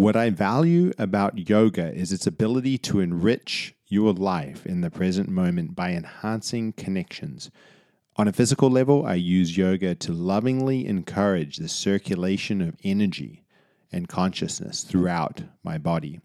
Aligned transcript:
What 0.00 0.16
I 0.16 0.30
value 0.30 0.92
about 0.96 1.50
yoga 1.50 1.92
is 1.92 2.10
its 2.10 2.26
ability 2.26 2.78
to 2.78 3.00
enrich 3.00 3.74
your 3.86 4.14
life 4.14 4.64
in 4.64 4.80
the 4.80 4.90
present 4.90 5.28
moment 5.28 5.76
by 5.76 5.90
enhancing 5.90 6.72
connections. 6.72 7.50
On 8.16 8.26
a 8.26 8.32
physical 8.32 8.70
level, 8.70 9.04
I 9.04 9.16
use 9.16 9.58
yoga 9.58 9.94
to 9.96 10.14
lovingly 10.14 10.86
encourage 10.86 11.58
the 11.58 11.68
circulation 11.68 12.62
of 12.62 12.78
energy 12.82 13.44
and 13.92 14.08
consciousness 14.08 14.84
throughout 14.84 15.42
my 15.62 15.76
body. 15.76 16.20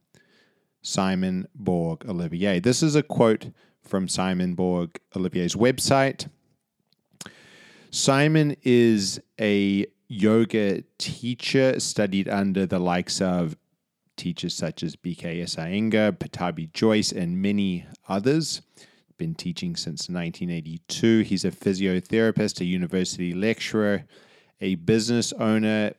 Simon 0.81 1.45
Borg 1.53 2.05
Olivier. 2.07 2.61
This 2.61 2.81
is 2.81 2.95
a 2.95 3.03
quote 3.03 3.47
from 3.81 4.07
Simon 4.07 4.55
Borg 4.55 5.01
Olivier's 5.17 5.55
website. 5.55 6.29
Simon 7.91 8.55
is 8.63 9.19
a 9.37 9.85
yoga 10.07 10.81
teacher, 10.97 11.77
studied 11.81 12.29
under 12.29 12.65
the 12.65 12.79
likes 12.79 13.19
of 13.19 13.57
teachers 14.15 14.53
such 14.53 14.83
as 14.83 14.95
BKS 14.95 15.57
Iyengar, 15.57 16.17
Pattabhi 16.17 16.71
Jois, 16.73 17.11
and 17.11 17.41
many 17.41 17.85
others. 18.07 18.61
Been 19.17 19.35
teaching 19.35 19.75
since 19.75 20.09
1982. 20.09 21.21
He's 21.21 21.45
a 21.45 21.51
physiotherapist, 21.51 22.59
a 22.59 22.65
university 22.65 23.33
lecturer, 23.33 24.05
a 24.59 24.75
business 24.75 25.31
owner, 25.33 25.93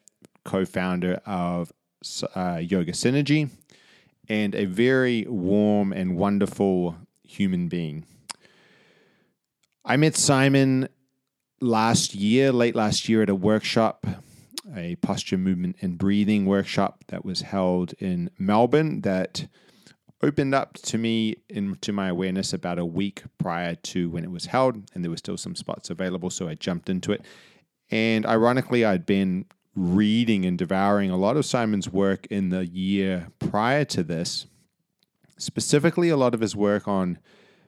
co 0.44 0.64
founder 0.64 1.20
of 1.24 1.72
uh, 2.34 2.60
Yoga 2.62 2.92
Synergy, 2.92 3.50
and 4.28 4.54
a 4.54 4.64
very 4.64 5.26
warm 5.28 5.92
and 5.92 6.16
wonderful 6.16 6.96
human 7.22 7.68
being. 7.68 8.04
I 9.84 9.96
met 9.96 10.16
Simon 10.16 10.88
last 11.60 12.14
year, 12.14 12.52
late 12.52 12.74
last 12.74 13.08
year, 13.08 13.22
at 13.22 13.30
a 13.30 13.34
workshop, 13.34 14.06
a 14.74 14.96
posture 14.96 15.38
movement 15.38 15.76
and 15.80 15.98
breathing 15.98 16.46
workshop 16.46 17.04
that 17.08 17.24
was 17.24 17.42
held 17.42 17.92
in 17.98 18.30
Melbourne 18.38 19.02
that 19.02 19.48
opened 20.22 20.54
up 20.54 20.74
to 20.74 20.98
me 20.98 21.36
into 21.48 21.92
my 21.92 22.08
awareness 22.08 22.52
about 22.52 22.78
a 22.78 22.86
week 22.86 23.22
prior 23.38 23.74
to 23.74 24.08
when 24.10 24.24
it 24.24 24.30
was 24.30 24.46
held, 24.46 24.90
and 24.94 25.04
there 25.04 25.10
were 25.10 25.16
still 25.16 25.36
some 25.36 25.54
spots 25.54 25.90
available, 25.90 26.30
so 26.30 26.48
I 26.48 26.54
jumped 26.54 26.88
into 26.88 27.12
it. 27.12 27.22
And 27.90 28.26
ironically, 28.26 28.84
I'd 28.84 29.06
been 29.06 29.44
reading 29.74 30.46
and 30.46 30.56
devouring 30.56 31.10
a 31.10 31.16
lot 31.16 31.36
of 31.36 31.44
Simon's 31.44 31.88
work 31.88 32.26
in 32.26 32.48
the 32.48 32.66
year 32.66 33.28
prior 33.38 33.84
to 33.84 34.02
this, 34.02 34.46
specifically 35.36 36.08
a 36.08 36.16
lot 36.16 36.34
of 36.34 36.40
his 36.40 36.56
work 36.56 36.88
on 36.88 37.18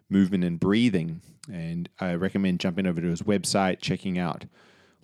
movement 0.09 0.43
and 0.43 0.59
breathing. 0.59 1.21
And 1.53 1.89
I 2.01 2.15
recommend 2.15 2.61
jumping 2.61 2.87
over 2.87 3.01
to 3.01 3.09
his 3.09 3.23
website, 3.23 3.81
checking 3.81 4.19
out 4.19 4.47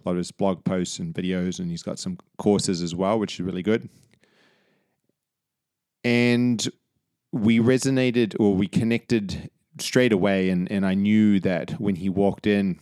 a 0.04 0.08
lot 0.08 0.12
of 0.12 0.18
his 0.18 0.32
blog 0.32 0.64
posts 0.64 0.98
and 0.98 1.14
videos, 1.14 1.58
and 1.58 1.70
he's 1.70 1.82
got 1.82 1.98
some 1.98 2.18
courses 2.38 2.82
as 2.82 2.94
well, 2.94 3.18
which 3.18 3.34
is 3.34 3.40
really 3.40 3.62
good. 3.62 3.88
And 6.02 6.66
we 7.32 7.58
resonated 7.58 8.36
or 8.38 8.54
we 8.54 8.66
connected 8.66 9.50
straight 9.78 10.12
away, 10.12 10.50
and, 10.50 10.70
and 10.70 10.84
I 10.86 10.94
knew 10.94 11.40
that 11.40 11.72
when 11.72 11.96
he 11.96 12.08
walked 12.08 12.46
in, 12.46 12.78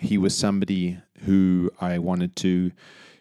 he 0.00 0.18
was 0.18 0.36
somebody 0.36 0.98
who 1.24 1.70
I 1.80 1.98
wanted 1.98 2.36
to 2.36 2.72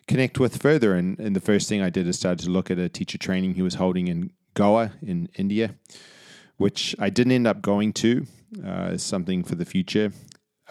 connect 0.08 0.40
with 0.40 0.62
further. 0.62 0.94
And, 0.96 1.20
and 1.20 1.36
the 1.36 1.42
first 1.42 1.70
thing 1.70 1.82
I 1.82 1.90
did 1.90 2.08
is 2.08 2.18
started 2.18 2.44
to 2.46 2.52
look 2.52 2.70
at 2.70 2.78
a 2.78 2.90
teacher 2.90 3.18
training 3.18 3.56
he 3.56 3.62
was 3.62 3.76
holding 3.76 4.08
in 4.08 4.32
Goa 4.54 4.94
in 5.02 5.30
India, 5.36 5.76
which 6.58 6.96
I 7.00 7.10
didn't 7.10 7.34
end 7.34 7.48
up 7.48 7.62
going 7.62 7.94
to. 7.94 8.26
Uh, 8.66 8.96
something 8.96 9.44
for 9.44 9.56
the 9.56 9.66
future. 9.66 10.14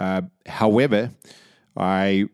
Uh, 0.00 0.22
however, 0.46 1.10
I 1.76 2.26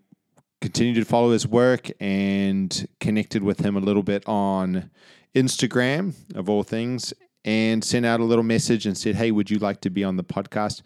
continued 0.61 0.95
to 0.97 1.05
follow 1.05 1.33
his 1.33 1.47
work 1.47 1.91
and 2.01 2.87
connected 3.01 3.43
with 3.43 3.61
him 3.61 3.77
a 3.77 3.81
little 3.81 4.03
bit 4.03 4.27
on 4.27 4.91
Instagram, 5.35 6.15
of 6.35 6.48
all 6.48 6.62
things, 6.62 7.12
and 7.45 7.83
sent 7.83 8.07
out 8.07 8.20
a 8.20 8.25
little 8.25 8.45
message 8.45 8.87
and 8.87 8.97
said, 8.97 9.17
Hey, 9.17 9.31
would 9.31 9.51
you 9.51 9.59
like 9.59 9.81
to 9.83 9.91
be 9.91 10.05
on 10.05 10.17
the 10.17 10.25
podcast? 10.25 10.83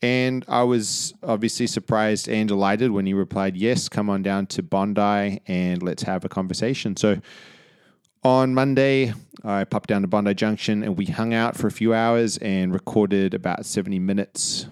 And 0.00 0.44
I 0.48 0.64
was 0.64 1.14
obviously 1.22 1.68
surprised 1.68 2.28
and 2.28 2.48
delighted 2.48 2.90
when 2.90 3.06
he 3.06 3.14
replied, 3.14 3.56
Yes, 3.56 3.88
come 3.88 4.10
on 4.10 4.22
down 4.22 4.46
to 4.48 4.62
Bondi 4.62 5.40
and 5.46 5.82
let's 5.82 6.02
have 6.02 6.24
a 6.24 6.28
conversation. 6.28 6.96
So 6.96 7.20
on 8.24 8.54
Monday, 8.54 9.12
I 9.44 9.64
popped 9.64 9.88
down 9.88 10.02
to 10.02 10.08
Bondi 10.08 10.34
Junction 10.34 10.82
and 10.82 10.96
we 10.96 11.06
hung 11.06 11.34
out 11.34 11.56
for 11.56 11.66
a 11.66 11.72
few 11.72 11.92
hours 11.92 12.38
and 12.38 12.72
recorded 12.72 13.34
about 13.34 13.66
70 13.66 13.98
minutes 13.98 14.66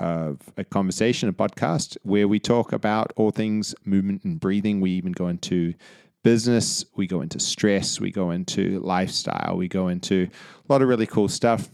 of 0.00 0.40
a 0.56 0.64
conversation, 0.64 1.28
a 1.28 1.32
podcast, 1.32 1.96
where 2.02 2.28
we 2.28 2.38
talk 2.40 2.72
about 2.72 3.12
all 3.16 3.30
things 3.30 3.74
movement 3.84 4.24
and 4.24 4.40
breathing. 4.40 4.80
We 4.80 4.92
even 4.92 5.12
go 5.12 5.28
into 5.28 5.74
business, 6.22 6.84
we 6.96 7.06
go 7.06 7.20
into 7.20 7.40
stress, 7.40 8.00
we 8.00 8.10
go 8.10 8.30
into 8.30 8.80
lifestyle, 8.80 9.56
we 9.56 9.68
go 9.68 9.88
into 9.88 10.28
a 10.68 10.72
lot 10.72 10.82
of 10.82 10.88
really 10.88 11.06
cool 11.06 11.28
stuff 11.28 11.68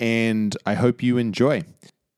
and 0.00 0.56
I 0.66 0.74
hope 0.74 1.02
you 1.02 1.18
enjoy. 1.18 1.62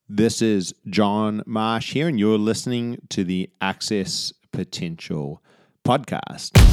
This 0.08 0.40
is 0.42 0.74
John 0.88 1.42
Marsh 1.46 1.92
here, 1.92 2.08
and 2.08 2.18
you're 2.18 2.38
listening 2.38 2.98
to 3.10 3.24
the 3.24 3.50
Access 3.60 4.32
Potential 4.52 5.42
podcast. 5.86 6.67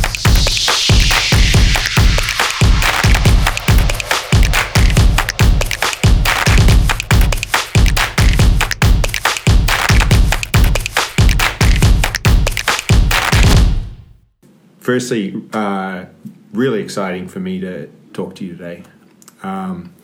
Firstly, 14.85 15.41
uh, 15.51 16.05
really 16.53 16.79
exciting 16.79 17.27
for 17.27 17.39
me 17.39 17.59
to 17.59 17.89
talk 18.13 18.35
to 18.35 18.45
you 18.45 18.51
today. 18.51 18.83
Um, 19.41 19.95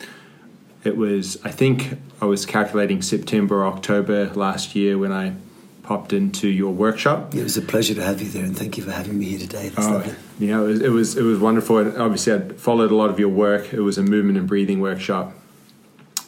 it 0.84 0.97
was, 0.97 1.38
I 1.44 1.52
think 1.52 2.00
I 2.19 2.25
was 2.25 2.47
calculating 2.47 3.03
September, 3.03 3.64
October 3.64 4.31
last 4.34 4.75
year 4.75 4.97
when 4.97 5.12
I 5.12 5.36
popped 5.84 6.14
into 6.14 6.47
your 6.47 6.74
workshop. 6.74 7.36
It 7.36 7.44
was 7.44 7.58
a 7.58 7.62
pleasure 7.62 7.94
to 7.94 8.02
have 8.03 8.24
you 8.24 8.30
there, 8.30 8.44
and 8.44 8.58
thank 8.58 8.75
you 8.75 8.81
for 8.81 8.90
having 8.90 9.19
me 9.19 9.25
here 9.25 9.38
today. 9.38 9.69
That's 9.69 9.88
oh, 9.88 9.92
lovely. 9.92 10.16
Yeah, 10.40 10.62
it 10.62 10.64
was, 10.64 10.81
it 10.81 10.90
was 10.90 11.16
it 11.16 11.24
was 11.24 11.38
wonderful. 11.38 11.78
And 11.78 11.96
obviously, 12.02 12.34
I'd 12.34 12.59
followed 12.59 12.90
a 12.90 12.96
lot 12.96 13.12
of 13.12 13.19
your 13.19 13.30
work. 13.30 13.72
It 13.72 13.81
was 13.81 14.00
a 14.00 14.03
movement 14.03 14.40
and 14.40 14.48
breathing 14.48 14.81
workshop, 14.81 15.34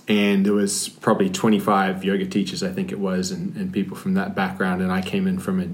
and 0.07 0.45
there 0.45 0.53
was 0.53 0.89
probably 0.89 1.31
twenty 1.31 1.59
five 1.59 2.03
yoga 2.03 2.27
teachers, 2.27 2.61
I 2.61 2.71
think 2.71 2.91
it 2.91 2.99
was, 2.99 3.31
and, 3.31 3.55
and 3.55 3.73
people 3.73 3.97
from 3.97 4.13
that 4.13 4.35
background. 4.35 4.83
And 4.83 4.91
I 4.91 5.01
came 5.01 5.25
in 5.25 5.39
from 5.39 5.59
a 5.59 5.69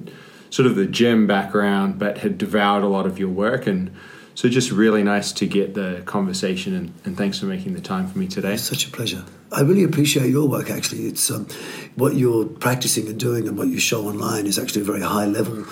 sort 0.49 0.65
of 0.65 0.75
the 0.75 0.85
gym 0.85 1.27
background, 1.27 1.99
but 1.99 2.19
had 2.19 2.37
devoured 2.37 2.83
a 2.83 2.87
lot 2.87 3.05
of 3.05 3.19
your 3.19 3.29
work 3.29 3.67
and 3.67 3.91
so 4.39 4.47
just 4.47 4.71
really 4.71 5.03
nice 5.03 5.33
to 5.33 5.45
get 5.45 5.73
the 5.73 6.01
conversation, 6.05 6.73
and, 6.73 6.93
and 7.03 7.17
thanks 7.17 7.39
for 7.39 7.45
making 7.45 7.73
the 7.73 7.81
time 7.81 8.07
for 8.07 8.17
me 8.17 8.25
today. 8.25 8.53
It's 8.53 8.63
such 8.63 8.87
a 8.87 8.89
pleasure. 8.89 9.25
I 9.51 9.63
really 9.63 9.83
appreciate 9.83 10.29
your 10.29 10.47
work. 10.47 10.69
Actually, 10.69 11.07
it's 11.07 11.29
um, 11.29 11.45
what 11.95 12.15
you're 12.15 12.45
practicing 12.45 13.09
and 13.09 13.19
doing, 13.19 13.49
and 13.49 13.57
what 13.57 13.67
you 13.67 13.79
show 13.79 14.07
online 14.07 14.45
is 14.45 14.57
actually 14.57 14.83
a 14.83 14.85
very 14.85 15.01
high 15.01 15.25
level 15.25 15.65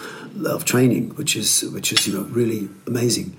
of 0.46 0.66
training, 0.66 1.12
which 1.12 1.38
is 1.38 1.62
which 1.72 1.94
is 1.94 2.08
you 2.08 2.16
know 2.16 2.24
really 2.24 2.68
amazing. 2.88 3.38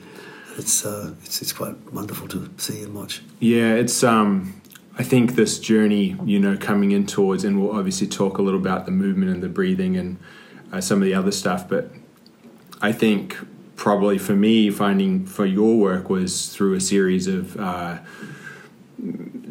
It's 0.56 0.87
uh, 0.87 1.12
it's 1.25 1.43
it's 1.43 1.53
quite 1.53 1.76
wonderful 1.93 2.26
to 2.28 2.49
see 2.56 2.82
and 2.82 2.94
watch. 2.94 3.20
Yeah, 3.38 3.75
it's 3.75 4.03
um, 4.03 4.59
I 4.97 5.03
think 5.03 5.34
this 5.34 5.59
journey, 5.59 6.16
you 6.25 6.41
know, 6.41 6.56
coming 6.56 6.93
in 6.93 7.05
towards, 7.05 7.44
and 7.44 7.60
we'll 7.60 7.76
obviously 7.76 8.06
talk 8.06 8.38
a 8.38 8.43
little 8.43 8.60
about 8.60 8.87
the 8.87 8.93
movement 8.93 9.31
and 9.31 9.43
the 9.43 9.50
breathing 9.50 9.94
and 9.99 10.16
uh, 10.73 10.81
some 10.81 10.99
of 10.99 11.05
the 11.05 11.15
other 11.15 11.33
stuff, 11.33 11.69
but 11.69 11.91
I 12.81 12.93
think 12.93 13.37
probably 13.77 14.19
for 14.19 14.34
me 14.34 14.71
finding 14.71 15.25
for 15.25 15.47
your 15.47 15.77
work 15.77 16.11
was 16.11 16.49
through 16.55 16.75
a 16.75 16.81
series 16.81 17.27
of 17.27 17.56
uh, 17.56 17.99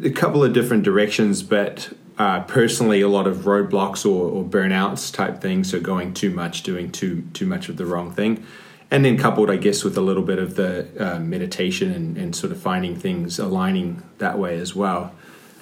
a 0.04 0.10
couple 0.10 0.44
of 0.44 0.52
different 0.52 0.82
directions, 0.82 1.42
but 1.42 1.92
uh, 2.18 2.40
personally 2.42 3.00
a 3.00 3.08
lot 3.08 3.26
of 3.26 3.38
roadblocks 3.38 4.04
or, 4.04 4.30
or, 4.30 4.44
burnouts 4.44 5.12
type 5.12 5.40
things. 5.40 5.70
So 5.70 5.80
going 5.80 6.14
too 6.14 6.30
much, 6.30 6.62
doing 6.62 6.90
too 6.90 7.22
too 7.32 7.46
much 7.46 7.68
of 7.68 7.76
the 7.76 7.86
wrong 7.86 8.12
thing, 8.12 8.44
and 8.90 9.04
then 9.04 9.16
coupled, 9.16 9.50
I 9.50 9.56
guess, 9.56 9.84
with 9.84 9.96
a 9.96 10.00
little 10.00 10.24
bit 10.24 10.38
of 10.38 10.56
the 10.56 10.88
uh, 10.98 11.18
meditation 11.20 11.92
and, 11.92 12.16
and, 12.16 12.34
sort 12.34 12.52
of 12.52 12.60
finding 12.60 12.96
things 12.96 13.38
aligning 13.38 14.02
that 14.18 14.38
way 14.38 14.58
as 14.58 14.74
well. 14.74 15.12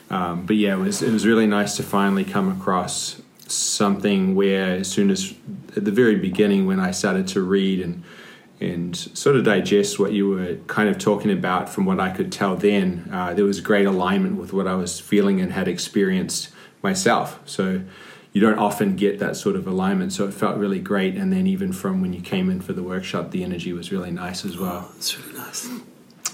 Um, 0.09 0.47
but 0.47 0.57
yeah, 0.57 0.75
it 0.75 0.79
was 0.79 1.03
it 1.03 1.13
was 1.13 1.27
really 1.27 1.47
nice 1.47 1.77
to 1.77 1.83
finally 1.83 2.25
come 2.25 2.51
across 2.51 3.21
something 3.51 4.35
where 4.35 4.73
as 4.73 4.89
soon 4.89 5.11
as 5.11 5.35
at 5.77 5.85
the 5.85 5.91
very 5.91 6.17
beginning 6.17 6.67
when 6.67 6.81
I 6.81 6.91
started 6.91 7.29
to 7.29 7.43
read 7.43 7.81
and 7.81 8.03
and 8.59 8.97
sort 8.97 9.37
of 9.37 9.45
digest 9.45 9.99
what 9.99 10.13
you 10.13 10.29
were 10.29 10.57
kind 10.67 10.89
of 10.89 10.99
talking 10.99 11.31
about 11.31 11.69
from 11.69 11.85
what 11.85 12.01
I 12.01 12.09
could 12.11 12.33
tell 12.33 12.57
then. 12.57 13.09
Uh, 13.13 13.35
there 13.35 13.45
was 13.45 13.61
great 13.61 13.87
alignment 13.87 14.37
with 14.37 14.55
what 14.55 14.67
I 14.67 14.75
was 14.75 14.99
feeling 14.99 15.41
and 15.43 15.53
had 15.53 15.69
experienced 15.69 16.49
myself. 16.83 17.39
So 17.45 17.83
you 18.33 18.41
don't 18.41 18.59
often 18.59 18.97
get 18.97 19.19
that 19.19 19.37
sort 19.37 19.57
of 19.57 19.67
alignment. 19.67 20.13
So 20.13 20.27
it 20.27 20.33
felt 20.33 20.57
really 20.57 20.79
great. 20.79 21.17
And 21.17 21.33
then 21.33 21.47
even 21.47 21.73
from 21.73 22.01
when 22.01 22.13
you 22.15 22.23
came 22.23 22.49
in 22.49 22.61
for 22.61 22.73
the 22.73 22.83
workshop, 22.83 23.31
the 23.31 23.45
energy 23.45 23.73
was 23.75 23.93
really 23.93 24.11
nice 24.11 24.45
as 24.45 24.57
well. 24.57 24.89
Oh, 24.89 24.93
that's 24.95 25.19
really 25.19 25.39
nice. 25.39 25.69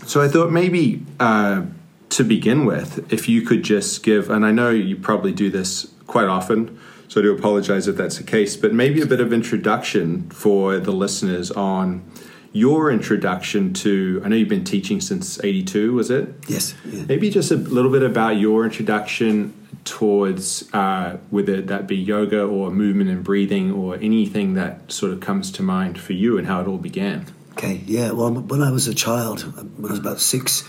So 0.06 0.20
I 0.20 0.28
thought 0.28 0.50
maybe 0.50 1.04
uh, 1.18 1.62
to 2.10 2.24
begin 2.24 2.64
with, 2.64 3.12
if 3.12 3.28
you 3.28 3.42
could 3.42 3.62
just 3.62 4.02
give, 4.02 4.30
and 4.30 4.44
I 4.44 4.52
know 4.52 4.70
you 4.70 4.96
probably 4.96 5.32
do 5.32 5.50
this 5.50 5.92
quite 6.06 6.26
often. 6.26 6.78
So 7.12 7.20
I 7.20 7.24
do 7.24 7.34
apologize 7.34 7.88
if 7.88 7.96
that's 7.98 8.16
the 8.16 8.22
case, 8.22 8.56
but 8.56 8.72
maybe 8.72 9.02
a 9.02 9.06
bit 9.06 9.20
of 9.20 9.34
introduction 9.34 10.30
for 10.30 10.78
the 10.78 10.92
listeners 10.92 11.50
on 11.50 12.10
your 12.54 12.90
introduction 12.90 13.74
to 13.74 14.22
I 14.24 14.28
know 14.28 14.36
you've 14.36 14.48
been 14.48 14.64
teaching 14.64 15.02
since 15.02 15.38
82 15.44 15.92
was 15.92 16.10
it? 16.10 16.30
Yes. 16.48 16.74
Yeah. 16.86 17.04
maybe 17.06 17.28
just 17.28 17.50
a 17.50 17.56
little 17.56 17.90
bit 17.90 18.02
about 18.02 18.38
your 18.38 18.64
introduction 18.64 19.52
towards 19.84 20.72
uh, 20.72 21.18
whether 21.28 21.60
that 21.60 21.86
be 21.86 21.96
yoga 21.96 22.44
or 22.44 22.70
movement 22.70 23.10
and 23.10 23.22
breathing 23.22 23.72
or 23.72 23.96
anything 23.96 24.54
that 24.54 24.90
sort 24.90 25.12
of 25.12 25.20
comes 25.20 25.52
to 25.52 25.62
mind 25.62 26.00
for 26.00 26.14
you 26.14 26.38
and 26.38 26.46
how 26.46 26.62
it 26.62 26.66
all 26.66 26.78
began. 26.78 27.26
Okay. 27.52 27.82
Yeah. 27.84 28.12
Well 28.12 28.32
when 28.32 28.62
I 28.62 28.70
was 28.70 28.88
a 28.88 28.94
child 28.94 29.42
when 29.76 29.90
I 29.90 29.90
was 29.90 29.98
about 29.98 30.18
six 30.18 30.62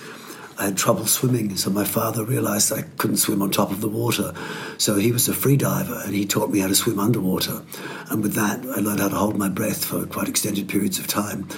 I 0.63 0.67
had 0.67 0.77
trouble 0.77 1.05
swimming, 1.05 1.57
so 1.57 1.69
my 1.71 1.83
father 1.83 2.23
realized 2.23 2.71
I 2.71 2.83
couldn't 2.97 3.17
swim 3.17 3.41
on 3.41 3.51
top 3.51 3.69
of 3.69 3.81
the 3.81 3.89
water. 3.89 4.33
So 4.77 4.95
he 4.95 5.11
was 5.11 5.27
a 5.27 5.33
free 5.33 5.57
diver 5.57 6.01
and 6.05 6.15
he 6.15 6.25
taught 6.25 6.51
me 6.51 6.59
how 6.59 6.69
to 6.69 6.75
swim 6.75 7.01
underwater. 7.01 7.61
And 8.09 8.23
with 8.23 8.35
that, 8.35 8.61
I 8.61 8.79
learned 8.79 9.01
how 9.01 9.09
to 9.09 9.15
hold 9.15 9.37
my 9.37 9.49
breath 9.49 9.83
for 9.83 10.05
quite 10.05 10.29
extended 10.29 10.69
periods 10.69 10.99
of 10.99 11.07
time. 11.07 11.49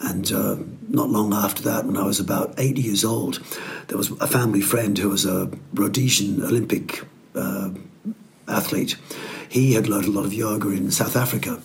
And 0.00 0.30
uh, 0.30 0.58
not 0.88 1.10
long 1.10 1.34
after 1.34 1.60
that, 1.64 1.86
when 1.86 1.96
I 1.96 2.04
was 2.04 2.20
about 2.20 2.54
eight 2.56 2.78
years 2.78 3.04
old, 3.04 3.42
there 3.88 3.98
was 3.98 4.12
a 4.20 4.28
family 4.28 4.60
friend 4.60 4.96
who 4.96 5.08
was 5.08 5.24
a 5.26 5.50
Rhodesian 5.74 6.40
Olympic 6.44 7.02
uh, 7.34 7.70
athlete. 8.46 8.94
He 9.52 9.74
had 9.74 9.86
learned 9.86 10.06
a 10.06 10.10
lot 10.10 10.24
of 10.24 10.32
yoga 10.32 10.70
in 10.70 10.90
South 10.90 11.14
Africa 11.14 11.60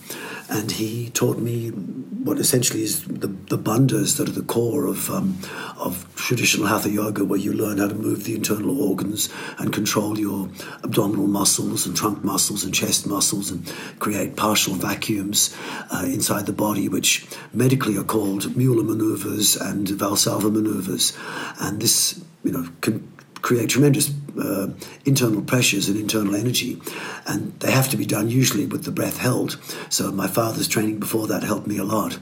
and 0.50 0.70
he 0.70 1.08
taught 1.08 1.38
me 1.38 1.70
what 1.70 2.38
essentially 2.38 2.82
is 2.82 3.02
the, 3.04 3.28
the 3.28 3.56
bandhas 3.56 4.18
that 4.18 4.28
are 4.28 4.32
the 4.32 4.42
core 4.42 4.84
of 4.84 5.08
um, 5.08 5.38
of 5.78 6.06
traditional 6.14 6.66
hatha 6.66 6.90
yoga, 6.90 7.24
where 7.24 7.38
you 7.38 7.54
learn 7.54 7.78
how 7.78 7.88
to 7.88 7.94
move 7.94 8.24
the 8.24 8.34
internal 8.34 8.78
organs 8.82 9.30
and 9.58 9.72
control 9.72 10.18
your 10.18 10.50
abdominal 10.84 11.28
muscles 11.28 11.86
and 11.86 11.96
trunk 11.96 12.22
muscles 12.22 12.62
and 12.62 12.74
chest 12.74 13.06
muscles 13.06 13.50
and 13.50 13.72
create 14.00 14.36
partial 14.36 14.74
vacuums 14.74 15.56
uh, 15.90 16.04
inside 16.04 16.44
the 16.44 16.52
body, 16.52 16.90
which 16.90 17.26
medically 17.54 17.96
are 17.96 18.04
called 18.04 18.54
Mueller 18.54 18.84
maneuvers 18.84 19.56
and 19.56 19.86
Valsalva 19.86 20.52
maneuvers, 20.52 21.16
and 21.58 21.80
this 21.80 22.22
you 22.44 22.52
know 22.52 22.68
can 22.82 23.10
create 23.42 23.70
tremendous 23.70 24.12
uh, 24.40 24.68
internal 25.04 25.42
pressures 25.42 25.88
and 25.88 25.98
internal 25.98 26.34
energy, 26.34 26.80
and 27.26 27.58
they 27.60 27.70
have 27.70 27.88
to 27.90 27.96
be 27.96 28.06
done 28.06 28.28
usually 28.28 28.66
with 28.66 28.84
the 28.84 28.92
breath 28.92 29.18
held. 29.18 29.58
So 29.88 30.12
my 30.12 30.26
father's 30.26 30.68
training 30.68 30.98
before 30.98 31.26
that 31.28 31.42
helped 31.42 31.66
me 31.66 31.78
a 31.78 31.84
lot, 31.84 32.18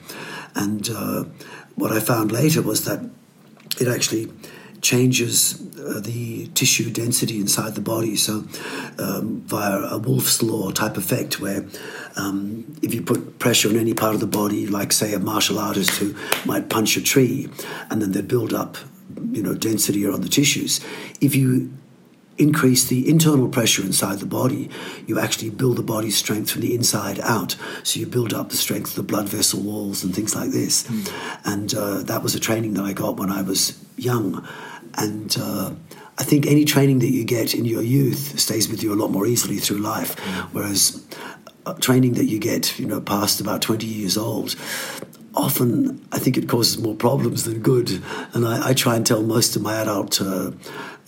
and 0.55 0.89
uh, 0.89 1.25
what 1.75 1.93
I 1.93 2.01
found 2.01 2.33
later 2.33 2.63
was 2.63 2.85
that 2.85 3.01
it 3.81 3.89
actually 3.89 4.33
changes 4.83 5.61
uh, 5.79 6.01
the 6.01 6.47
tissue 6.49 6.91
density 6.91 7.41
inside 7.41 7.75
the 7.75 7.81
body. 7.81 8.17
So, 8.17 8.45
um, 8.99 9.43
via 9.47 9.79
a 9.79 9.99
Wolff's 9.99 10.43
law 10.43 10.71
type 10.71 10.97
effect, 10.97 11.41
where 11.41 11.65
um, 12.17 12.77
if 12.83 12.95
you 12.95 13.03
put 13.03 13.39
pressure 13.39 13.69
on 13.69 13.77
any 13.77 13.95
part 13.95 14.15
of 14.15 14.21
the 14.21 14.27
body, 14.27 14.67
like 14.67 14.93
say 14.93 15.13
a 15.13 15.19
martial 15.19 15.59
artist 15.59 15.91
who 15.99 16.15
might 16.45 16.69
punch 16.69 16.97
a 16.97 17.03
tree, 17.03 17.49
and 17.91 18.01
then 18.01 18.13
they 18.13 18.23
build 18.23 18.53
up 18.53 18.77
you 19.33 19.43
know 19.43 19.55
density 19.55 20.05
around 20.07 20.23
the 20.23 20.29
tissues. 20.29 20.81
If 21.21 21.35
you 21.35 21.73
increase 22.39 22.85
the 22.85 23.09
internal 23.09 23.49
pressure 23.49 23.83
inside 23.83 24.19
the 24.19 24.27
body, 24.27 24.69
you 25.07 25.19
actually 25.19 25.51
build 25.51 25.77
the 25.77 25.83
body's 25.83 26.17
strength 26.17 26.51
from 26.51 26.61
the 26.61 26.75
inside 26.75 27.19
out. 27.21 27.57
So 27.83 28.01
you 28.01 28.07
build 28.07 28.35
up 28.35 28.51
the 28.51 28.57
strength 28.57 28.91
of 28.91 28.97
the 28.97 29.03
blood 29.03 29.29
vessel 29.29 29.61
walls 29.61 30.05
and 30.05 30.15
things 30.15 30.35
like 30.35 30.51
this. 30.51 30.85
Mm. 30.85 31.13
And 31.45 31.75
uh, 31.75 32.03
that 32.03 32.23
was 32.23 32.35
a 32.35 32.41
training 32.41 32.75
that 32.75 32.85
I 32.85 32.93
got 32.93 33.17
when 33.17 33.31
I 33.31 33.43
was 33.43 33.83
young. 33.97 34.47
And 34.99 35.35
uh, 35.41 35.73
I 36.19 36.25
think 36.25 36.47
any 36.47 36.65
training 36.65 37.01
that 37.01 37.11
you 37.11 37.25
get 37.25 37.55
in 37.55 37.65
your 37.65 37.83
youth 37.83 38.39
stays 38.39 38.69
with 38.69 38.83
you 38.83 38.93
a 38.93 38.97
lot 38.97 39.11
more 39.11 39.27
easily 39.27 39.57
through 39.57 39.79
life. 39.79 40.17
Mm. 40.17 40.49
Whereas 40.53 41.07
uh, 41.65 41.75
training 41.75 42.15
that 42.15 42.27
you 42.27 42.39
get, 42.39 42.79
you 42.79 42.87
know, 42.87 43.01
past 43.01 43.41
about 43.41 43.63
20 43.63 43.87
years 43.87 44.17
old, 44.17 44.57
often 45.37 46.07
I 46.13 46.19
think 46.19 46.37
it 46.37 46.49
causes 46.49 46.79
more 46.79 46.95
problems 46.95 47.45
than 47.45 47.61
good. 47.61 48.03
And 48.33 48.47
I, 48.47 48.71
I 48.71 48.75
try 48.75 48.97
and 48.97 49.07
tell 49.07 49.23
most 49.23 49.55
of 49.55 49.63
my 49.63 49.75
adult 49.75 50.21
uh, 50.21 50.53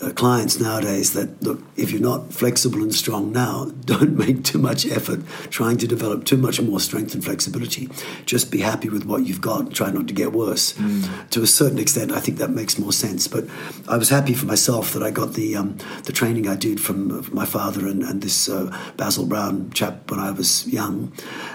uh, 0.01 0.11
clients 0.13 0.61
nowadays 0.61 1.13
that 1.15 1.43
look, 1.43 1.61
if 1.77 1.91
you're 1.91 2.01
not 2.01 2.33
flexible 2.33 2.83
and 2.83 2.95
strong 2.95 3.33
now, 3.33 3.65
don't 3.85 4.17
make 4.17 4.45
too 4.45 4.59
much 4.59 4.87
effort 4.87 5.21
trying 5.51 5.79
to 5.79 5.87
develop 5.89 6.25
too 6.25 6.37
much 6.37 6.61
more 6.61 6.79
strength 6.79 7.15
and 7.15 7.25
flexibility. 7.25 7.89
Just 8.27 8.51
be 8.51 8.61
happy 8.61 8.89
with 8.89 9.05
what 9.07 9.27
you've 9.27 9.41
got. 9.41 9.73
Try 9.73 9.91
not 9.91 10.07
to 10.09 10.15
get 10.15 10.33
worse. 10.33 10.75
Mm. 10.75 11.31
To 11.31 11.43
a 11.43 11.47
certain 11.47 11.79
extent, 11.79 12.13
I 12.13 12.21
think 12.21 12.39
that 12.39 12.51
makes 12.51 12.79
more 12.79 12.93
sense. 12.93 13.27
But 13.27 13.47
I 13.89 13.97
was 13.97 14.11
happy 14.11 14.35
for 14.35 14.47
myself 14.47 14.93
that 14.93 15.03
I 15.03 15.11
got 15.11 15.35
the 15.35 15.57
um, 15.57 15.79
the 16.05 16.13
training 16.13 16.49
I 16.49 16.55
did 16.55 16.81
from, 16.81 17.09
my 17.33 17.45
father 17.45 17.87
and, 17.87 18.03
and 18.03 18.23
this 18.23 18.49
uh, 18.49 18.77
Basil 18.97 19.27
Brown 19.27 19.71
chap 19.71 20.11
when 20.11 20.21
I 20.21 20.31
was 20.31 20.67
young, 20.67 21.13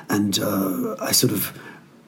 and 0.09 0.39
uh, 0.39 0.95
I 0.99 1.11
sort 1.11 1.31
of 1.31 1.57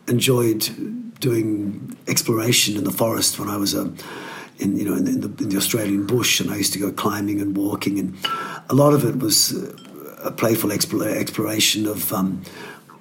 enjoyed 0.07 1.19
doing 1.19 1.97
exploration 2.07 2.77
in 2.77 2.83
the 2.83 2.91
forest 2.91 3.39
when 3.39 3.49
I 3.49 3.57
was 3.57 3.73
a, 3.73 3.93
in 4.59 4.77
you 4.77 4.85
know 4.85 4.95
in 4.95 5.21
the, 5.21 5.43
in 5.43 5.49
the, 5.49 5.57
Australian 5.57 6.05
bush, 6.05 6.39
and 6.39 6.51
I 6.51 6.57
used 6.57 6.73
to 6.73 6.79
go 6.79 6.91
climbing 6.91 7.41
and 7.41 7.55
walking, 7.55 7.99
and 7.99 8.17
a 8.69 8.75
lot 8.75 8.93
of 8.93 9.03
it 9.05 9.19
was 9.19 9.53
a 10.23 10.31
playful 10.31 10.71
exploration 10.71 11.87
of. 11.87 12.11
Um, 12.13 12.43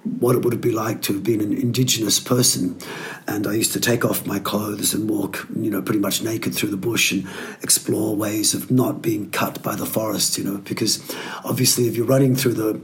what 0.05 0.37
it 0.37 0.45
would 0.45 0.61
be 0.61 0.71
like 0.71 1.01
to 1.01 1.15
have 1.15 1.25
been 1.25 1.41
an 1.41 1.53
indigenous 1.53 2.21
person. 2.21 2.79
And 3.27 3.47
I 3.47 3.55
used 3.55 3.73
to 3.73 3.81
take 3.81 4.05
off 4.05 4.27
my 4.27 4.39
clothes 4.39 4.93
and 4.93 5.09
walk, 5.09 5.47
you 5.57 5.71
know, 5.71 5.81
pretty 5.81 5.99
much 6.01 6.23
naked 6.23 6.55
through 6.55 6.69
the 6.69 6.77
bush 6.77 7.11
and 7.11 7.27
explore 7.63 8.15
ways 8.15 8.53
of 8.53 8.71
not 8.71 9.01
being 9.01 9.31
cut 9.31 9.63
by 9.63 9.75
the 9.77 9.87
forest, 9.87 10.37
you 10.37 10.45
know, 10.45 10.59
because 10.59 11.03
obviously 11.43 11.89
if 11.89 11.97
you're 11.97 12.05
running 12.05 12.37
through 12.37 12.53
the 12.53 12.81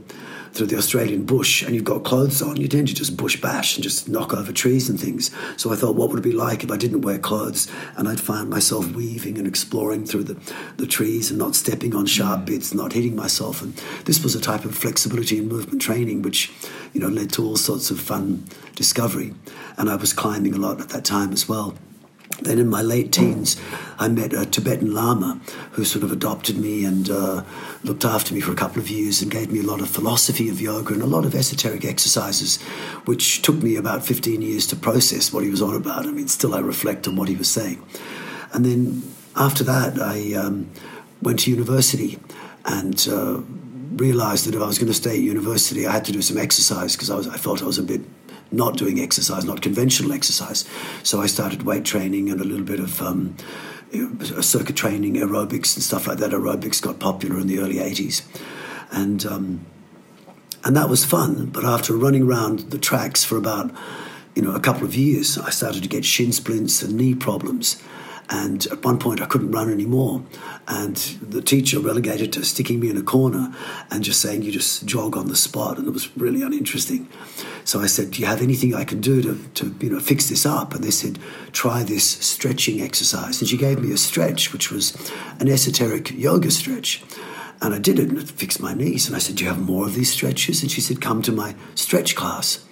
through 0.53 0.67
the 0.67 0.77
Australian 0.77 1.23
bush 1.23 1.63
and 1.63 1.73
you've 1.73 1.83
got 1.83 2.03
clothes 2.03 2.41
on, 2.41 2.57
you 2.57 2.67
tend 2.67 2.87
to 2.89 2.93
just 2.93 3.17
bush 3.17 3.39
bash 3.39 3.75
and 3.75 3.83
just 3.83 4.09
knock 4.09 4.33
over 4.33 4.51
trees 4.51 4.89
and 4.89 4.99
things. 4.99 5.31
So 5.57 5.71
I 5.71 5.75
thought, 5.75 5.95
what 5.95 6.09
would 6.09 6.19
it 6.19 6.23
be 6.23 6.31
like 6.31 6.63
if 6.63 6.71
I 6.71 6.77
didn't 6.77 7.01
wear 7.01 7.17
clothes 7.17 7.71
and 7.97 8.07
I'd 8.07 8.19
find 8.19 8.49
myself 8.49 8.91
weaving 8.91 9.37
and 9.37 9.47
exploring 9.47 10.05
through 10.05 10.23
the, 10.23 10.53
the 10.77 10.87
trees 10.87 11.29
and 11.29 11.39
not 11.39 11.55
stepping 11.55 11.95
on 11.95 12.05
sharp 12.05 12.41
mm. 12.41 12.45
bits, 12.47 12.73
not 12.73 12.93
hitting 12.93 13.15
myself. 13.15 13.61
And 13.61 13.73
this 14.05 14.23
was 14.23 14.35
a 14.35 14.41
type 14.41 14.65
of 14.65 14.75
flexibility 14.75 15.37
and 15.37 15.47
movement 15.47 15.81
training 15.81 16.21
which, 16.21 16.51
you 16.93 16.99
know, 16.99 17.07
led 17.07 17.31
to 17.33 17.43
all 17.43 17.55
sorts 17.55 17.91
of 17.91 17.99
fun 17.99 18.45
discovery. 18.75 19.33
And 19.77 19.89
I 19.89 19.95
was 19.95 20.13
climbing 20.13 20.53
a 20.53 20.57
lot 20.57 20.81
at 20.81 20.89
that 20.89 21.05
time 21.05 21.31
as 21.31 21.47
well. 21.47 21.75
Then 22.41 22.57
in 22.57 22.69
my 22.69 22.81
late 22.81 23.11
teens, 23.11 23.55
I 23.99 24.07
met 24.07 24.33
a 24.33 24.45
Tibetan 24.45 24.93
Lama 24.93 25.39
who 25.73 25.85
sort 25.85 26.03
of 26.03 26.11
adopted 26.11 26.57
me 26.57 26.83
and 26.85 27.09
uh, 27.09 27.43
looked 27.83 28.03
after 28.03 28.33
me 28.33 28.41
for 28.41 28.51
a 28.51 28.55
couple 28.55 28.81
of 28.81 28.89
years 28.89 29.21
and 29.21 29.29
gave 29.29 29.51
me 29.51 29.59
a 29.59 29.63
lot 29.63 29.79
of 29.79 29.89
philosophy 29.89 30.49
of 30.49 30.59
yoga 30.59 30.93
and 30.93 31.03
a 31.03 31.07
lot 31.07 31.25
of 31.25 31.35
esoteric 31.35 31.85
exercises, 31.85 32.61
which 33.05 33.41
took 33.41 33.57
me 33.57 33.75
about 33.75 34.03
15 34.03 34.41
years 34.41 34.65
to 34.67 34.75
process 34.75 35.31
what 35.31 35.43
he 35.43 35.49
was 35.49 35.61
on 35.61 35.75
about. 35.75 36.07
I 36.07 36.11
mean, 36.11 36.27
still 36.27 36.55
I 36.55 36.59
reflect 36.59 37.07
on 37.07 37.15
what 37.15 37.29
he 37.29 37.35
was 37.35 37.49
saying. 37.49 37.83
And 38.53 38.65
then 38.65 39.03
after 39.35 39.63
that, 39.63 39.99
I 40.01 40.33
um, 40.33 40.71
went 41.21 41.41
to 41.41 41.51
university 41.51 42.19
and 42.65 43.07
uh, 43.09 43.41
realized 43.95 44.47
that 44.47 44.55
if 44.55 44.61
I 44.61 44.67
was 44.67 44.77
going 44.77 44.87
to 44.87 44.93
stay 44.93 45.11
at 45.11 45.19
university, 45.19 45.85
I 45.85 45.91
had 45.91 46.05
to 46.05 46.11
do 46.11 46.21
some 46.21 46.37
exercise 46.37 46.95
because 46.95 47.09
I, 47.09 47.33
I 47.33 47.37
felt 47.37 47.61
I 47.61 47.65
was 47.65 47.77
a 47.77 47.83
bit 47.83 48.01
not 48.51 48.77
doing 48.77 48.99
exercise, 48.99 49.45
not 49.45 49.61
conventional 49.61 50.11
exercise. 50.11 50.65
So 51.03 51.21
I 51.21 51.27
started 51.27 51.63
weight 51.63 51.85
training 51.85 52.29
and 52.29 52.41
a 52.41 52.43
little 52.43 52.65
bit 52.65 52.79
of 52.79 53.01
um, 53.01 53.35
circuit 54.41 54.75
training, 54.75 55.15
aerobics 55.15 55.75
and 55.75 55.83
stuff 55.83 56.07
like 56.07 56.17
that. 56.19 56.31
Aerobics 56.31 56.81
got 56.81 56.99
popular 56.99 57.39
in 57.39 57.47
the 57.47 57.59
early 57.59 57.75
80s. 57.75 58.23
And, 58.91 59.25
um, 59.25 59.65
and 60.63 60.75
that 60.75 60.89
was 60.89 61.05
fun. 61.05 61.47
But 61.47 61.63
after 61.63 61.95
running 61.95 62.23
around 62.23 62.71
the 62.71 62.77
tracks 62.77 63.23
for 63.23 63.37
about 63.37 63.71
you 64.35 64.41
know, 64.41 64.53
a 64.53 64.59
couple 64.59 64.85
of 64.85 64.95
years, 64.95 65.37
I 65.37 65.49
started 65.49 65.83
to 65.83 65.89
get 65.89 66.05
shin 66.05 66.31
splints 66.31 66.81
and 66.81 66.95
knee 66.95 67.15
problems. 67.15 67.81
And 68.29 68.65
at 68.67 68.83
one 68.83 68.97
point, 68.97 69.21
I 69.21 69.25
couldn't 69.25 69.51
run 69.51 69.69
anymore. 69.71 70.23
And 70.67 70.95
the 70.95 71.41
teacher 71.41 71.79
relegated 71.79 72.31
to 72.33 72.45
sticking 72.45 72.79
me 72.79 72.89
in 72.89 72.97
a 72.97 73.01
corner 73.01 73.53
and 73.89 74.03
just 74.03 74.21
saying, 74.21 74.43
You 74.43 74.51
just 74.51 74.85
jog 74.85 75.17
on 75.17 75.27
the 75.27 75.35
spot. 75.35 75.77
And 75.77 75.87
it 75.87 75.91
was 75.91 76.15
really 76.17 76.41
uninteresting. 76.41 77.09
So 77.65 77.81
I 77.81 77.87
said, 77.87 78.11
Do 78.11 78.21
you 78.21 78.27
have 78.27 78.41
anything 78.41 78.73
I 78.73 78.85
can 78.85 79.01
do 79.01 79.21
to, 79.21 79.37
to 79.55 79.75
you 79.81 79.91
know, 79.91 79.99
fix 79.99 80.29
this 80.29 80.45
up? 80.45 80.73
And 80.73 80.83
they 80.83 80.91
said, 80.91 81.19
Try 81.51 81.83
this 81.83 82.05
stretching 82.05 82.81
exercise. 82.81 83.41
And 83.41 83.49
she 83.49 83.57
gave 83.57 83.79
me 83.79 83.91
a 83.91 83.97
stretch, 83.97 84.53
which 84.53 84.71
was 84.71 84.95
an 85.39 85.49
esoteric 85.49 86.11
yoga 86.11 86.51
stretch. 86.51 87.03
And 87.61 87.75
I 87.75 87.79
did 87.79 87.99
it 87.99 88.09
and 88.09 88.17
it 88.17 88.29
fixed 88.29 88.61
my 88.61 88.73
knees. 88.73 89.07
And 89.07 89.15
I 89.15 89.19
said, 89.19 89.35
Do 89.35 89.43
you 89.43 89.49
have 89.49 89.61
more 89.61 89.85
of 89.85 89.93
these 89.93 90.11
stretches? 90.11 90.61
And 90.61 90.71
she 90.71 90.81
said, 90.81 91.01
Come 91.01 91.21
to 91.23 91.31
my 91.31 91.55
stretch 91.75 92.15
class. 92.15 92.65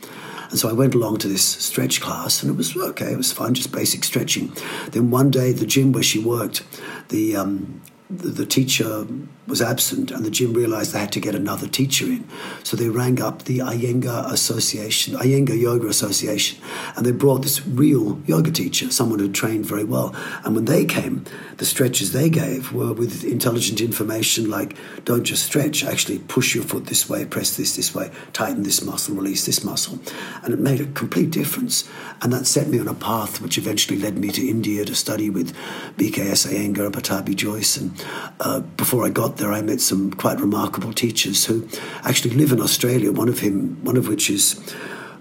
And 0.49 0.57
so 0.57 0.67
I 0.67 0.73
went 0.73 0.95
along 0.95 1.17
to 1.19 1.27
this 1.27 1.43
stretch 1.43 2.01
class, 2.01 2.41
and 2.41 2.51
it 2.51 2.57
was 2.57 2.75
okay. 2.75 3.11
It 3.11 3.17
was 3.17 3.31
fun, 3.31 3.53
just 3.53 3.71
basic 3.71 4.03
stretching. 4.03 4.51
Then 4.91 5.11
one 5.11 5.29
day, 5.29 5.51
the 5.51 5.65
gym 5.65 5.91
where 5.91 6.03
she 6.03 6.19
worked, 6.19 6.63
the 7.09 7.35
um, 7.35 7.81
the, 8.09 8.45
teacher 8.45 9.05
was 9.45 9.61
absent, 9.61 10.09
and 10.09 10.25
the 10.25 10.31
gym 10.31 10.53
realized 10.53 10.93
they 10.93 10.99
had 10.99 11.11
to 11.11 11.19
get 11.19 11.35
another 11.35 11.67
teacher 11.67 12.05
in. 12.05 12.27
So 12.63 12.75
they 12.75 12.89
rang 12.89 13.21
up 13.21 13.43
the 13.43 13.59
Iyengar 13.59 14.31
Association, 14.31 15.13
Iyengar 15.15 15.59
Yoga 15.59 15.87
Association, 15.87 16.59
and 16.95 17.05
they 17.05 17.11
brought 17.11 17.43
this 17.43 17.65
real 17.67 18.19
yoga 18.25 18.51
teacher, 18.51 18.89
someone 18.89 19.19
who 19.19 19.31
trained 19.31 19.65
very 19.65 19.83
well. 19.83 20.15
And 20.43 20.55
when 20.55 20.65
they 20.65 20.85
came, 20.85 21.23
the 21.57 21.65
stretches 21.65 22.11
they 22.11 22.29
gave 22.29 22.73
were 22.73 22.93
with 22.93 23.23
intelligent 23.23 23.79
information 23.79 24.49
like 24.49 24.75
don't 25.05 25.23
just 25.23 25.43
stretch, 25.43 25.83
actually 25.83 26.19
push 26.19 26.55
your 26.55 26.63
foot 26.63 26.87
this 26.87 27.07
way, 27.07 27.25
press 27.25 27.57
this 27.57 27.75
this 27.75 27.93
way, 27.93 28.11
tighten 28.33 28.63
this 28.63 28.83
muscle, 28.83 29.15
release 29.15 29.45
this 29.45 29.63
muscle. 29.63 29.99
And 30.43 30.53
it 30.53 30.59
made 30.59 30.81
a 30.81 30.85
complete 30.85 31.29
difference. 31.29 31.87
And 32.21 32.33
that 32.33 32.47
set 32.47 32.67
me 32.67 32.79
on 32.79 32.87
a 32.87 32.93
path 32.93 33.39
which 33.41 33.57
eventually 33.57 33.99
led 33.99 34.17
me 34.17 34.29
to 34.29 34.47
India 34.47 34.83
to 34.85 34.95
study 34.95 35.29
with 35.29 35.55
BKS 35.97 36.47
Iyengar 36.47 36.91
Pattabhi 36.91 37.35
Jois. 37.35 37.77
And 37.77 37.98
uh, 38.39 38.59
before 38.59 39.05
I 39.05 39.09
got 39.09 39.37
there, 39.37 39.51
I 39.51 39.61
met 39.61 39.81
some 39.81 40.11
quite 40.11 40.39
remarkable 40.39 40.93
teachers 40.93 41.45
who 41.45 41.67
actually 42.03 42.35
live 42.35 42.51
in 42.51 42.61
Australia. 42.61 43.11
One 43.11 43.29
of 43.29 43.39
him, 43.39 43.83
one 43.83 43.97
of 43.97 44.07
which 44.07 44.29
is 44.29 44.59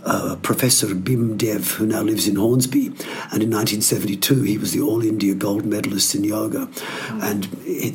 uh, 0.04 0.36
Professor 0.42 0.94
Bim 0.94 1.36
Dev, 1.36 1.72
who 1.72 1.86
now 1.86 2.02
lives 2.02 2.26
in 2.26 2.36
Hornsby. 2.36 2.86
And 2.86 3.42
in 3.42 3.50
1972, 3.50 4.42
he 4.42 4.58
was 4.58 4.72
the 4.72 4.80
All 4.80 5.02
India 5.02 5.34
gold 5.34 5.64
medalist 5.64 6.14
in 6.14 6.24
yoga. 6.24 6.66
Mm. 6.66 7.22
And 7.22 7.44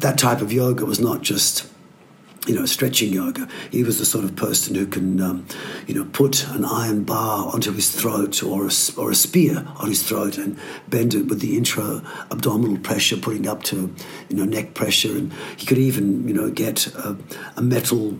that 0.01 0.17
type 0.17 0.41
of 0.41 0.51
yoga 0.51 0.85
was 0.85 0.99
not 0.99 1.21
just 1.21 1.72
you 2.47 2.55
know, 2.55 2.65
stretching 2.65 3.13
yoga. 3.13 3.47
He 3.71 3.83
was 3.83 3.99
the 3.99 4.05
sort 4.05 4.25
of 4.25 4.35
person 4.35 4.75
who 4.75 4.85
can, 4.85 5.21
um, 5.21 5.45
you 5.87 5.95
know, 5.95 6.05
put 6.11 6.47
an 6.49 6.65
iron 6.65 7.03
bar 7.03 7.47
onto 7.53 7.71
his 7.71 7.89
throat 7.89 8.43
or 8.43 8.67
a, 8.67 8.71
or 8.97 9.11
a 9.11 9.15
spear 9.15 9.65
on 9.77 9.87
his 9.87 10.03
throat 10.03 10.37
and 10.37 10.59
bend 10.89 11.13
it 11.13 11.27
with 11.27 11.39
the 11.39 11.57
intra-abdominal 11.57 12.77
pressure, 12.79 13.17
putting 13.17 13.47
up 13.47 13.63
to, 13.63 13.93
you 14.29 14.35
know, 14.35 14.45
neck 14.45 14.73
pressure. 14.73 15.15
And 15.17 15.31
he 15.57 15.65
could 15.65 15.77
even, 15.77 16.27
you 16.27 16.33
know, 16.33 16.49
get 16.49 16.87
a, 16.87 17.17
a 17.55 17.61
metal 17.61 18.17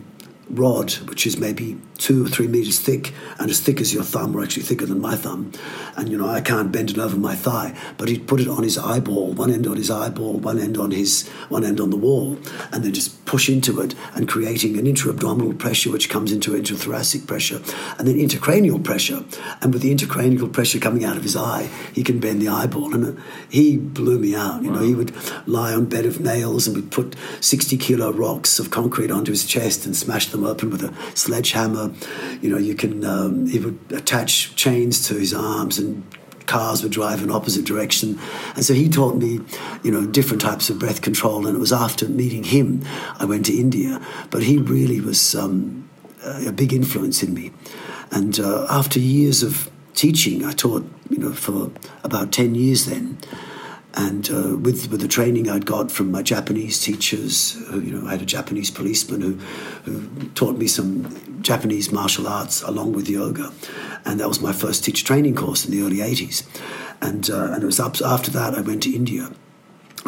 rod, 0.50 0.92
which 1.08 1.26
is 1.26 1.38
maybe 1.38 1.78
two 1.98 2.24
or 2.24 2.28
three 2.28 2.46
meters 2.46 2.78
thick 2.78 3.12
and 3.38 3.50
as 3.50 3.60
thick 3.60 3.80
as 3.80 3.92
your 3.92 4.02
thumb, 4.02 4.36
or 4.36 4.42
actually 4.42 4.62
thicker 4.62 4.86
than 4.86 5.00
my 5.00 5.16
thumb. 5.16 5.52
And 5.96 6.08
you 6.08 6.18
know, 6.18 6.28
I 6.28 6.40
can't 6.40 6.72
bend 6.72 6.90
it 6.90 6.98
over 6.98 7.16
my 7.16 7.34
thigh, 7.34 7.76
but 7.98 8.08
he'd 8.08 8.26
put 8.26 8.40
it 8.40 8.48
on 8.48 8.62
his 8.62 8.78
eyeball, 8.78 9.32
one 9.32 9.50
end 9.50 9.66
on 9.66 9.76
his 9.76 9.90
eyeball, 9.90 10.34
one 10.34 10.58
end 10.58 10.76
on 10.76 10.90
his 10.90 11.28
one 11.48 11.64
end 11.64 11.80
on 11.80 11.90
the 11.90 11.96
wall, 11.96 12.38
and 12.72 12.84
then 12.84 12.92
just 12.92 13.24
push 13.26 13.48
into 13.48 13.80
it 13.80 13.94
and 14.14 14.28
creating 14.28 14.78
an 14.78 14.86
intra-abdominal 14.86 15.54
pressure 15.54 15.90
which 15.90 16.08
comes 16.08 16.30
into 16.30 16.52
intrathoracic 16.52 17.26
pressure, 17.26 17.60
and 17.98 18.06
then 18.06 18.16
intracranial 18.16 18.82
pressure. 18.82 19.24
And 19.60 19.72
with 19.72 19.82
the 19.82 19.94
intracranial 19.94 20.52
pressure 20.52 20.78
coming 20.78 21.04
out 21.04 21.16
of 21.16 21.22
his 21.22 21.36
eye, 21.36 21.68
he 21.92 22.02
can 22.02 22.20
bend 22.20 22.42
the 22.42 22.48
eyeball. 22.48 22.94
And 22.94 23.18
uh, 23.18 23.22
he 23.48 23.76
blew 23.76 24.18
me 24.18 24.34
out. 24.34 24.62
You 24.62 24.70
know, 24.70 24.82
he 24.82 24.94
would 24.94 25.12
lie 25.46 25.72
on 25.72 25.86
bed 25.86 26.06
of 26.06 26.20
nails 26.20 26.66
and 26.66 26.76
we'd 26.76 26.90
put 26.90 27.16
60 27.40 27.76
kilo 27.78 28.12
rocks 28.12 28.58
of 28.58 28.70
concrete 28.70 29.10
onto 29.10 29.32
his 29.32 29.44
chest 29.44 29.86
and 29.86 29.96
smash 29.96 30.26
them 30.26 30.44
open 30.44 30.70
with 30.70 30.82
a 30.82 30.94
sledgehammer. 31.16 31.83
You 32.40 32.50
know, 32.50 32.58
you 32.58 32.74
can, 32.74 33.04
um, 33.04 33.46
he 33.46 33.58
would 33.58 33.78
attach 33.90 34.54
chains 34.56 35.06
to 35.08 35.14
his 35.14 35.32
arms 35.32 35.78
and 35.78 36.04
cars 36.46 36.82
would 36.82 36.92
drive 36.92 37.22
in 37.22 37.30
opposite 37.30 37.64
direction. 37.64 38.18
And 38.54 38.64
so 38.64 38.74
he 38.74 38.88
taught 38.88 39.16
me, 39.16 39.40
you 39.82 39.90
know, 39.90 40.06
different 40.06 40.42
types 40.42 40.70
of 40.70 40.78
breath 40.78 41.00
control. 41.00 41.46
And 41.46 41.56
it 41.56 41.60
was 41.60 41.72
after 41.72 42.08
meeting 42.08 42.44
him 42.44 42.82
I 43.18 43.24
went 43.24 43.46
to 43.46 43.56
India. 43.56 44.00
But 44.30 44.42
he 44.42 44.58
really 44.58 45.00
was 45.00 45.34
um, 45.34 45.88
a 46.24 46.52
big 46.52 46.72
influence 46.72 47.22
in 47.22 47.34
me. 47.34 47.52
And 48.10 48.38
uh, 48.38 48.66
after 48.70 48.98
years 48.98 49.42
of 49.42 49.70
teaching, 49.94 50.44
I 50.44 50.52
taught, 50.52 50.88
you 51.08 51.18
know, 51.18 51.32
for 51.32 51.70
about 52.02 52.32
10 52.32 52.54
years 52.54 52.86
then 52.86 53.18
and 53.96 54.28
uh, 54.30 54.56
with 54.56 54.90
with 54.90 55.00
the 55.00 55.08
training 55.08 55.48
I'd 55.48 55.66
got 55.66 55.90
from 55.90 56.10
my 56.10 56.22
Japanese 56.22 56.80
teachers, 56.80 57.52
who, 57.68 57.80
you 57.80 57.92
know, 57.92 58.06
I 58.06 58.12
had 58.12 58.22
a 58.22 58.26
Japanese 58.26 58.70
policeman 58.70 59.20
who 59.20 59.34
who 59.84 60.28
taught 60.30 60.56
me 60.58 60.66
some 60.66 61.42
Japanese 61.42 61.92
martial 61.92 62.26
arts 62.26 62.62
along 62.62 62.92
with 62.92 63.08
yoga, 63.08 63.52
and 64.04 64.18
that 64.20 64.28
was 64.28 64.40
my 64.40 64.52
first 64.52 64.84
teacher 64.84 65.04
training 65.04 65.34
course 65.34 65.64
in 65.64 65.70
the 65.70 65.82
early 65.82 65.98
'80s, 65.98 66.44
and 67.00 67.30
uh, 67.30 67.52
and 67.52 67.62
it 67.62 67.66
was 67.66 67.78
up, 67.78 68.00
after 68.00 68.30
that 68.32 68.54
I 68.54 68.60
went 68.60 68.82
to 68.84 68.94
India 68.94 69.30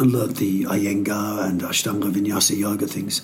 learned 0.05 0.37
the 0.37 0.63
Iyengar 0.63 1.47
and 1.47 1.61
Ashtanga 1.61 2.11
Vinyasa 2.11 2.55
yoga 2.55 2.87
things. 2.87 3.21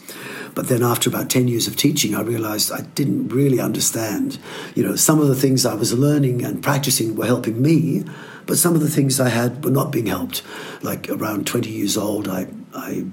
But 0.55 0.67
then 0.67 0.83
after 0.83 1.09
about 1.09 1.29
10 1.29 1.47
years 1.47 1.67
of 1.67 1.75
teaching, 1.75 2.15
I 2.15 2.21
realized 2.21 2.71
I 2.71 2.81
didn't 2.81 3.29
really 3.29 3.59
understand. 3.59 4.39
You 4.75 4.83
know, 4.83 4.95
some 4.95 5.19
of 5.19 5.27
the 5.27 5.35
things 5.35 5.65
I 5.65 5.75
was 5.75 5.93
learning 5.93 6.43
and 6.43 6.63
practicing 6.63 7.15
were 7.15 7.25
helping 7.25 7.61
me, 7.61 8.03
but 8.45 8.57
some 8.57 8.75
of 8.75 8.81
the 8.81 8.89
things 8.89 9.19
I 9.19 9.29
had 9.29 9.63
were 9.63 9.71
not 9.71 9.91
being 9.91 10.07
helped. 10.07 10.41
Like 10.81 11.09
around 11.09 11.47
20 11.47 11.69
years 11.69 11.95
old, 11.97 12.27
I, 12.27 12.47
I 12.73 13.05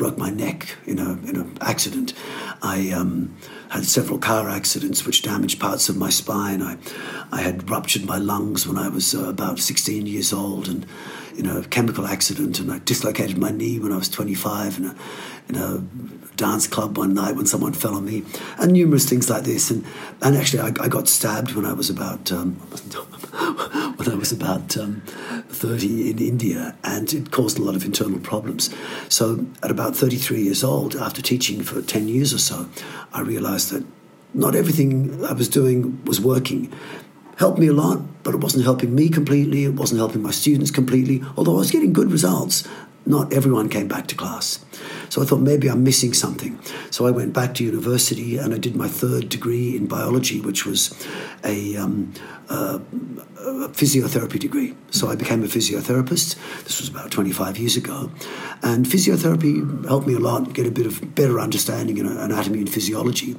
broke 0.00 0.16
my 0.16 0.30
neck 0.30 0.76
in 0.86 0.98
a 0.98 1.12
in 1.28 1.36
an 1.36 1.58
accident. 1.60 2.14
I 2.62 2.90
um, 2.90 3.36
had 3.68 3.84
several 3.84 4.18
car 4.18 4.48
accidents 4.48 5.04
which 5.04 5.20
damaged 5.20 5.60
parts 5.60 5.90
of 5.90 5.96
my 5.98 6.08
spine. 6.08 6.62
I 6.62 6.78
I 7.30 7.42
had 7.42 7.68
ruptured 7.68 8.06
my 8.06 8.16
lungs 8.16 8.66
when 8.66 8.78
I 8.78 8.88
was 8.88 9.14
uh, 9.14 9.28
about 9.28 9.58
16 9.58 10.06
years 10.06 10.32
old, 10.32 10.68
and 10.68 10.86
you 11.34 11.42
know, 11.42 11.58
a 11.58 11.64
chemical 11.64 12.06
accident, 12.06 12.58
and 12.58 12.72
I 12.72 12.78
dislocated 12.80 13.38
my 13.38 13.50
knee 13.50 13.78
when 13.78 13.92
I 13.92 13.96
was 13.96 14.08
25 14.08 14.78
in 14.78 14.84
a 14.86 14.94
in 15.48 15.56
a 15.56 15.78
dance 16.36 16.66
club 16.66 16.96
one 16.96 17.12
night 17.12 17.34
when 17.36 17.44
someone 17.44 17.72
fell 17.72 17.94
on 17.94 18.04
me, 18.04 18.22
and 18.58 18.72
numerous 18.72 19.08
things 19.08 19.28
like 19.28 19.44
this. 19.44 19.70
And 19.70 19.84
and 20.22 20.36
actually, 20.36 20.60
I, 20.60 20.84
I 20.84 20.88
got 20.88 21.08
stabbed 21.08 21.54
when 21.54 21.66
I 21.66 21.72
was 21.72 21.90
about 21.90 22.32
um, 22.32 22.54
when 23.96 24.10
I 24.10 24.14
was 24.14 24.32
about 24.32 24.76
um, 24.76 25.02
30 25.48 26.10
in 26.10 26.18
India, 26.18 26.76
and 26.84 27.12
it 27.12 27.30
caused 27.30 27.58
a 27.58 27.62
lot 27.62 27.74
of 27.74 27.84
internal 27.84 28.18
problems. 28.20 28.74
So, 29.08 29.46
at 29.62 29.70
about 29.70 29.96
33 29.96 30.42
years 30.42 30.64
old, 30.64 30.96
after 30.96 31.20
teaching 31.22 31.62
for 31.62 31.82
10 31.82 32.08
years 32.08 32.32
or 32.32 32.38
so, 32.38 32.68
I 33.12 33.20
realized 33.20 33.70
that 33.70 33.84
not 34.32 34.54
everything 34.54 35.24
I 35.24 35.32
was 35.32 35.48
doing 35.48 36.02
was 36.04 36.20
working. 36.20 36.72
Helped 37.40 37.58
me 37.58 37.68
a 37.68 37.72
lot, 37.72 38.02
but 38.22 38.34
it 38.34 38.40
wasn't 38.42 38.64
helping 38.64 38.94
me 38.94 39.08
completely. 39.08 39.64
It 39.64 39.72
wasn't 39.72 39.98
helping 39.98 40.20
my 40.20 40.30
students 40.30 40.70
completely. 40.70 41.24
Although 41.38 41.54
I 41.54 41.60
was 41.60 41.70
getting 41.70 41.94
good 41.94 42.12
results, 42.12 42.68
not 43.06 43.32
everyone 43.32 43.70
came 43.70 43.88
back 43.88 44.08
to 44.08 44.14
class. 44.14 44.62
So 45.10 45.20
I 45.20 45.24
thought 45.24 45.40
maybe 45.40 45.68
I'm 45.68 45.82
missing 45.82 46.14
something. 46.14 46.58
So 46.90 47.06
I 47.06 47.10
went 47.10 47.32
back 47.32 47.54
to 47.54 47.64
university 47.64 48.38
and 48.38 48.54
I 48.54 48.58
did 48.58 48.76
my 48.76 48.88
third 48.88 49.28
degree 49.28 49.76
in 49.76 49.86
biology, 49.86 50.40
which 50.40 50.64
was 50.64 50.94
a, 51.44 51.76
um, 51.76 52.14
uh, 52.48 52.78
a 53.38 53.68
physiotherapy 53.70 54.38
degree. 54.38 54.76
So 54.92 55.08
I 55.08 55.16
became 55.16 55.42
a 55.42 55.48
physiotherapist. 55.48 56.36
This 56.64 56.80
was 56.80 56.88
about 56.88 57.10
25 57.10 57.58
years 57.58 57.76
ago. 57.76 58.12
And 58.62 58.86
physiotherapy 58.86 59.84
helped 59.86 60.06
me 60.06 60.14
a 60.14 60.20
lot 60.20 60.52
get 60.52 60.66
a 60.66 60.70
bit 60.70 60.86
of 60.86 61.14
better 61.16 61.40
understanding 61.40 61.98
in 61.98 62.06
anatomy 62.06 62.60
and 62.60 62.70
physiology. 62.70 63.36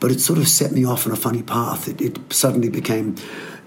But 0.00 0.10
it 0.10 0.20
sort 0.20 0.38
of 0.38 0.48
set 0.48 0.72
me 0.72 0.86
off 0.86 1.06
on 1.06 1.12
a 1.12 1.16
funny 1.16 1.42
path. 1.42 1.86
It, 1.86 2.00
it 2.00 2.32
suddenly 2.32 2.70
became 2.70 3.16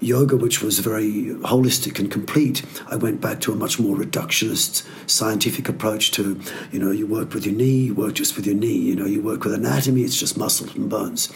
yoga, 0.04 0.36
which 0.36 0.62
was 0.62 0.78
very 0.78 1.34
holistic 1.42 1.98
and 1.98 2.10
complete, 2.10 2.62
I 2.88 2.96
went 2.96 3.20
back 3.20 3.40
to 3.42 3.52
a 3.52 3.56
much 3.56 3.80
more 3.80 3.96
reductionist 3.96 4.86
scientific 5.08 5.68
approach 5.68 6.10
to, 6.12 6.40
you 6.70 6.78
know, 6.78 6.90
you 6.90 7.06
work 7.06 7.32
with 7.32 7.43
your 7.46 7.54
knee, 7.54 7.86
you 7.86 7.94
work 7.94 8.14
just 8.14 8.36
with 8.36 8.46
your 8.46 8.54
knee, 8.54 8.76
you 8.76 8.96
know, 8.96 9.06
you 9.06 9.22
work 9.22 9.44
with 9.44 9.54
anatomy, 9.54 10.02
it's 10.02 10.18
just 10.18 10.36
muscles 10.36 10.74
and 10.74 10.88
bones. 10.88 11.32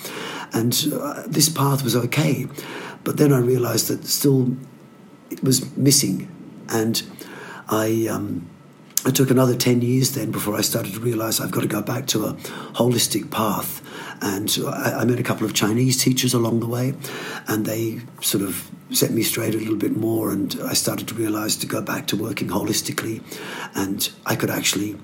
And 0.53 0.75
uh, 0.93 1.25
this 1.27 1.49
path 1.49 1.83
was 1.83 1.95
okay. 1.97 2.47
But 3.05 3.17
then 3.17 3.33
I 3.33 3.39
realized 3.39 3.89
that 3.89 4.05
still 4.05 4.57
it 5.31 5.43
was 5.43 5.77
missing. 5.77 6.29
And 6.69 7.03
I, 7.69 8.07
um, 8.09 8.49
it 9.07 9.15
took 9.15 9.31
another 9.31 9.55
10 9.55 9.83
years 9.83 10.13
then 10.13 10.31
before 10.31 10.57
I 10.57 10.61
started 10.61 10.95
to 10.95 11.01
realize 11.01 11.41
I've 11.41 11.51
got 11.51 11.63
to 11.63 11.69
go 11.69 11.83
back 11.83 12.07
to 12.09 12.27
a 12.27 12.35
holistic 12.75 13.31
path. 13.31 13.83
And 14.21 14.55
I, 14.67 15.01
I, 15.01 15.05
met 15.05 15.21
a 15.21 15.23
couple 15.23 15.47
of 15.47 15.55
Chinese 15.55 16.03
teachers 16.03 16.35
along 16.35 16.59
the 16.59 16.67
way, 16.67 16.95
and 17.47 17.65
they 17.65 18.01
sort 18.21 18.43
of 18.43 18.69
set 18.91 19.13
me 19.13 19.23
straight 19.23 19.55
a 19.55 19.59
little 19.59 19.77
bit 19.77 19.97
more. 19.97 20.33
And 20.33 20.59
I 20.65 20.73
started 20.73 21.07
to 21.09 21.15
realize 21.15 21.55
to 21.59 21.67
go 21.69 21.81
back 21.81 22.09
to 22.09 22.17
working 22.17 22.49
holistically, 22.49 23.23
and 23.77 24.11
I 24.27 24.35
could 24.35 24.51
actually 24.51 24.97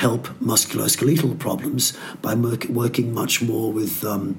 help 0.00 0.22
musculoskeletal 0.40 1.38
problems 1.38 1.92
by 2.22 2.34
working 2.34 3.12
much 3.12 3.42
more 3.42 3.70
with. 3.70 4.02
Um, 4.04 4.36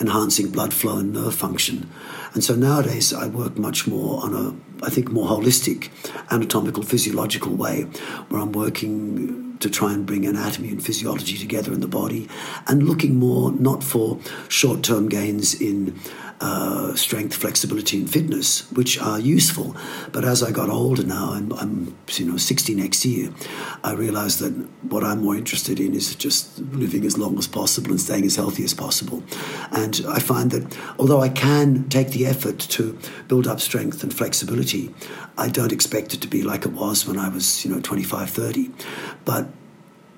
enhancing 0.00 0.50
blood 0.50 0.74
flow 0.74 0.98
and 0.98 1.12
nerve 1.12 1.34
function. 1.34 1.88
And 2.34 2.42
so 2.42 2.56
nowadays 2.56 3.12
I 3.12 3.28
work 3.28 3.56
much 3.58 3.86
more 3.86 4.22
on 4.24 4.34
a, 4.34 4.84
I 4.84 4.90
think, 4.90 5.10
more 5.10 5.28
holistic 5.28 5.90
anatomical 6.32 6.82
physiological 6.82 7.54
way, 7.54 7.82
where 8.28 8.40
I'm 8.42 8.50
working 8.50 9.56
to 9.60 9.70
try 9.70 9.92
and 9.92 10.04
bring 10.04 10.26
anatomy 10.26 10.68
and 10.70 10.84
physiology 10.84 11.38
together 11.38 11.72
in 11.72 11.80
the 11.80 11.88
body 11.88 12.28
and 12.66 12.82
looking 12.82 13.18
more 13.18 13.52
not 13.52 13.84
for 13.84 14.18
short 14.48 14.82
term 14.82 15.08
gains 15.08 15.54
in 15.54 15.98
uh, 16.40 16.94
strength, 16.94 17.34
flexibility, 17.34 17.98
and 17.98 18.10
fitness, 18.10 18.70
which 18.72 18.98
are 18.98 19.18
useful. 19.18 19.76
But 20.12 20.24
as 20.24 20.42
I 20.42 20.50
got 20.50 20.68
older 20.68 21.04
now, 21.04 21.30
I'm, 21.32 21.52
I'm 21.52 21.96
you 22.12 22.26
know 22.26 22.36
60 22.36 22.74
next 22.74 23.04
year, 23.04 23.30
I 23.82 23.92
realised 23.92 24.40
that 24.40 24.52
what 24.82 25.04
I'm 25.04 25.22
more 25.22 25.36
interested 25.36 25.80
in 25.80 25.94
is 25.94 26.14
just 26.14 26.58
living 26.58 27.04
as 27.04 27.16
long 27.16 27.38
as 27.38 27.46
possible 27.46 27.90
and 27.90 28.00
staying 28.00 28.24
as 28.24 28.36
healthy 28.36 28.64
as 28.64 28.74
possible. 28.74 29.22
And 29.70 30.00
I 30.08 30.18
find 30.18 30.50
that 30.50 30.76
although 30.98 31.20
I 31.20 31.28
can 31.28 31.88
take 31.88 32.10
the 32.10 32.26
effort 32.26 32.58
to 32.58 32.98
build 33.28 33.46
up 33.46 33.60
strength 33.60 34.02
and 34.02 34.12
flexibility, 34.12 34.94
I 35.38 35.48
don't 35.48 35.72
expect 35.72 36.14
it 36.14 36.20
to 36.22 36.28
be 36.28 36.42
like 36.42 36.64
it 36.64 36.72
was 36.72 37.06
when 37.06 37.18
I 37.18 37.28
was 37.28 37.64
you 37.64 37.72
know 37.72 37.80
25, 37.80 38.30
30. 38.30 38.70
But 39.24 39.48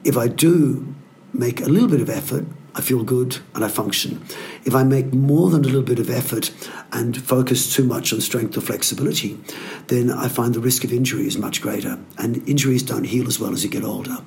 if 0.04 0.16
I 0.16 0.28
do 0.28 0.94
make 1.32 1.60
a 1.60 1.66
little 1.66 1.88
bit 1.88 2.00
of 2.00 2.08
effort, 2.08 2.46
I 2.76 2.82
feel 2.82 3.02
good 3.02 3.38
and 3.54 3.64
I 3.64 3.68
function. 3.68 4.22
If 4.66 4.74
I 4.74 4.82
make 4.82 5.14
more 5.14 5.48
than 5.48 5.62
a 5.64 5.64
little 5.64 5.82
bit 5.82 5.98
of 5.98 6.10
effort 6.10 6.52
and 6.92 7.16
focus 7.16 7.74
too 7.74 7.84
much 7.84 8.12
on 8.12 8.20
strength 8.20 8.56
or 8.56 8.60
flexibility, 8.60 9.40
then 9.86 10.10
I 10.10 10.28
find 10.28 10.54
the 10.54 10.60
risk 10.60 10.84
of 10.84 10.92
injury 10.92 11.26
is 11.26 11.38
much 11.38 11.62
greater. 11.62 11.98
And 12.18 12.46
injuries 12.46 12.82
don't 12.82 13.04
heal 13.04 13.28
as 13.28 13.40
well 13.40 13.54
as 13.54 13.64
you 13.64 13.70
get 13.70 13.82
older. 13.82 14.18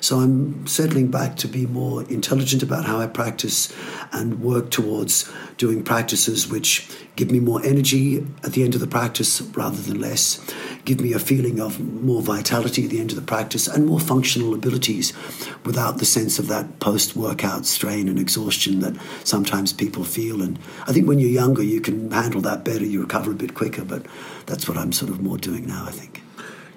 So 0.00 0.18
I'm 0.18 0.66
settling 0.66 1.10
back 1.10 1.36
to 1.36 1.48
be 1.48 1.64
more 1.64 2.02
intelligent 2.10 2.62
about 2.62 2.84
how 2.84 3.00
I 3.00 3.06
practice 3.06 3.74
and 4.12 4.40
work 4.42 4.70
towards 4.70 5.32
doing 5.56 5.82
practices 5.82 6.46
which 6.46 6.86
give 7.16 7.30
me 7.30 7.40
more 7.40 7.64
energy 7.64 8.18
at 8.42 8.52
the 8.52 8.64
end 8.64 8.74
of 8.74 8.80
the 8.80 8.86
practice 8.86 9.40
rather 9.40 9.80
than 9.80 9.98
less, 9.98 10.44
give 10.84 11.00
me 11.00 11.12
a 11.12 11.18
feeling 11.18 11.60
of 11.60 11.80
more 11.80 12.22
vitality 12.22 12.84
at 12.84 12.90
the 12.90 13.00
end 13.00 13.10
of 13.10 13.16
the 13.16 13.22
practice 13.22 13.66
and 13.66 13.86
more 13.86 14.00
functional 14.00 14.54
abilities 14.54 15.12
without 15.64 15.98
the 15.98 16.04
sense 16.04 16.38
of 16.38 16.46
that 16.48 16.78
post 16.80 17.16
workout 17.16 17.66
strain 17.66 18.08
and 18.08 18.18
exhaustion 18.18 18.80
that 18.80 18.94
sometimes 19.24 19.72
people 19.72 20.04
feel. 20.04 20.42
And 20.42 20.58
I 20.86 20.92
think 20.92 21.08
when 21.08 21.18
you're 21.18 21.30
younger, 21.30 21.62
you 21.62 21.80
can 21.80 22.10
handle 22.10 22.40
that 22.42 22.64
better, 22.64 22.84
you 22.84 23.00
recover 23.00 23.32
a 23.32 23.34
bit 23.34 23.54
quicker, 23.54 23.84
but 23.84 24.04
that's 24.46 24.68
what 24.68 24.76
I'm 24.76 24.92
sort 24.92 25.10
of 25.10 25.20
more 25.20 25.38
doing 25.38 25.66
now, 25.66 25.84
I 25.86 25.90
think. 25.90 26.22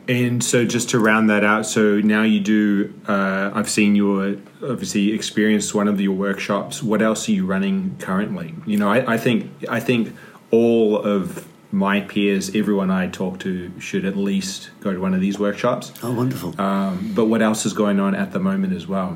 And 0.09 0.41
so, 0.41 0.63
just 0.63 0.89
to 0.91 0.99
round 0.99 1.29
that 1.29 1.43
out, 1.43 1.65
so 1.65 1.99
now 1.99 2.23
you 2.23 2.39
do. 2.39 2.93
Uh, 3.09 3.51
I've 3.53 3.69
seen 3.69 3.93
your 3.93 4.37
obviously 4.63 5.11
experienced 5.11 5.75
one 5.75 5.89
of 5.89 5.99
your 5.99 6.15
workshops. 6.15 6.81
What 6.81 7.01
else 7.01 7.27
are 7.27 7.33
you 7.33 7.45
running 7.45 7.97
currently? 7.99 8.55
You 8.65 8.77
know, 8.77 8.89
I, 8.89 9.15
I 9.15 9.17
think 9.17 9.51
I 9.69 9.81
think 9.81 10.15
all 10.49 10.97
of 10.97 11.45
my 11.71 12.01
peers, 12.01 12.55
everyone 12.55 12.89
I 12.89 13.07
talk 13.07 13.39
to, 13.39 13.71
should 13.79 14.05
at 14.05 14.15
least 14.15 14.69
go 14.79 14.93
to 14.93 14.99
one 14.99 15.13
of 15.13 15.21
these 15.21 15.37
workshops. 15.37 15.91
Oh, 16.01 16.13
wonderful! 16.13 16.59
Um, 16.59 17.11
but 17.13 17.25
what 17.25 17.41
else 17.41 17.65
is 17.65 17.73
going 17.73 17.99
on 17.99 18.15
at 18.15 18.31
the 18.31 18.39
moment 18.39 18.73
as 18.73 18.87
well? 18.87 19.15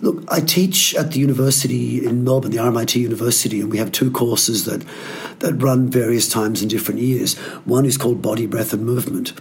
Look, 0.00 0.24
I 0.28 0.40
teach 0.40 0.94
at 0.96 1.12
the 1.12 1.20
university 1.20 2.04
in 2.04 2.24
Melbourne, 2.24 2.50
the 2.50 2.58
RMIT 2.58 2.96
University, 2.96 3.60
and 3.60 3.70
we 3.70 3.78
have 3.78 3.92
two 3.92 4.10
courses 4.10 4.64
that 4.64 4.84
that 5.38 5.54
run 5.54 5.88
various 5.88 6.28
times 6.28 6.62
in 6.62 6.68
different 6.68 7.00
years. 7.00 7.36
One 7.64 7.86
is 7.86 7.96
called 7.96 8.20
Body, 8.20 8.46
Breath, 8.46 8.72
and 8.72 8.84
Movement, 8.84 9.32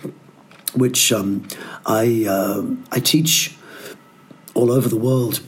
which 0.76 1.12
um, 1.12 1.48
I 1.86 2.26
uh, 2.28 2.64
I 2.92 3.00
teach 3.00 3.58
all 4.54 4.72
over 4.72 4.88
the 4.88 4.98
world 4.98 5.42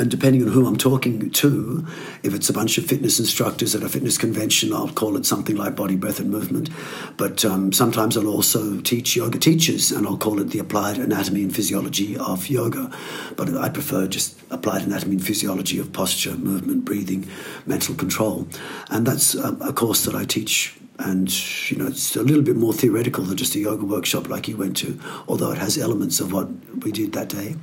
and 0.00 0.10
depending 0.10 0.42
on 0.42 0.48
who 0.48 0.66
I'm 0.66 0.78
talking 0.78 1.30
to, 1.30 1.86
if 2.22 2.32
it's 2.32 2.48
a 2.48 2.54
bunch 2.54 2.78
of 2.78 2.86
fitness 2.86 3.20
instructors 3.20 3.74
at 3.74 3.82
a 3.82 3.88
fitness 3.88 4.16
convention, 4.16 4.72
I'll 4.72 4.88
call 4.88 5.14
it 5.18 5.26
something 5.26 5.56
like 5.56 5.76
body, 5.76 5.94
breath, 5.94 6.20
and 6.20 6.30
movement. 6.30 6.70
But 7.18 7.44
um, 7.44 7.70
sometimes 7.70 8.16
I'll 8.16 8.26
also 8.26 8.80
teach 8.80 9.14
yoga 9.14 9.38
teachers, 9.38 9.92
and 9.92 10.06
I'll 10.06 10.16
call 10.16 10.40
it 10.40 10.44
the 10.44 10.58
applied 10.58 10.96
anatomy 10.96 11.42
and 11.42 11.54
physiology 11.54 12.16
of 12.16 12.48
yoga. 12.48 12.90
But 13.36 13.54
I 13.54 13.68
prefer 13.68 14.06
just 14.06 14.40
applied 14.50 14.86
anatomy 14.86 15.16
and 15.16 15.26
physiology 15.26 15.78
of 15.78 15.92
posture, 15.92 16.34
movement, 16.34 16.86
breathing, 16.86 17.28
mental 17.66 17.94
control. 17.94 18.48
And 18.88 19.06
that's 19.06 19.34
a, 19.34 19.52
a 19.60 19.74
course 19.74 20.06
that 20.06 20.14
I 20.14 20.24
teach 20.24 20.78
and 20.98 21.70
you 21.70 21.78
know 21.78 21.86
it's 21.86 22.14
a 22.14 22.22
little 22.22 22.42
bit 22.42 22.56
more 22.56 22.74
theoretical 22.74 23.24
than 23.24 23.34
just 23.34 23.54
a 23.54 23.58
yoga 23.58 23.86
workshop 23.86 24.28
like 24.28 24.48
you 24.48 24.56
went 24.56 24.76
to 24.76 25.00
although 25.28 25.50
it 25.50 25.56
has 25.56 25.78
elements 25.78 26.20
of 26.20 26.30
what 26.30 26.46
we 26.84 26.92
did 26.92 27.12
that 27.14 27.30
day 27.30 27.56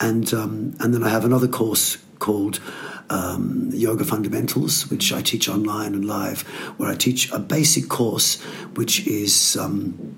and 0.00 0.32
um, 0.34 0.76
and 0.80 0.94
then 0.94 1.02
I 1.02 1.08
have 1.08 1.24
another 1.24 1.48
course 1.48 1.98
called 2.18 2.60
um, 3.10 3.70
Yoga 3.72 4.04
Fundamentals, 4.04 4.90
which 4.90 5.12
I 5.12 5.22
teach 5.22 5.48
online 5.48 5.94
and 5.94 6.04
live, 6.04 6.42
where 6.78 6.90
I 6.90 6.94
teach 6.94 7.30
a 7.32 7.38
basic 7.38 7.88
course 7.88 8.40
which 8.74 9.06
is 9.06 9.56
um, 9.56 10.16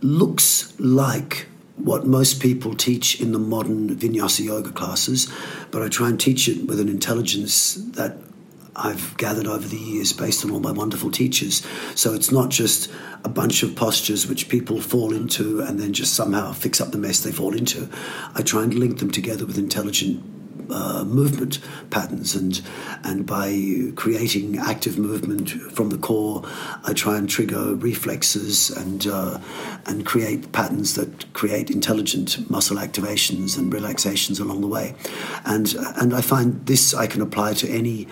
looks 0.00 0.78
like 0.78 1.46
what 1.76 2.06
most 2.06 2.40
people 2.40 2.74
teach 2.74 3.20
in 3.20 3.32
the 3.32 3.38
modern 3.38 3.94
vinyasa 3.94 4.44
yoga 4.44 4.70
classes, 4.70 5.32
but 5.70 5.82
I 5.82 5.88
try 5.88 6.08
and 6.08 6.18
teach 6.18 6.48
it 6.48 6.66
with 6.66 6.80
an 6.80 6.88
intelligence 6.88 7.74
that 7.92 8.16
I've 8.78 9.16
gathered 9.16 9.46
over 9.46 9.66
the 9.66 9.76
years 9.76 10.12
based 10.12 10.44
on 10.44 10.50
all 10.50 10.60
my 10.60 10.72
wonderful 10.72 11.10
teachers. 11.10 11.66
So 11.94 12.14
it's 12.14 12.30
not 12.30 12.50
just 12.50 12.90
a 13.24 13.28
bunch 13.28 13.62
of 13.62 13.74
postures 13.74 14.26
which 14.26 14.48
people 14.48 14.80
fall 14.80 15.12
into 15.12 15.60
and 15.60 15.78
then 15.78 15.92
just 15.92 16.14
somehow 16.14 16.52
fix 16.52 16.80
up 16.80 16.92
the 16.92 16.98
mess 16.98 17.20
they 17.20 17.32
fall 17.32 17.54
into. 17.54 17.88
I 18.34 18.42
try 18.42 18.62
and 18.62 18.74
link 18.74 18.98
them 18.98 19.10
together 19.10 19.44
with 19.44 19.58
intelligent 19.58 20.22
uh, 20.70 21.04
movement 21.04 21.58
patterns, 21.90 22.34
and 22.34 22.60
and 23.04 23.26
by 23.26 23.92
creating 23.96 24.58
active 24.58 24.98
movement 24.98 25.50
from 25.50 25.90
the 25.90 25.98
core, 25.98 26.42
I 26.84 26.92
try 26.92 27.16
and 27.16 27.28
trigger 27.28 27.74
reflexes 27.74 28.70
and 28.70 29.06
uh, 29.06 29.38
and 29.86 30.04
create 30.04 30.52
patterns 30.52 30.94
that 30.94 31.32
create 31.32 31.70
intelligent 31.70 32.50
muscle 32.50 32.76
activations 32.76 33.56
and 33.56 33.72
relaxations 33.72 34.40
along 34.40 34.60
the 34.60 34.66
way, 34.66 34.94
and 35.44 35.74
and 35.96 36.14
I 36.14 36.20
find 36.20 36.66
this 36.66 36.94
I 36.94 37.06
can 37.06 37.22
apply 37.22 37.54
to 37.54 37.68
any 37.68 38.06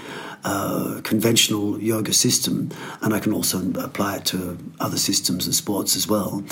conventional 1.03 1.81
yoga 1.81 2.12
system, 2.12 2.70
and 3.03 3.14
I 3.14 3.20
can 3.20 3.33
also 3.33 3.59
apply 3.75 4.16
it 4.16 4.25
to 4.27 4.59
other 4.81 4.99
systems 4.99 5.46
and 5.46 5.55
sports 5.55 5.96
as 5.96 6.09
well. 6.09 6.42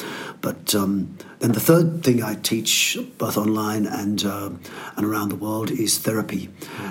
But 0.40 0.74
um, 0.74 1.16
then 1.44 1.52
the 1.52 1.60
third 1.60 2.02
thing 2.02 2.22
I 2.22 2.36
teach, 2.36 2.96
both 3.18 3.36
online 3.36 3.84
and 3.84 4.24
uh, 4.24 4.48
and 4.96 5.04
around 5.04 5.28
the 5.28 5.36
world, 5.36 5.70
is 5.70 5.98
therapy. 5.98 6.48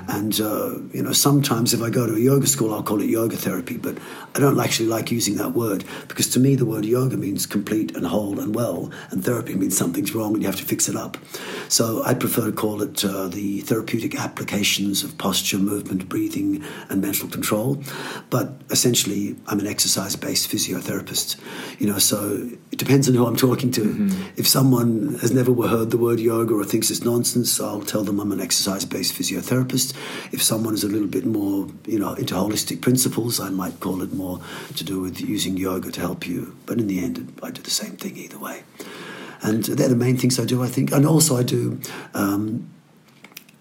And 0.07 0.39
uh, 0.39 0.77
you 0.93 1.01
know, 1.01 1.11
sometimes 1.11 1.73
if 1.73 1.81
I 1.81 1.89
go 1.89 2.05
to 2.05 2.13
a 2.13 2.19
yoga 2.19 2.45
school, 2.45 2.71
I'll 2.71 2.83
call 2.83 3.01
it 3.01 3.09
yoga 3.09 3.35
therapy, 3.35 3.77
but 3.77 3.97
I 4.35 4.39
don't 4.39 4.59
actually 4.59 4.89
like 4.89 5.11
using 5.11 5.37
that 5.37 5.53
word 5.53 5.83
because 6.07 6.29
to 6.31 6.39
me 6.39 6.53
the 6.53 6.65
word 6.65 6.85
yoga 6.85 7.17
means 7.17 7.47
complete 7.47 7.95
and 7.95 8.05
whole 8.05 8.39
and 8.39 8.53
well, 8.53 8.91
and 9.09 9.25
therapy 9.25 9.55
means 9.55 9.75
something's 9.75 10.13
wrong 10.13 10.33
and 10.35 10.43
you 10.43 10.47
have 10.47 10.57
to 10.57 10.65
fix 10.65 10.87
it 10.87 10.95
up. 10.95 11.17
So 11.67 12.03
I 12.03 12.13
prefer 12.13 12.45
to 12.45 12.51
call 12.51 12.83
it 12.83 13.03
uh, 13.03 13.29
the 13.29 13.61
therapeutic 13.61 14.19
applications 14.19 15.03
of 15.03 15.17
posture, 15.17 15.57
movement, 15.57 16.07
breathing, 16.07 16.63
and 16.89 17.01
mental 17.01 17.27
control. 17.27 17.81
But 18.29 18.51
essentially, 18.69 19.35
I'm 19.47 19.59
an 19.59 19.65
exercise 19.65 20.15
based 20.15 20.51
physiotherapist. 20.51 21.39
You 21.79 21.87
know, 21.87 21.97
so 21.97 22.49
it 22.71 22.77
depends 22.77 23.09
on 23.09 23.15
who 23.15 23.25
I'm 23.25 23.35
talking 23.35 23.71
to. 23.71 23.81
Mm-hmm. 23.81 24.42
If 24.43 24.49
someone 24.49 25.19
has 25.21 25.31
never 25.31 25.53
heard 25.53 25.91
the 25.91 25.97
word 25.97 26.19
yoga 26.19 26.53
or 26.53 26.65
thinks 26.65 26.91
it's 26.91 27.05
nonsense, 27.05 27.61
I'll 27.61 27.81
tell 27.81 28.03
them 28.03 28.19
I'm 28.19 28.33
an 28.33 28.41
exercise 28.41 28.83
based 28.83 29.13
physiotherapist. 29.13 29.95
If 30.33 30.43
someone 30.43 30.73
is 30.73 30.83
a 30.83 30.89
little 30.89 31.07
bit 31.07 31.25
more, 31.25 31.69
you 31.87 31.97
know, 31.97 32.11
into 32.15 32.33
holistic 32.33 32.81
principles, 32.81 33.39
I 33.39 33.51
might 33.51 33.79
call 33.79 34.01
it 34.01 34.11
more 34.11 34.41
to 34.75 34.83
do 34.83 34.99
with 34.99 35.21
using 35.21 35.55
yoga 35.55 35.91
to 35.91 36.01
help 36.01 36.27
you. 36.27 36.57
But 36.65 36.79
in 36.79 36.87
the 36.87 37.01
end, 37.01 37.39
I 37.41 37.51
do 37.51 37.61
the 37.61 37.69
same 37.69 37.91
thing 37.95 38.17
either 38.17 38.37
way. 38.37 38.63
And 39.41 39.63
they're 39.63 39.87
the 39.87 39.95
main 39.95 40.17
things 40.17 40.37
I 40.37 40.43
do, 40.43 40.61
I 40.61 40.67
think. 40.67 40.91
And 40.91 41.05
also, 41.05 41.37
I 41.37 41.43
do 41.43 41.79
um, 42.13 42.69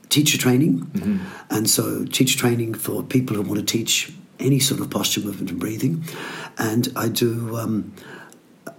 teacher 0.09 0.37
training. 0.37 0.81
Mm-hmm. 0.81 1.55
And 1.55 1.71
so, 1.71 2.05
teacher 2.07 2.37
training 2.37 2.75
for 2.75 3.05
people 3.05 3.37
who 3.37 3.43
want 3.43 3.61
to 3.61 3.65
teach 3.65 4.13
any 4.41 4.59
sort 4.59 4.81
of 4.81 4.91
posture, 4.91 5.21
movement, 5.21 5.53
and 5.53 5.61
breathing. 5.61 6.03
And 6.59 6.89
I 6.97 7.09
do 7.09 7.57
um, 7.57 7.93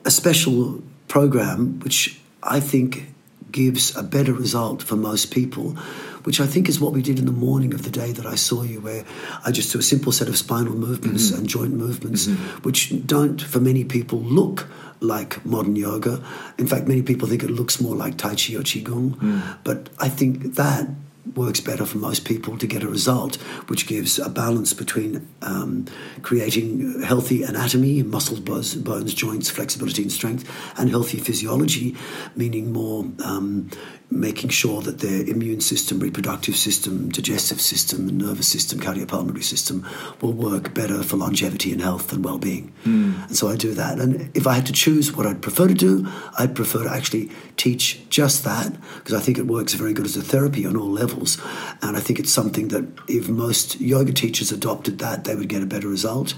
a 0.03 0.11
special 0.11 0.83
program 1.13 1.79
which 1.83 2.19
I 2.41 2.59
think 2.59 3.05
gives 3.51 3.95
a 3.95 4.01
better 4.01 4.33
result 4.33 4.81
for 4.81 4.95
most 4.95 5.29
people, 5.31 5.75
which 6.23 6.41
I 6.41 6.47
think 6.47 6.67
is 6.67 6.79
what 6.79 6.91
we 6.91 7.03
did 7.03 7.19
in 7.19 7.27
the 7.27 7.39
morning 7.47 7.71
of 7.75 7.83
the 7.83 7.91
day 7.91 8.11
that 8.13 8.25
I 8.25 8.33
saw 8.33 8.63
you, 8.63 8.81
where 8.81 9.05
I 9.45 9.51
just 9.51 9.71
do 9.71 9.77
a 9.77 9.83
simple 9.83 10.11
set 10.11 10.27
of 10.27 10.35
spinal 10.35 10.73
movements 10.73 11.27
mm-hmm. 11.27 11.37
and 11.37 11.47
joint 11.47 11.73
movements, 11.73 12.25
mm-hmm. 12.25 12.63
which 12.63 12.91
don't, 13.05 13.39
for 13.39 13.59
many 13.59 13.83
people, 13.83 14.17
look 14.21 14.67
like 15.01 15.45
modern 15.45 15.75
yoga. 15.75 16.23
In 16.57 16.65
fact, 16.65 16.87
many 16.87 17.03
people 17.03 17.27
think 17.27 17.43
it 17.43 17.51
looks 17.51 17.79
more 17.79 17.95
like 17.95 18.17
Tai 18.17 18.29
Chi 18.29 18.55
or 18.55 18.63
Qigong. 18.63 19.11
Mm. 19.17 19.57
But 19.63 19.89
I 19.99 20.09
think 20.09 20.55
that 20.55 20.87
works 21.35 21.59
better 21.59 21.85
for 21.85 21.97
most 21.97 22.25
people 22.25 22.57
to 22.57 22.67
get 22.67 22.83
a 22.83 22.87
result, 22.87 23.35
which 23.67 23.87
gives 23.87 24.19
a 24.19 24.29
balance 24.29 24.73
between 24.73 25.27
um, 25.41 25.85
creating 26.21 27.01
healthy 27.01 27.43
anatomy, 27.43 28.03
muscles, 28.03 28.39
bones, 28.39 29.13
joints, 29.13 29.49
flexibility, 29.49 30.01
and 30.01 30.11
strength, 30.11 30.49
and 30.77 30.89
healthy 30.89 31.17
physiology, 31.17 31.95
meaning 32.35 32.73
more 32.73 33.05
um, 33.23 33.69
making 34.13 34.49
sure 34.49 34.81
that 34.81 34.99
their 34.99 35.23
immune 35.25 35.61
system, 35.61 35.99
reproductive 35.99 36.55
system, 36.55 37.09
digestive 37.09 37.59
system, 37.59 38.17
nervous 38.17 38.47
system, 38.47 38.79
cardiopulmonary 38.79 39.43
system 39.43 39.87
will 40.21 40.33
work 40.33 40.73
better 40.73 41.03
for 41.03 41.17
longevity 41.17 41.71
and 41.71 41.81
health 41.81 42.13
and 42.13 42.23
well-being. 42.23 42.71
Mm. 42.85 43.27
And 43.27 43.35
so 43.35 43.49
I 43.49 43.55
do 43.55 43.73
that. 43.73 43.99
And 43.99 44.29
if 44.35 44.45
I 44.47 44.53
had 44.53 44.65
to 44.67 44.73
choose 44.73 45.15
what 45.15 45.25
I'd 45.25 45.41
prefer 45.41 45.67
to 45.67 45.73
do, 45.73 46.07
I'd 46.37 46.55
prefer 46.55 46.83
to 46.83 46.89
actually 46.89 47.31
teach 47.57 48.07
just 48.09 48.43
that 48.43 48.75
because 48.97 49.13
I 49.13 49.19
think 49.19 49.37
it 49.37 49.47
works 49.47 49.73
very 49.73 49.93
good 49.93 50.05
as 50.05 50.15
a 50.15 50.21
therapy 50.21 50.65
on 50.65 50.77
all 50.77 50.89
levels. 50.89 51.41
And 51.81 51.97
I 51.97 51.99
think 51.99 52.19
it's 52.19 52.31
something 52.31 52.69
that 52.69 52.85
if 53.07 53.29
most 53.29 53.81
yoga 53.81 54.13
teachers 54.13 54.51
adopted 54.51 54.99
that, 54.99 55.23
they 55.23 55.35
would 55.35 55.49
get 55.49 55.63
a 55.63 55.67
better 55.67 55.87
result. 55.87 56.35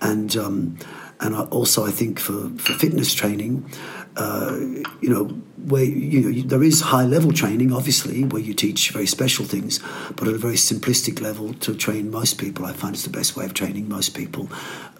And 0.00 0.34
um, 0.36 0.78
and 1.20 1.34
also 1.34 1.84
I 1.84 1.90
think 1.90 2.18
for, 2.18 2.48
for 2.56 2.72
fitness 2.72 3.12
training, 3.12 3.70
uh, 4.16 4.56
you 5.00 5.08
know, 5.08 5.24
where 5.66 5.84
you 5.84 6.20
know 6.20 6.42
there 6.48 6.62
is 6.62 6.80
high 6.80 7.04
level 7.04 7.32
training, 7.32 7.72
obviously, 7.72 8.24
where 8.24 8.42
you 8.42 8.54
teach 8.54 8.90
very 8.90 9.06
special 9.06 9.44
things, 9.44 9.80
but 10.16 10.26
at 10.28 10.34
a 10.34 10.38
very 10.38 10.54
simplistic 10.54 11.20
level 11.20 11.54
to 11.54 11.74
train 11.74 12.10
most 12.10 12.38
people, 12.38 12.64
I 12.64 12.72
find 12.72 12.94
is 12.94 13.04
the 13.04 13.10
best 13.10 13.36
way 13.36 13.44
of 13.44 13.54
training 13.54 13.88
most 13.88 14.10
people 14.10 14.46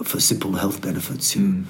for 0.02 0.20
simple 0.20 0.52
health 0.52 0.80
benefits. 0.80 1.34
Mm. 1.34 1.64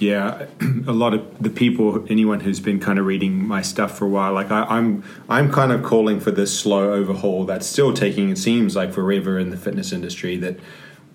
Yeah, 0.00 0.46
a 0.86 0.92
lot 0.92 1.12
of 1.12 1.42
the 1.42 1.50
people, 1.50 2.06
anyone 2.08 2.40
who's 2.40 2.58
been 2.58 2.80
kind 2.80 2.98
of 2.98 3.04
reading 3.04 3.46
my 3.46 3.60
stuff 3.60 3.98
for 3.98 4.06
a 4.06 4.08
while, 4.08 4.32
like 4.32 4.50
I, 4.50 4.62
I'm, 4.62 5.04
I'm 5.28 5.52
kind 5.52 5.72
of 5.72 5.82
calling 5.82 6.20
for 6.20 6.30
this 6.30 6.58
slow 6.58 6.94
overhaul 6.94 7.44
that's 7.44 7.66
still 7.66 7.92
taking. 7.92 8.30
It 8.30 8.38
seems 8.38 8.74
like 8.74 8.94
forever 8.94 9.38
in 9.38 9.50
the 9.50 9.58
fitness 9.58 9.92
industry 9.92 10.38
that 10.38 10.58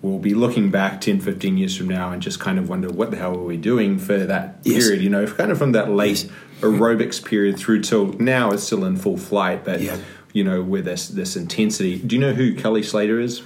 we'll 0.06 0.18
be 0.18 0.34
looking 0.34 0.70
back 0.70 1.00
10, 1.00 1.20
15 1.20 1.58
years 1.58 1.76
from 1.76 1.88
now 1.88 2.10
and 2.12 2.22
just 2.22 2.38
kind 2.40 2.58
of 2.58 2.68
wonder 2.68 2.88
what 2.88 3.10
the 3.10 3.16
hell 3.16 3.32
were 3.36 3.44
we 3.44 3.56
doing 3.56 3.98
for 3.98 4.18
that 4.18 4.58
Yes. 4.62 4.84
period. 4.84 5.02
You 5.02 5.10
know, 5.10 5.26
kind 5.26 5.50
of 5.50 5.58
from 5.58 5.72
that 5.72 5.90
late 5.90 6.30
aerobics 6.60 7.22
period 7.24 7.58
through 7.58 7.82
till 7.82 8.06
now, 8.14 8.50
it's 8.52 8.62
still 8.62 8.84
in 8.84 8.96
full 8.96 9.16
flight, 9.16 9.64
but 9.64 9.80
Yeah. 9.82 9.96
you 10.32 10.44
know, 10.44 10.62
with 10.62 10.84
this 10.84 11.08
this 11.08 11.36
intensity. 11.36 11.98
Do 11.98 12.14
you 12.16 12.20
know 12.20 12.32
who 12.32 12.54
Kelly 12.54 12.82
Slater 12.82 13.20
is? 13.20 13.42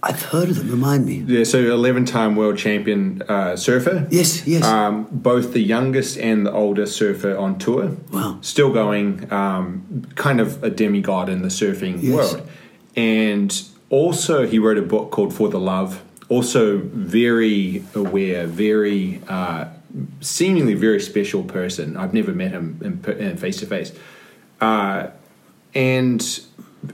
I've 0.00 0.22
heard 0.22 0.48
of 0.48 0.56
them. 0.58 0.70
Remind 0.70 1.06
me. 1.06 1.24
Yeah, 1.26 1.42
so 1.42 1.58
11 1.58 2.04
time 2.04 2.36
world 2.36 2.56
champion 2.56 3.20
uh, 3.28 3.56
surfer. 3.56 4.06
Yes, 4.10 4.46
yes. 4.46 4.62
Um, 4.64 5.08
both 5.10 5.52
the 5.52 5.60
youngest 5.60 6.16
and 6.18 6.46
the 6.46 6.52
oldest 6.52 6.96
surfer 6.96 7.36
on 7.36 7.58
tour. 7.58 7.96
Wow. 8.12 8.38
Still 8.40 8.72
going, 8.72 9.26
um, 9.32 10.06
kind 10.14 10.40
of 10.40 10.62
a 10.62 10.70
demigod 10.70 11.28
in 11.28 11.42
the 11.42 11.48
surfing 11.48 12.00
Yes. 12.00 12.14
world. 12.14 12.48
And 12.94 13.60
also, 13.90 14.46
he 14.46 14.58
wrote 14.58 14.78
a 14.78 14.82
book 14.82 15.10
called 15.10 15.32
For 15.34 15.48
the 15.48 15.58
Love. 15.58 16.02
Also, 16.28 16.78
very 16.78 17.82
aware, 17.94 18.46
very 18.46 19.20
uh, 19.28 19.66
seemingly 20.20 20.74
very 20.74 21.00
special 21.00 21.42
person. 21.42 21.96
I've 21.96 22.12
never 22.12 22.32
met 22.32 22.50
him 22.50 22.78
in 22.82 23.36
face 23.36 23.58
to 23.60 23.66
face. 23.66 23.92
Uh, 24.60 25.08
And 25.74 26.40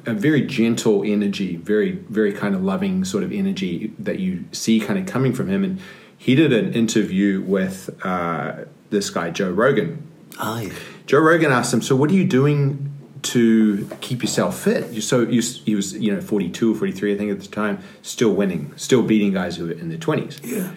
a 0.07 0.15
very 0.15 0.43
gentle 0.43 1.05
energy, 1.05 1.57
very, 1.57 1.93
very 2.09 2.33
kind 2.33 2.55
of 2.55 2.65
loving 2.65 3.05
sort 3.05 3.23
of 3.23 3.33
energy 3.33 3.93
that 3.99 4.19
you 4.19 4.45
see 4.51 4.81
kind 4.81 4.99
of 4.99 5.07
coming 5.07 5.33
from 5.33 5.49
him. 5.49 5.63
And 5.63 5.79
he 6.17 6.35
did 6.35 6.53
an 6.53 6.73
interview 6.73 7.41
with 7.43 7.91
uh, 8.03 8.65
this 8.91 9.11
guy, 9.11 9.31
Joe 9.31 9.51
Rogan. 9.51 10.03
Ah, 10.39 10.61
yeah. 10.61 10.73
Joe 11.07 11.21
Rogan 11.21 11.53
asked 11.53 11.73
him, 11.73 11.83
"So 11.83 11.95
what 11.95 12.11
are 12.11 12.15
you 12.15 12.25
doing 12.25 12.94
to 13.25 13.89
keep 14.01 14.23
yourself 14.23 14.61
fit?" 14.63 14.93
You- 14.93 15.01
So 15.01 15.21
you, 15.23 15.43
he 15.43 15.75
was, 15.75 15.95
you 15.95 16.13
know, 16.15 16.21
forty-two 16.21 16.73
or 16.73 16.77
forty-three, 16.77 17.13
I 17.15 17.17
think, 17.19 17.31
at 17.31 17.41
the 17.41 17.49
time, 17.49 17.79
still 18.03 18.33
winning, 18.35 18.73
still 18.77 19.03
beating 19.03 19.33
guys 19.33 19.57
who 19.57 19.67
were 19.67 19.73
in 19.73 19.89
their 19.89 19.99
twenties. 19.99 20.41
Yeah. 20.45 20.71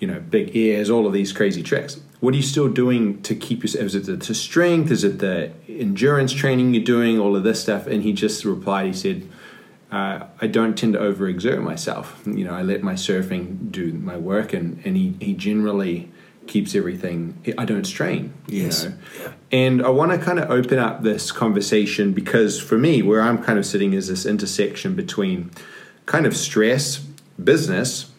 You 0.00 0.06
know, 0.08 0.20
big 0.30 0.56
ears, 0.56 0.88
all 0.90 1.06
of 1.06 1.12
these 1.12 1.32
crazy 1.32 1.62
tricks. 1.62 2.00
What 2.20 2.32
are 2.34 2.36
you 2.36 2.42
still 2.42 2.68
doing 2.68 3.20
to 3.22 3.34
keep 3.34 3.62
yourself? 3.62 3.84
Is 3.86 3.94
it 3.94 4.06
the 4.06 4.16
to 4.16 4.34
strength? 4.34 4.90
Is 4.90 5.04
it 5.04 5.18
the 5.18 5.50
endurance 5.68 6.32
training 6.32 6.74
you're 6.74 6.84
doing? 6.84 7.18
All 7.18 7.36
of 7.36 7.42
this 7.44 7.60
stuff? 7.62 7.86
And 7.86 8.02
he 8.02 8.12
just 8.12 8.44
replied. 8.44 8.86
He 8.86 8.92
said. 8.92 9.22
Uh, 9.92 10.26
I 10.40 10.46
don't 10.46 10.78
tend 10.78 10.92
to 10.92 11.00
overexert 11.00 11.60
myself. 11.60 12.22
You 12.24 12.44
know, 12.44 12.54
I 12.54 12.62
let 12.62 12.80
my 12.80 12.94
surfing 12.94 13.72
do 13.72 13.92
my 13.92 14.16
work, 14.16 14.52
and, 14.52 14.80
and 14.84 14.96
he, 14.96 15.16
he 15.20 15.34
generally 15.34 16.08
keeps 16.50 16.74
everything. 16.74 17.40
I 17.56 17.64
don't 17.64 17.84
strain. 17.86 18.34
Yes. 18.48 18.82
You 18.82 18.88
know? 18.90 18.96
Yeah. 19.20 19.32
And 19.52 19.86
I 19.86 19.88
want 19.88 20.10
to 20.10 20.18
kind 20.18 20.40
of 20.40 20.50
open 20.50 20.78
up 20.80 21.02
this 21.02 21.30
conversation 21.30 22.12
because 22.12 22.60
for 22.60 22.76
me, 22.76 23.02
where 23.02 23.22
I'm 23.22 23.38
kind 23.42 23.56
of 23.58 23.64
sitting 23.64 23.92
is 23.92 24.08
this 24.08 24.26
intersection 24.26 24.94
between 24.96 25.50
kind 26.06 26.26
of 26.26 26.36
stress, 26.36 26.98
business, 27.42 28.10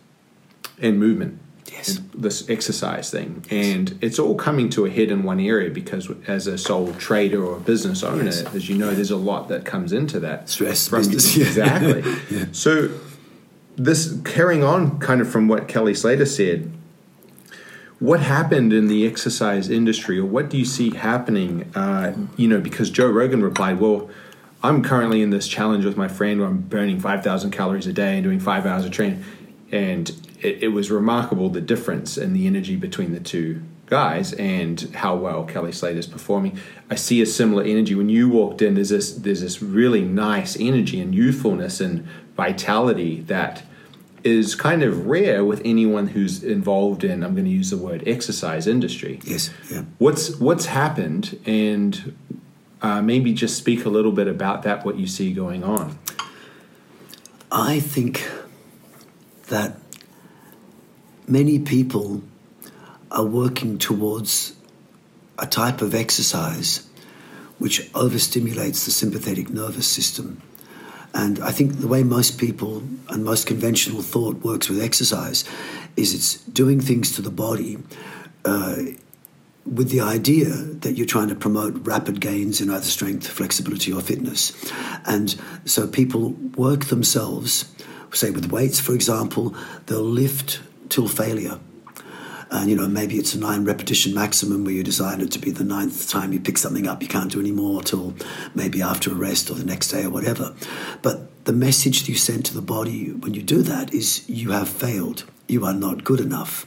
and 0.81 0.97
movement. 0.97 1.39
Yes. 1.73 1.97
And 1.97 2.09
This 2.13 2.49
exercise 2.49 3.11
thing. 3.11 3.43
And 3.51 3.97
it's 4.01 4.17
all 4.17 4.35
coming 4.35 4.69
to 4.71 4.85
a 4.85 4.89
head 4.89 5.11
in 5.11 5.23
one 5.23 5.41
area 5.41 5.69
because 5.69 6.09
as 6.25 6.47
a 6.47 6.57
sole 6.57 6.93
trader 6.93 7.43
or 7.43 7.57
a 7.57 7.59
business 7.59 8.01
owner, 8.01 8.23
Yes. 8.23 8.43
as 8.55 8.69
you 8.69 8.77
know, 8.77 8.93
there's 8.95 9.11
a 9.11 9.17
lot 9.17 9.49
that 9.49 9.65
comes 9.65 9.91
into 9.91 10.21
that. 10.21 10.47
Stress, 10.49 10.87
From- 10.87 10.99
business, 10.99 11.35
yeah. 11.35 11.45
Exactly. 11.47 12.53
So 12.53 12.91
this 13.75 14.17
carrying 14.23 14.63
on 14.63 14.99
kind 14.99 15.19
of 15.19 15.29
from 15.29 15.49
what 15.49 15.67
Kelly 15.67 15.93
Slater 15.93 16.25
said, 16.25 16.71
what 18.01 18.19
happened 18.19 18.73
in 18.73 18.87
the 18.87 19.05
exercise 19.05 19.69
industry 19.69 20.17
or 20.17 20.25
what 20.25 20.49
do 20.49 20.57
you 20.57 20.65
see 20.65 20.89
happening 20.95 21.71
uh, 21.75 22.13
you 22.35 22.47
know 22.47 22.59
because 22.59 22.89
joe 22.89 23.07
rogan 23.07 23.43
replied 23.43 23.79
well 23.79 24.09
i'm 24.63 24.81
currently 24.81 25.21
in 25.21 25.29
this 25.29 25.47
challenge 25.47 25.85
with 25.85 25.95
my 25.95 26.07
friend 26.07 26.39
where 26.39 26.49
i'm 26.49 26.61
burning 26.61 26.99
5000 26.99 27.51
calories 27.51 27.85
a 27.85 27.93
day 27.93 28.15
and 28.15 28.23
doing 28.23 28.39
five 28.39 28.65
hours 28.65 28.85
of 28.85 28.91
training. 28.91 29.23
And 29.71 30.09
it, 30.41 30.63
it 30.63 30.67
was 30.69 30.91
remarkable 30.91 31.49
the 31.49 31.61
difference 31.61 32.17
in 32.17 32.33
the 32.33 32.45
energy 32.45 32.75
between 32.75 33.13
the 33.13 33.21
two 33.21 33.61
guys 33.85 34.33
and 34.33 34.81
how 34.95 35.15
well 35.15 35.43
kelly 35.43 35.71
slater 35.71 35.99
is 35.99 36.07
performing. 36.07 36.57
I 36.89 36.95
see 36.95 37.21
a 37.21 37.25
similar 37.25 37.63
energy. 37.63 37.93
When 37.93 38.09
you 38.09 38.29
walked 38.29 38.63
in 38.63 38.73
there's 38.73 38.89
this 38.89 39.13
there's 39.13 39.41
this 39.41 39.61
really 39.61 40.01
nice 40.01 40.57
energy 40.59 40.99
and 40.99 41.13
youthfulness 41.13 41.79
and 41.79 42.07
vitality 42.35 43.21
that 43.27 43.63
is 44.23 44.55
kind 44.55 44.83
of 44.83 45.07
rare 45.07 45.43
with 45.43 45.61
anyone 45.65 46.07
who's 46.07 46.43
involved 46.43 47.03
in 47.03 47.23
I'm 47.23 47.33
going 47.33 47.45
to 47.45 47.51
use 47.51 47.69
the 47.69 47.77
word 47.77 48.03
exercise 48.07 48.67
industry. 48.67 49.19
Yes. 49.23 49.51
Yeah. 49.69 49.83
What's 49.97 50.35
what's 50.37 50.65
happened 50.65 51.39
and 51.45 52.15
uh, 52.81 53.01
maybe 53.01 53.33
just 53.33 53.57
speak 53.57 53.85
a 53.85 53.89
little 53.89 54.11
bit 54.11 54.27
about 54.27 54.63
that 54.63 54.85
what 54.85 54.97
you 54.97 55.07
see 55.07 55.33
going 55.33 55.63
on. 55.63 55.97
I 57.51 57.79
think 57.79 58.29
that 59.47 59.77
many 61.27 61.59
people 61.59 62.23
are 63.11 63.25
working 63.25 63.77
towards 63.77 64.55
a 65.37 65.45
type 65.45 65.81
of 65.81 65.93
exercise 65.93 66.87
which 67.57 67.91
overstimulates 67.93 68.85
the 68.85 68.91
sympathetic 68.91 69.49
nervous 69.49 69.87
system. 69.87 70.41
And 71.13 71.39
I 71.39 71.51
think 71.51 71.79
the 71.79 71.87
way 71.87 72.03
most 72.03 72.37
people 72.39 72.83
and 73.09 73.23
most 73.23 73.47
conventional 73.47 74.01
thought 74.01 74.37
works 74.43 74.69
with 74.69 74.81
exercise 74.81 75.43
is 75.97 76.13
it's 76.13 76.37
doing 76.45 76.79
things 76.79 77.15
to 77.15 77.21
the 77.21 77.31
body 77.31 77.77
uh, 78.45 78.77
with 79.65 79.89
the 79.89 80.01
idea 80.01 80.45
that 80.45 80.97
you're 80.97 81.05
trying 81.05 81.27
to 81.27 81.35
promote 81.35 81.85
rapid 81.85 82.19
gains 82.19 82.61
in 82.61 82.69
either 82.69 82.83
strength, 82.83 83.27
flexibility, 83.27 83.91
or 83.91 84.01
fitness. 84.01 84.53
And 85.05 85.35
so 85.65 85.87
people 85.87 86.31
work 86.55 86.85
themselves, 86.85 87.73
say 88.11 88.31
with 88.31 88.51
weights, 88.51 88.79
for 88.79 88.93
example, 88.93 89.55
they'll 89.85 90.01
lift 90.01 90.61
till 90.89 91.07
failure. 91.07 91.59
And 92.51 92.69
you 92.69 92.75
know, 92.75 92.87
maybe 92.87 93.15
it's 93.15 93.33
a 93.33 93.39
nine 93.39 93.63
repetition 93.63 94.13
maximum 94.13 94.65
where 94.65 94.73
you 94.73 94.83
design 94.83 95.21
it 95.21 95.31
to 95.31 95.39
be 95.39 95.51
the 95.51 95.63
ninth 95.63 96.09
time 96.09 96.33
you 96.33 96.39
pick 96.39 96.57
something 96.57 96.85
up, 96.85 97.01
you 97.01 97.07
can't 97.07 97.31
do 97.31 97.39
any 97.39 97.51
more 97.51 97.81
till 97.81 98.13
maybe 98.53 98.81
after 98.81 99.09
a 99.09 99.13
rest 99.15 99.49
or 99.49 99.53
the 99.53 99.63
next 99.63 99.87
day 99.89 100.03
or 100.03 100.09
whatever. 100.09 100.53
But 101.01 101.45
the 101.45 101.53
message 101.53 102.01
that 102.01 102.09
you 102.09 102.15
send 102.15 102.45
to 102.45 102.53
the 102.53 102.61
body 102.61 103.11
when 103.11 103.33
you 103.33 103.41
do 103.41 103.61
that 103.63 103.93
is 103.93 104.27
you 104.29 104.51
have 104.51 104.67
failed. 104.67 105.23
You 105.47 105.65
are 105.65 105.73
not 105.73 106.03
good 106.03 106.19
enough. 106.19 106.65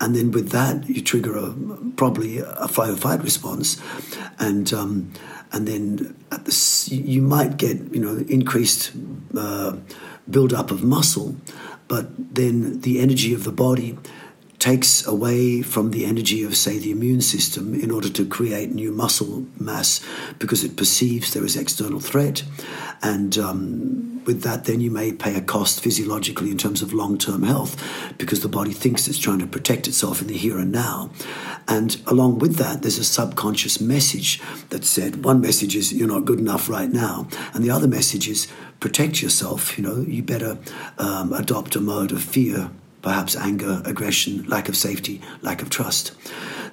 And 0.00 0.14
then 0.14 0.30
with 0.32 0.50
that, 0.50 0.88
you 0.88 1.02
trigger 1.02 1.36
a, 1.36 1.54
probably 1.96 2.38
a 2.38 2.68
fight 2.68 2.90
or 2.90 2.96
flight 2.96 3.22
response. 3.22 3.80
And, 4.38 4.72
um, 4.72 5.12
and 5.50 5.66
then 5.66 6.14
the, 6.30 6.88
you 6.90 7.22
might 7.22 7.56
get, 7.56 7.78
you 7.92 8.00
know, 8.00 8.24
increased 8.28 8.92
uh, 9.36 9.76
build-up 10.30 10.70
of 10.70 10.82
muscle, 10.82 11.36
but 11.88 12.34
then 12.34 12.80
the 12.82 13.00
energy 13.00 13.34
of 13.34 13.44
the 13.44 13.52
body 13.52 13.98
takes 14.62 15.04
away 15.08 15.60
from 15.60 15.90
the 15.90 16.04
energy 16.04 16.44
of, 16.44 16.56
say, 16.56 16.78
the 16.78 16.92
immune 16.92 17.20
system 17.20 17.74
in 17.74 17.90
order 17.90 18.08
to 18.08 18.24
create 18.24 18.70
new 18.70 18.92
muscle 18.92 19.44
mass 19.58 20.00
because 20.38 20.62
it 20.62 20.76
perceives 20.76 21.34
there 21.34 21.44
is 21.44 21.56
external 21.56 21.98
threat. 21.98 22.44
And 23.02 23.36
um, 23.38 24.24
with 24.24 24.42
that, 24.42 24.66
then 24.66 24.80
you 24.80 24.88
may 24.88 25.10
pay 25.10 25.34
a 25.34 25.40
cost 25.40 25.80
physiologically 25.80 26.52
in 26.52 26.58
terms 26.58 26.80
of 26.80 26.92
long 26.92 27.18
term 27.18 27.42
health 27.42 27.74
because 28.18 28.42
the 28.42 28.48
body 28.48 28.70
thinks 28.70 29.08
it's 29.08 29.18
trying 29.18 29.40
to 29.40 29.48
protect 29.48 29.88
itself 29.88 30.20
in 30.20 30.28
the 30.28 30.36
here 30.36 30.58
and 30.58 30.70
now. 30.70 31.10
And 31.66 32.00
along 32.06 32.38
with 32.38 32.54
that, 32.58 32.82
there's 32.82 32.98
a 32.98 33.04
subconscious 33.04 33.80
message 33.80 34.40
that 34.68 34.84
said 34.84 35.24
one 35.24 35.40
message 35.40 35.74
is 35.74 35.92
you're 35.92 36.06
not 36.06 36.24
good 36.24 36.38
enough 36.38 36.68
right 36.68 36.88
now, 36.88 37.26
and 37.52 37.64
the 37.64 37.70
other 37.70 37.88
message 37.88 38.28
is 38.28 38.46
protect 38.78 39.22
yourself. 39.22 39.76
You 39.76 39.82
know, 39.82 39.96
you 40.02 40.22
better 40.22 40.56
um, 40.98 41.32
adopt 41.32 41.74
a 41.74 41.80
mode 41.80 42.12
of 42.12 42.22
fear 42.22 42.70
perhaps 43.02 43.36
anger, 43.36 43.82
aggression, 43.84 44.44
lack 44.44 44.68
of 44.68 44.76
safety, 44.76 45.20
lack 45.42 45.60
of 45.60 45.68
trust. 45.70 46.12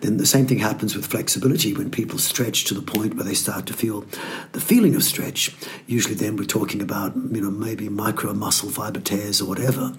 Then 0.02 0.18
the 0.18 0.26
same 0.26 0.48
thing 0.48 0.60
happens 0.60 0.96
with 0.96 1.06
flexibility 1.06 1.74
when 1.74 1.92
people 1.92 2.20
stretch 2.20 2.66
to 2.66 2.74
the 2.74 2.82
point 2.82 3.16
where 3.16 3.26
they 3.26 3.34
start 3.34 3.66
to 3.68 3.74
feel 3.74 4.06
the 4.54 4.62
feeling 4.62 4.96
of 4.96 5.04
stretch. 5.04 5.56
Usually, 5.88 6.16
then 6.16 6.36
we're 6.36 6.46
talking 6.46 6.82
about, 6.82 7.16
you 7.16 7.42
know, 7.42 7.52
maybe 7.52 7.90
micro 7.90 8.34
muscle 8.34 8.70
fiber 8.70 9.00
tears 9.00 9.42
or 9.42 9.46
whatever. 9.46 9.94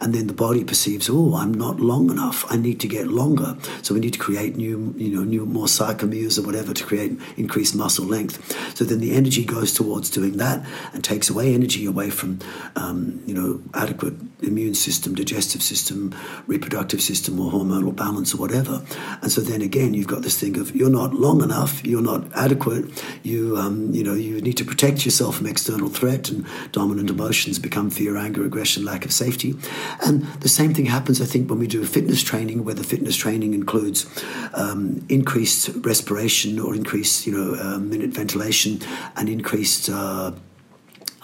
And 0.00 0.14
then 0.14 0.26
the 0.26 0.32
body 0.32 0.64
perceives, 0.64 1.08
oh, 1.10 1.34
I'm 1.34 1.54
not 1.54 1.80
long 1.80 2.10
enough. 2.10 2.44
I 2.50 2.56
need 2.56 2.80
to 2.80 2.88
get 2.88 3.08
longer. 3.08 3.56
So 3.82 3.94
we 3.94 4.00
need 4.00 4.12
to 4.14 4.18
create 4.18 4.56
new, 4.56 4.94
you 4.96 5.14
know, 5.14 5.22
new 5.22 5.46
more 5.46 5.66
sarcomeres 5.66 6.38
or 6.38 6.42
whatever 6.42 6.74
to 6.74 6.84
create 6.84 7.18
increased 7.36 7.74
muscle 7.76 8.06
length. 8.06 8.76
So 8.76 8.84
then 8.84 8.98
the 8.98 9.14
energy 9.14 9.44
goes 9.44 9.72
towards 9.72 10.10
doing 10.10 10.38
that 10.38 10.66
and 10.92 11.04
takes 11.04 11.30
away 11.30 11.54
energy 11.54 11.86
away 11.86 12.10
from, 12.10 12.40
um, 12.76 13.22
you 13.26 13.34
know, 13.34 13.62
adequate 13.74 14.14
immune 14.42 14.74
system, 14.74 15.14
digestive 15.14 15.62
system, 15.62 16.14
reproductive 16.46 17.00
system, 17.00 17.40
or 17.40 17.52
hormonal 17.52 17.94
balance 17.94 18.34
or 18.34 18.38
whatever. 18.38 18.84
And 19.22 19.30
so 19.30 19.40
then 19.46 19.62
again, 19.62 19.94
you've 19.94 20.06
got 20.06 20.22
this 20.22 20.38
thing 20.38 20.58
of 20.58 20.74
you're 20.74 20.90
not 20.90 21.14
long 21.14 21.42
enough, 21.42 21.84
you're 21.84 22.02
not 22.02 22.24
adequate. 22.34 22.84
You 23.22 23.56
um, 23.56 23.92
you 23.92 24.02
know 24.02 24.14
you 24.14 24.40
need 24.40 24.56
to 24.58 24.64
protect 24.64 25.04
yourself 25.04 25.36
from 25.36 25.46
external 25.46 25.88
threat, 25.88 26.30
and 26.30 26.46
dominant 26.72 27.10
emotions 27.10 27.58
become 27.58 27.90
fear, 27.90 28.16
anger, 28.16 28.44
aggression, 28.44 28.84
lack 28.84 29.04
of 29.04 29.12
safety. 29.12 29.56
And 30.04 30.24
the 30.40 30.48
same 30.48 30.74
thing 30.74 30.86
happens, 30.86 31.20
I 31.20 31.26
think, 31.26 31.50
when 31.50 31.58
we 31.58 31.66
do 31.66 31.84
fitness 31.84 32.22
training, 32.22 32.64
where 32.64 32.74
the 32.74 32.84
fitness 32.84 33.16
training 33.16 33.54
includes 33.54 34.06
um, 34.54 35.04
increased 35.08 35.70
respiration 35.76 36.58
or 36.58 36.74
increased 36.74 37.26
you 37.26 37.32
know 37.32 37.54
uh, 37.54 37.78
minute 37.78 38.10
ventilation 38.10 38.80
and 39.16 39.28
increased 39.28 39.88
uh, 39.88 40.32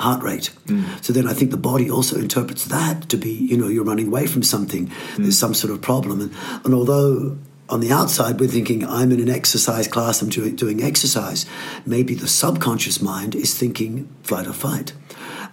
heart 0.01 0.23
rate. 0.23 0.51
Mm. 0.67 1.05
So 1.05 1.13
then 1.13 1.29
I 1.29 1.35
think 1.35 1.51
the 1.51 1.59
body 1.59 1.91
also 1.91 2.17
interprets 2.19 2.65
that 2.67 3.09
to 3.11 3.17
be, 3.19 3.31
you 3.31 3.57
know, 3.57 3.69
you're 3.69 3.85
running 3.85 4.09
away 4.09 4.27
from 4.27 4.43
something. 4.43 4.87
Mm. 4.89 5.17
There's 5.19 5.39
some 5.39 5.53
sort 5.53 5.73
of 5.73 5.83
problem. 5.83 6.21
And, 6.23 6.33
and 6.65 6.75
although 6.75 7.37
on 7.71 7.81
the 7.81 7.93
outside 7.93 8.41
we're 8.41 8.49
thinking, 8.49 8.85
I'm 8.85 9.13
in 9.13 9.21
an 9.21 9.31
exercise 9.31 9.87
class, 9.87 10.21
I'm 10.21 10.29
doing, 10.29 10.57
doing 10.57 10.83
exercise, 10.83 11.47
maybe 11.87 12.15
the 12.15 12.27
subconscious 12.27 13.01
mind 13.01 13.35
is 13.35 13.57
thinking 13.57 14.13
flight 14.23 14.47
or 14.47 14.53
fight. 14.53 14.93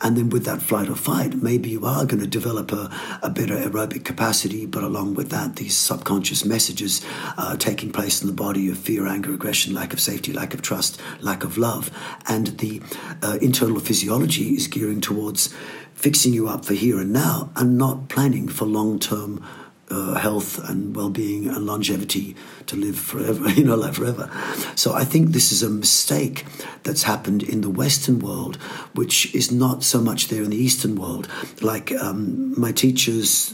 And 0.01 0.15
then 0.15 0.30
with 0.30 0.45
that 0.45 0.62
flight 0.62 0.89
or 0.89 0.95
fight, 0.95 1.36
maybe 1.41 1.69
you 1.69 1.86
are 1.86 2.06
going 2.06 2.19
to 2.19 2.27
develop 2.27 2.71
a, 2.71 2.91
a 3.23 3.30
better 3.30 3.56
aerobic 3.56 4.03
capacity, 4.06 4.65
but 4.65 4.84
along 4.84 5.15
with 5.15 5.30
that, 5.30 5.56
these 5.56 5.75
subconscious 5.75 6.45
messages 6.45 7.03
uh, 7.38 7.56
taking 7.58 7.91
place 7.91 8.21
in 8.21 8.27
the 8.27 8.34
body 8.34 8.69
of 8.69 8.77
fear, 8.77 9.08
anger, 9.08 9.34
aggression, 9.34 9.73
lack 9.73 9.93
of 9.93 9.99
safety, 9.99 10.32
lack 10.34 10.53
of 10.53 10.62
trust, 10.62 11.01
lack 11.21 11.43
of 11.43 11.58
love. 11.58 11.89
And 12.27 12.47
the 12.60 12.82
uh, 13.23 13.39
internal 13.41 13.80
physiology 13.80 14.49
is 14.49 14.67
gearing 14.67 15.01
towards 15.01 15.53
fixing 15.95 16.32
you 16.32 16.47
up 16.47 16.63
for 16.63 16.75
here 16.75 16.99
and 16.99 17.12
now 17.12 17.49
and 17.56 17.75
not 17.75 18.08
planning 18.08 18.47
for 18.47 18.65
long 18.65 18.99
term 18.99 19.43
uh, 19.89 20.15
health 20.15 20.58
and 20.69 20.95
well-being 20.95 21.47
and 21.47 21.65
longevity 21.65 22.36
to 22.65 22.76
live 22.76 22.97
forever, 22.97 23.50
you 23.58 23.63
know, 23.63 23.76
like 23.76 23.93
forever. 23.93 24.30
So 24.76 24.93
I 24.93 25.04
think 25.04 25.30
this 25.30 25.52
is 25.52 25.63
a 25.63 25.69
mistake 25.69 26.45
that's 26.84 27.04
happened 27.04 27.43
in 27.43 27.62
the 27.62 27.69
Western 27.69 28.19
world, 28.19 28.58
which 28.93 29.34
is 29.34 29.52
not 29.52 29.84
so 29.84 30.02
much 30.02 30.28
there 30.28 30.43
in 30.43 30.50
the 30.50 30.58
Eastern 30.58 30.95
world. 30.95 31.28
Like 31.62 31.91
um, 31.93 32.60
my 32.60 32.71
teachers 32.71 33.54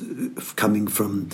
coming 0.55 0.87
from 0.87 1.29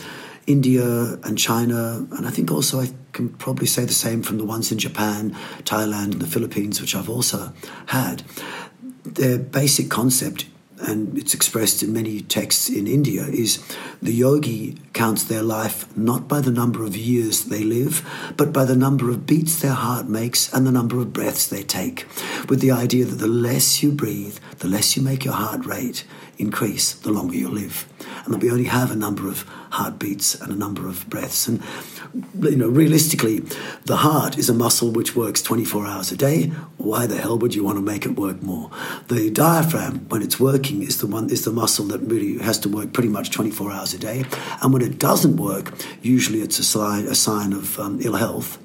India 0.48 1.14
and 1.24 1.38
China, 1.38 2.06
and 2.12 2.28
I 2.28 2.32
think 2.32 2.52
also 2.52 2.80
I 2.80 2.90
can 3.14 3.30
probably 3.30 3.68
say 3.68 3.86
the 3.86 3.94
same 3.94 4.24
from 4.24 4.38
the 4.38 4.46
ones 4.46 4.72
in 4.72 4.80
Japan, 4.80 5.36
Thailand, 5.64 6.14
and 6.14 6.22
the 6.22 6.28
Philippines, 6.28 6.82
which 6.82 6.96
I've 6.96 7.10
also 7.10 7.54
had. 7.88 8.24
Their 9.04 9.38
basic 9.38 9.90
concept 9.90 10.46
and 10.82 11.18
it's 11.18 11.34
expressed 11.34 11.84
in 11.84 11.94
many 11.94 12.22
texts 12.22 12.70
in 12.70 12.88
India, 12.88 13.24
is 13.24 13.64
the 14.02 14.14
yogi 14.14 14.78
counts 14.94 15.24
their 15.24 15.44
life 15.44 15.86
not 15.98 16.28
by 16.28 16.40
the 16.40 16.52
number 16.52 16.84
of 16.84 16.96
years 16.96 17.46
they 17.46 17.64
live, 17.64 18.08
but 18.38 18.54
by 18.54 18.66
the 18.66 18.76
number 18.76 19.10
of 19.10 19.26
beats 19.26 19.60
their 19.62 19.74
heart 19.74 20.08
makes 20.08 20.52
and 20.54 20.66
the 20.66 20.72
number 20.72 21.00
of 21.00 21.14
breaths 21.14 21.48
they 21.48 21.64
take, 21.64 22.06
with 22.48 22.62
the 22.62 22.72
idea 22.72 23.06
that 23.06 23.16
the 23.16 23.28
less 23.28 23.84
you 23.84 23.92
breathe, 23.92 24.38
the 24.60 24.68
less 24.68 24.96
you 24.96 25.04
make 25.04 25.26
your 25.26 25.34
heart 25.34 25.66
rate 25.66 26.06
increase, 26.38 26.94
the 26.94 27.12
longer 27.12 27.36
you 27.36 27.50
live. 27.50 27.88
And 28.24 28.34
that 28.34 28.42
we 28.42 28.52
only 28.52 28.66
have 28.66 28.92
a 28.92 28.96
number 28.96 29.28
of 29.28 29.44
heartbeats 29.72 30.40
and 30.40 30.52
a 30.52 30.56
number 30.56 30.88
of 30.88 31.10
breaths. 31.10 31.48
And 31.48 31.62
you 32.14 32.56
know, 32.56 32.68
realistically, 32.68 33.40
the 33.86 33.98
heart 33.98 34.38
is 34.38 34.50
a 34.50 34.54
muscle 34.54 34.92
which 34.92 35.16
works 35.16 35.42
24 35.42 35.86
hours 35.86 36.12
a 36.12 36.18
day. 36.18 36.48
Why 36.78 37.06
the 37.06 37.18
hell 37.18 37.38
would 37.38 37.54
you 37.54 37.64
want 37.64 37.78
to 37.78 37.82
make 37.82 38.06
it 38.06 38.16
work 38.16 38.42
more? 38.42 38.72
The 39.08 39.30
diaphragm, 39.30 40.08
when 40.10 40.22
it's 40.22 40.40
working, 40.40 40.82
is 40.82 41.00
the 41.00 41.08
one 41.08 41.30
is 41.30 41.46
the 41.46 41.52
muscle 41.52 41.86
that 41.86 42.00
really 42.00 42.38
has 42.40 42.60
to 42.60 42.70
work 42.70 42.94
pretty 42.94 43.10
much 43.10 43.32
24 43.32 43.72
hours 43.72 43.94
a 43.94 44.00
day. 44.00 44.26
And 44.62 44.74
when 44.74 44.82
it 44.82 44.98
doesn't 44.98 45.38
work, 45.38 45.74
usually 46.02 46.42
it's 46.42 46.60
a 46.60 46.64
sign 46.64 47.06
a 47.06 47.16
sign 47.16 47.54
of 47.54 47.80
um, 47.80 48.00
ill 48.02 48.16
health 48.16 48.58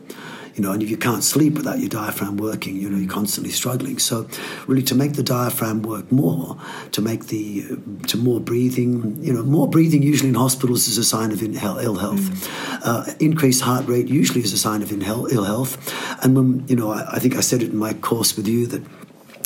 you 0.55 0.63
know, 0.63 0.73
and 0.73 0.83
if 0.83 0.91
you 0.91 0.97
can't 0.97 1.25
sleep 1.25 1.55
without 1.55 1.81
your 1.81 1.89
diaphragm 1.89 2.37
working, 2.37 2.77
you 2.77 2.89
know, 2.89 2.97
you're 2.99 3.11
constantly 3.11 3.53
struggling. 3.53 3.99
So, 3.99 4.29
really, 4.67 4.83
to 4.85 4.95
make 4.95 5.15
the 5.15 5.23
diaphragm 5.23 5.83
work 5.83 6.11
more, 6.13 6.57
to 6.93 7.03
make 7.03 7.27
the 7.27 7.65
to 8.07 8.17
more 8.17 8.41
breathing, 8.41 9.23
you 9.23 9.33
know, 9.33 9.43
more 9.43 9.69
breathing 9.69 10.03
usually 10.03 10.29
in 10.29 10.35
hospitals 10.35 10.87
is 10.89 10.99
a 10.99 11.05
sign 11.05 11.33
of 11.33 11.43
ill 11.43 11.97
health. 11.97 12.21
Mm. 12.21 12.81
Uh, 12.85 13.15
increased 13.21 13.63
heart 13.63 13.87
rate 13.87 14.09
usually 14.09 14.43
is 14.43 14.53
a 14.53 14.59
sign 14.59 14.83
of 14.83 14.93
ill 14.93 15.45
health. 15.45 15.75
And 16.23 16.37
when 16.37 16.69
you 16.69 16.77
know, 16.77 16.93
I, 16.93 17.17
I 17.17 17.19
think 17.19 17.37
I 17.37 17.41
said 17.41 17.63
it 17.63 17.71
in 17.71 17.77
my 17.77 17.95
course 17.95 18.37
with 18.37 18.47
you 18.47 18.67
that 18.69 18.83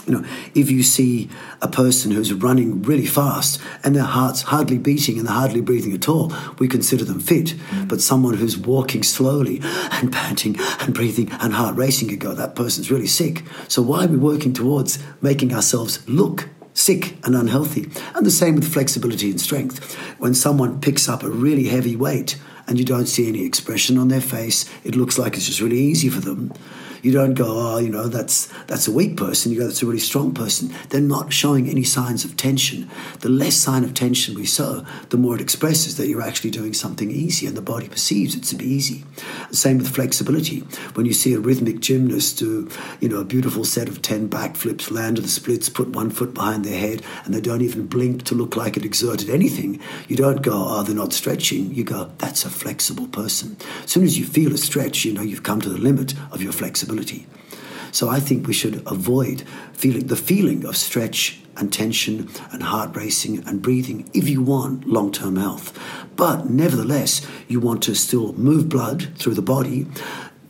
you 0.08 0.14
know, 0.14 0.28
if 0.54 0.70
you 0.70 0.82
see 0.82 1.28
a 1.60 1.68
person 1.68 2.10
who's 2.10 2.32
running 2.32 2.82
really 2.82 3.04
fast 3.04 3.60
and 3.84 3.94
their 3.94 4.04
heart's 4.04 4.42
hardly 4.42 4.78
beating 4.78 5.18
and 5.18 5.28
they're 5.28 5.34
hardly 5.34 5.60
breathing 5.60 5.92
at 5.92 6.08
all, 6.08 6.32
we 6.58 6.66
consider 6.66 7.04
them 7.04 7.20
fit. 7.20 7.54
But 7.86 8.00
someone 8.00 8.34
who's 8.34 8.56
walking 8.56 9.02
slowly 9.02 9.60
and 9.92 10.10
panting 10.10 10.56
and 10.80 10.94
breathing 10.94 11.30
and 11.40 11.52
heart 11.52 11.76
racing, 11.76 12.08
you 12.08 12.16
go, 12.16 12.34
that 12.34 12.54
person's 12.54 12.90
really 12.90 13.06
sick. 13.06 13.44
So 13.68 13.82
why 13.82 14.04
are 14.04 14.08
we 14.08 14.16
working 14.16 14.54
towards 14.54 14.98
making 15.20 15.52
ourselves 15.54 16.08
look 16.08 16.48
sick 16.72 17.18
and 17.24 17.34
unhealthy? 17.34 17.90
And 18.14 18.24
the 18.24 18.30
same 18.30 18.54
with 18.54 18.72
flexibility 18.72 19.30
and 19.30 19.40
strength. 19.40 19.94
When 20.18 20.32
someone 20.34 20.80
picks 20.80 21.06
up 21.06 21.22
a 21.22 21.28
really 21.28 21.68
heavy 21.68 21.96
weight 21.96 22.38
and 22.66 22.78
you 22.78 22.84
don't 22.84 23.06
see 23.06 23.28
any 23.28 23.44
expression 23.44 23.98
on 23.98 24.08
their 24.08 24.22
face, 24.22 24.64
it 24.84 24.96
looks 24.96 25.18
like 25.18 25.34
it's 25.34 25.46
just 25.46 25.60
really 25.60 25.78
easy 25.78 26.08
for 26.08 26.20
them 26.20 26.52
you 27.02 27.12
don't 27.12 27.34
go, 27.34 27.46
oh, 27.46 27.78
you 27.78 27.90
know, 27.90 28.08
that's 28.08 28.46
that's 28.66 28.88
a 28.88 28.92
weak 28.92 29.16
person. 29.16 29.52
You 29.52 29.60
go, 29.60 29.66
that's 29.66 29.82
a 29.82 29.86
really 29.86 29.98
strong 29.98 30.32
person. 30.34 30.74
They're 30.88 31.00
not 31.00 31.32
showing 31.32 31.68
any 31.68 31.84
signs 31.84 32.24
of 32.24 32.36
tension. 32.36 32.90
The 33.20 33.28
less 33.28 33.56
sign 33.56 33.84
of 33.84 33.94
tension 33.94 34.34
we 34.34 34.46
show, 34.46 34.84
the 35.10 35.16
more 35.16 35.34
it 35.34 35.40
expresses 35.40 35.96
that 35.96 36.08
you're 36.08 36.22
actually 36.22 36.50
doing 36.50 36.74
something 36.74 37.10
easy, 37.10 37.46
and 37.46 37.56
the 37.56 37.62
body 37.62 37.88
perceives 37.88 38.34
it 38.34 38.44
to 38.44 38.56
be 38.56 38.66
easy. 38.66 39.04
Same 39.50 39.78
with 39.78 39.94
flexibility. 39.94 40.60
When 40.94 41.06
you 41.06 41.12
see 41.12 41.34
a 41.34 41.40
rhythmic 41.40 41.80
gymnast 41.80 42.38
do, 42.38 42.68
you 43.00 43.08
know, 43.08 43.20
a 43.20 43.24
beautiful 43.24 43.64
set 43.64 43.88
of 43.88 44.02
ten 44.02 44.28
backflips, 44.28 44.90
land 44.90 45.16
to 45.16 45.22
the 45.22 45.28
splits, 45.28 45.68
put 45.68 45.90
one 45.90 46.10
foot 46.10 46.34
behind 46.34 46.64
their 46.64 46.78
head, 46.78 47.02
and 47.24 47.34
they 47.34 47.40
don't 47.40 47.62
even 47.62 47.86
blink 47.86 48.24
to 48.24 48.34
look 48.34 48.56
like 48.56 48.76
it 48.76 48.84
exerted 48.84 49.30
anything. 49.30 49.80
You 50.08 50.16
don't 50.16 50.42
go, 50.42 50.52
oh, 50.54 50.82
they're 50.82 50.94
not 50.94 51.12
stretching. 51.12 51.74
You 51.74 51.84
go, 51.84 52.10
that's 52.18 52.44
a 52.44 52.50
flexible 52.50 53.06
person. 53.06 53.56
As 53.84 53.90
soon 53.90 54.04
as 54.04 54.18
you 54.18 54.24
feel 54.24 54.52
a 54.52 54.58
stretch, 54.58 55.04
you 55.04 55.12
know 55.12 55.22
you've 55.22 55.42
come 55.42 55.60
to 55.60 55.68
the 55.68 55.78
limit 55.78 56.14
of 56.32 56.42
your 56.42 56.52
flexibility 56.52 56.87
flexibility. 56.88 57.26
So 57.90 58.08
I 58.08 58.20
think 58.20 58.46
we 58.46 58.52
should 58.52 58.82
avoid 58.86 59.44
feeling 59.72 60.08
the 60.08 60.16
feeling 60.16 60.64
of 60.64 60.76
stretch 60.76 61.40
and 61.56 61.72
tension 61.72 62.28
and 62.52 62.62
heart 62.62 62.94
racing 62.94 63.46
and 63.46 63.62
breathing 63.62 64.08
if 64.12 64.28
you 64.28 64.42
want 64.42 64.86
long 64.86 65.10
term 65.10 65.36
health. 65.36 65.72
But 66.16 66.50
nevertheless, 66.50 67.26
you 67.48 67.60
want 67.60 67.82
to 67.84 67.94
still 67.94 68.32
move 68.34 68.68
blood 68.68 69.08
through 69.16 69.34
the 69.34 69.42
body, 69.42 69.86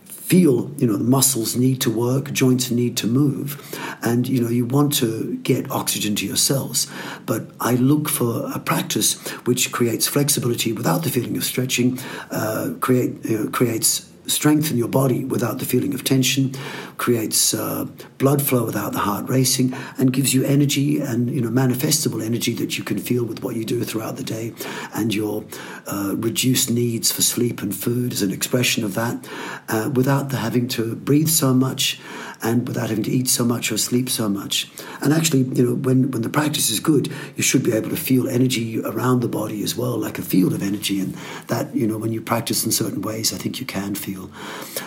feel, 0.05 0.71
you 0.77 0.87
know, 0.87 0.97
the 0.97 1.05
muscles 1.05 1.57
need 1.57 1.81
to 1.81 1.91
work, 1.91 2.33
joints 2.33 2.71
need 2.71 2.97
to 2.99 3.07
move, 3.07 3.57
and, 4.03 4.29
you 4.29 4.43
know, 4.43 4.51
you 4.51 4.67
want 4.67 4.93
to 4.95 5.37
get 5.43 5.71
oxygen 5.71 6.15
to 6.17 6.27
your 6.27 6.37
cells. 6.37 6.87
But 7.25 7.51
I 7.61 7.77
look 7.77 8.09
for 8.09 8.51
a 8.53 8.59
practice 8.59 9.17
which 9.47 9.73
creates 9.73 10.07
flexibility 10.07 10.73
without 10.73 11.03
the 11.03 11.11
feeling 11.11 11.37
of 11.37 11.45
stretching, 11.45 11.99
uh, 12.31 12.75
create, 12.81 13.25
you 13.25 13.39
know, 13.39 13.51
creates 13.51 14.09
strengthen 14.29 14.77
your 14.77 14.89
body 14.89 15.25
without 15.25 15.59
the 15.59 15.65
feeling 15.65 15.95
of 15.95 16.05
tension, 16.05 16.55
creates 16.97 17.55
uh, 17.55 17.87
blood 18.19 18.41
flow 18.43 18.65
without 18.65 18.93
the 18.93 19.01
heart 19.01 19.29
racing, 19.29 19.75
and 19.99 20.13
gives 20.13 20.33
you 20.35 20.45
energy 20.45 21.01
and 21.01 21.31
you 21.31 21.41
know 21.41 21.49
manifestable 21.51 22.25
energy 22.25 22.55
that 22.55 22.79
you 22.79 22.85
can 22.85 22.99
feel 22.99 23.25
with 23.25 23.43
what 23.43 23.57
you 23.57 23.65
do 23.65 23.83
throughout 23.85 24.17
the 24.17 24.25
day, 24.25 24.53
and 24.95 25.15
your 25.15 25.45
uh, 25.87 26.15
reduced 26.17 26.71
needs 26.71 27.11
for 27.11 27.23
sleep 27.23 27.63
and 27.63 27.75
food 27.75 28.13
is 28.13 28.23
an 28.23 28.33
expression 28.33 28.85
of 28.85 28.95
that, 28.95 29.29
uh, 29.69 29.91
without 29.95 30.29
the 30.29 30.37
having 30.37 30.69
to 30.69 30.95
breathe 30.95 31.29
so 31.29 31.55
much 31.55 32.01
and 32.43 32.67
without 32.69 32.89
having 32.89 33.05
to 33.05 33.11
eat 33.11 33.29
so 33.29 33.45
much 33.45 33.73
or 33.73 33.79
sleep 33.79 34.09
so 34.09 34.29
much. 34.29 34.71
And 35.01 35.13
actually, 35.13 35.43
you 35.43 35.67
know, 35.67 35.75
when, 35.75 36.11
when 36.11 36.23
the 36.23 36.29
practice 36.29 36.71
is 36.71 36.81
good, 36.81 37.13
you 37.37 37.43
should 37.43 37.63
be 37.63 37.73
able 37.73 37.91
to 37.91 37.97
feel 37.97 38.29
energy 38.29 38.81
around 38.81 39.21
the 39.21 39.29
body 39.29 39.63
as 39.63 39.77
well, 39.77 39.99
like 39.99 40.19
a 40.19 40.23
field 40.23 40.53
of 40.53 40.63
energy. 40.63 41.01
And 41.01 41.15
that, 41.49 41.75
you 41.75 41.87
know, 41.87 41.99
when 41.99 42.13
you 42.13 42.21
practice 42.21 42.65
in 42.65 42.71
certain 42.71 43.03
ways, 43.03 43.33
I 43.33 43.39
think 43.39 43.61
you 43.61 43.67
can 43.67 43.95
feel. 43.95 44.31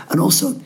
And 0.09 0.19
also, 0.19 0.61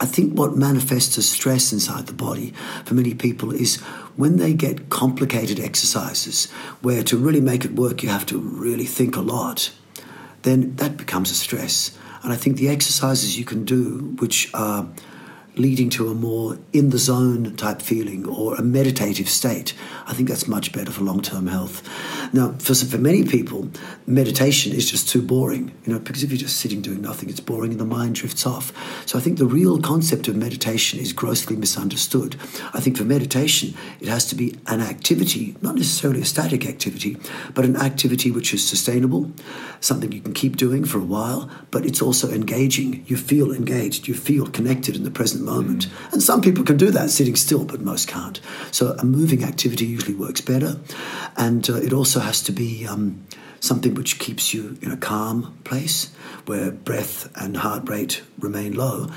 I 0.00 0.06
think 0.06 0.38
what 0.38 0.56
manifests 0.56 1.18
as 1.18 1.28
stress 1.28 1.72
inside 1.72 2.06
the 2.06 2.14
body 2.14 2.54
for 2.84 2.94
many 2.94 3.14
people 3.14 3.52
is 3.52 3.76
when 4.16 4.36
they 4.38 4.54
get 4.54 4.88
complicated 4.88 5.60
exercises 5.60 6.50
where 6.80 7.02
to 7.02 7.18
really 7.18 7.40
make 7.40 7.66
it 7.66 7.72
work 7.72 8.02
you 8.02 8.08
have 8.08 8.26
to 8.26 8.38
really 8.38 8.86
think 8.86 9.14
a 9.16 9.20
lot, 9.20 9.70
then 10.42 10.74
that 10.76 10.96
becomes 10.96 11.30
a 11.30 11.34
stress. 11.34 11.96
And 12.22 12.32
I 12.32 12.36
think 12.36 12.56
the 12.56 12.68
exercises 12.68 13.38
you 13.38 13.44
can 13.44 13.64
do, 13.64 14.14
which 14.18 14.50
are 14.54 14.88
leading 15.56 15.90
to 15.90 16.08
a 16.08 16.14
more 16.14 16.58
in 16.72 16.90
the 16.90 16.98
zone 16.98 17.56
type 17.56 17.82
feeling 17.82 18.26
or 18.26 18.54
a 18.54 18.62
meditative 18.62 19.28
state. 19.28 19.74
I 20.06 20.14
think 20.14 20.28
that's 20.28 20.46
much 20.46 20.72
better 20.72 20.90
for 20.90 21.02
long 21.02 21.22
term 21.22 21.46
health. 21.46 21.82
Now, 22.32 22.52
for, 22.58 22.74
for 22.74 22.98
many 22.98 23.24
people, 23.24 23.68
meditation 24.06 24.72
is 24.72 24.90
just 24.90 25.08
too 25.08 25.22
boring, 25.22 25.72
you 25.84 25.92
know, 25.92 25.98
because 25.98 26.22
if 26.22 26.30
you're 26.30 26.38
just 26.38 26.58
sitting 26.58 26.80
doing 26.80 27.02
nothing, 27.02 27.28
it's 27.28 27.40
boring 27.40 27.72
and 27.72 27.80
the 27.80 27.84
mind 27.84 28.14
drifts 28.14 28.46
off. 28.46 28.72
So 29.06 29.18
I 29.18 29.20
think 29.20 29.38
the 29.38 29.46
real 29.46 29.80
concept 29.80 30.28
of 30.28 30.36
meditation 30.36 31.00
is 31.00 31.12
grossly 31.12 31.56
misunderstood. 31.56 32.36
I 32.72 32.80
think 32.80 32.96
for 32.96 33.04
meditation, 33.04 33.74
it 34.00 34.08
has 34.08 34.26
to 34.26 34.34
be 34.34 34.56
an 34.66 34.80
activity, 34.80 35.56
not 35.60 35.74
necessarily 35.74 36.20
a 36.20 36.24
static 36.24 36.66
activity, 36.66 37.16
but 37.54 37.64
an 37.64 37.76
activity 37.76 38.30
which 38.30 38.54
is 38.54 38.66
sustainable, 38.66 39.30
something 39.80 40.12
you 40.12 40.20
can 40.20 40.34
keep 40.34 40.56
doing 40.56 40.84
for 40.84 40.98
a 40.98 41.04
while, 41.04 41.50
but 41.70 41.84
it's 41.84 42.02
also 42.02 42.30
engaging. 42.30 43.04
You 43.06 43.16
feel 43.16 43.52
engaged, 43.52 44.06
you 44.06 44.14
feel 44.14 44.46
connected 44.46 44.94
in 44.96 45.02
the 45.02 45.10
present 45.10 45.44
moment. 45.50 45.88
And 46.12 46.22
some 46.22 46.40
people 46.40 46.64
can 46.64 46.76
do 46.76 46.90
that 46.90 47.10
sitting 47.10 47.36
still, 47.36 47.64
but 47.64 47.80
most 47.80 48.08
can't. 48.08 48.40
So 48.70 48.94
a 48.98 49.04
moving 49.04 49.44
activity 49.44 49.86
usually 49.86 50.14
works 50.14 50.40
better. 50.40 50.78
And 51.36 51.68
uh, 51.68 51.76
it 51.76 51.92
also 51.92 52.20
has 52.20 52.42
to 52.44 52.52
be 52.52 52.86
um, 52.86 53.26
something 53.60 53.94
which 53.94 54.18
keeps 54.18 54.54
you 54.54 54.78
in 54.82 54.90
a 54.90 54.96
calm 54.96 55.58
place 55.64 56.10
where 56.46 56.70
breath 56.70 57.30
and 57.36 57.56
heart 57.56 57.88
rate 57.88 58.22
remain 58.38 58.74
low. 58.74 59.08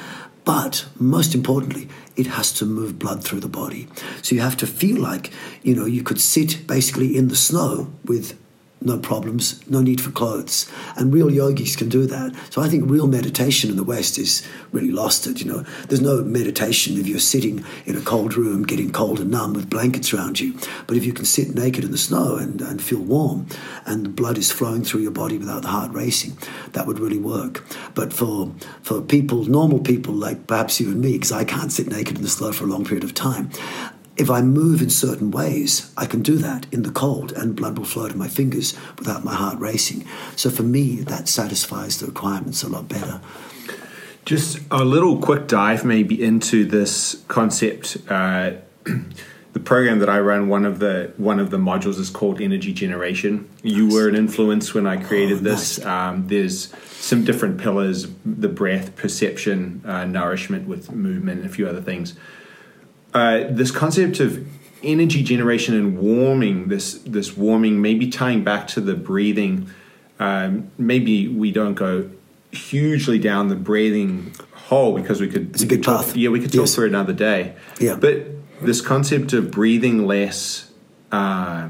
But 0.46 0.86
most 1.00 1.34
importantly, 1.34 1.88
it 2.16 2.28
has 2.28 2.52
to 2.54 2.66
move 2.66 3.00
blood 3.00 3.24
through 3.24 3.40
the 3.40 3.48
body. 3.48 3.88
So 4.22 4.36
you 4.36 4.42
have 4.42 4.58
to 4.58 4.68
feel 4.68 5.02
like, 5.02 5.32
you 5.62 5.74
know, 5.74 5.86
you 5.86 6.04
could 6.04 6.20
sit 6.20 6.68
basically 6.68 7.16
in 7.16 7.30
the 7.30 7.36
snow 7.36 7.92
with 8.04 8.38
no 8.86 8.98
problems, 8.98 9.68
no 9.70 9.82
need 9.82 10.02
for 10.02 10.12
clothes. 10.12 10.70
And 10.96 11.14
real 11.14 11.32
yogis 11.32 11.76
can 11.76 11.90
do 11.90 12.06
that. 12.08 12.36
So 12.50 12.62
I 12.62 12.70
think 12.70 12.90
real 12.90 13.08
meditation 13.08 13.70
in 13.70 13.76
the 13.76 13.84
West 13.84 14.18
is 14.18 14.46
really 14.72 14.92
lost 14.92 15.28
it. 15.28 15.40
You 15.40 15.52
know, 15.52 15.66
there's 15.88 16.02
no 16.02 16.24
meditation 16.24 16.98
if 16.98 17.08
you're 17.08 17.20
sitting 17.20 17.64
in 17.86 17.96
a 17.96 18.02
cold 18.02 18.36
room 18.36 18.64
getting 18.64 18.92
cold 18.92 19.20
and 19.20 19.32
numb 19.32 19.54
with 19.54 19.70
blankets 19.70 20.14
around 20.14 20.40
you. 20.40 20.58
But 20.88 20.98
if 20.98 21.06
you 21.06 21.14
can 21.14 21.26
sit 21.26 21.56
naked 21.56 21.84
in 21.84 21.92
the 21.92 21.98
snow 21.98 22.36
and, 22.36 22.62
and 22.62 22.82
feel 22.82 23.00
warm 23.00 23.48
and 23.86 24.06
the 24.06 24.10
blood 24.10 24.38
is 24.38 24.52
flowing 24.52 24.84
through 24.84 25.02
your 25.02 25.12
body 25.12 25.38
without 25.38 25.62
the 25.62 25.70
heart 25.70 25.92
racing, 25.94 26.38
that 26.74 26.88
would 26.88 27.00
really 27.00 27.20
work. 27.20 27.64
But 27.94 28.14
for 28.14 28.52
for 28.82 29.02
people, 29.02 29.46
normal 29.46 29.80
people 29.80 30.14
like 30.14 30.48
perhaps 30.48 30.80
you 30.80 30.92
and 30.92 31.02
me, 31.02 31.14
because 31.14 31.32
I 31.32 31.44
can't 31.44 31.72
sit 31.72 31.88
naked 31.88 32.18
in 32.18 32.24
the 32.24 32.30
snow 32.30 32.52
for 32.52 32.66
a 32.66 32.68
long 32.68 32.86
period 32.86 33.04
of 33.04 33.14
time, 33.14 33.50
if 34.16 34.30
I 34.30 34.42
move 34.42 34.82
in 34.82 34.90
certain 34.90 35.32
ways, 35.32 35.92
I 35.98 36.06
can 36.06 36.22
do 36.22 36.36
that 36.38 36.68
in 36.72 36.84
the 36.84 36.92
cold 36.92 37.32
and 37.32 37.56
blood 37.56 37.78
will 37.78 37.86
flow 37.86 38.08
to 38.08 38.16
my 38.16 38.28
fingers 38.28 38.76
without 38.98 39.24
my 39.24 39.34
heart 39.34 39.60
racing. 39.60 40.06
So 40.36 40.50
for 40.50 40.64
me, 40.64 40.98
that 40.98 41.28
satisfies 41.28 42.00
the 42.00 42.08
requirements 42.08 42.64
a 42.64 42.70
lot 42.70 42.88
better. 42.88 43.22
Just 44.26 44.60
a 44.70 44.86
little 44.86 45.18
quick 45.18 45.48
dive 45.48 45.84
maybe 45.84 46.24
into 46.24 46.66
this 46.66 47.24
concept. 47.28 47.98
Uh, 48.08 48.54
the 49.54 49.60
program 49.60 50.00
that 50.00 50.10
I 50.10 50.20
run, 50.20 50.48
one 50.48 50.66
of 50.66 50.80
the 50.80 51.12
one 51.18 51.40
of 51.40 51.50
the 51.50 51.58
modules 51.58 52.00
is 52.00 52.10
called 52.10 52.40
energy 52.40 52.72
generation. 52.72 53.50
You 53.64 53.86
nice. 53.86 53.94
were 53.94 54.08
an 54.08 54.16
influence 54.16 54.74
when 54.74 54.88
I 54.88 54.96
created 54.96 55.40
oh, 55.40 55.42
this. 55.42 55.80
Nice. 55.80 55.86
Um, 55.86 56.28
there's 56.28 56.74
some 56.92 57.26
different 57.26 57.60
pillars: 57.60 58.08
the 58.26 58.48
breath, 58.48 58.96
perception, 58.96 59.82
uh, 59.86 60.06
nourishment 60.06 60.70
with 60.70 60.90
movement, 60.94 61.42
and 61.42 61.50
a 61.50 61.54
few 61.54 61.68
other 61.68 61.82
things 61.82 62.16
uh, 63.14 63.46
this 63.50 63.72
concept 63.72 64.20
of 64.20 64.46
energy 64.84 65.24
generation 65.24 65.76
and 65.76 65.98
warming, 65.98 66.68
this 66.68 66.96
this 67.06 67.38
warming, 67.38 67.82
maybe 67.82 68.10
tying 68.10 68.44
back 68.44 68.68
to 68.70 68.82
the 68.82 68.96
breathing. 68.96 69.70
Um, 70.20 70.72
maybe 70.78 71.28
we 71.28 71.52
don't 71.52 71.76
go 71.76 72.10
hugely 72.52 73.18
down 73.18 73.48
the 73.48 73.56
breathing 73.56 74.36
hole 74.54 74.96
because 74.96 75.22
we 75.22 75.28
could. 75.28 75.52
It's 75.52 75.64
a 75.64 75.68
big 75.68 75.84
talk, 75.84 76.06
path. 76.06 76.16
Yeah, 76.18 76.30
we 76.30 76.40
could 76.40 76.52
talk 76.52 76.62
yes. 76.62 76.76
for 76.76 76.86
another 76.86 77.14
day. 77.14 77.56
Yeah, 77.80 77.96
but 77.96 78.28
this 78.62 78.82
concept 78.82 79.34
of 79.34 79.52
breathing 79.52 80.06
less, 80.06 80.72
uh, 81.12 81.70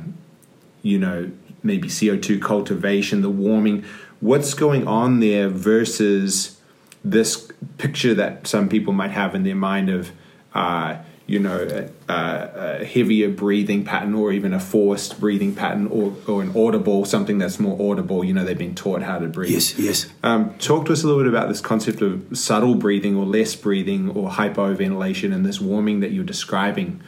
you 0.82 1.00
know, 1.00 1.32
maybe 1.62 1.90
CO 1.90 2.18
two 2.18 2.40
cultivation, 2.40 3.22
the 3.22 3.30
warming. 3.30 3.84
What's 4.20 4.54
going 4.54 4.88
on 4.88 5.20
there 5.20 5.50
versus 5.50 6.58
this 7.04 7.52
picture 7.78 8.14
that 8.14 8.48
some 8.48 8.70
people 8.70 8.94
might 8.94 9.12
have 9.12 9.36
in 9.36 9.44
their 9.44 9.56
mind 9.56 9.90
of. 9.90 10.12
Uh, 10.54 11.00
you 11.34 11.40
know, 11.40 11.90
a, 12.08 12.80
a, 12.82 12.86
heavier 12.86 13.28
breathing 13.28 13.84
pattern 13.84 14.14
or 14.14 14.32
even 14.32 14.54
a 14.54 14.60
forced 14.60 15.20
breathing 15.20 15.56
pattern 15.56 15.88
or, 15.88 16.16
or 16.28 16.44
an 16.44 16.56
audible, 16.56 17.06
something 17.06 17.40
that's 17.40 17.60
more 17.60 17.92
audible. 17.92 18.24
You 18.24 18.36
know, 18.36 18.46
they've 18.46 18.56
been 18.56 18.76
taught 18.76 19.02
how 19.02 19.18
to 19.18 19.28
breathe. 19.28 19.50
Yes, 19.50 19.80
yes. 19.80 20.06
Um, 20.22 20.56
talk 20.60 20.86
to 20.86 20.94
us 20.94 21.04
a 21.04 21.08
little 21.08 21.24
bit 21.24 21.30
about 21.30 21.50
this 21.50 21.60
concept 21.60 22.04
of 22.04 22.38
subtle 22.38 22.76
breathing 22.76 23.16
or 23.16 23.26
less 23.26 23.56
breathing 23.56 24.12
or 24.12 24.30
hypoventilation 24.30 25.34
and 25.34 25.44
this 25.44 25.60
warming 25.60 26.02
that 26.02 26.12
you're 26.12 26.24
describing 26.24 27.02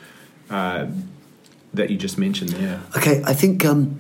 uh, 0.50 0.88
that 1.76 1.92
you 1.92 1.98
just 1.98 2.18
mentioned 2.18 2.50
there. 2.50 2.82
Okay, 2.98 3.22
I 3.26 3.34
think 3.34 3.64
um, 3.64 4.00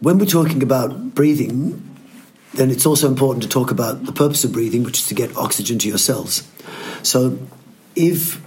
when 0.00 0.18
we're 0.18 0.26
talking 0.26 0.64
about 0.64 1.14
breathing, 1.14 1.96
then 2.54 2.72
it's 2.72 2.86
also 2.86 3.06
important 3.06 3.44
to 3.44 3.48
talk 3.48 3.70
about 3.70 4.04
the 4.04 4.12
purpose 4.12 4.42
of 4.42 4.52
breathing, 4.52 4.82
which 4.82 4.98
is 4.98 5.06
to 5.06 5.14
get 5.14 5.36
oxygen 5.36 5.78
to 5.78 5.88
your 5.88 5.98
cells. 5.98 6.42
So 7.04 7.38
if 7.94 8.42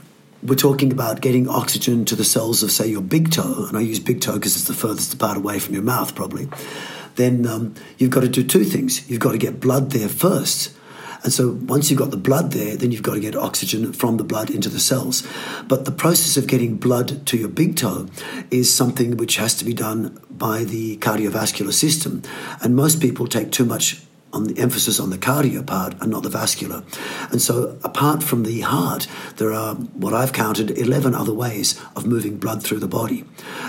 we're 0.48 0.56
talking 0.56 0.92
about 0.92 1.22
getting 1.22 1.48
oxygen 1.48 2.06
to 2.06 2.16
the 2.16 2.24
cells 2.24 2.64
of, 2.64 2.72
say, 2.72 2.88
your 2.88 3.02
big 3.02 3.32
toe, 3.32 3.66
and 3.68 3.78
I 3.78 3.82
use 3.82 4.00
big 4.00 4.22
toe 4.22 4.34
because 4.34 4.56
it's 4.56 4.68
the 4.68 4.74
furthest 4.74 5.14
apart 5.14 5.38
away 5.38 5.60
from 5.60 5.74
your 5.74 5.84
mouth, 5.84 6.16
probably, 6.16 6.48
then 7.16 7.46
um, 7.48 7.74
you've 7.98 8.12
got 8.12 8.22
to 8.22 8.28
do 8.30 8.44
two 8.44 8.64
things. 8.64 9.10
You've 9.10 9.20
got 9.20 9.32
to 9.32 9.38
get 9.38 9.60
blood 9.60 9.92
there 9.92 10.10
first. 10.10 10.76
And 11.24 11.34
so 11.34 11.58
once 11.64 11.90
you've 11.90 11.98
got 11.98 12.12
the 12.12 12.18
blood 12.18 12.52
there, 12.52 12.76
then 12.76 12.92
you've 12.92 13.02
got 13.02 13.16
to 13.16 13.20
get 13.20 13.36
oxygen 13.36 13.94
from 13.94 14.18
the 14.18 14.24
blood 14.24 14.52
into 14.52 14.70
the 14.70 14.80
cells. 14.80 15.28
But 15.68 15.86
the 15.86 15.92
process 15.92 16.38
of 16.38 16.46
getting 16.46 16.76
blood 16.76 17.26
to 17.26 17.38
your 17.38 17.50
big 17.50 17.78
toe 17.78 18.08
is 18.52 18.72
something 18.72 19.18
which 19.18 19.38
has 19.38 19.56
to 19.56 19.66
be 19.66 19.74
done 19.74 20.20
by 20.30 20.64
the 20.66 20.98
cardiovascular 20.98 21.74
system. 21.74 22.22
And 22.62 22.76
most 22.76 23.02
people 23.02 23.26
take 23.26 23.52
too 23.52 23.66
much 23.66 24.04
on 24.36 24.44
the 24.44 24.62
emphasis 24.62 25.00
on 25.00 25.10
the 25.10 25.18
cardio 25.18 25.66
part 25.66 25.96
and 26.02 26.12
not 26.12 26.24
the 26.24 26.30
vascular. 26.30 26.84
And 27.32 27.42
so, 27.42 27.80
apart 27.84 28.22
from 28.22 28.44
the 28.44 28.62
heart, 28.62 29.08
there 29.38 29.54
are 29.54 29.76
what 29.76 30.14
I've 30.14 30.34
counted 30.34 30.78
11 30.78 31.16
other 31.16 31.34
ways 31.34 31.82
of 31.96 32.06
moving 32.06 32.38
blood 32.38 32.62
through 32.62 32.80
the 32.80 32.88
body. 32.88 33.24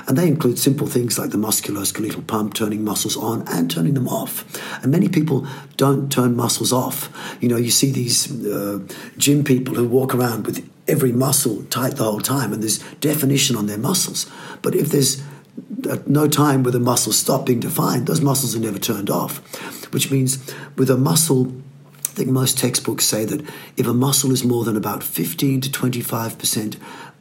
And 0.06 0.18
they 0.18 0.26
include 0.26 0.58
simple 0.58 0.88
things 0.88 1.18
like 1.18 1.30
the 1.30 1.38
musculoskeletal 1.38 2.26
pump, 2.26 2.54
turning 2.54 2.84
muscles 2.84 3.16
on 3.16 3.46
and 3.48 3.70
turning 3.70 3.94
them 3.94 4.08
off. 4.08 4.44
And 4.82 4.90
many 4.90 5.08
people 5.08 5.46
don't 5.76 6.10
turn 6.10 6.36
muscles 6.36 6.72
off. 6.72 7.10
You 7.40 7.48
know, 7.48 7.56
you 7.56 7.70
see 7.70 7.92
these 7.92 8.44
uh, 8.46 8.80
gym 9.16 9.44
people 9.44 9.74
who 9.74 9.86
walk 9.86 10.14
around 10.14 10.46
with 10.46 10.68
every 10.88 11.12
muscle 11.12 11.64
tight 11.64 11.96
the 11.96 12.04
whole 12.04 12.20
time, 12.20 12.52
and 12.52 12.62
there's 12.62 12.78
definition 13.00 13.56
on 13.56 13.66
their 13.66 13.78
muscles. 13.78 14.30
But 14.62 14.74
if 14.74 14.88
there's 14.88 15.22
at 15.88 16.08
no 16.08 16.28
time 16.28 16.62
where 16.62 16.72
the 16.72 16.80
muscles 16.80 17.18
stop 17.18 17.46
being 17.46 17.60
defined, 17.60 18.06
those 18.06 18.20
muscles 18.20 18.54
are 18.56 18.60
never 18.60 18.78
turned 18.78 19.10
off. 19.10 19.38
Which 19.92 20.10
means 20.10 20.52
with 20.76 20.90
a 20.90 20.96
muscle, 20.96 21.52
I 22.04 22.08
think 22.08 22.28
most 22.28 22.58
textbooks 22.58 23.04
say 23.04 23.24
that 23.24 23.44
if 23.76 23.86
a 23.86 23.94
muscle 23.94 24.32
is 24.32 24.44
more 24.44 24.64
than 24.64 24.76
about 24.76 25.02
15 25.02 25.60
to 25.62 25.70
25% 25.70 26.76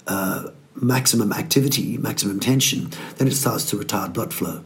uh, 0.08 0.50
maximum 0.76 1.32
activity, 1.32 1.98
maximum 1.98 2.40
tension, 2.40 2.90
then 3.18 3.28
it 3.28 3.34
starts 3.34 3.70
to 3.70 3.78
retard 3.78 4.14
blood 4.14 4.34
flow. 4.34 4.64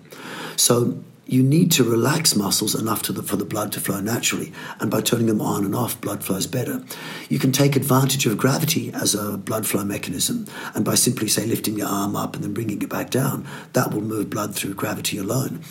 So 0.55 1.01
you 1.29 1.43
need 1.43 1.71
to 1.71 1.83
relax 1.83 2.35
muscles 2.35 2.73
enough 2.73 3.03
the, 3.03 3.21
for 3.21 3.35
the 3.35 3.45
blood 3.45 3.71
to 3.71 3.79
flow 3.79 3.99
naturally. 3.99 4.51
And 4.79 4.89
by 4.89 5.01
turning 5.01 5.27
them 5.27 5.41
on 5.41 5.63
and 5.63 5.75
off, 5.75 6.01
blood 6.01 6.23
flows 6.23 6.47
better. 6.47 6.83
You 7.29 7.37
can 7.37 7.51
take 7.51 7.75
advantage 7.75 8.25
of 8.25 8.35
gravity 8.35 8.91
as 8.93 9.13
a 9.13 9.37
blood 9.37 9.67
flow 9.67 9.83
mechanism. 9.85 10.47
And 10.73 10.83
by 10.83 10.95
simply, 10.95 11.27
say, 11.27 11.45
lifting 11.45 11.77
your 11.77 11.87
arm 11.87 12.15
up 12.15 12.33
and 12.33 12.43
then 12.43 12.55
bringing 12.55 12.81
it 12.81 12.89
back 12.89 13.11
down, 13.11 13.47
that 13.73 13.93
will 13.93 14.01
move 14.01 14.31
blood 14.31 14.55
through 14.55 14.73
gravity 14.73 15.19
alone. 15.19 15.61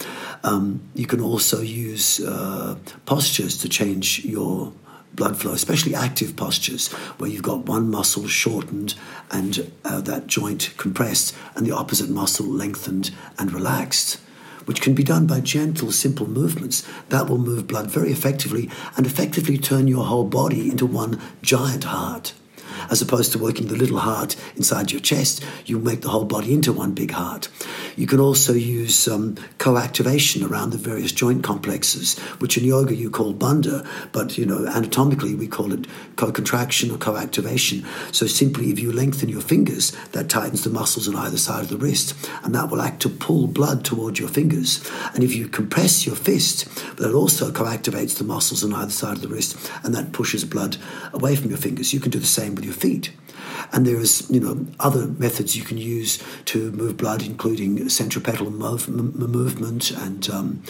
Um, 0.45 0.81
you 0.95 1.07
can 1.07 1.21
also 1.21 1.61
use 1.61 2.21
uh, 2.21 2.77
postures 3.05 3.59
to 3.59 3.69
change 3.69 4.25
your 4.25 4.73
blood 5.13 5.37
flow, 5.37 5.53
especially 5.53 5.97
active 5.97 6.37
postures 6.37 6.93
where 7.19 7.29
you've 7.29 7.43
got 7.43 7.67
one 7.67 7.91
muscle 7.91 8.29
shortened 8.29 8.95
and 9.33 9.73
uh, 9.85 10.01
that 10.03 10.29
joint 10.29 10.73
compressed 10.77 11.35
and 11.57 11.67
the 11.67 11.73
opposite 11.73 12.09
muscle 12.09 12.47
lengthened 12.47 13.11
and 13.39 13.53
relaxed 13.53 14.21
which 14.69 14.83
can 14.83 14.95
be 14.95 15.03
done 15.03 15.27
by 15.27 15.41
gentle, 15.41 15.91
simple 15.91 16.29
movements, 16.29 16.87
that 17.09 17.27
will 17.27 17.39
move 17.39 17.67
blood 17.67 17.91
very 17.91 18.13
effectively 18.13 18.69
and 18.99 19.07
effectively 19.07 19.57
turn 19.57 19.89
your 19.89 20.05
whole 20.05 20.25
body 20.25 20.69
into 20.71 20.85
one 20.85 21.19
giant 21.41 21.85
heart 21.85 22.35
as 22.91 23.03
opposed 23.03 23.33
to 23.33 23.39
working 23.39 23.67
the 23.69 23.77
little 23.77 23.99
heart 23.99 24.37
inside 24.57 24.91
your 24.91 25.01
chest, 25.01 25.45
you 25.67 25.79
make 25.79 26.03
the 26.03 26.09
whole 26.09 26.25
body 26.25 26.53
into 26.55 26.73
one 26.73 26.93
big 26.93 27.11
heart. 27.11 27.49
You 27.97 28.07
can 28.07 28.21
also 28.21 28.53
use 28.53 29.09
um, 29.09 29.37
co-activation 29.59 30.45
around 30.45 30.71
the 30.71 30.79
various 30.79 31.11
joint 31.13 31.43
complexes, 31.43 32.19
which 32.39 32.57
in 32.57 32.65
yoga 32.65 32.95
you 32.95 33.11
call 33.11 33.35
bandha, 33.35 33.87
but 34.13 34.39
you 34.39 34.47
know 34.47 34.67
anatomically 34.67 35.35
we 35.35 35.49
call 35.49 35.73
it 35.73 35.87
co-contraction 36.17 36.91
or 36.91 36.99
co-activation. 36.99 37.85
So 38.13 38.27
simply, 38.27 38.71
if 38.71 38.79
you 38.79 38.93
lengthen 38.93 39.29
your 39.29 39.41
fingers, 39.41 39.93
that 40.13 40.29
tightens 40.29 40.65
the 40.65 40.71
muscles 40.71 41.09
on 41.09 41.17
either 41.17 41.39
side 41.39 41.63
of 41.63 41.69
the 41.69 41.77
wrist, 41.77 42.15
and 42.45 42.55
that 42.55 42.71
will 42.71 42.81
act 42.81 43.03
to 43.03 43.09
pull 43.09 43.47
blood 43.47 43.85
towards 43.85 44.21
your 44.21 44.29
fingers. 44.29 44.89
And 45.15 45.25
if 45.25 45.35
you 45.35 45.49
compress 45.49 46.07
your 46.07 46.17
fist, 46.17 46.69
that 46.97 47.15
also 47.15 47.51
co-activates 47.51 48.19
the 48.19 48.25
muscles 48.25 48.63
on 48.65 48.75
either 48.75 48.91
side 48.91 49.17
of 49.17 49.23
the 49.23 49.29
wrist, 49.29 49.57
and 49.83 49.95
that 49.95 50.13
pushes 50.13 50.45
blood 50.45 50.77
away 51.13 51.35
from 51.35 51.51
your 51.51 51.59
fingers. 51.59 51.93
You 51.93 52.01
can 52.01 52.11
do 52.11 52.19
the 52.19 52.27
same 52.27 52.55
with 52.55 52.65
your 52.69 52.77
feet. 52.77 53.07
And 53.73 53.87
there's 53.87 54.31
you 54.31 54.41
know 54.41 54.55
other 54.79 55.05
methods 55.07 55.57
you 55.57 55.65
can 55.65 55.79
use 55.79 56.23
to 56.47 56.71
move 56.73 56.97
blood, 56.97 57.23
including 57.23 57.89
centripetal 57.89 58.51
mov- 58.51 58.89
m- 58.89 59.13
movement 59.39 59.91
and 59.91 60.29
um, 60.31 60.63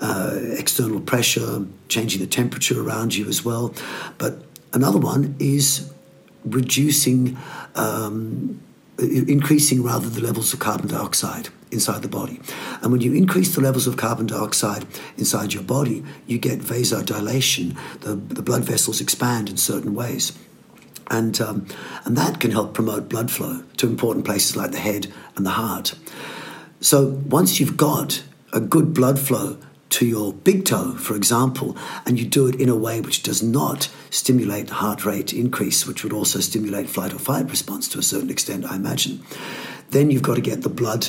uh, 0.00 0.38
external 0.62 1.00
pressure, 1.00 1.66
changing 1.88 2.20
the 2.20 2.26
temperature 2.26 2.78
around 2.82 3.14
you 3.14 3.26
as 3.28 3.44
well. 3.44 3.74
But 4.18 4.32
another 4.72 4.98
one 4.98 5.36
is 5.38 5.90
reducing, 6.44 7.36
um, 7.74 8.60
increasing 8.98 9.82
rather 9.82 10.08
the 10.08 10.20
levels 10.20 10.52
of 10.52 10.58
carbon 10.58 10.88
dioxide 10.88 11.48
inside 11.70 12.02
the 12.02 12.08
body. 12.08 12.40
And 12.82 12.92
when 12.92 13.00
you 13.00 13.12
increase 13.12 13.54
the 13.54 13.60
levels 13.60 13.86
of 13.86 13.96
carbon 13.96 14.26
dioxide 14.26 14.86
inside 15.16 15.52
your 15.52 15.64
body, 15.64 16.04
you 16.26 16.38
get 16.38 16.60
vasodilation. 16.60 17.76
The, 18.00 18.14
the 18.14 18.42
blood 18.42 18.64
vessels 18.64 19.00
expand 19.00 19.48
in 19.48 19.56
certain 19.56 19.94
ways. 19.94 20.32
And, 21.10 21.40
um, 21.40 21.66
and 22.04 22.16
that 22.16 22.40
can 22.40 22.50
help 22.50 22.74
promote 22.74 23.08
blood 23.08 23.30
flow 23.30 23.62
to 23.76 23.86
important 23.86 24.24
places 24.24 24.56
like 24.56 24.72
the 24.72 24.78
head 24.78 25.12
and 25.36 25.46
the 25.46 25.50
heart. 25.50 25.94
So 26.80 27.06
once 27.26 27.60
you've 27.60 27.76
got 27.76 28.22
a 28.52 28.60
good 28.60 28.92
blood 28.92 29.18
flow 29.18 29.58
to 29.88 30.06
your 30.06 30.32
big 30.32 30.64
toe, 30.64 30.92
for 30.94 31.14
example, 31.14 31.76
and 32.04 32.18
you 32.18 32.26
do 32.26 32.46
it 32.46 32.56
in 32.56 32.68
a 32.68 32.76
way 32.76 33.00
which 33.00 33.22
does 33.22 33.42
not 33.42 33.88
stimulate 34.10 34.68
heart 34.70 35.04
rate 35.04 35.32
increase, 35.32 35.86
which 35.86 36.02
would 36.02 36.12
also 36.12 36.40
stimulate 36.40 36.88
flight 36.88 37.14
or 37.14 37.18
fight 37.18 37.48
response 37.48 37.88
to 37.88 37.98
a 37.98 38.02
certain 38.02 38.30
extent, 38.30 38.64
I 38.64 38.76
imagine, 38.76 39.22
then 39.90 40.10
you've 40.10 40.22
got 40.22 40.34
to 40.34 40.40
get 40.40 40.62
the 40.62 40.68
blood 40.68 41.08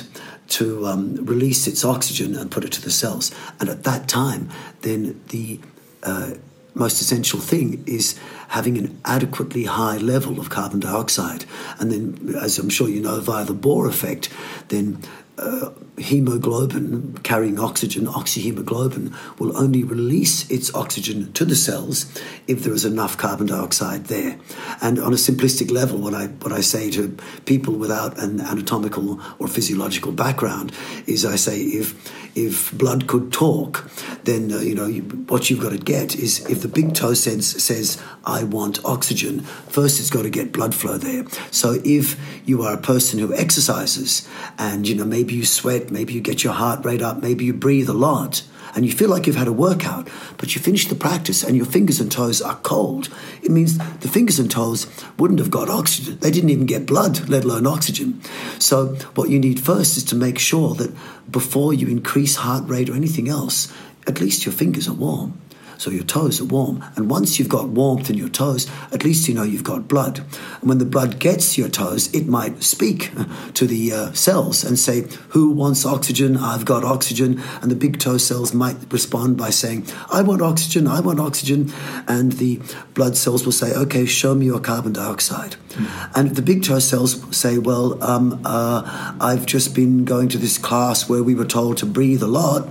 to 0.50 0.86
um, 0.86 1.26
release 1.26 1.68
its 1.68 1.84
oxygen 1.84 2.36
and 2.36 2.52
put 2.52 2.64
it 2.64 2.72
to 2.74 2.82
the 2.82 2.92
cells. 2.92 3.34
And 3.60 3.68
at 3.68 3.84
that 3.84 4.08
time, 4.08 4.50
then 4.82 5.20
the 5.30 5.60
uh, 6.04 6.36
most 6.78 7.02
essential 7.02 7.40
thing 7.40 7.84
is 7.88 8.18
having 8.50 8.78
an 8.78 9.00
adequately 9.04 9.66
high 9.66 9.98
level 9.98 10.40
of 10.40 10.50
carbon 10.50 10.80
dioxide. 10.80 11.46
And 11.80 11.92
then, 11.92 12.36
as 12.36 12.60
I'm 12.60 12.70
sure 12.70 12.88
you 12.88 13.02
know, 13.02 13.20
via 13.20 13.46
the 13.46 13.54
Bohr 13.54 13.90
effect, 13.90 14.30
then 14.70 15.02
uh, 15.38 15.70
hemoglobin 15.98 17.18
carrying 17.24 17.60
oxygen, 17.60 18.08
oxyhemoglobin, 18.08 19.14
will 19.40 19.58
only 19.58 19.84
release 19.84 20.50
its 20.50 20.74
oxygen 20.74 21.32
to 21.34 21.46
the 21.46 21.56
cells 21.56 22.06
if 22.48 22.64
there 22.64 22.74
is 22.74 22.86
enough 22.86 23.18
carbon 23.18 23.48
dioxide 23.48 24.06
there. 24.06 24.38
And 24.82 25.00
on 25.00 25.14
a 25.14 25.18
simplistic 25.18 25.72
level, 25.72 26.00
what 26.00 26.14
I 26.14 26.28
what 26.28 26.54
I 26.54 26.62
say 26.62 26.92
to 26.92 27.16
people 27.46 27.76
without 27.76 28.18
an 28.20 28.42
anatomical 28.42 29.20
or 29.40 29.48
physiological 29.48 30.12
background 30.12 30.72
is 31.06 31.26
I 31.26 31.36
say 31.36 31.60
if 31.60 31.96
if 32.36 32.72
blood 32.78 33.08
could 33.08 33.34
talk, 33.34 33.90
then 34.24 34.52
uh, 34.52 34.60
you 34.60 34.76
know 34.76 34.86
you, 34.86 35.02
what 35.02 35.50
you've 35.50 35.62
got 35.62 35.72
to 35.72 35.78
get 35.78 36.16
is 36.16 36.48
if 36.50 36.62
the 36.62 36.68
big 36.68 36.94
toe 36.94 37.16
says 37.16 37.48
says 37.64 38.02
I 38.26 38.44
want 38.44 38.84
oxygen, 38.86 39.42
first 39.42 40.00
it's 40.00 40.10
got 40.10 40.24
to 40.24 40.30
get 40.30 40.52
blood 40.52 40.76
flow 40.76 40.98
there. 40.98 41.26
So 41.52 41.82
if 41.84 42.16
you 42.46 42.62
are 42.64 42.74
a 42.74 42.82
person 42.82 43.20
who 43.20 43.34
exercises 43.34 44.28
and 44.58 44.88
you 44.88 44.96
know 44.96 45.06
maybe 45.06 45.27
you 45.36 45.46
sweat, 45.46 45.92
maybe 45.92 46.14
you 46.14 46.22
get 46.22 46.44
your 46.44 46.54
heart 46.54 46.86
rate 46.86 47.02
up, 47.02 47.22
maybe 47.22 47.46
you 47.46 47.54
breathe 47.54 47.90
a 47.90 47.94
lot, 47.94 48.44
and 48.76 48.86
you 48.86 48.92
feel 48.92 49.10
like 49.10 49.26
you've 49.26 49.36
had 49.36 49.48
a 49.48 49.54
workout, 49.54 50.08
but 50.38 50.56
you 50.56 50.62
finish 50.62 50.88
the 50.88 50.96
practice 50.96 51.44
and 51.44 51.56
your 51.56 51.66
fingers 51.66 52.00
and 52.00 52.12
toes 52.12 52.42
are 52.42 52.56
cold, 52.58 53.10
it 53.42 53.52
means 53.52 53.78
the 53.78 54.08
fingers 54.08 54.40
and 54.40 54.52
toes 54.52 54.88
wouldn't 55.18 55.40
have 55.40 55.52
got 55.52 55.70
oxygen. 55.70 56.18
They 56.20 56.32
didn't 56.32 56.50
even 56.50 56.66
get 56.66 56.86
blood, 56.86 57.28
let 57.30 57.44
alone 57.44 57.66
oxygen. 57.66 58.22
So, 58.60 58.96
what 59.16 59.30
you 59.30 59.40
need 59.40 59.60
first 59.60 59.98
is 59.98 60.04
to 60.06 60.16
make 60.16 60.40
sure 60.40 60.76
that 60.76 60.96
before 61.30 61.74
you 61.74 61.88
increase 61.88 62.36
heart 62.36 62.68
rate 62.68 62.90
or 62.90 62.96
anything 62.96 63.30
else, 63.30 63.74
at 64.06 64.22
least 64.22 64.46
your 64.46 64.54
fingers 64.54 64.88
are 64.88 64.94
warm 64.94 65.40
so 65.78 65.92
your 65.92 66.04
toes 66.04 66.42
are 66.42 66.46
warm. 66.46 66.84
And 66.96 67.10
once 67.10 67.40
you've 67.40 67.50
got 67.50 67.70
warmth 67.70 68.10
in 68.10 68.18
your 68.18 68.30
toes, 68.30 68.68
at 68.92 69.04
least 69.04 69.28
you 69.28 69.34
know 69.34 69.44
you've 69.44 69.64
got 69.64 69.88
blood. 69.88 70.20
And 70.60 70.70
when 70.70 70.78
the 70.78 70.86
blood 70.86 71.20
gets 71.20 71.56
to 71.56 71.62
your 71.62 71.70
toes, 71.70 72.14
it 72.14 72.28
might 72.28 72.64
speak 72.64 73.12
to 73.54 73.68
the 73.68 73.94
uh, 73.94 74.14
cells 74.14 74.64
and 74.64 74.78
say, 74.78 75.08
Who 75.30 75.52
wants 75.52 75.86
oxygen? 75.86 76.38
I've 76.38 76.66
got 76.66 76.84
oxygen. 76.84 77.42
And 77.62 77.72
the 77.72 77.76
big 77.76 78.00
toe 78.00 78.18
cells 78.18 78.54
might 78.54 78.78
respond 78.92 79.38
by 79.38 79.50
saying, 79.50 79.88
I 80.12 80.22
want 80.22 80.42
oxygen, 80.42 80.88
I 80.88 81.00
want 81.00 81.20
oxygen. 81.20 81.72
And 82.08 82.34
the 82.34 82.60
blood 82.94 83.16
cells 83.16 83.46
will 83.46 83.52
say, 83.52 83.74
Okay, 83.74 84.06
show 84.06 84.36
me 84.36 84.46
your 84.48 84.60
carbon 84.60 84.94
dioxide. 84.94 85.56
Mm. 85.70 86.12
And 86.16 86.36
the 86.36 86.42
big 86.42 86.64
toe 86.64 86.80
cells 86.80 87.24
say, 87.36 87.58
Well, 87.58 88.04
um, 88.04 88.42
uh, 88.46 89.16
I've 89.20 89.46
just 89.46 89.76
been 89.76 90.06
going 90.06 90.30
to 90.30 90.38
this 90.38 90.58
class 90.58 91.08
where 91.10 91.24
we 91.24 91.36
were 91.36 91.46
told 91.46 91.78
to 91.78 91.86
breathe 91.86 92.24
a 92.24 92.28
lot 92.28 92.68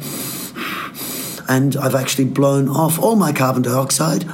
and 1.49 1.77
I've 1.77 1.95
actually 1.95 2.27
blown 2.27 2.69
off 2.69 2.99
all 2.99 3.17
my 3.17 3.33
carbon 3.33 3.63
dioxide. 3.63 4.25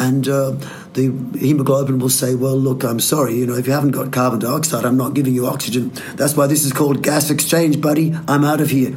And 0.00 0.28
uh, 0.28 0.52
the 0.92 1.12
hemoglobin 1.38 1.98
will 1.98 2.08
say, 2.08 2.34
"Well, 2.34 2.56
look, 2.56 2.84
I'm 2.84 3.00
sorry. 3.00 3.34
You 3.34 3.46
know, 3.46 3.54
if 3.54 3.66
you 3.66 3.72
haven't 3.72 3.90
got 3.90 4.12
carbon 4.12 4.38
dioxide, 4.38 4.84
I'm 4.84 4.96
not 4.96 5.14
giving 5.14 5.34
you 5.34 5.46
oxygen. 5.46 5.90
That's 6.14 6.36
why 6.36 6.46
this 6.46 6.64
is 6.64 6.72
called 6.72 7.02
gas 7.02 7.30
exchange, 7.30 7.80
buddy. 7.80 8.14
I'm 8.28 8.44
out 8.44 8.60
of 8.60 8.70
here." 8.70 8.96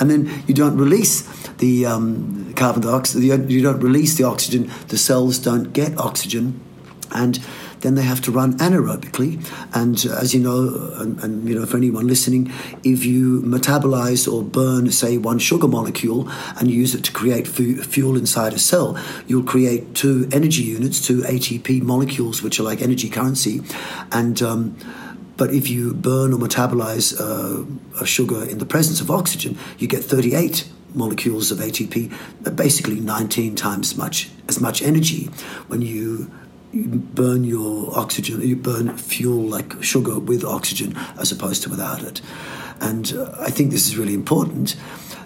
And 0.00 0.10
then 0.10 0.42
you 0.48 0.54
don't 0.54 0.76
release 0.76 1.22
the 1.58 1.86
um, 1.86 2.52
carbon 2.56 2.82
dioxide. 2.82 3.22
You 3.22 3.62
don't 3.62 3.80
release 3.80 4.16
the 4.16 4.24
oxygen. 4.24 4.70
The 4.88 4.98
cells 4.98 5.38
don't 5.38 5.72
get 5.72 5.96
oxygen, 5.98 6.60
and 7.12 7.38
then 7.80 7.94
they 7.94 8.02
have 8.02 8.20
to 8.22 8.30
run 8.30 8.54
anaerobically. 8.58 9.44
And 9.74 10.04
uh, 10.08 10.18
as 10.18 10.34
you 10.34 10.40
know, 10.40 10.92
and, 10.96 11.18
and, 11.22 11.48
you 11.48 11.58
know, 11.58 11.66
for 11.66 11.76
anyone 11.76 12.06
listening, 12.06 12.52
if 12.84 13.04
you 13.04 13.42
metabolize 13.42 14.30
or 14.30 14.42
burn, 14.42 14.90
say, 14.90 15.18
one 15.18 15.38
sugar 15.38 15.68
molecule 15.68 16.28
and 16.58 16.70
use 16.70 16.94
it 16.94 17.04
to 17.04 17.12
create 17.12 17.46
fu- 17.46 17.82
fuel 17.82 18.16
inside 18.16 18.52
a 18.52 18.58
cell, 18.58 18.98
you'll 19.26 19.44
create 19.44 19.94
two 19.94 20.28
energy 20.32 20.62
units, 20.62 21.04
two 21.04 21.22
ATP 21.22 21.82
molecules, 21.82 22.42
which 22.42 22.60
are 22.60 22.64
like 22.64 22.82
energy 22.82 23.08
currency, 23.08 23.62
and 24.12 24.42
um, 24.42 24.76
but 25.36 25.54
if 25.54 25.70
you 25.70 25.94
burn 25.94 26.34
or 26.34 26.38
metabolize 26.38 27.18
uh, 27.18 27.64
a 27.98 28.04
sugar 28.04 28.44
in 28.44 28.58
the 28.58 28.66
presence 28.66 29.00
of 29.00 29.10
oxygen, 29.10 29.56
you 29.78 29.88
get 29.88 30.04
38 30.04 30.68
molecules 30.94 31.50
of 31.50 31.58
ATP, 31.58 32.12
basically 32.56 33.00
19 33.00 33.54
times 33.54 33.96
much 33.96 34.28
as 34.48 34.60
much 34.60 34.82
energy 34.82 35.30
when 35.68 35.80
you 35.80 36.30
you 36.72 36.86
burn 36.86 37.44
your 37.44 37.96
oxygen, 37.98 38.40
you 38.42 38.56
burn 38.56 38.96
fuel 38.96 39.42
like 39.42 39.82
sugar 39.82 40.18
with 40.18 40.44
oxygen 40.44 40.96
as 41.18 41.32
opposed 41.32 41.62
to 41.64 41.70
without 41.70 42.02
it. 42.02 42.20
And 42.80 43.12
uh, 43.12 43.34
I 43.38 43.50
think 43.50 43.70
this 43.70 43.86
is 43.86 43.96
really 43.96 44.14
important. 44.14 44.76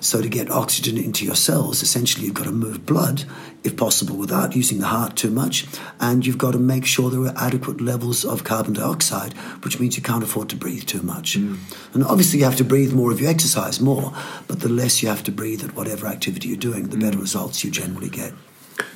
So, 0.00 0.20
to 0.20 0.28
get 0.28 0.50
oxygen 0.50 0.98
into 0.98 1.24
your 1.24 1.34
cells, 1.34 1.82
essentially, 1.82 2.26
you've 2.26 2.34
got 2.34 2.44
to 2.44 2.52
move 2.52 2.84
blood, 2.84 3.24
if 3.62 3.74
possible, 3.74 4.16
without 4.16 4.54
using 4.54 4.78
the 4.78 4.86
heart 4.88 5.16
too 5.16 5.30
much. 5.30 5.66
And 5.98 6.26
you've 6.26 6.36
got 6.36 6.50
to 6.50 6.58
make 6.58 6.84
sure 6.84 7.08
there 7.08 7.22
are 7.22 7.32
adequate 7.38 7.80
levels 7.80 8.22
of 8.22 8.44
carbon 8.44 8.74
dioxide, 8.74 9.32
which 9.64 9.80
means 9.80 9.96
you 9.96 10.02
can't 10.02 10.22
afford 10.22 10.50
to 10.50 10.56
breathe 10.56 10.84
too 10.84 11.00
much. 11.00 11.38
Mm. 11.38 11.56
And 11.94 12.04
obviously, 12.04 12.40
you 12.40 12.44
have 12.44 12.56
to 12.56 12.64
breathe 12.64 12.92
more 12.92 13.12
if 13.12 13.20
you 13.20 13.28
exercise 13.28 13.80
more, 13.80 14.12
but 14.46 14.60
the 14.60 14.68
less 14.68 15.02
you 15.02 15.08
have 15.08 15.24
to 15.24 15.32
breathe 15.32 15.64
at 15.64 15.74
whatever 15.74 16.06
activity 16.06 16.48
you're 16.48 16.58
doing, 16.58 16.88
the 16.88 16.98
better 16.98 17.16
mm. 17.16 17.22
results 17.22 17.64
you 17.64 17.70
generally 17.70 18.10
get. 18.10 18.34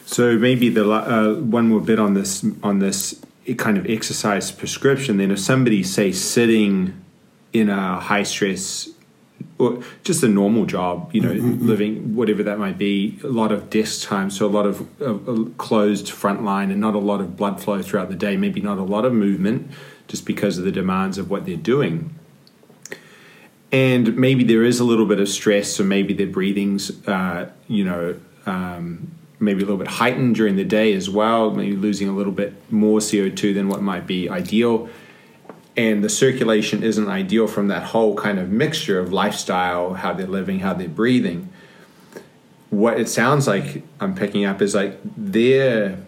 So 0.09 0.39
maybe 0.39 0.71
the 0.71 0.91
uh, 0.91 1.35
one 1.35 1.69
more 1.69 1.83
bit 1.83 1.99
on 1.99 2.15
this 2.15 2.43
on 2.63 2.79
this 2.79 3.21
kind 3.59 3.77
of 3.77 3.85
exercise 3.87 4.51
prescription. 4.51 5.19
Then, 5.19 5.31
if 5.31 5.39
somebody 5.39 5.83
say 5.83 6.13
sitting 6.13 6.99
in 7.53 7.69
a 7.69 8.01
high 8.01 8.23
stress 8.23 8.89
or 9.59 9.83
just 10.05 10.23
a 10.23 10.29
normal 10.29 10.65
job, 10.65 11.11
you 11.13 11.21
know, 11.21 11.35
mm-hmm. 11.35 11.67
living 11.67 12.17
whatever 12.17 12.43
that 12.43 12.59
might 12.59 12.79
be, 12.79 13.19
a 13.23 13.27
lot 13.27 13.53
of 13.53 13.69
desk 13.69 14.09
time, 14.09 14.31
so 14.31 14.47
a 14.47 14.49
lot 14.49 14.65
of 14.65 14.81
uh, 15.03 15.45
closed 15.59 16.09
front 16.09 16.43
line 16.43 16.71
and 16.71 16.81
not 16.81 16.95
a 16.95 16.99
lot 16.99 17.21
of 17.21 17.37
blood 17.37 17.63
flow 17.63 17.83
throughout 17.83 18.09
the 18.09 18.17
day, 18.17 18.35
maybe 18.35 18.63
not 18.63 18.79
a 18.79 18.83
lot 18.83 19.05
of 19.05 19.13
movement 19.13 19.71
just 20.07 20.25
because 20.25 20.57
of 20.57 20.65
the 20.65 20.73
demands 20.73 21.19
of 21.19 21.29
what 21.29 21.45
they're 21.45 21.55
doing. 21.55 22.15
And 23.71 24.17
maybe 24.17 24.43
there 24.43 24.65
is 24.65 24.81
a 24.81 24.85
little 24.85 25.05
bit 25.05 25.21
of 25.21 25.29
stress, 25.29 25.71
so 25.71 25.85
maybe 25.85 26.15
their 26.15 26.27
breathing's, 26.27 27.07
uh, 27.07 27.51
you 27.69 27.85
know, 27.85 28.19
um, 28.47 29.18
maybe 29.41 29.59
a 29.59 29.65
little 29.65 29.77
bit 29.77 29.89
heightened 29.89 30.35
during 30.35 30.57
the 30.57 30.65
day 30.65 30.93
as 30.95 31.09
well, 31.09 31.51
maybe 31.51 31.77
losing 31.77 32.09
a 32.09 32.13
little 32.13 32.33
bit 32.33 32.55
more 32.71 32.99
CO2 32.99 33.55
than 33.55 33.69
what 33.69 33.83
might 33.83 34.07
be 34.07 34.29
ideal. 34.29 34.89
And 35.77 36.03
the 36.03 36.09
circulation 36.09 36.83
isn't 36.83 37.09
ideal 37.09 37.47
from 37.47 37.69
that 37.69 37.85
whole 37.85 38.17
kind 38.17 38.39
of 38.39 38.51
mixture 38.51 38.99
of 38.99 39.13
lifestyle, 39.13 39.95
how 39.95 40.13
they're 40.13 40.27
living, 40.27 40.61
how 40.61 40.75
they're 40.75 40.89
breathing. 40.89 41.51
What 42.71 42.99
it 42.99 43.09
sounds 43.09 43.47
like 43.47 43.85
I'm 44.01 44.15
picking 44.15 44.45
up 44.45 44.61
is 44.61 44.75
like 44.75 44.99
their 45.17 45.99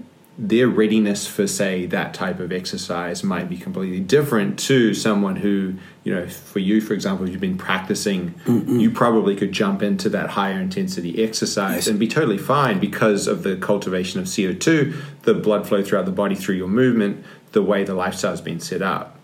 their 0.43 0.69
readiness 0.69 1.27
for 1.27 1.47
say 1.47 1.85
that 1.85 2.15
type 2.15 2.41
of 2.41 2.51
exercise 2.51 3.23
might 3.23 3.47
be 3.47 3.59
completely 3.59 4.01
different 4.01 4.59
to 4.59 4.95
someone 4.95 5.37
who 5.37 5.75
you 6.03 6.15
know 6.15 6.27
for 6.27 6.61
you 6.61 6.81
for 6.81 6.95
example 6.95 7.29
you've 7.29 7.43
been 7.43 7.59
practicing 7.59 8.31
Mm-mm. 8.47 8.81
you 8.81 8.91
probably 8.91 9.37
could 9.37 9.53
jump 9.53 9.83
into 9.83 10.09
that 10.09 10.31
higher 10.31 10.59
intensity 10.59 11.23
exercise 11.23 11.75
yes. 11.75 11.87
and 11.89 12.01
be 12.01 12.09
totally 12.09 12.39
fine 12.39 12.81
because 12.81 13.27
of 13.27 13.43
the 13.43 13.57
cultivation 13.57 14.19
of 14.19 14.27
co2 14.27 14.97
the 15.23 15.35
blood 15.35 15.69
flow 15.69 15.85
throughout 15.85 16.07
the 16.07 16.11
body 16.11 16.35
through 16.35 16.55
your 16.55 16.69
movement 16.69 17.23
the 17.53 17.63
way 17.63 17.85
the 17.85 17.95
lifestyle 17.95 18.31
has 18.31 18.41
been 18.41 18.61
set 18.61 18.81
up 18.81 19.19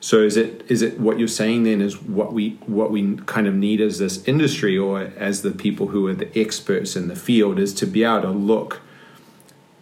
so 0.00 0.18
is 0.18 0.36
it 0.36 0.68
is 0.68 0.82
it 0.82 0.98
what 0.98 1.16
you're 1.16 1.28
saying 1.28 1.62
then 1.62 1.80
is 1.80 2.02
what 2.02 2.32
we 2.32 2.58
what 2.66 2.90
we 2.90 3.16
kind 3.26 3.46
of 3.46 3.54
need 3.54 3.80
as 3.80 4.00
this 4.00 4.26
industry 4.26 4.76
or 4.76 5.12
as 5.16 5.42
the 5.42 5.52
people 5.52 5.88
who 5.88 6.08
are 6.08 6.14
the 6.14 6.36
experts 6.36 6.96
in 6.96 7.06
the 7.06 7.14
field 7.14 7.60
is 7.60 7.72
to 7.72 7.86
be 7.86 8.02
able 8.02 8.22
to 8.22 8.30
look 8.30 8.80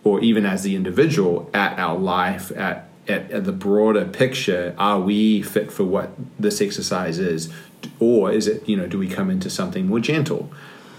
or 0.04 0.20
even 0.20 0.46
as 0.46 0.62
the 0.62 0.76
individual 0.76 1.50
at 1.52 1.78
our 1.78 1.98
life, 1.98 2.52
at 2.56 2.88
at, 3.06 3.30
at 3.30 3.44
the 3.44 3.52
broader 3.52 4.06
picture, 4.06 4.74
are 4.78 4.98
we 5.00 5.42
fit 5.42 5.70
for 5.70 5.84
what 5.84 6.10
this 6.38 6.60
exercise 6.60 7.18
is, 7.18 7.52
or 8.00 8.32
is 8.32 8.46
it 8.46 8.66
you 8.68 8.76
know 8.76 8.86
do 8.86 8.98
we 8.98 9.08
come 9.08 9.30
into 9.30 9.50
something 9.50 9.86
more 9.86 10.00
gentle? 10.00 10.50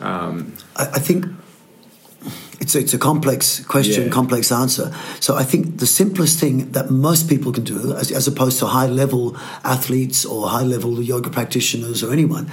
Um, 0.01 0.53
I, 0.75 0.83
I 0.83 0.99
think 0.99 1.25
it's 2.59 2.75
a, 2.75 2.79
it's 2.79 2.93
a 2.93 2.97
complex 2.97 3.63
question, 3.65 4.05
yeah. 4.05 4.09
complex 4.09 4.51
answer. 4.51 4.93
So 5.19 5.35
I 5.35 5.43
think 5.43 5.77
the 5.77 5.85
simplest 5.85 6.39
thing 6.39 6.71
that 6.71 6.89
most 6.89 7.29
people 7.29 7.51
can 7.51 7.63
do, 7.63 7.93
as, 7.95 8.11
as 8.11 8.27
opposed 8.27 8.59
to 8.59 8.65
high 8.65 8.87
level 8.87 9.35
athletes 9.63 10.25
or 10.25 10.49
high 10.49 10.63
level 10.63 11.01
yoga 11.01 11.29
practitioners 11.29 12.03
or 12.03 12.11
anyone, 12.11 12.49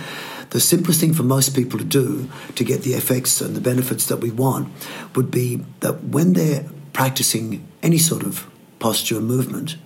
the 0.53 0.61
simplest 0.61 1.00
thing 1.00 1.12
for 1.12 1.22
most 1.22 1.55
people 1.55 1.78
to 1.78 1.84
do 1.84 2.30
to 2.55 2.64
get 2.64 2.82
the 2.82 2.94
effects 2.94 3.40
and 3.40 3.55
the 3.55 3.61
benefits 3.61 4.07
that 4.07 4.18
we 4.18 4.30
want 4.30 4.68
would 5.14 5.30
be 5.30 5.64
that 5.80 6.05
when 6.05 6.32
they're 6.32 6.64
practicing 6.92 7.66
any 7.82 7.98
sort 7.98 8.22
of 8.22 8.46
posture 8.78 9.18
and 9.18 9.26
movement, 9.26 9.76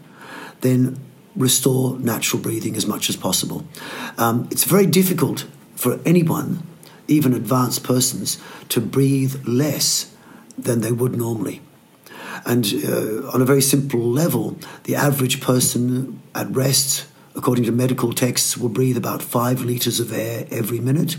then 0.61 0.99
restore 1.35 1.99
natural 1.99 2.43
breathing 2.43 2.77
as 2.77 2.87
much 2.87 3.09
as 3.09 3.17
possible. 3.17 3.65
Um, 4.17 4.49
it's 4.51 4.65
very 4.65 4.87
difficult 4.87 5.47
for 5.75 6.01
anyone 6.05 6.63
even 7.09 7.33
advanced 7.33 7.85
persons, 7.85 8.39
to 8.69 8.81
breathe 8.81 9.47
less 9.47 10.15
than 10.59 10.81
they 10.81 10.93
would 10.93 11.17
normally. 11.17 11.61
And 12.45 12.67
uh, 12.85 13.29
on 13.31 13.41
a 13.41 13.45
very 13.45 13.63
simple 13.63 14.01
level, 14.01 14.59
the 14.85 14.97
average 14.97 15.41
person 15.41 16.21
at 16.35 16.51
rest, 16.55 17.07
according 17.37 17.65
to 17.65 17.73
medical 17.73 18.13
texts, 18.13 18.57
will 18.57 18.69
breathe 18.69 18.97
about 18.97 19.23
five 19.23 19.61
liters 19.61 20.01
of 20.01 20.13
air 20.13 20.47
every 20.51 20.81
minute, 20.81 21.13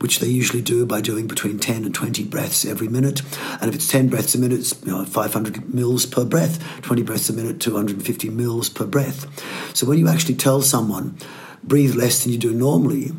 which 0.00 0.18
they 0.18 0.26
usually 0.26 0.62
do 0.62 0.86
by 0.86 1.00
doing 1.00 1.26
between 1.26 1.58
10 1.58 1.84
and 1.84 1.94
20 1.94 2.24
breaths 2.24 2.64
every 2.64 2.88
minute. 2.88 3.22
And 3.60 3.68
if 3.68 3.74
it's 3.74 3.88
10 3.88 4.08
breaths 4.08 4.34
a 4.34 4.38
minute, 4.38 4.60
it's 4.60 4.84
you 4.84 4.92
know, 4.92 5.04
500 5.04 5.74
mils 5.74 6.06
per 6.06 6.24
breath, 6.24 6.62
20 6.82 7.02
breaths 7.02 7.28
a 7.28 7.32
minute, 7.32 7.60
250 7.60 8.30
mils 8.30 8.68
per 8.68 8.86
breath. 8.86 9.26
So 9.76 9.86
when 9.86 9.98
you 9.98 10.08
actually 10.08 10.36
tell 10.36 10.62
someone, 10.62 11.18
breathe 11.62 11.94
less 11.94 12.22
than 12.22 12.32
you 12.32 12.38
do 12.38 12.52
normally, 12.52 13.12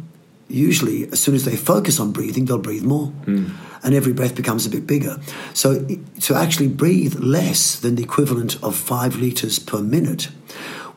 usually 0.47 1.04
as 1.12 1.20
soon 1.20 1.36
as 1.36 1.45
they 1.45 1.56
focus 1.56 2.00
on 2.00 2.12
breathing, 2.12 2.45
they'll 2.45 2.58
breathe 2.58 2.84
more. 2.84 3.14
Mm. 3.26 3.52
And 3.82 3.95
every 3.95 4.12
breath 4.12 4.36
becomes 4.36 4.66
a 4.66 4.70
bit 4.70 4.86
bigger. 4.86 5.22
So 5.54 5.88
to 6.22 6.36
actually 6.36 6.68
breathe 6.68 7.16
less 7.16 7.80
than 7.80 7.95
the 7.95 8.04
equivalent 8.04 8.62
of 8.62 8.76
five 8.76 9.16
liters 9.16 9.58
per 9.58 9.82
minute 9.82 10.28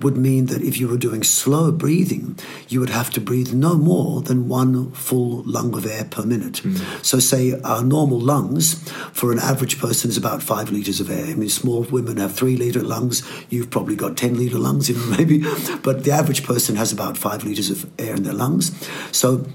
would 0.02 0.16
mean 0.16 0.46
that 0.46 0.62
if 0.62 0.78
you 0.78 0.88
were 0.88 0.96
doing 0.96 1.22
slow 1.22 1.72
breathing, 1.72 2.38
you 2.68 2.80
would 2.80 2.90
have 2.90 3.10
to 3.10 3.20
breathe 3.20 3.52
no 3.52 3.74
more 3.74 4.22
than 4.22 4.48
one 4.48 4.92
full 4.92 5.42
lung 5.44 5.74
of 5.74 5.86
air 5.86 6.04
per 6.04 6.22
minute. 6.22 6.62
Mm. 6.62 7.04
So, 7.04 7.18
say 7.18 7.60
our 7.62 7.82
normal 7.82 8.18
lungs 8.18 8.88
for 9.12 9.32
an 9.32 9.38
average 9.38 9.78
person 9.78 10.10
is 10.10 10.16
about 10.16 10.42
five 10.42 10.70
liters 10.70 11.00
of 11.00 11.10
air. 11.10 11.26
I 11.26 11.34
mean, 11.34 11.48
small 11.48 11.82
women 11.84 12.16
have 12.18 12.34
three 12.34 12.56
liter 12.56 12.82
lungs. 12.82 13.22
You've 13.50 13.70
probably 13.70 13.96
got 13.96 14.16
10 14.16 14.36
liter 14.36 14.58
lungs, 14.58 14.88
you 14.88 14.96
know, 14.96 15.06
maybe. 15.16 15.44
But 15.82 16.04
the 16.04 16.12
average 16.12 16.44
person 16.44 16.76
has 16.76 16.92
about 16.92 17.16
five 17.16 17.44
liters 17.44 17.70
of 17.70 17.90
air 17.98 18.14
in 18.14 18.22
their 18.22 18.34
lungs. 18.34 18.72
So, 19.12 19.46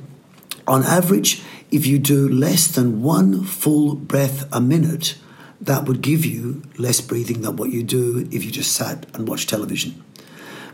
on 0.68 0.84
average, 0.84 1.44
if 1.72 1.86
you 1.86 2.00
do 2.00 2.28
less 2.28 2.68
than 2.68 3.02
one 3.02 3.44
full 3.44 3.96
breath 3.96 4.48
a 4.54 4.62
minute, 4.62 5.18
that 5.62 5.86
would 5.86 6.02
give 6.02 6.26
you 6.26 6.62
less 6.78 7.02
breathing 7.02 7.42
than 7.42 7.56
what 7.56 7.72
you 7.72 7.84
do 7.84 8.28
if 8.32 8.46
you 8.46 8.52
just 8.52 8.74
sat 8.74 9.06
and 9.16 9.28
watched 9.28 9.50
television. 9.50 10.04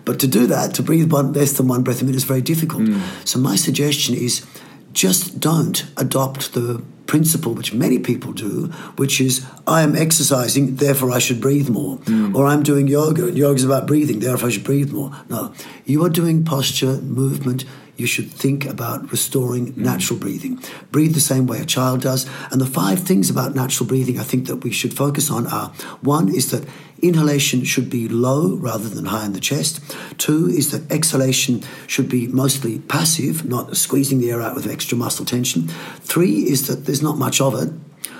But 0.05 0.19
to 0.19 0.27
do 0.27 0.47
that, 0.47 0.73
to 0.75 0.83
breathe 0.83 1.11
one, 1.11 1.33
less 1.33 1.53
than 1.53 1.67
one 1.67 1.83
breath 1.83 2.01
a 2.01 2.05
minute 2.05 2.17
is 2.17 2.23
very 2.23 2.41
difficult. 2.41 2.83
Mm. 2.83 3.27
So 3.27 3.39
my 3.39 3.55
suggestion 3.55 4.15
is 4.15 4.45
just 4.91 5.39
don't 5.39 5.85
adopt 5.97 6.53
the 6.53 6.81
principle 7.05 7.53
which 7.53 7.73
many 7.73 7.99
people 7.99 8.31
do, 8.31 8.67
which 8.97 9.19
is 9.19 9.45
I 9.67 9.81
am 9.81 9.95
exercising, 9.95 10.77
therefore 10.77 11.11
I 11.11 11.19
should 11.19 11.41
breathe 11.41 11.69
more. 11.69 11.97
Mm. 11.99 12.35
Or 12.35 12.45
I'm 12.45 12.63
doing 12.63 12.87
yoga, 12.87 13.27
and 13.27 13.37
yoga 13.37 13.55
is 13.55 13.65
about 13.65 13.87
breathing, 13.87 14.19
therefore 14.19 14.49
I 14.49 14.51
should 14.51 14.63
breathe 14.63 14.91
more. 14.91 15.11
No, 15.29 15.53
you 15.85 16.03
are 16.05 16.09
doing 16.09 16.43
posture, 16.43 16.97
movement, 17.01 17.65
you 17.95 18.07
should 18.07 18.31
think 18.31 18.65
about 18.65 19.11
restoring 19.11 19.73
mm. 19.73 19.77
natural 19.77 20.19
breathing. 20.19 20.59
Breathe 20.91 21.13
the 21.13 21.19
same 21.19 21.47
way 21.47 21.59
a 21.59 21.65
child 21.65 22.01
does. 22.01 22.27
And 22.51 22.59
the 22.59 22.65
five 22.65 22.99
things 22.99 23.29
about 23.29 23.55
natural 23.55 23.87
breathing 23.87 24.19
I 24.19 24.23
think 24.23 24.47
that 24.47 24.57
we 24.57 24.71
should 24.71 24.93
focus 24.93 25.29
on 25.29 25.47
are 25.47 25.69
one 26.01 26.29
is 26.29 26.51
that 26.51 26.67
inhalation 27.01 27.65
should 27.65 27.89
be 27.89 28.07
low 28.07 28.55
rather 28.55 28.89
than 28.89 29.05
high 29.05 29.25
in 29.25 29.33
the 29.33 29.39
chest. 29.39 29.81
Two 30.17 30.47
is 30.47 30.71
that 30.71 30.89
exhalation 30.91 31.61
should 31.85 32.09
be 32.09 32.27
mostly 32.27 32.79
passive, 32.79 33.45
not 33.45 33.75
squeezing 33.75 34.19
the 34.19 34.31
air 34.31 34.41
out 34.41 34.55
with 34.55 34.67
extra 34.67 34.97
muscle 34.97 35.25
tension. 35.25 35.67
Three 35.99 36.49
is 36.49 36.67
that 36.67 36.85
there's 36.85 37.03
not 37.03 37.17
much 37.17 37.41
of 37.41 37.53
it. 37.61 37.73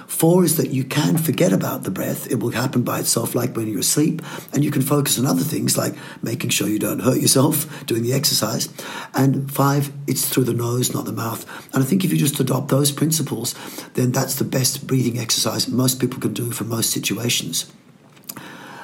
Four 0.08 0.44
is 0.44 0.58
that 0.58 0.70
you 0.70 0.84
can 0.84 1.18
forget 1.18 1.52
about 1.52 1.84
the 1.84 1.92
breath. 1.92 2.32
It 2.32 2.36
will 2.36 2.52
happen 2.52 2.84
by 2.84 3.00
itself, 3.00 3.36
like 3.36 3.56
when 3.56 3.68
you're 3.68 3.80
asleep. 3.80 4.22
And 4.54 4.64
you 4.64 4.72
can 4.72 4.82
focus 4.82 5.18
on 5.20 5.26
other 5.26 5.44
things, 5.44 5.78
like 5.78 5.96
making 6.22 6.52
sure 6.52 6.68
you 6.68 6.80
don't 6.80 7.00
hurt 7.00 7.20
yourself 7.20 7.86
doing 7.86 8.04
the 8.04 8.14
exercise. 8.14 8.70
And 9.14 9.52
five, 9.52 9.92
it's 10.08 10.30
through 10.30 10.46
the 10.46 10.54
nose, 10.54 10.94
not 10.94 11.06
the 11.06 11.12
mouth. 11.12 11.46
And 11.74 11.84
I 11.84 11.86
think 11.86 12.06
if 12.06 12.12
you 12.12 12.18
just 12.18 12.40
adopt 12.40 12.70
those 12.70 12.92
principles, 12.92 13.56
then 13.96 14.12
that's 14.12 14.36
the 14.36 14.46
best 14.46 14.88
breathing 14.88 15.18
exercise 15.18 15.68
most 15.68 16.00
people 16.00 16.20
can 16.20 16.34
do 16.34 16.52
for 16.52 16.64
most 16.64 16.92
situations. 16.92 17.72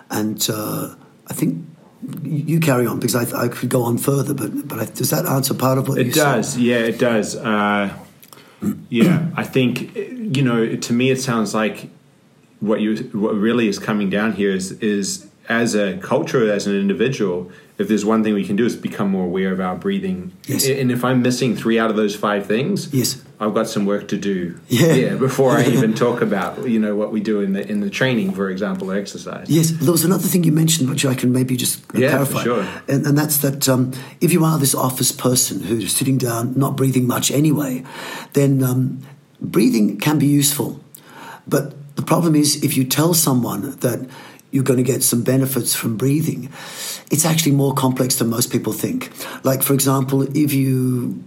And 0.10 0.46
uh, 0.52 0.96
I 1.28 1.34
think 1.34 1.66
you 2.24 2.60
carry 2.60 2.88
on 2.88 3.00
because 3.00 3.16
I, 3.16 3.46
I, 3.46 3.48
could 3.50 3.70
go 3.70 3.84
on 3.84 3.98
further, 3.98 4.34
but 4.34 4.68
but 4.68 4.80
I, 4.80 4.86
does 4.86 5.10
that 5.10 5.26
answer 5.26 5.54
part 5.54 5.78
of 5.78 5.88
what 5.88 5.98
it 5.98 6.14
does? 6.14 6.54
Said? 6.54 6.62
Yeah, 6.62 6.78
it 6.78 6.98
does. 6.98 7.36
Uh, 7.36 7.94
yeah, 8.90 9.28
I 9.36 9.44
think 9.44 9.96
you 9.96 10.42
know. 10.42 10.76
To 10.76 10.94
me, 10.94 11.12
it 11.12 11.22
sounds 11.22 11.54
like 11.54 11.90
what 12.60 12.82
you 12.82 12.96
what 13.14 13.36
really 13.36 13.68
is 13.68 13.80
coming 13.80 14.10
down 14.10 14.34
here 14.34 14.52
is 14.52 14.72
is 14.74 15.28
as 15.48 15.76
a 15.76 15.98
culture, 15.98 16.52
as 16.52 16.68
an 16.68 16.76
individual, 16.76 17.52
if 17.80 17.88
there's 17.88 18.06
one 18.06 18.24
thing 18.24 18.36
we 18.36 18.46
can 18.46 18.56
do 18.56 18.66
is 18.66 18.76
become 18.76 19.10
more 19.10 19.26
aware 19.26 19.52
of 19.52 19.60
our 19.60 19.76
breathing. 19.76 20.32
Yes. 20.46 20.68
And 20.68 20.92
if 20.92 21.04
I'm 21.04 21.22
missing 21.24 21.56
three 21.56 21.80
out 21.80 21.90
of 21.90 21.96
those 21.96 22.16
five 22.16 22.46
things, 22.46 22.94
yes, 22.94 23.24
I've 23.42 23.54
got 23.54 23.68
some 23.68 23.86
work 23.86 24.10
to 24.10 24.18
do. 24.18 24.60
Yeah. 24.70 24.94
yeah 24.94 25.16
before 25.16 25.52
I 25.52 25.66
even 25.66 25.94
talk 26.06 26.22
about 26.22 26.70
you 26.70 26.80
know 26.80 26.96
what 26.96 27.12
we 27.12 27.22
do 27.22 27.42
in 27.42 27.54
the 27.54 27.68
in 27.68 27.80
the 27.80 27.90
training, 27.90 28.34
for 28.34 28.50
example, 28.50 28.92
exercise. 28.92 29.50
Yes. 29.50 29.72
There 29.72 29.92
was 29.92 30.04
another 30.04 30.28
thing 30.28 30.44
you 30.44 30.52
mentioned, 30.52 30.90
which 30.90 31.06
I 31.06 31.16
can 31.16 31.32
maybe 31.32 31.56
just 31.56 31.84
yeah, 31.94 32.10
clarify. 32.10 32.44
sure. 32.44 32.68
And, 32.88 33.06
and 33.06 33.18
that's 33.18 33.38
that 33.38 33.68
um, 33.68 33.92
if 34.22 34.32
you 34.32 34.44
are 34.46 34.60
this 34.60 34.76
office 34.76 35.12
person 35.12 35.64
who's 35.64 35.96
sitting 35.96 36.18
down, 36.18 36.54
not 36.58 36.76
breathing 36.76 37.08
much 37.08 37.32
anyway, 37.32 37.84
then 38.34 38.64
um, 38.64 39.02
breathing 39.42 39.98
can 39.98 40.20
be 40.20 40.28
useful. 40.28 40.80
But 41.48 41.74
the 41.96 42.04
problem 42.04 42.36
is 42.36 42.64
if 42.64 42.78
you 42.78 42.84
tell 42.86 43.14
someone 43.14 43.78
that 43.80 44.08
you're 44.52 44.64
going 44.64 44.78
to 44.78 44.84
get 44.84 45.04
some 45.04 45.22
benefits 45.22 45.76
from 45.76 45.96
breathing. 45.96 46.50
It's 47.12 47.26
actually 47.26 47.52
more 47.52 47.74
complex 47.74 48.16
than 48.16 48.30
most 48.30 48.52
people 48.52 48.74
think. 48.74 49.12
Like, 49.44 49.62
for 49.62 49.74
example, 49.74 50.24
if 50.36 50.54
you 50.54 51.24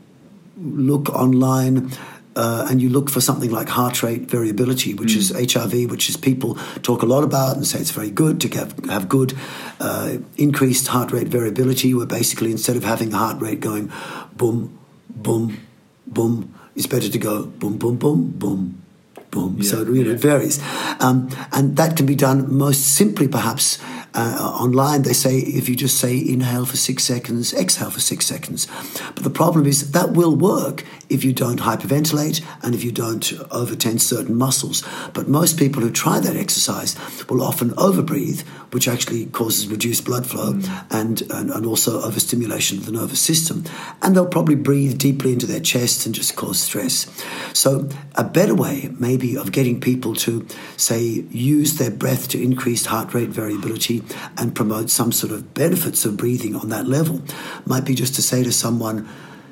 look 0.57 1.09
online 1.11 1.91
uh, 2.35 2.67
and 2.71 2.81
you 2.81 2.89
look 2.89 3.11
for 3.11 3.21
something 3.21 3.51
like 3.51 3.69
heart 3.69 4.03
rate 4.03 4.23
variability, 4.23 4.95
which 4.95 5.13
mm. 5.13 5.17
is 5.17 5.33
HRV, 5.33 5.91
which 5.91 6.09
is 6.09 6.17
people 6.17 6.55
talk 6.83 7.03
a 7.03 7.07
lot 7.07 7.25
about 7.25 7.57
and 7.57 7.67
say 7.67 7.79
it's 7.79 7.91
very 7.91 8.11
good 8.11 8.41
to 8.41 8.49
have, 8.59 8.79
have 8.87 9.09
good 9.09 9.35
uh, 9.81 10.17
increased 10.37 10.89
heart 10.89 11.13
rate 11.13 11.29
variability, 11.29 11.93
where 11.95 12.07
basically 12.07 12.51
instead 12.51 12.77
of 12.77 12.85
having 12.85 13.11
the 13.11 13.19
heart 13.19 13.41
rate 13.41 13.61
going 13.61 13.93
boom, 14.35 14.79
boom, 15.11 15.59
boom, 16.07 16.55
it's 16.75 16.87
better 16.87 17.09
to 17.09 17.19
go 17.19 17.45
boom, 17.45 17.77
boom, 17.77 17.97
boom, 17.97 18.31
boom, 18.31 18.83
boom. 19.31 19.57
Yeah, 19.59 19.71
so 19.71 19.83
it 19.83 19.89
really 19.89 20.13
yeah. 20.13 20.17
varies. 20.17 20.63
Um, 21.01 21.29
and 21.53 21.77
that 21.77 21.97
can 21.97 22.07
be 22.07 22.15
done 22.15 22.55
most 22.55 22.95
simply, 22.95 23.29
perhaps, 23.29 23.79
uh, 24.15 24.57
online, 24.61 25.03
they 25.03 25.13
say 25.13 25.39
if 25.39 25.69
you 25.69 25.77
just 25.77 25.99
say 25.99 26.17
inhale 26.17 26.67
for 26.67 26.77
six 26.77 27.05
seconds, 27.05 27.55
exhale 27.55 27.91
for 27.91 28.01
six 28.01 28.27
seconds. 28.27 28.67
But 29.15 29.25
the 29.25 29.31
problem 29.31 29.67
is 29.67 29.93
that 29.93 30.13
will 30.13 30.37
work 30.37 30.85
if 31.09 31.25
you 31.25 31.33
don't 31.33 31.61
hyperventilate 31.61 32.45
and 32.63 32.75
if 32.75 32.85
you 32.85 32.93
don't 32.93 33.23
overtense 33.23 34.01
certain 34.01 34.37
muscles. 34.37 34.83
But 35.15 35.29
most 35.29 35.59
people 35.59 35.83
who 35.83 35.91
try 35.91 36.21
that 36.21 36.37
exercise 36.37 36.97
will 37.29 37.43
often 37.43 37.71
overbreathe, 37.71 38.43
which 38.73 38.89
actually 38.89 39.27
causes 39.27 39.69
reduced 39.69 40.05
blood 40.05 40.27
flow 40.27 40.55
mm. 40.55 40.87
and, 40.91 41.23
and, 41.31 41.51
and 41.51 41.67
also 41.67 42.03
overstimulation 42.03 42.79
of 42.79 42.87
the 42.87 42.93
nervous 42.93 43.21
system. 43.21 43.65
And 44.03 44.15
they'll 44.15 44.27
probably 44.27 44.57
breathe 44.57 44.99
deeply 44.99 45.33
into 45.33 45.47
their 45.47 45.61
chest 45.61 46.07
and 46.07 46.15
just 46.15 46.37
cause 46.37 46.61
stress. 46.61 47.07
So, 47.55 47.89
a 48.15 48.25
better 48.25 48.55
way, 48.55 48.91
maybe, 48.99 49.37
of 49.37 49.53
getting 49.53 49.81
people 49.81 50.15
to, 50.17 50.47
say, 50.77 51.01
use 51.31 51.79
their 51.79 51.91
breath 51.91 52.29
to 52.29 52.43
increase 52.43 52.87
heart 52.87 53.15
rate 53.15 53.31
variability 53.31 54.02
and 54.37 54.55
promote 54.55 54.91
some 54.91 55.13
sort 55.13 55.33
of 55.33 55.55
benefits 55.55 56.05
of 56.05 56.17
breathing 56.17 56.55
on 56.57 56.69
that 56.71 56.87
level 56.87 57.23
might 57.67 57.85
be 57.85 57.95
just 57.95 58.15
to 58.17 58.23
say 58.23 58.43
to 58.43 58.53
someone, 58.53 59.09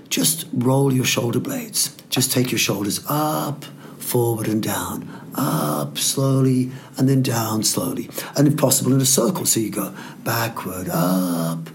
just 0.08 0.46
roll 0.52 0.92
your 0.92 1.04
shoulder 1.04 1.40
blades. 1.40 1.96
Just 2.08 2.32
take 2.32 2.50
your 2.50 2.58
shoulders 2.58 3.04
up, 3.08 3.64
forward, 3.98 4.48
and 4.48 4.62
down. 4.62 5.08
Up 5.36 5.96
slowly, 5.96 6.72
and 6.96 7.08
then 7.08 7.22
down 7.22 7.62
slowly. 7.62 8.10
And 8.36 8.48
if 8.48 8.56
possible, 8.56 8.92
in 8.92 9.00
a 9.00 9.06
circle. 9.06 9.46
So 9.46 9.60
you 9.60 9.70
go 9.70 9.94
backward, 10.24 10.88
up, 10.90 11.70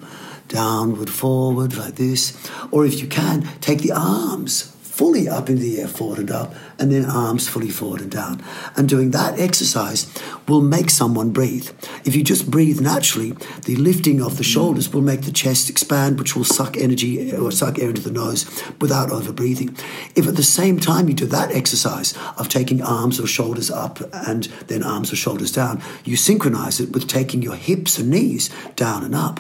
downward, 0.50 1.10
forward, 1.10 1.78
like 1.78 1.96
this. 1.96 2.38
Or 2.72 2.86
if 2.86 3.02
you 3.02 3.08
can, 3.08 3.48
take 3.62 3.80
the 3.80 3.94
arms 3.94 4.74
fully 4.82 5.30
up 5.30 5.50
in 5.50 5.60
the 5.60 5.80
air, 5.80 5.88
forward 5.88 6.20
and 6.20 6.32
up, 6.32 6.54
and 6.80 6.92
then 6.92 7.06
arms 7.06 7.48
fully 7.48 7.70
forward 7.70 8.02
and 8.02 8.12
down. 8.12 8.44
And 8.76 8.88
doing 8.88 9.12
that 9.12 9.40
exercise 9.40 10.12
will 10.48 10.62
make 10.62 10.90
someone 10.90 11.32
breathe. 11.32 11.70
If 12.04 12.16
you 12.16 12.24
just 12.24 12.50
breathe 12.50 12.82
naturally, 12.82 13.32
the 13.66 13.76
lifting 13.76 14.22
of 14.22 14.38
the 14.38 14.44
shoulders 14.44 14.94
will 14.94 15.02
make 15.02 15.22
the 15.22 15.32
chest 15.32 15.70
expand, 15.70 16.20
which 16.20 16.36
will 16.36 16.44
suck 16.44 16.78
energy 16.78 17.34
or 17.36 17.52
suck 17.52 17.80
air 17.80 17.90
into 17.90 18.02
the 18.02 18.12
nose 18.12 18.46
without 18.80 19.12
over 19.12 19.32
breathing. 19.32 19.76
If 20.16 20.28
at 20.28 20.36
the 20.36 20.44
same 20.44 20.80
time 20.80 21.08
you 21.08 21.14
do 21.14 21.26
that 21.28 21.52
exercise 21.52 22.14
of 22.38 22.50
taking 22.50 22.82
arms 22.82 23.20
or 23.20 23.28
shoulders 23.28 23.72
up 23.72 24.00
and 24.14 24.44
then 24.68 24.84
arms 24.84 25.12
or 25.12 25.16
shoulders 25.16 25.52
down, 25.52 25.82
you 26.04 26.16
synchronize 26.16 26.80
it 26.80 26.92
with 26.92 27.08
taking 27.08 27.42
your 27.42 27.56
hips 27.56 27.98
and 27.98 28.10
knees 28.10 28.50
down 28.76 29.04
and 29.04 29.16
up. 29.16 29.40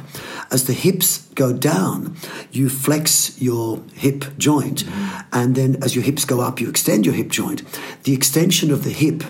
As 0.51 0.65
the 0.65 0.73
hips 0.73 1.27
go 1.35 1.51
down, 1.51 2.15
you 2.51 2.69
flex 2.69 3.39
your 3.41 3.81
hip 3.93 4.25
joint, 4.37 4.85
and 5.31 5.55
then 5.55 5.75
as 5.83 5.95
your 5.95 6.03
hips 6.03 6.23
go 6.25 6.39
up, 6.39 6.61
you 6.61 6.69
extend 6.69 7.05
your 7.05 7.15
hip 7.15 7.24
joint. 7.29 7.63
The 8.03 8.13
extension 8.13 8.71
of 8.71 8.83
the 8.83 8.91
hip 8.91 9.23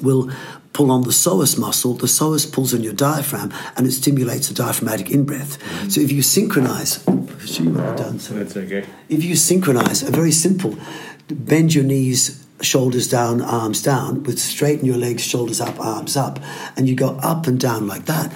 will 0.00 0.30
pull 0.72 0.90
on 0.90 1.02
the 1.02 1.10
psoas 1.10 1.58
muscle. 1.58 1.94
The 1.94 2.06
psoas 2.06 2.50
pulls 2.50 2.74
on 2.74 2.82
your 2.82 2.92
diaphragm 2.92 3.52
and 3.76 3.86
it 3.86 3.92
stimulates 3.92 4.48
the 4.48 4.54
diaphragmatic 4.54 5.10
in 5.10 5.24
breath. 5.24 5.58
Mm-hmm. 5.58 5.88
So 5.88 6.00
if 6.00 6.12
you 6.12 6.22
synchronize, 6.22 7.04
you 7.06 7.70
what 7.70 7.84
I've 7.84 7.96
done. 7.96 8.18
So 8.18 8.34
That's 8.34 8.56
okay. 8.56 8.84
if 9.08 9.24
you 9.24 9.36
synchronize, 9.36 10.02
a 10.02 10.10
very 10.10 10.32
simple, 10.32 10.76
bend 11.28 11.74
your 11.74 11.84
knees, 11.84 12.44
shoulders 12.60 13.08
down, 13.08 13.40
arms 13.40 13.82
down, 13.82 14.22
with 14.24 14.38
straighten 14.38 14.86
your 14.86 14.96
legs, 14.96 15.22
shoulders 15.22 15.60
up, 15.60 15.78
arms 15.78 16.16
up, 16.16 16.40
and 16.76 16.88
you 16.88 16.94
go 16.94 17.18
up 17.22 17.46
and 17.46 17.60
down 17.60 17.86
like 17.86 18.06
that, 18.06 18.32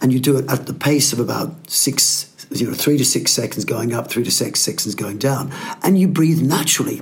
and 0.00 0.12
you 0.12 0.20
do 0.20 0.38
it 0.38 0.50
at 0.50 0.66
the 0.66 0.74
pace 0.74 1.12
of 1.12 1.20
about 1.20 1.70
six. 1.70 2.31
You 2.54 2.68
know, 2.68 2.74
three 2.74 2.98
to 2.98 3.04
six 3.04 3.32
seconds 3.32 3.64
going 3.64 3.92
up, 3.94 4.08
three 4.10 4.24
to 4.24 4.30
six 4.30 4.60
seconds 4.60 4.94
going 4.94 5.18
down, 5.18 5.52
and 5.82 5.98
you 5.98 6.08
breathe 6.08 6.40
naturally. 6.42 7.00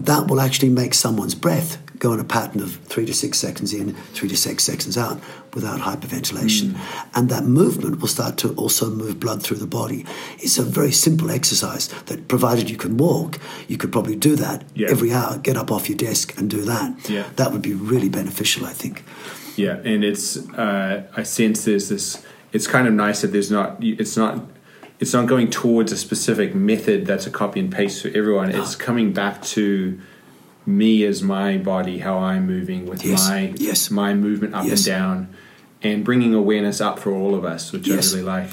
That 0.00 0.26
will 0.28 0.40
actually 0.40 0.68
make 0.70 0.94
someone's 0.94 1.34
breath 1.34 1.78
go 1.98 2.12
in 2.12 2.18
a 2.18 2.24
pattern 2.24 2.60
of 2.60 2.74
three 2.86 3.06
to 3.06 3.14
six 3.14 3.38
seconds 3.38 3.72
in, 3.72 3.94
three 4.12 4.28
to 4.28 4.36
six 4.36 4.64
seconds 4.64 4.98
out 4.98 5.20
without 5.54 5.78
hyperventilation. 5.80 6.76
And 7.14 7.28
that 7.28 7.44
movement 7.44 8.00
will 8.00 8.08
start 8.08 8.38
to 8.38 8.52
also 8.54 8.90
move 8.90 9.20
blood 9.20 9.40
through 9.42 9.58
the 9.58 9.68
body. 9.68 10.04
It's 10.40 10.58
a 10.58 10.64
very 10.64 10.90
simple 10.90 11.30
exercise 11.30 11.86
that, 12.06 12.26
provided 12.26 12.68
you 12.68 12.76
can 12.76 12.96
walk, 12.96 13.38
you 13.68 13.76
could 13.76 13.92
probably 13.92 14.16
do 14.16 14.34
that 14.36 14.64
Yeah. 14.74 14.88
every 14.90 15.12
hour, 15.12 15.38
get 15.38 15.56
up 15.56 15.70
off 15.70 15.88
your 15.88 15.96
desk 15.96 16.36
and 16.38 16.50
do 16.50 16.62
that. 16.62 17.08
Yeah. 17.08 17.24
That 17.36 17.52
would 17.52 17.62
be 17.62 17.74
really 17.74 18.08
beneficial, 18.08 18.66
I 18.66 18.72
think. 18.72 19.04
Yeah, 19.56 19.76
and 19.84 20.02
it's 20.02 20.36
uh, 20.54 21.04
I 21.16 21.22
sense 21.24 21.64
there's 21.66 21.88
this. 21.88 22.20
It's 22.52 22.66
kind 22.66 22.88
of 22.88 22.94
nice 22.94 23.20
that 23.20 23.28
there's 23.32 23.50
not. 23.50 23.76
It's 23.80 24.16
not. 24.16 24.40
It's 25.02 25.12
not 25.12 25.26
going 25.26 25.50
towards 25.50 25.90
a 25.90 25.96
specific 25.96 26.54
method 26.54 27.06
that's 27.06 27.26
a 27.26 27.30
copy 27.30 27.58
and 27.58 27.72
paste 27.72 28.02
for 28.02 28.08
everyone. 28.16 28.50
It's 28.50 28.76
coming 28.76 29.12
back 29.12 29.42
to 29.56 29.98
me 30.64 31.02
as 31.04 31.24
my 31.24 31.58
body, 31.58 31.98
how 31.98 32.18
I'm 32.18 32.46
moving 32.46 32.86
with 32.86 33.04
Yes, 33.04 33.28
my 33.28 33.52
yes. 33.56 33.90
my 33.90 34.14
movement 34.14 34.54
up 34.54 34.64
Yes. 34.64 34.86
and 34.86 34.86
down, 34.86 35.28
and 35.82 36.04
bringing 36.04 36.34
awareness 36.34 36.80
up 36.80 37.00
for 37.00 37.10
all 37.10 37.34
of 37.34 37.44
us, 37.44 37.72
which 37.72 37.88
Yes. 37.88 38.12
I 38.14 38.18
really 38.18 38.28
like. 38.28 38.50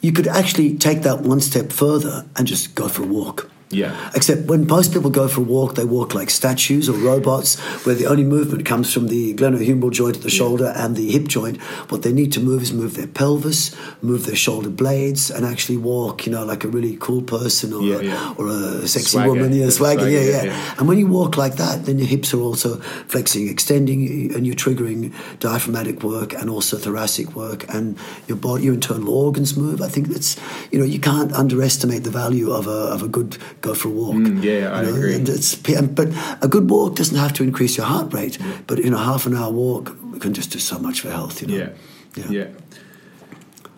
You 0.00 0.12
could 0.12 0.28
actually 0.28 0.76
take 0.76 1.02
that 1.02 1.22
one 1.22 1.40
step 1.40 1.72
further 1.72 2.26
and 2.36 2.46
just 2.46 2.76
go 2.76 2.86
for 2.86 3.02
a 3.02 3.06
walk. 3.06 3.50
Yeah. 3.70 4.10
Except 4.14 4.42
when 4.46 4.66
most 4.66 4.92
people 4.94 5.10
go 5.10 5.28
for 5.28 5.42
a 5.42 5.44
walk, 5.44 5.74
they 5.74 5.84
walk 5.84 6.14
like 6.14 6.30
statues 6.30 6.88
or 6.88 6.94
robots, 6.94 7.58
where 7.84 7.94
the 7.94 8.06
only 8.06 8.24
movement 8.24 8.64
comes 8.64 8.92
from 8.92 9.08
the 9.08 9.34
glenohumeral 9.34 9.90
joint 9.92 10.16
at 10.16 10.22
the 10.22 10.30
shoulder 10.30 10.72
and 10.74 10.96
the 10.96 11.10
hip 11.10 11.28
joint. 11.28 11.60
What 11.90 12.02
they 12.02 12.12
need 12.12 12.32
to 12.32 12.40
move 12.40 12.62
is 12.62 12.72
move 12.72 12.94
their 12.94 13.06
pelvis, 13.06 13.76
move 14.00 14.24
their 14.26 14.36
shoulder 14.36 14.70
blades, 14.70 15.30
and 15.30 15.44
actually 15.44 15.76
walk, 15.76 16.24
you 16.26 16.32
know, 16.32 16.44
like 16.44 16.64
a 16.64 16.68
really 16.68 16.96
cool 16.98 17.22
person 17.22 17.72
or, 17.74 17.82
Yeah, 17.82 17.96
a, 17.96 18.02
yeah. 18.02 18.34
or 18.38 18.48
a 18.48 18.88
sexy 18.88 19.10
Swagger. 19.10 19.30
woman. 19.32 19.52
Yeah, 19.52 19.68
swagger, 19.68 20.00
swagger, 20.00 20.10
yeah, 20.10 20.20
yeah, 20.20 20.30
yeah, 20.30 20.44
yeah. 20.44 20.74
And 20.78 20.88
when 20.88 20.98
you 20.98 21.06
walk 21.06 21.36
like 21.36 21.56
that, 21.56 21.84
then 21.84 21.98
your 21.98 22.08
hips 22.08 22.32
are 22.32 22.40
also 22.40 22.76
flexing, 23.08 23.48
extending, 23.48 24.34
and 24.34 24.46
you're 24.46 24.56
triggering 24.56 25.12
diaphragmatic 25.40 26.02
work 26.02 26.32
and 26.32 26.48
also 26.48 26.76
thoracic 26.78 27.36
work, 27.36 27.66
and 27.72 27.98
your 28.28 28.38
body, 28.38 28.64
your 28.64 28.74
internal 28.74 29.10
organs 29.10 29.56
move. 29.56 29.82
I 29.82 29.88
think 29.88 30.08
that's, 30.08 30.36
you 30.72 30.78
know, 30.78 30.84
you 30.84 30.98
can't 30.98 31.32
underestimate 31.32 32.04
the 32.04 32.10
value 32.10 32.50
of 32.50 32.66
a, 32.66 32.70
of 32.70 33.02
a 33.02 33.08
good 33.08 33.36
go 33.60 33.74
for 33.74 33.88
a 33.88 33.92
walk. 33.92 34.14
Mm, 34.14 34.42
yeah, 34.42 34.72
I 34.72 34.82
You 34.82 34.86
know, 34.86 34.94
agree. 34.94 35.14
And 35.14 35.28
it's, 35.28 35.54
but 35.54 36.08
a 36.42 36.48
good 36.48 36.70
walk 36.70 36.96
doesn't 36.96 37.16
have 37.16 37.32
to 37.34 37.42
increase 37.42 37.76
your 37.76 37.86
heart 37.86 38.12
rate, 38.12 38.38
but 38.66 38.78
in 38.78 38.94
a 38.94 38.98
half 38.98 39.26
an 39.26 39.34
hour 39.34 39.50
walk 39.50 39.96
can 40.20 40.34
just 40.34 40.50
do 40.50 40.58
so 40.58 40.78
much 40.78 41.00
for 41.00 41.10
health. 41.10 41.40
You 41.42 41.48
know. 41.48 41.72
Yeah. 42.16 42.48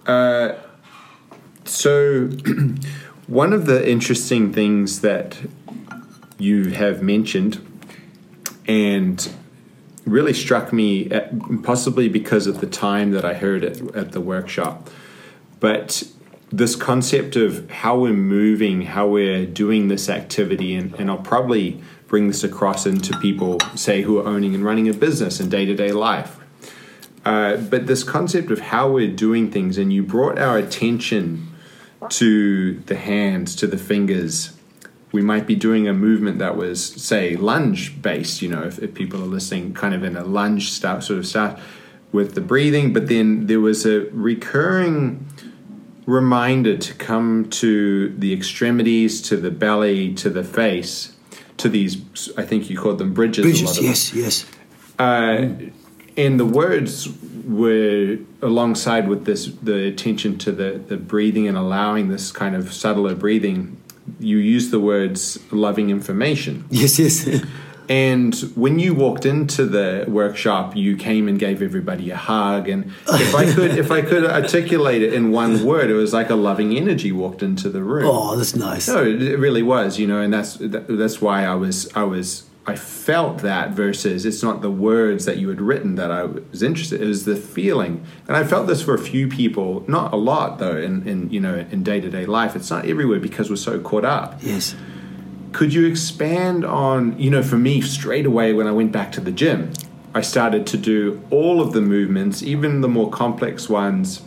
Yeah. 0.07 0.13
Uh, 0.13 0.59
so, 1.65 2.29
one 3.27 3.53
of 3.53 3.67
the 3.67 3.89
interesting 3.89 4.53
things 4.53 5.03
that 5.03 5.39
you 6.39 6.71
have 6.71 7.03
mentioned 7.03 7.65
and 8.67 9.33
really 10.05 10.33
struck 10.33 10.73
me, 10.73 11.11
at, 11.11 11.33
possibly 11.63 12.09
because 12.09 12.47
of 12.47 12.61
the 12.61 12.67
time 12.67 13.11
that 13.13 13.25
I 13.25 13.35
heard 13.35 13.63
it 13.63 13.95
at 13.95 14.13
the 14.13 14.21
workshop, 14.21 14.89
but 15.61 16.03
this 16.53 16.75
concept 16.75 17.37
of 17.37 17.71
how 17.71 17.99
we're 17.99 18.13
moving, 18.13 18.83
how 18.83 19.07
we're 19.07 19.47
doing 19.47 19.89
this 19.89 20.09
activity, 20.09 20.75
and, 20.75 20.95
and 20.95 21.11
I'll 21.11 21.19
probably 21.19 21.81
bring 22.09 22.27
this 22.27 22.43
across 22.43 22.87
into 22.87 23.17
people, 23.19 23.59
say, 23.77 24.03
who 24.03 24.19
are 24.19 24.27
owning 24.27 24.55
and 24.55 24.65
running 24.65 24.89
a 24.89 24.93
business 24.93 25.39
in 25.39 25.49
day 25.49 25.65
to 25.65 25.75
day 25.75 25.93
life. 25.93 26.39
Uh, 27.25 27.57
but 27.57 27.87
this 27.87 28.03
concept 28.03 28.51
of 28.51 28.59
how 28.59 28.91
we're 28.91 29.15
doing 29.15 29.51
things, 29.51 29.79
and 29.79 29.93
you 29.93 30.03
brought 30.03 30.39
our 30.39 30.59
attention 30.59 31.47
to 32.09 32.75
the 32.81 32.97
hands, 32.97 33.55
to 33.57 33.67
the 33.67 33.79
fingers. 33.79 34.57
We 35.13 35.23
might 35.23 35.47
be 35.47 35.55
doing 35.55 35.87
a 35.87 35.93
movement 35.93 36.39
that 36.39 36.57
was, 36.57 36.85
say, 36.85 37.37
lunge 37.37 38.01
based, 38.01 38.43
you 38.43 38.49
know, 38.49 38.63
if, 38.63 38.79
if 38.79 38.95
people 38.95 39.23
are 39.23 39.27
listening, 39.27 39.75
kind 39.75 39.95
of 39.95 40.03
in 40.03 40.17
a 40.17 40.25
lunge 40.25 40.71
start, 40.71 41.05
sort 41.05 41.19
of 41.19 41.27
start 41.27 41.61
with 42.11 42.35
the 42.35 42.41
breathing, 42.41 42.93
but 42.93 43.07
then 43.07 43.47
there 43.47 43.61
was 43.61 43.87
a 43.87 44.01
recurring 44.11 45.27
reminder 46.07 46.77
to 46.77 46.95
come 46.95 47.49
to 47.51 48.09
the 48.19 48.33
extremities, 48.33 49.21
to 49.23 49.37
the 49.37 49.51
belly, 49.51 50.15
to 50.15 50.31
the 50.31 50.43
face, 50.45 51.15
to 51.59 51.69
these, 51.69 51.99
I 52.37 52.43
think 52.43 52.71
you 52.71 52.79
called 52.79 52.99
them 52.99 53.13
bridges. 53.13 53.45
a 53.45 53.49
lot 53.49 53.53
Bridges, 53.53 53.71
of 53.71 53.77
them. 53.77 53.85
yes, 53.87 54.15
yes. 54.15 54.47
Uh, 54.99 55.49
and 56.17 56.39
the 56.41 56.47
words 56.47 57.09
were 57.47 58.19
alongside 58.43 59.09
with 59.09 59.25
this 59.25 59.47
the 59.63 59.87
attention 59.87 60.37
to 60.39 60.53
the, 60.53 60.73
the 60.89 60.97
breathing 60.97 61.49
and 61.49 61.57
allowing 61.57 62.09
this 62.09 62.31
kind 62.33 62.55
of 62.55 62.73
subtler 62.73 63.15
breathing 63.15 63.77
you 64.19 64.37
use 64.39 64.71
the 64.71 64.81
words 64.81 65.39
loving 65.53 65.89
information 65.91 66.65
Yes, 66.71 66.99
yes. 66.99 67.27
and 67.91 68.35
when 68.55 68.79
you 68.79 68.95
walked 68.95 69.27
into 69.27 69.67
the 69.67 70.05
workshop 70.09 70.75
you 70.77 70.97
came 70.97 71.29
and 71.29 71.39
gave 71.39 71.61
everybody 71.61 72.11
a 72.11 72.17
hug 72.17 72.69
and 72.69 72.93
if 73.09 73.35
i 73.35 73.53
could 73.53 73.77
if 73.77 73.91
i 73.91 74.01
could 74.01 74.25
articulate 74.25 75.03
it 75.03 75.13
in 75.13 75.31
one 75.31 75.65
word 75.65 75.91
it 75.91 75.95
was 75.95 76.13
like 76.13 76.31
a 76.31 76.35
loving 76.35 76.77
energy 76.77 77.13
walked 77.13 77.43
into 77.43 77.69
the 77.69 77.83
room 77.83 78.07
oh, 78.07 78.37
that's 78.37 78.55
nice. 78.55 78.89
no, 78.89 79.05
it 79.05 79.39
really 79.39 79.63
was, 79.63 79.99
you 79.99 80.07
know, 80.07 80.21
and 80.21 80.33
that's 80.33 80.57
that's 80.61 81.21
why 81.21 81.45
I 81.45 81.55
was 81.55 81.91
I 81.95 82.05
was 82.05 82.45
I 82.67 82.77
felt 82.77 83.39
that 83.39 83.71
versus 83.71 84.27
it's 84.27 84.43
not 84.43 84.63
the 84.63 84.71
words 84.71 85.25
that 85.25 85.39
you 85.39 85.49
had 85.49 85.61
written 85.61 85.97
that 85.97 86.11
I 86.11 86.25
was 86.25 86.63
interested. 86.63 87.01
It 87.01 87.07
was 87.07 87.25
the 87.25 87.37
feeling, 87.37 88.05
and 88.29 88.37
I 88.37 88.45
felt 88.45 88.67
this 88.67 88.83
for 88.83 88.95
a 88.95 88.99
few 88.99 89.29
people, 89.29 89.85
not 89.89 90.13
a 90.13 90.17
lot 90.17 90.59
though. 90.59 90.77
In, 90.77 91.07
in 91.09 91.31
you 91.31 91.41
know 91.41 91.67
in 91.71 91.83
day 91.83 92.01
to 92.01 92.11
day 92.11 92.27
life, 92.27 92.55
it's 92.55 92.71
not 92.71 92.85
everywhere 92.85 93.19
because 93.19 93.51
we're 93.51 93.57
so 93.57 93.81
caught 93.81 94.05
up. 94.05 94.39
Yes. 94.43 94.75
Could 95.53 95.75
you 95.75 95.87
expand 95.87 96.65
on 96.65 97.19
you 97.19 97.31
know 97.31 97.43
for 97.43 97.59
me 97.59 97.81
straight 97.81 98.27
away 98.27 98.53
when 98.53 98.67
I 98.67 98.73
went 98.73 98.93
back 98.93 99.13
to 99.13 99.21
the 99.21 99.33
gym, 99.33 99.73
I 100.15 100.21
started 100.21 100.67
to 100.69 100.77
do 100.77 101.23
all 101.31 101.61
of 101.61 101.73
the 101.73 101.81
movements, 101.81 102.43
even 102.43 102.81
the 102.81 102.89
more 102.89 103.11
complex 103.11 103.69
ones 103.69 104.23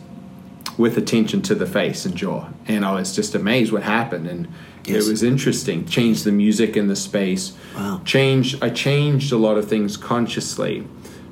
with 0.76 0.98
attention 0.98 1.40
to 1.42 1.54
the 1.54 1.66
face 1.66 2.04
and 2.04 2.14
jaw. 2.16 2.48
And 2.66 2.84
I 2.84 2.94
was 2.94 3.14
just 3.14 3.34
amazed 3.34 3.72
what 3.72 3.82
happened. 3.82 4.26
And 4.26 4.48
Yes. 4.86 5.06
it 5.06 5.10
was 5.10 5.22
interesting. 5.22 5.86
Changed 5.86 6.24
the 6.24 6.32
music 6.32 6.76
in 6.76 6.88
the 6.88 6.96
space. 6.96 7.52
Wow. 7.74 8.02
Changed 8.04 8.62
I 8.62 8.68
changed 8.68 9.32
a 9.32 9.38
lot 9.38 9.56
of 9.56 9.66
things 9.66 9.96
consciously. 9.96 10.86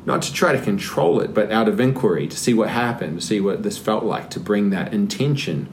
Not 0.07 0.22
to 0.22 0.32
try 0.32 0.53
to 0.53 0.59
control 0.61 1.20
it, 1.20 1.34
but 1.34 1.53
out 1.53 1.68
of 1.68 1.78
inquiry 1.78 2.26
to 2.26 2.36
see 2.36 2.55
what 2.55 2.70
happened, 2.70 3.20
to 3.20 3.26
see 3.26 3.40
what 3.40 3.62
this 3.62 3.76
felt 3.78 4.05
like, 4.05 4.30
to 4.30 4.40
bring 4.40 4.70
that 4.70 4.93
intention. 4.95 5.68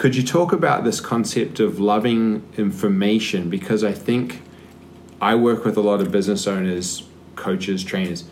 Could 0.00 0.16
you 0.16 0.22
talk 0.22 0.54
about 0.54 0.82
this 0.84 0.98
concept 0.98 1.60
of 1.60 1.78
loving 1.78 2.42
information? 2.56 3.50
Because 3.50 3.84
I 3.84 3.92
think 3.92 4.40
I 5.20 5.34
work 5.34 5.62
with 5.66 5.76
a 5.76 5.82
lot 5.82 6.00
of 6.00 6.10
business 6.10 6.46
owners, 6.46 7.02
coaches, 7.36 7.84
trainers. 7.84 8.24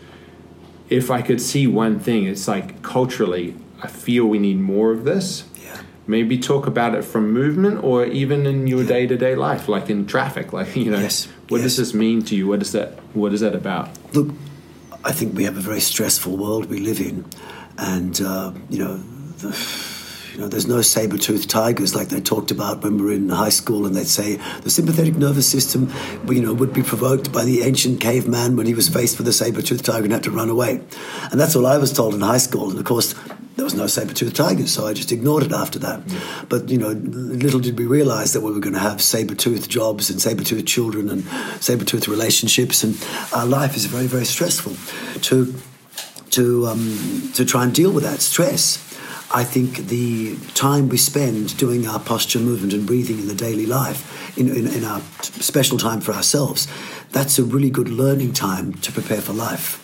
If 0.89 1.11
I 1.11 1.21
could 1.21 1.39
see 1.39 1.67
one 1.67 1.99
thing, 1.99 2.25
it's 2.25 2.47
like 2.47 2.81
culturally, 2.81 3.53
I 3.83 3.87
feel 3.87 4.25
we 4.25 4.39
need 4.39 4.59
more 4.59 4.89
of 4.91 5.03
this. 5.03 5.43
Yeah. 5.63 5.79
Maybe 6.07 6.39
talk 6.39 6.65
about 6.65 6.95
it 6.95 7.03
from 7.03 7.31
movement 7.31 7.83
or 7.83 8.03
even 8.03 8.47
in 8.47 8.65
your 8.65 8.83
day 8.83 9.05
to 9.05 9.15
day 9.15 9.35
life, 9.35 9.67
like 9.69 9.91
in 9.91 10.07
traffic. 10.07 10.51
Like, 10.51 10.75
you 10.75 10.89
know, 10.89 10.97
Yes, 10.99 11.27
what 11.49 11.57
yes. 11.59 11.65
does 11.65 11.77
this 11.77 11.93
mean 11.93 12.23
to 12.23 12.35
you? 12.35 12.47
What 12.47 12.63
is 12.63 12.71
that 12.71 12.93
what 13.13 13.31
is 13.31 13.41
that 13.41 13.53
about? 13.53 13.91
Look, 14.15 14.33
I 15.05 15.11
think 15.11 15.35
we 15.37 15.43
have 15.43 15.55
a 15.55 15.61
very 15.61 15.81
stressful 15.81 16.35
world 16.35 16.65
we 16.65 16.79
live 16.79 16.99
in, 16.99 17.25
and 17.77 18.19
uh, 18.21 18.53
you 18.71 18.79
know, 18.79 18.97
the, 19.37 19.49
You 20.33 20.41
know, 20.41 20.47
there's 20.47 20.67
no 20.67 20.81
saber-toothed 20.81 21.49
tigers 21.49 21.95
like 21.95 22.09
they 22.09 22.21
talked 22.21 22.51
about 22.51 22.83
when 22.83 22.97
we 22.97 23.03
were 23.03 23.11
in 23.11 23.29
high 23.29 23.49
school, 23.49 23.85
and 23.85 23.95
they'd 23.95 24.07
say 24.07 24.35
the 24.61 24.69
sympathetic 24.69 25.15
nervous 25.15 25.49
system, 25.49 25.91
you 26.27 26.41
know, 26.41 26.53
would 26.53 26.73
be 26.73 26.83
provoked 26.83 27.31
by 27.31 27.45
the 27.45 27.63
ancient 27.63 27.99
caveman 27.99 28.55
when 28.55 28.65
he 28.65 28.73
was 28.73 28.89
faced 28.89 29.17
with 29.17 29.27
a 29.27 29.33
saber-toothed 29.33 29.85
tiger 29.85 30.03
and 30.03 30.13
had 30.13 30.23
to 30.23 30.31
run 30.31 30.49
away. 30.49 30.81
And 31.31 31.39
that's 31.39 31.55
all 31.55 31.65
I 31.65 31.77
was 31.77 31.91
told 31.91 32.13
in 32.13 32.21
high 32.21 32.37
school. 32.37 32.69
And 32.69 32.79
of 32.79 32.85
course, 32.85 33.15
there 33.55 33.65
was 33.65 33.73
no 33.73 33.87
saber-toothed 33.87 34.35
tigers, 34.35 34.71
so 34.71 34.87
I 34.87 34.93
just 34.93 35.11
ignored 35.11 35.43
it 35.43 35.51
after 35.51 35.79
that. 35.79 36.01
But 36.47 36.69
you 36.69 36.77
know, 36.77 36.89
little 36.89 37.59
did 37.59 37.77
we 37.77 37.85
realize 37.85 38.31
that 38.33 38.41
we 38.41 38.51
were 38.51 38.61
going 38.61 38.73
to 38.73 38.79
have 38.79 39.01
saber-toothed 39.01 39.69
jobs 39.69 40.09
and 40.09 40.21
saber-toothed 40.21 40.67
children 40.67 41.09
and 41.09 41.25
saber-toothed 41.61 42.07
relationships, 42.07 42.83
and 42.83 42.97
our 43.33 43.45
life 43.45 43.75
is 43.75 43.85
very, 43.85 44.07
very 44.07 44.25
stressful. 44.25 44.75
To 45.23 45.53
to 46.31 46.67
um, 46.67 47.31
to 47.33 47.43
try 47.43 47.63
and 47.63 47.73
deal 47.73 47.91
with 47.91 48.03
that 48.03 48.21
stress. 48.21 48.88
I 49.31 49.43
think 49.43 49.87
the 49.89 50.37
time 50.55 50.89
we 50.89 50.97
spend 50.97 51.55
doing 51.57 51.87
our 51.87 51.99
posture 51.99 52.39
movement 52.39 52.73
and 52.73 52.87
breathing 52.87 53.19
in 53.19 53.27
the 53.27 53.35
daily 53.35 53.67
life, 53.67 54.37
in, 54.37 54.49
in, 54.49 54.65
in, 54.67 54.83
our 54.83 55.01
special 55.21 55.77
time 55.77 56.01
for 56.01 56.13
ourselves, 56.13 56.67
that's 57.11 57.37
a 57.37 57.43
really 57.43 57.69
good 57.69 57.89
learning 57.89 58.33
time 58.33 58.73
to 58.73 58.91
prepare 58.91 59.21
for 59.21 59.33
life. 59.33 59.77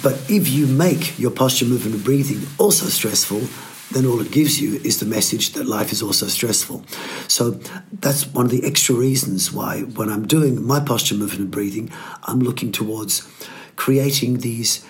But 0.00 0.14
if 0.30 0.48
you 0.48 0.68
make 0.68 1.18
your 1.18 1.32
posture 1.32 1.64
movement 1.64 1.96
and 1.96 2.04
breathing 2.04 2.46
also 2.58 2.86
stressful, 2.86 3.42
then 3.90 4.06
all 4.06 4.20
it 4.20 4.30
gives 4.30 4.60
you 4.60 4.76
is 4.84 5.00
the 5.00 5.06
message 5.06 5.54
that 5.54 5.66
life 5.66 5.90
is 5.90 6.00
also 6.00 6.26
stressful. 6.26 6.84
So 7.26 7.52
that's 7.92 8.26
one 8.26 8.44
of 8.44 8.52
the 8.52 8.64
extra 8.64 8.94
reasons 8.94 9.50
why, 9.50 9.80
when 9.80 10.08
I'm 10.08 10.26
doing 10.26 10.64
my 10.64 10.78
posture 10.78 11.16
movement 11.16 11.40
and 11.40 11.50
breathing, 11.50 11.90
I'm 12.24 12.38
looking 12.38 12.70
towards 12.70 13.26
creating 13.74 14.38
these 14.38 14.84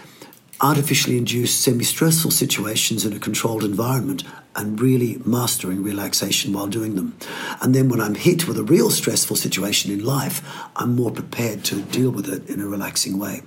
artificially 0.61 1.17
induced 1.17 1.61
semi 1.61 1.85
stressful 1.85 2.31
situations 2.31 3.05
in 3.05 3.13
a 3.13 3.19
controlled 3.19 3.65
environment 3.65 4.25
and 4.57 4.81
really 4.81 5.21
mastering 5.25 5.83
relaxation 5.83 6.53
while 6.53 6.67
doing 6.67 6.97
them. 6.97 7.17
And 7.61 7.75
then 7.75 7.89
when 7.89 8.01
I'm 8.01 8.17
hit 8.17 8.49
with 8.49 8.59
a 8.59 8.65
real 8.65 8.91
stressful 8.91 9.37
situation 9.37 9.93
in 9.93 10.05
life, 10.05 10.43
I'm 10.75 10.97
more 10.97 11.13
prepared 11.13 11.65
to 11.67 11.83
deal 11.83 12.11
with 12.11 12.29
it 12.29 12.49
in 12.49 12.61
a 12.61 12.67
relaxing 12.67 13.19
way. 13.19 13.43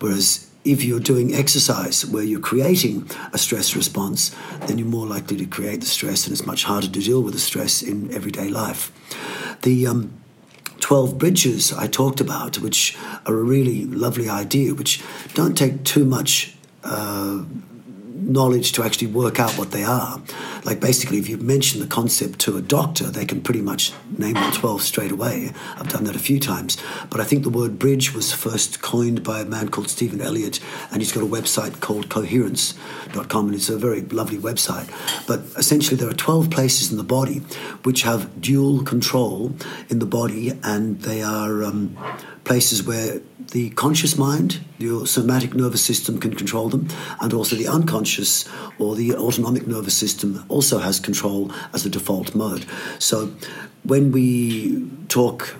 Whereas 0.00 0.50
if 0.64 0.84
you're 0.84 1.00
doing 1.00 1.34
exercise 1.34 2.04
where 2.04 2.22
you're 2.22 2.40
creating 2.40 3.08
a 3.32 3.38
stress 3.38 3.74
response, 3.74 4.34
then 4.66 4.76
you're 4.76 4.86
more 4.86 5.06
likely 5.06 5.36
to 5.38 5.46
create 5.46 5.80
the 5.80 5.86
stress, 5.86 6.26
and 6.26 6.32
it's 6.32 6.46
much 6.46 6.64
harder 6.64 6.88
to 6.88 7.00
deal 7.00 7.22
with 7.22 7.32
the 7.32 7.40
stress 7.40 7.80
in 7.82 8.12
everyday 8.12 8.48
life. 8.48 8.92
The 9.62 9.86
um, 9.86 10.19
12 10.90 11.18
bridges 11.18 11.72
I 11.72 11.86
talked 11.86 12.20
about, 12.20 12.58
which 12.58 12.98
are 13.24 13.38
a 13.38 13.44
really 13.44 13.84
lovely 13.84 14.28
idea, 14.28 14.74
which 14.74 15.00
don't 15.34 15.56
take 15.56 15.84
too 15.84 16.04
much 16.04 16.56
uh, 16.82 17.44
knowledge 18.30 18.72
to 18.72 18.82
actually 18.82 19.08
work 19.08 19.40
out 19.40 19.52
what 19.58 19.70
they 19.72 19.84
are. 19.84 20.20
Like 20.64 20.80
basically, 20.80 21.18
if 21.18 21.28
you 21.28 21.36
mention 21.36 21.80
the 21.80 21.86
concept 21.86 22.38
to 22.40 22.56
a 22.56 22.62
doctor, 22.62 23.04
they 23.04 23.24
can 23.24 23.40
pretty 23.40 23.60
much 23.60 23.92
name 24.16 24.34
the 24.34 24.50
12 24.52 24.82
straight 24.82 25.10
away. 25.10 25.52
I've 25.76 25.88
done 25.88 26.04
that 26.04 26.16
a 26.16 26.20
few 26.20 26.38
times. 26.38 26.76
But 27.10 27.20
I 27.20 27.24
think 27.24 27.42
the 27.42 27.50
word 27.50 27.78
bridge 27.78 28.14
was 28.14 28.32
first 28.32 28.82
coined 28.82 29.22
by 29.22 29.40
a 29.40 29.44
man 29.44 29.68
called 29.68 29.88
Stephen 29.88 30.20
Elliott, 30.20 30.60
and 30.90 31.00
he's 31.00 31.12
got 31.12 31.22
a 31.22 31.26
website 31.26 31.80
called 31.80 32.08
coherence.com, 32.08 33.46
and 33.46 33.54
it's 33.54 33.68
a 33.68 33.78
very 33.78 34.02
lovely 34.02 34.38
website. 34.38 34.88
But 35.26 35.40
essentially, 35.56 35.96
there 35.96 36.08
are 36.08 36.14
12 36.14 36.50
places 36.50 36.90
in 36.90 36.96
the 36.98 37.04
body 37.04 37.38
which 37.82 38.02
have 38.02 38.40
dual 38.40 38.82
control 38.82 39.54
in 39.88 39.98
the 39.98 40.06
body, 40.06 40.52
and 40.62 41.00
they 41.02 41.22
are 41.22 41.64
um, 41.64 41.96
places 42.44 42.82
where 42.82 43.20
the 43.50 43.70
conscious 43.70 44.16
mind, 44.16 44.60
your 44.78 45.06
somatic 45.06 45.54
nervous 45.54 45.84
system 45.84 46.18
can 46.18 46.34
control 46.34 46.68
them, 46.68 46.88
and 47.20 47.32
also 47.32 47.56
the 47.56 47.68
unconscious 47.68 48.48
or 48.78 48.94
the 48.94 49.14
autonomic 49.14 49.66
nervous 49.66 49.96
system 49.96 50.44
also 50.48 50.78
has 50.78 51.00
control 51.00 51.50
as 51.74 51.82
the 51.82 51.90
default 51.90 52.34
mode. 52.34 52.64
So 52.98 53.32
when 53.82 54.12
we 54.12 54.88
talk 55.08 55.56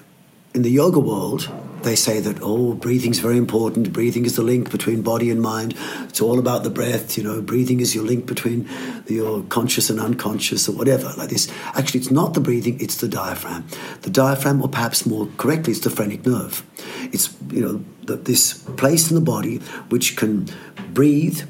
in 0.55 0.62
the 0.62 0.70
yoga 0.70 1.01
world, 1.01 1.51
they 1.83 1.97
say 1.97 2.20
that 2.20 2.39
oh 2.43 2.74
breathing 2.74 3.11
is 3.11 3.18
very 3.18 3.37
important. 3.37 3.93
Breathing 3.93 4.24
is 4.24 4.37
the 4.37 4.43
link 4.43 4.70
between 4.70 5.03
body 5.03 5.31
and 5.31 5.41
mind. 5.41 5.74
It's 6.09 6.20
all 6.20 6.39
about 6.39 6.62
the 6.62 6.70
breath 6.70 7.16
you 7.16 7.24
know. 7.24 7.41
Breathing 7.41 7.81
is 7.81 7.95
your 7.95 8.05
link 8.05 8.26
between 8.26 8.68
your 9.07 9.43
conscious 9.45 9.91
and 9.91 10.01
unconscious 10.01 10.68
or 10.68 10.72
whatever 10.72 11.12
like 11.16 11.31
this. 11.31 11.51
Actually 11.74 12.01
it's 12.01 12.11
not 12.11 12.35
the 12.35 12.41
breathing 12.41 12.81
it's 12.81 12.97
the 12.97 13.09
diaphragm. 13.09 13.66
The 14.03 14.11
diaphragm 14.11 14.62
or 14.62 14.68
perhaps 14.68 15.07
more 15.07 15.28
correctly 15.37 15.72
it's 15.72 15.83
the 15.83 15.91
phrenic 15.91 16.26
nerve. 16.26 16.64
It's 17.12 17.35
you 17.51 17.61
know 17.61 17.85
the, 18.05 18.16
this 18.16 18.55
place 18.76 19.11
in 19.11 19.14
the 19.14 19.20
body 19.20 19.59
which 19.89 20.16
can 20.16 20.49
breathe 20.93 21.43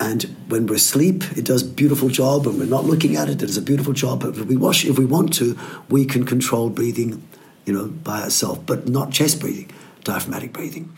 and 0.00 0.22
when 0.48 0.66
we're 0.66 0.76
asleep, 0.76 1.24
it 1.36 1.44
does 1.44 1.62
beautiful 1.62 2.08
job. 2.08 2.46
When 2.46 2.58
we're 2.58 2.66
not 2.66 2.84
looking 2.84 3.16
at 3.16 3.28
it, 3.28 3.32
it 3.32 3.46
does 3.46 3.56
a 3.56 3.62
beautiful 3.62 3.92
job. 3.92 4.20
But 4.20 4.36
if 4.36 4.46
we 4.46 4.56
wash, 4.56 4.84
if 4.84 4.98
we 4.98 5.04
want 5.04 5.32
to, 5.34 5.58
we 5.88 6.04
can 6.04 6.24
control 6.24 6.70
breathing, 6.70 7.26
you 7.68 7.74
know, 7.74 7.86
by 7.86 8.24
itself, 8.24 8.64
but 8.66 8.88
not 8.88 9.12
chest 9.12 9.40
breathing 9.40 9.70
diaphragmatic 10.04 10.52
breathing. 10.54 10.90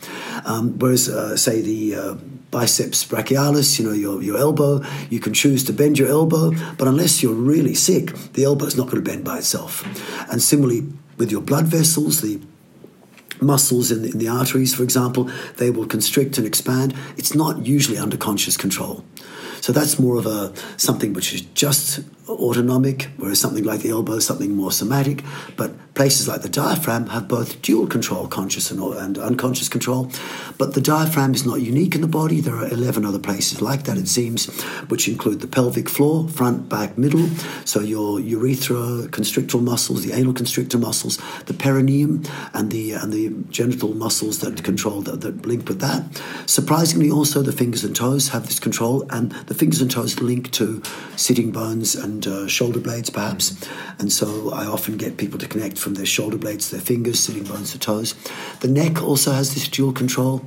Um, 0.45 0.79
whereas, 0.79 1.09
uh, 1.09 1.35
say, 1.35 1.61
the 1.61 1.95
uh, 1.95 2.13
biceps 2.49 3.03
brachialis, 3.05 3.77
you 3.77 3.85
know, 3.85 3.91
your, 3.91 4.21
your 4.21 4.37
elbow, 4.37 4.81
you 5.09 5.19
can 5.19 5.33
choose 5.33 5.63
to 5.65 5.73
bend 5.73 5.99
your 5.99 6.07
elbow, 6.07 6.51
but 6.77 6.87
unless 6.87 7.21
you're 7.21 7.33
really 7.33 7.75
sick, 7.75 8.13
the 8.33 8.45
elbow 8.45 8.65
is 8.65 8.77
not 8.77 8.85
going 8.85 9.03
to 9.03 9.09
bend 9.09 9.25
by 9.25 9.39
itself. 9.39 9.83
And 10.31 10.41
similarly, 10.41 10.87
with 11.17 11.29
your 11.31 11.41
blood 11.41 11.65
vessels, 11.65 12.21
the 12.21 12.39
muscles 13.41 13.91
in 13.91 14.03
the, 14.03 14.11
in 14.11 14.17
the 14.17 14.27
arteries, 14.29 14.73
for 14.73 14.83
example, 14.83 15.29
they 15.57 15.71
will 15.71 15.87
constrict 15.87 16.37
and 16.37 16.47
expand. 16.47 16.95
It's 17.17 17.35
not 17.35 17.65
usually 17.65 17.97
under 17.97 18.17
conscious 18.17 18.55
control. 18.55 19.03
So 19.61 19.71
that's 19.71 19.99
more 19.99 20.17
of 20.17 20.25
a 20.25 20.53
something 20.77 21.13
which 21.13 21.33
is 21.33 21.41
just 21.41 21.99
autonomic, 22.31 23.09
whereas 23.17 23.39
something 23.39 23.63
like 23.63 23.81
the 23.81 23.89
elbow 23.89 24.13
is 24.13 24.25
something 24.25 24.55
more 24.55 24.71
somatic. 24.71 25.23
But 25.55 25.93
places 25.93 26.27
like 26.27 26.41
the 26.41 26.49
diaphragm 26.49 27.07
have 27.07 27.27
both 27.27 27.61
dual 27.61 27.85
control, 27.87 28.27
conscious 28.27 28.71
and, 28.71 28.81
and 28.81 29.17
unconscious 29.17 29.69
control. 29.69 30.09
But 30.57 30.73
the 30.73 30.81
diaphragm 30.81 31.33
is 31.33 31.45
not 31.45 31.61
unique 31.61 31.95
in 31.95 32.01
the 32.01 32.07
body. 32.07 32.39
There 32.39 32.55
are 32.55 32.67
11 32.67 33.05
other 33.05 33.19
places 33.19 33.61
like 33.61 33.83
that, 33.83 33.97
it 33.97 34.07
seems, 34.07 34.47
which 34.89 35.07
include 35.07 35.41
the 35.41 35.47
pelvic 35.47 35.89
floor, 35.89 36.27
front, 36.27 36.69
back, 36.69 36.97
middle. 36.97 37.27
So 37.65 37.81
your 37.81 38.19
urethra, 38.19 39.09
constrictor 39.09 39.57
muscles, 39.57 40.03
the 40.03 40.13
anal 40.13 40.33
constrictor 40.33 40.77
muscles, 40.77 41.19
the 41.45 41.53
perineum, 41.53 42.23
and 42.53 42.71
the 42.71 42.93
and 42.93 43.11
the 43.11 43.29
genital 43.49 43.93
muscles 43.93 44.39
that 44.39 44.63
control 44.63 45.01
that, 45.01 45.21
that 45.21 45.45
link 45.45 45.67
with 45.67 45.81
that. 45.81 46.21
Surprisingly, 46.45 47.09
also 47.09 47.41
the 47.41 47.51
fingers 47.51 47.83
and 47.83 47.95
toes 47.95 48.29
have 48.29 48.47
this 48.47 48.59
control, 48.59 49.05
and 49.09 49.31
the 49.47 49.53
fingers 49.53 49.81
and 49.81 49.91
toes 49.91 50.19
link 50.21 50.51
to 50.51 50.81
sitting 51.15 51.51
bones 51.51 51.95
and 51.95 52.20
and 52.25 52.33
uh, 52.33 52.47
shoulder 52.47 52.79
blades, 52.79 53.09
perhaps. 53.09 53.55
And 53.99 54.11
so 54.11 54.51
I 54.51 54.65
often 54.65 54.97
get 54.97 55.17
people 55.17 55.39
to 55.39 55.47
connect 55.47 55.77
from 55.77 55.95
their 55.95 56.05
shoulder 56.05 56.37
blades 56.37 56.69
to 56.69 56.75
their 56.75 56.85
fingers, 56.85 57.19
sitting 57.19 57.43
bones 57.43 57.71
to 57.71 57.79
toes. 57.79 58.13
The 58.59 58.67
neck 58.67 59.01
also 59.01 59.31
has 59.31 59.53
this 59.53 59.67
dual 59.67 59.93
control. 59.93 60.41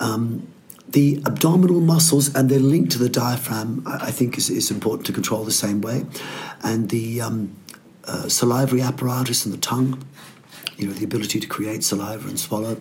Um, 0.00 0.46
the 0.88 1.22
abdominal 1.26 1.80
muscles 1.80 2.34
and 2.34 2.48
their 2.48 2.60
link 2.60 2.90
to 2.90 2.98
the 2.98 3.08
diaphragm, 3.08 3.82
I 3.86 4.10
think, 4.10 4.38
is, 4.38 4.48
is 4.48 4.70
important 4.70 5.06
to 5.06 5.12
control 5.12 5.44
the 5.44 5.50
same 5.50 5.80
way. 5.80 6.06
And 6.62 6.88
the 6.88 7.20
um, 7.20 7.56
uh, 8.04 8.28
salivary 8.28 8.80
apparatus 8.80 9.44
and 9.44 9.52
the 9.52 9.58
tongue, 9.58 10.02
you 10.78 10.86
know, 10.86 10.92
the 10.92 11.04
ability 11.04 11.40
to 11.40 11.46
create 11.46 11.84
saliva 11.84 12.26
and 12.28 12.40
swallow, 12.40 12.80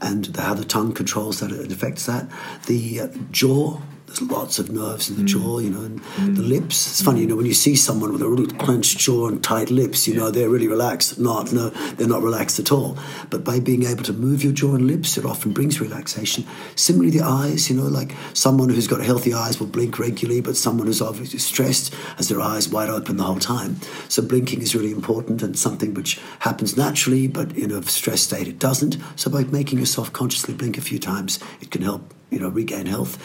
and 0.00 0.34
how 0.36 0.54
the 0.54 0.64
tongue 0.64 0.92
controls 0.92 1.40
that, 1.40 1.50
it 1.50 1.70
affects 1.70 2.06
that. 2.06 2.28
The 2.66 3.00
uh, 3.00 3.08
jaw, 3.30 3.80
there's 4.06 4.22
lots 4.22 4.58
of 4.58 4.70
nerves 4.70 5.08
in 5.08 5.16
the 5.16 5.22
mm. 5.22 5.26
jaw, 5.26 5.58
you 5.58 5.70
know, 5.70 5.80
and 5.80 6.00
mm. 6.00 6.36
the 6.36 6.42
lips. 6.42 6.86
It's 6.88 7.02
funny, 7.02 7.22
you 7.22 7.26
know, 7.26 7.36
when 7.36 7.46
you 7.46 7.54
see 7.54 7.74
someone 7.74 8.12
with 8.12 8.22
a 8.22 8.28
really 8.28 8.46
clenched 8.46 8.98
jaw 8.98 9.28
and 9.28 9.42
tight 9.42 9.70
lips, 9.70 10.06
you 10.06 10.14
know, 10.14 10.30
they're 10.30 10.48
really 10.48 10.68
relaxed. 10.68 11.18
Not, 11.18 11.52
no, 11.52 11.70
they're 11.70 12.06
not 12.06 12.22
relaxed 12.22 12.58
at 12.58 12.70
all. 12.70 12.98
But 13.30 13.44
by 13.44 13.60
being 13.60 13.84
able 13.84 14.04
to 14.04 14.12
move 14.12 14.44
your 14.44 14.52
jaw 14.52 14.74
and 14.74 14.86
lips, 14.86 15.16
it 15.16 15.24
often 15.24 15.52
brings 15.52 15.80
relaxation. 15.80 16.44
Similarly, 16.76 17.18
the 17.18 17.24
eyes, 17.24 17.70
you 17.70 17.76
know, 17.76 17.88
like 17.88 18.14
someone 18.34 18.68
who's 18.68 18.86
got 18.86 19.00
healthy 19.00 19.32
eyes 19.32 19.58
will 19.58 19.66
blink 19.66 19.98
regularly, 19.98 20.40
but 20.40 20.56
someone 20.56 20.86
who's 20.86 21.02
obviously 21.02 21.38
stressed 21.38 21.94
has 22.16 22.28
their 22.28 22.40
eyes 22.40 22.68
wide 22.68 22.90
open 22.90 23.16
the 23.16 23.24
whole 23.24 23.38
time. 23.38 23.80
So 24.08 24.22
blinking 24.22 24.60
is 24.60 24.74
really 24.74 24.92
important 24.92 25.42
and 25.42 25.58
something 25.58 25.94
which 25.94 26.20
happens 26.40 26.76
naturally, 26.76 27.26
but 27.26 27.56
in 27.56 27.72
a 27.72 27.82
stress 27.84 28.22
state 28.22 28.48
it 28.48 28.58
doesn't. 28.58 28.98
So 29.16 29.30
by 29.30 29.44
making 29.44 29.78
yourself 29.78 30.12
consciously 30.12 30.54
blink 30.54 30.78
a 30.78 30.82
few 30.82 30.98
times, 30.98 31.38
it 31.60 31.70
can 31.70 31.82
help 31.82 32.12
you 32.34 32.40
know, 32.40 32.48
regain 32.48 32.86
health, 32.86 33.16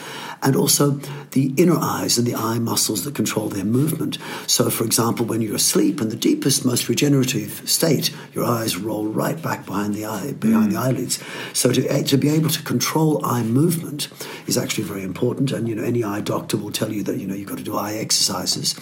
and 0.44 0.56
also 0.56 0.92
the 1.32 1.54
inner 1.58 1.78
eyes 1.78 2.18
and 2.18 2.28
the 2.28 2.36
eye 2.36 2.60
muscles 2.60 3.04
that 3.04 3.16
control 3.16 3.50
their 3.50 3.66
movement. 3.66 4.20
So, 4.46 4.70
for 4.70 4.86
example, 4.86 5.26
when 5.26 5.42
you're 5.42 5.56
asleep 5.56 6.00
in 6.00 6.10
the 6.10 6.16
deepest, 6.16 6.64
most 6.64 6.88
regenerative 6.88 7.68
state, 7.68 8.16
your 8.34 8.46
eyes 8.46 8.78
roll 8.78 9.08
right 9.08 9.42
back 9.42 9.66
behind 9.66 9.96
the 9.96 10.06
eye, 10.06 10.34
behind 10.34 10.70
mm. 10.70 10.74
the 10.74 10.80
eyelids. 10.80 11.20
So, 11.54 11.72
to, 11.72 11.88
eh, 11.88 12.04
to 12.04 12.18
be 12.18 12.30
able 12.30 12.50
to 12.52 12.62
control 12.62 13.26
eye 13.26 13.44
movement 13.44 14.10
is 14.48 14.58
actually 14.58 14.84
very 14.84 15.04
important. 15.04 15.52
And 15.52 15.68
you 15.68 15.76
know, 15.76 15.84
any 15.84 16.04
eye 16.04 16.22
doctor 16.22 16.56
will 16.56 16.72
tell 16.72 16.94
you 16.94 17.04
that 17.04 17.18
you 17.18 17.26
know 17.26 17.34
you've 17.34 17.50
got 17.50 17.58
to 17.58 17.64
do 17.64 17.76
eye 17.76 17.94
exercises. 17.94 18.76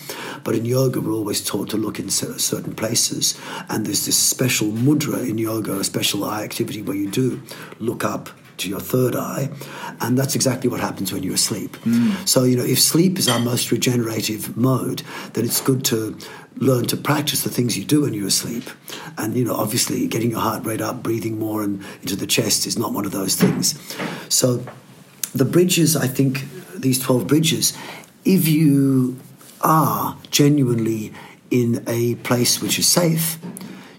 But 0.43 0.55
in 0.55 0.65
yoga, 0.65 0.99
we're 0.99 1.13
always 1.13 1.43
taught 1.43 1.69
to 1.69 1.77
look 1.77 1.99
in 1.99 2.09
certain 2.09 2.75
places, 2.75 3.39
and 3.69 3.85
there's 3.85 4.05
this 4.05 4.17
special 4.17 4.67
mudra 4.67 5.27
in 5.27 5.37
yoga, 5.37 5.79
a 5.79 5.83
special 5.83 6.25
eye 6.25 6.43
activity 6.43 6.81
where 6.81 6.97
you 6.97 7.09
do 7.09 7.41
look 7.79 8.03
up 8.03 8.29
to 8.57 8.69
your 8.69 8.79
third 8.79 9.15
eye, 9.15 9.49
and 10.01 10.17
that's 10.17 10.35
exactly 10.35 10.69
what 10.69 10.79
happens 10.79 11.11
when 11.11 11.23
you're 11.23 11.35
asleep. 11.35 11.77
Mm. 11.77 12.27
So, 12.27 12.43
you 12.43 12.57
know, 12.57 12.63
if 12.63 12.79
sleep 12.79 13.17
is 13.17 13.27
our 13.27 13.39
most 13.39 13.71
regenerative 13.71 14.57
mode, 14.57 15.03
then 15.33 15.45
it's 15.45 15.61
good 15.61 15.83
to 15.85 16.17
learn 16.57 16.85
to 16.87 16.97
practice 16.97 17.43
the 17.43 17.49
things 17.49 17.77
you 17.77 17.85
do 17.85 18.01
when 18.01 18.13
you're 18.13 18.27
asleep. 18.27 18.63
And, 19.17 19.35
you 19.35 19.45
know, 19.45 19.55
obviously 19.55 20.07
getting 20.07 20.31
your 20.31 20.39
heart 20.39 20.65
rate 20.65 20.81
up, 20.81 21.03
breathing 21.03 21.37
more 21.37 21.63
and 21.63 21.83
into 22.01 22.15
the 22.15 22.27
chest 22.27 22.65
is 22.65 22.77
not 22.77 22.93
one 22.93 23.05
of 23.05 23.11
those 23.11 23.35
things. 23.35 23.79
So, 24.29 24.63
the 25.33 25.45
bridges, 25.45 25.95
I 25.95 26.07
think, 26.07 26.45
these 26.75 26.99
12 26.99 27.27
bridges, 27.27 27.77
if 28.25 28.47
you 28.47 29.19
are 29.61 30.17
genuinely 30.31 31.13
in 31.49 31.83
a 31.87 32.15
place 32.15 32.61
which 32.61 32.79
is 32.79 32.87
safe, 32.87 33.37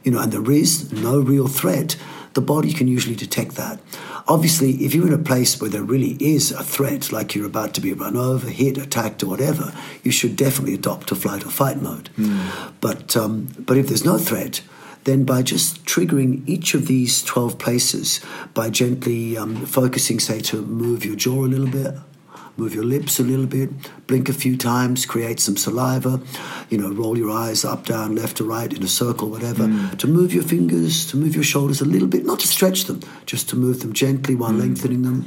you 0.05 0.13
know, 0.13 0.21
and 0.21 0.33
there 0.33 0.51
is 0.51 0.93
no 0.93 1.21
real 1.21 1.49
threat, 1.49 1.97
the 2.39 2.43
body 2.43 2.73
can 2.73 2.87
usually 2.87 3.17
detect 3.17 3.57
that. 3.57 3.81
Obviously, 4.29 4.71
if 4.85 4.95
you're 4.95 5.09
in 5.09 5.13
a 5.13 5.19
place 5.19 5.61
where 5.61 5.69
there 5.69 5.83
really 5.83 6.17
is 6.21 6.53
a 6.53 6.63
threat, 6.63 7.11
like 7.11 7.35
you're 7.35 7.47
about 7.47 7.75
to 7.75 7.81
be 7.81 7.93
run 7.93 8.17
over, 8.17 8.49
hit, 8.49 8.79
attacked, 8.79 9.25
or 9.25 9.27
whatever, 9.27 9.75
you 10.05 10.13
should 10.13 10.37
definitely 10.37 10.75
adopt 10.75 11.11
a 11.11 11.17
flight 11.17 11.45
or 11.45 11.51
fight 11.51 11.83
mode. 11.83 12.11
Mm. 12.17 12.47
But 12.81 13.17
um, 13.17 13.49
but 13.59 13.77
if 13.77 13.89
there's 13.89 14.05
no 14.05 14.19
threat, 14.19 14.61
then 15.03 15.25
by 15.25 15.43
just 15.43 15.85
triggering 15.85 16.49
each 16.49 16.75
of 16.75 16.87
these 16.87 17.25
12 17.25 17.59
places, 17.59 18.21
by 18.55 18.71
gently 18.71 19.37
um, 19.37 19.67
focusing, 19.67 20.21
say, 20.21 20.39
to 20.43 20.63
move 20.63 21.05
your 21.05 21.17
jaw 21.17 21.45
a 21.45 21.51
little 21.55 21.67
bit, 21.67 21.93
move 22.59 22.75
your 22.75 22.85
lips 22.85 23.21
a 23.21 23.23
little 23.23 23.47
bit, 23.47 23.71
blink 24.07 24.29
a 24.29 24.33
few 24.33 24.57
times, 24.57 25.07
create 25.07 25.39
some 25.39 25.57
saliva, 25.57 26.21
you 26.69 26.77
know, 26.77 26.91
roll 26.91 27.17
your 27.17 27.31
eyes 27.31 27.65
up, 27.65 27.87
down, 27.87 28.17
left 28.17 28.37
to 28.39 28.45
right 28.45 28.73
in 28.73 28.83
a 28.83 28.89
circle, 28.89 29.31
whatever, 29.31 29.65
mm. 29.65 29.97
to 29.99 30.07
move 30.09 30.35
your 30.35 30.43
fingers, 30.43 31.07
to 31.07 31.17
move 31.17 31.35
your 31.35 31.45
shoulders 31.45 31.81
a 31.81 31.85
little 31.85 32.09
bit, 32.09 32.27
not 32.27 32.41
to 32.41 32.49
stretch 32.49 32.85
them, 32.85 33.01
just 33.27 33.49
to 33.49 33.57
move 33.57 33.81
them 33.81 33.93
gently 33.93 34.35
while 34.35 34.51
mm. 34.51 34.59
lengthening 34.59 35.03
them, 35.03 35.25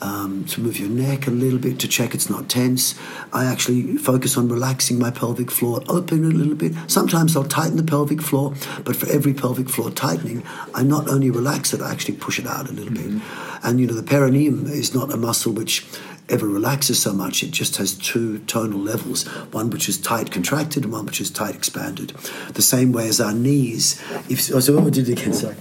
um, 0.00 0.44
to 0.46 0.60
move 0.60 0.78
your 0.78 0.88
neck 0.88 1.26
a 1.26 1.30
little 1.30 1.58
bit 1.58 1.78
to 1.80 1.88
check 1.88 2.14
it's 2.14 2.30
not 2.30 2.48
tense. 2.48 2.94
I 3.32 3.44
actually 3.44 3.98
focus 3.98 4.38
on 4.38 4.48
relaxing 4.48 4.98
my 4.98 5.10
pelvic 5.10 5.50
floor, 5.50 5.82
open 5.88 6.24
a 6.24 6.28
little 6.28 6.54
bit. 6.54 6.72
Sometimes 6.86 7.36
I'll 7.36 7.44
tighten 7.44 7.76
the 7.76 7.82
pelvic 7.82 8.22
floor, 8.22 8.54
but 8.84 8.96
for 8.96 9.06
every 9.10 9.34
pelvic 9.34 9.68
floor 9.68 9.90
tightening, 9.90 10.42
I 10.74 10.82
not 10.82 11.08
only 11.08 11.30
relax 11.30 11.74
it, 11.74 11.82
I 11.82 11.90
actually 11.92 12.16
push 12.16 12.38
it 12.38 12.46
out 12.46 12.70
a 12.70 12.72
little 12.72 12.92
mm-hmm. 12.92 13.18
bit. 13.18 13.26
And 13.62 13.78
you 13.78 13.86
know, 13.86 13.94
the 13.94 14.02
perineum 14.02 14.66
is 14.66 14.94
not 14.94 15.12
a 15.12 15.18
muscle 15.18 15.52
which 15.52 15.86
ever 16.30 16.46
relaxes 16.46 17.02
so 17.02 17.12
much. 17.12 17.42
It 17.42 17.50
just 17.50 17.76
has 17.76 17.94
two 17.94 18.38
tonal 18.40 18.78
levels 18.78 19.26
one 19.52 19.70
which 19.70 19.88
is 19.88 19.98
tight 19.98 20.30
contracted 20.30 20.84
and 20.84 20.92
one 20.92 21.06
which 21.06 21.20
is 21.20 21.30
tight 21.30 21.54
expanded. 21.54 22.10
The 22.54 22.62
same 22.62 22.92
way 22.92 23.08
as 23.08 23.20
our 23.20 23.32
knees. 23.32 24.00
If, 24.28 24.52
oh, 24.54 24.60
so 24.60 24.74
what 24.74 24.84
we 24.84 24.90
did 24.90 25.08
it 25.08 25.20
again? 25.20 25.32
Sorry. 25.32 25.56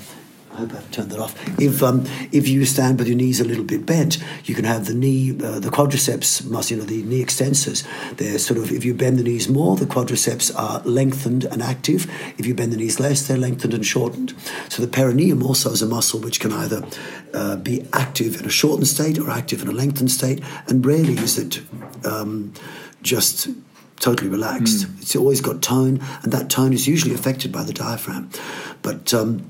Hope 0.60 0.74
I've 0.74 0.92
turned 0.92 1.12
that 1.12 1.20
off. 1.20 1.34
If 1.58 1.82
um, 1.82 2.06
if 2.34 2.50
you 2.50 2.66
stand 2.66 3.00
with 3.00 3.08
your 3.08 3.16
knees 3.16 3.40
a 3.40 3.46
little 3.46 3.64
bit 3.64 3.86
bent, 3.86 4.18
you 4.44 4.54
can 4.54 4.66
have 4.66 4.88
the 4.88 4.94
knee, 4.94 5.32
uh, 5.32 5.60
the 5.60 5.70
quadriceps 5.70 6.46
muscle, 6.46 6.76
you 6.76 6.84
know, 6.84 6.90
the 6.90 7.02
knee 7.04 7.24
extensors. 7.24 7.88
They're 8.18 8.38
sort 8.38 8.60
of 8.60 8.70
if 8.70 8.84
you 8.84 8.94
bend 8.94 9.20
the 9.20 9.24
knees 9.24 9.48
more, 9.48 9.78
the 9.78 9.86
quadriceps 9.86 10.54
are 10.54 10.82
lengthened 10.82 11.46
and 11.46 11.64
active. 11.64 12.12
If 12.38 12.46
you 12.46 12.54
bend 12.54 12.74
the 12.74 12.78
knees 12.78 13.00
less, 13.00 13.26
they're 13.26 13.38
lengthened 13.38 13.74
and 13.74 13.86
shortened. 13.86 14.36
So 14.68 14.82
the 14.82 14.90
perineum 14.90 15.44
also 15.44 15.72
is 15.72 15.82
a 15.82 15.88
muscle 15.88 16.20
which 16.20 16.42
can 16.42 16.52
either 16.52 16.86
uh, 17.34 17.56
be 17.56 17.88
active 17.94 18.38
in 18.38 18.46
a 18.46 18.50
shortened 18.50 18.88
state 18.88 19.18
or 19.18 19.30
active 19.30 19.62
in 19.62 19.70
a 19.70 19.72
lengthened 19.72 20.12
state, 20.12 20.44
and 20.68 20.86
rarely 20.86 21.14
is 21.14 21.38
it 21.38 21.62
um, 22.04 22.54
just 23.02 23.48
totally 24.02 24.30
relaxed. 24.30 24.88
Mm. 24.88 25.02
It's 25.02 25.16
always 25.16 25.40
got 25.40 25.62
tone, 25.62 26.02
and 26.24 26.34
that 26.34 26.50
tone 26.50 26.74
is 26.74 26.86
usually 26.86 27.16
affected 27.16 27.54
by 27.54 27.64
the 27.64 27.74
diaphragm. 27.74 28.30
But 28.82 29.14
um, 29.14 29.46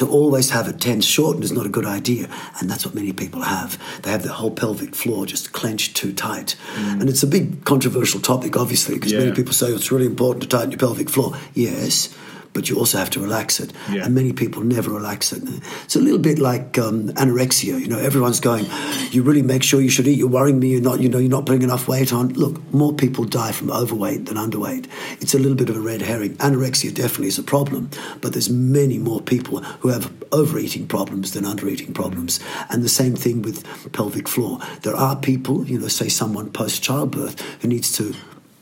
to 0.00 0.08
always 0.08 0.48
have 0.48 0.66
it 0.66 0.80
tense 0.80 1.04
shortened 1.04 1.44
is 1.44 1.52
not 1.52 1.66
a 1.66 1.68
good 1.68 1.84
idea. 1.84 2.26
And 2.58 2.70
that's 2.70 2.86
what 2.86 2.94
many 2.94 3.12
people 3.12 3.42
have. 3.42 3.78
They 4.00 4.10
have 4.10 4.22
the 4.22 4.32
whole 4.32 4.50
pelvic 4.50 4.94
floor 4.94 5.26
just 5.26 5.52
clenched 5.52 5.94
too 5.94 6.14
tight. 6.14 6.56
Mm. 6.74 7.00
And 7.02 7.10
it's 7.10 7.22
a 7.22 7.26
big 7.26 7.66
controversial 7.66 8.18
topic, 8.18 8.56
obviously, 8.56 8.94
because 8.94 9.12
yeah. 9.12 9.18
many 9.18 9.32
people 9.32 9.52
say 9.52 9.66
it's 9.66 9.92
really 9.92 10.06
important 10.06 10.42
to 10.42 10.48
tighten 10.48 10.70
your 10.70 10.78
pelvic 10.78 11.10
floor. 11.10 11.36
Yes 11.52 12.16
but 12.52 12.68
you 12.68 12.76
also 12.76 12.98
have 12.98 13.10
to 13.10 13.20
relax 13.20 13.60
it. 13.60 13.72
Yeah. 13.90 14.04
And 14.04 14.14
many 14.14 14.32
people 14.32 14.62
never 14.62 14.90
relax 14.90 15.32
it. 15.32 15.42
It's 15.84 15.96
a 15.96 16.00
little 16.00 16.18
bit 16.18 16.38
like 16.38 16.78
um, 16.78 17.08
anorexia. 17.10 17.80
You 17.80 17.88
know, 17.88 17.98
everyone's 17.98 18.40
going, 18.40 18.66
"You 19.10 19.22
really 19.22 19.42
make 19.42 19.62
sure 19.62 19.80
you 19.80 19.90
should 19.90 20.06
eat. 20.06 20.18
You're 20.18 20.28
worrying 20.28 20.60
me. 20.60 20.68
You're 20.68 20.80
not. 20.80 21.00
You 21.00 21.08
know, 21.08 21.18
you're 21.18 21.30
not 21.30 21.46
putting 21.46 21.62
enough 21.62 21.88
weight 21.88 22.12
on." 22.12 22.34
Look, 22.34 22.60
more 22.72 22.92
people 22.92 23.24
die 23.24 23.52
from 23.52 23.70
overweight 23.70 24.26
than 24.26 24.36
underweight. 24.36 24.86
It's 25.20 25.34
a 25.34 25.38
little 25.38 25.56
bit 25.56 25.70
of 25.70 25.76
a 25.76 25.80
red 25.80 26.02
herring. 26.02 26.36
Anorexia 26.36 26.92
definitely 26.94 27.28
is 27.28 27.38
a 27.38 27.42
problem, 27.42 27.90
but 28.20 28.32
there's 28.32 28.50
many 28.50 28.98
more 28.98 29.20
people 29.20 29.60
who 29.80 29.88
have 29.88 30.12
overeating 30.32 30.86
problems 30.86 31.32
than 31.32 31.44
undereating 31.44 31.94
problems. 31.94 32.40
And 32.68 32.82
the 32.82 32.88
same 32.88 33.16
thing 33.16 33.42
with 33.42 33.64
pelvic 33.92 34.28
floor. 34.28 34.58
There 34.82 34.94
are 34.96 35.16
people, 35.16 35.64
you 35.66 35.78
know, 35.78 35.88
say 35.88 36.08
someone 36.08 36.50
post 36.50 36.82
childbirth 36.82 37.40
who 37.60 37.68
needs 37.68 37.92
to 37.92 38.14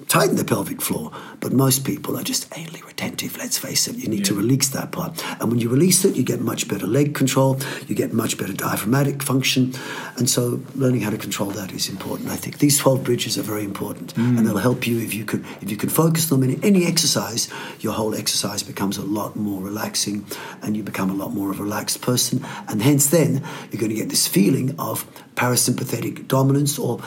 tighten 0.08 0.36
the 0.36 0.44
pelvic 0.44 0.82
floor. 0.82 1.12
But 1.40 1.52
most 1.52 1.84
people 1.84 2.18
are 2.18 2.22
just 2.22 2.50
anally 2.50 2.84
retentive, 2.84 3.36
let's 3.36 3.58
face 3.58 3.86
it. 3.86 3.96
You 3.96 4.08
need 4.08 4.20
yeah. 4.20 4.24
to 4.26 4.34
release 4.34 4.68
that 4.70 4.90
part. 4.90 5.24
And 5.40 5.50
when 5.50 5.60
you 5.60 5.68
release 5.68 6.04
it, 6.04 6.16
you 6.16 6.22
get 6.24 6.40
much 6.40 6.66
better 6.66 6.86
leg 6.86 7.14
control, 7.14 7.58
you 7.86 7.94
get 7.94 8.12
much 8.12 8.38
better 8.38 8.52
diaphragmatic 8.52 9.22
function. 9.22 9.74
And 10.16 10.28
so 10.28 10.60
learning 10.74 11.02
how 11.02 11.10
to 11.10 11.18
control 11.18 11.50
that 11.50 11.72
is 11.72 11.88
important, 11.88 12.30
I 12.30 12.36
think. 12.36 12.58
These 12.58 12.78
12 12.78 13.04
bridges 13.04 13.38
are 13.38 13.42
very 13.42 13.64
important 13.64 14.14
mm. 14.14 14.36
and 14.36 14.46
they'll 14.46 14.56
help 14.56 14.86
you 14.86 14.98
if 14.98 15.14
you 15.14 15.24
can 15.24 15.44
if 15.60 15.70
you 15.70 15.76
can 15.76 15.88
focus 15.88 16.28
them 16.28 16.42
in 16.42 16.62
any 16.64 16.86
exercise, 16.86 17.48
your 17.80 17.92
whole 17.92 18.14
exercise 18.14 18.62
becomes 18.62 18.96
a 18.96 19.02
lot 19.02 19.36
more 19.36 19.62
relaxing 19.62 20.24
and 20.62 20.76
you 20.76 20.82
become 20.82 21.10
a 21.10 21.14
lot 21.14 21.32
more 21.32 21.50
of 21.50 21.60
a 21.60 21.62
relaxed 21.62 22.00
person. 22.00 22.44
And 22.68 22.82
hence 22.82 23.08
then 23.10 23.44
you're 23.70 23.80
going 23.80 23.90
to 23.90 23.96
get 23.96 24.08
this 24.08 24.26
feeling 24.26 24.74
of 24.78 25.06
parasympathetic 25.36 26.26
dominance 26.26 26.78
or 26.78 27.00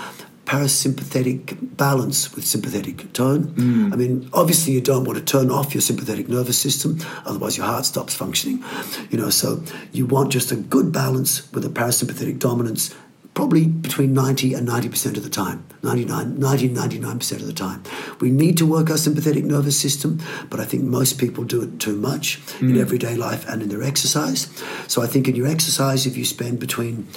parasympathetic 0.46 1.78
balance 1.78 2.36
with 2.36 2.46
sympathetic 2.46 3.14
tone. 3.14 3.46
Mm. 3.48 3.94
I 3.94 3.96
mean, 3.96 4.30
obviously, 4.34 4.74
you 4.74 4.82
don't 4.82 5.06
want 5.06 5.18
to 5.18 5.24
turn 5.24 5.52
off 5.52 5.74
your 5.74 5.82
sympathetic 5.82 6.28
nervous 6.28 6.58
system, 6.58 7.00
otherwise, 7.26 7.58
your 7.58 7.66
heart 7.66 7.86
stops 7.86 8.16
functioning. 8.16 8.64
You 9.10 9.18
know, 9.18 9.30
so 9.30 9.64
you 9.92 10.06
want 10.06 10.32
just 10.32 10.52
a 10.52 10.56
good 10.56 10.92
balance 10.92 11.52
with 11.54 11.66
a 11.66 11.70
parasympathetic 11.70 12.40
dominance. 12.40 12.94
Probably 13.34 13.66
between 13.66 14.14
90 14.14 14.56
and 14.56 14.68
90% 14.68 15.16
of 15.16 15.24
the 15.24 15.30
time, 15.30 15.66
99, 15.84 16.38
90, 16.38 16.70
99% 16.70 17.32
of 17.38 17.48
the 17.48 17.54
time. 17.54 17.82
We 18.20 18.30
need 18.30 18.58
to 18.58 18.66
work 18.66 18.90
our 18.90 18.98
sympathetic 18.98 19.46
nervous 19.46 19.80
system, 19.80 20.20
but 20.50 20.60
I 20.60 20.66
think 20.66 20.84
most 20.84 21.18
people 21.18 21.46
do 21.46 21.62
it 21.62 21.80
too 21.80 21.96
much 21.96 22.42
mm. 22.58 22.72
in 22.72 22.78
everyday 22.78 23.16
life 23.16 23.48
and 23.48 23.62
in 23.62 23.70
their 23.70 23.84
exercise. 23.84 24.50
So 24.88 25.02
I 25.02 25.08
think 25.08 25.30
in 25.30 25.36
your 25.38 25.48
exercise, 25.48 26.06
if 26.06 26.18
you 26.18 26.26
spend 26.26 26.60
between 26.60 27.08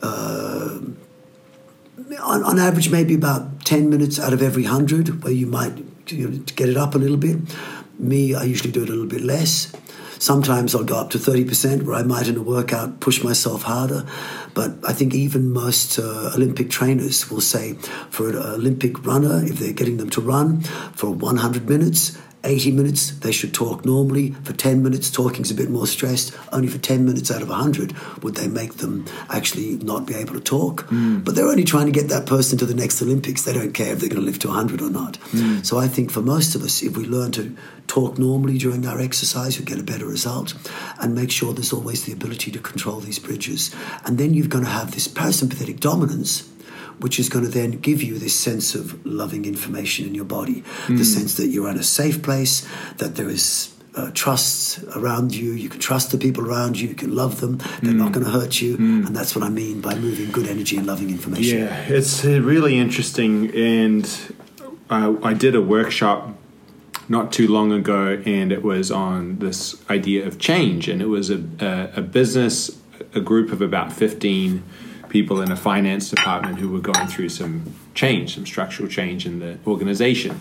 uh, 0.00 0.78
on, 2.16 2.42
on 2.42 2.58
average, 2.58 2.90
maybe 2.90 3.14
about 3.14 3.64
10 3.64 3.90
minutes 3.90 4.18
out 4.18 4.32
of 4.32 4.42
every 4.42 4.62
100 4.64 5.22
where 5.22 5.32
you 5.32 5.46
might 5.46 5.76
you 6.06 6.28
know, 6.28 6.38
get 6.56 6.68
it 6.68 6.76
up 6.76 6.94
a 6.94 6.98
little 6.98 7.16
bit. 7.16 7.38
Me, 7.98 8.34
I 8.34 8.44
usually 8.44 8.72
do 8.72 8.82
it 8.82 8.88
a 8.88 8.92
little 8.92 9.06
bit 9.06 9.22
less. 9.22 9.72
Sometimes 10.18 10.74
I'll 10.74 10.84
go 10.84 10.96
up 10.96 11.10
to 11.10 11.18
30% 11.18 11.84
where 11.84 11.94
I 11.94 12.02
might 12.02 12.26
in 12.26 12.36
a 12.36 12.42
workout 12.42 13.00
push 13.00 13.22
myself 13.22 13.62
harder. 13.62 14.04
But 14.54 14.72
I 14.86 14.92
think 14.92 15.14
even 15.14 15.52
most 15.52 15.98
uh, 15.98 16.32
Olympic 16.34 16.70
trainers 16.70 17.30
will 17.30 17.40
say 17.40 17.74
for 18.10 18.30
an 18.30 18.36
Olympic 18.36 19.06
runner, 19.06 19.44
if 19.44 19.58
they're 19.58 19.72
getting 19.72 19.98
them 19.98 20.10
to 20.10 20.20
run 20.20 20.62
for 20.62 21.10
100 21.10 21.68
minutes, 21.68 22.18
80 22.44 22.70
minutes, 22.70 23.10
they 23.18 23.32
should 23.32 23.52
talk 23.52 23.84
normally. 23.84 24.30
For 24.44 24.52
10 24.52 24.82
minutes, 24.82 25.10
talking's 25.10 25.50
a 25.50 25.54
bit 25.54 25.70
more 25.70 25.86
stressed. 25.86 26.32
Only 26.52 26.68
for 26.68 26.78
10 26.78 27.04
minutes 27.04 27.30
out 27.30 27.42
of 27.42 27.48
100 27.48 27.94
would 28.22 28.36
they 28.36 28.46
make 28.46 28.74
them 28.74 29.06
actually 29.28 29.76
not 29.76 30.06
be 30.06 30.14
able 30.14 30.34
to 30.34 30.40
talk. 30.40 30.86
Mm. 30.86 31.24
But 31.24 31.34
they're 31.34 31.48
only 31.48 31.64
trying 31.64 31.86
to 31.86 31.92
get 31.92 32.08
that 32.08 32.26
person 32.26 32.56
to 32.58 32.66
the 32.66 32.74
next 32.74 33.02
Olympics. 33.02 33.44
They 33.44 33.52
don't 33.52 33.72
care 33.72 33.92
if 33.92 34.00
they're 34.00 34.08
going 34.08 34.20
to 34.20 34.26
live 34.26 34.38
to 34.40 34.48
100 34.48 34.80
or 34.80 34.90
not. 34.90 35.18
Mm. 35.32 35.66
So 35.66 35.78
I 35.78 35.88
think 35.88 36.10
for 36.10 36.22
most 36.22 36.54
of 36.54 36.62
us, 36.62 36.82
if 36.82 36.96
we 36.96 37.04
learn 37.06 37.32
to 37.32 37.56
talk 37.88 38.18
normally 38.18 38.58
during 38.58 38.86
our 38.86 39.00
exercise, 39.00 39.58
we 39.58 39.64
get 39.64 39.80
a 39.80 39.84
better 39.84 40.06
result. 40.06 40.54
And 41.00 41.14
make 41.14 41.32
sure 41.32 41.52
there's 41.52 41.72
always 41.72 42.04
the 42.04 42.12
ability 42.12 42.52
to 42.52 42.60
control 42.60 43.00
these 43.00 43.18
bridges. 43.18 43.74
And 44.04 44.16
then 44.16 44.34
you're 44.34 44.46
going 44.46 44.64
to 44.64 44.70
have 44.70 44.92
this 44.92 45.08
parasympathetic 45.08 45.80
dominance 45.80 46.48
which 47.00 47.18
is 47.18 47.28
going 47.28 47.44
to 47.44 47.50
then 47.50 47.72
give 47.72 48.02
you 48.02 48.18
this 48.18 48.34
sense 48.34 48.74
of 48.74 49.04
loving 49.06 49.44
information 49.44 50.06
in 50.06 50.14
your 50.14 50.24
body, 50.24 50.62
mm. 50.86 50.98
the 50.98 51.04
sense 51.04 51.36
that 51.36 51.48
you're 51.48 51.70
in 51.70 51.76
a 51.76 51.82
safe 51.82 52.22
place, 52.22 52.66
that 52.96 53.16
there 53.16 53.28
is 53.28 53.74
uh, 53.94 54.10
trust 54.14 54.82
around 54.94 55.34
you. 55.34 55.52
You 55.52 55.68
can 55.68 55.80
trust 55.80 56.12
the 56.12 56.18
people 56.18 56.46
around 56.46 56.78
you. 56.78 56.88
You 56.88 56.94
can 56.94 57.14
love 57.14 57.40
them. 57.40 57.58
They're 57.82 57.92
mm. 57.92 57.96
not 57.96 58.12
going 58.12 58.24
to 58.24 58.30
hurt 58.30 58.60
you. 58.60 58.76
Mm. 58.76 59.06
And 59.06 59.16
that's 59.16 59.34
what 59.34 59.44
I 59.44 59.48
mean 59.48 59.80
by 59.80 59.94
moving 59.96 60.30
good 60.30 60.46
energy 60.46 60.76
and 60.76 60.86
loving 60.86 61.10
information. 61.10 61.58
Yeah, 61.58 61.84
it's 61.88 62.24
really 62.24 62.78
interesting. 62.78 63.54
And 63.54 64.08
uh, 64.90 65.14
I 65.22 65.34
did 65.34 65.54
a 65.54 65.62
workshop 65.62 66.30
not 67.08 67.32
too 67.32 67.48
long 67.48 67.72
ago, 67.72 68.22
and 68.26 68.52
it 68.52 68.62
was 68.62 68.90
on 68.90 69.38
this 69.38 69.82
idea 69.88 70.26
of 70.26 70.38
change. 70.38 70.88
And 70.88 71.00
it 71.00 71.06
was 71.06 71.30
a, 71.30 71.42
a, 71.60 72.00
a 72.00 72.02
business, 72.02 72.78
a 73.14 73.20
group 73.20 73.50
of 73.50 73.62
about 73.62 73.92
15 73.92 74.62
people 75.08 75.40
in 75.40 75.50
a 75.50 75.56
finance 75.56 76.10
department 76.10 76.58
who 76.58 76.68
were 76.68 76.80
going 76.80 77.06
through 77.08 77.28
some 77.28 77.74
change, 77.94 78.34
some 78.34 78.46
structural 78.46 78.88
change 78.88 79.26
in 79.26 79.38
the 79.40 79.58
organization. 79.66 80.38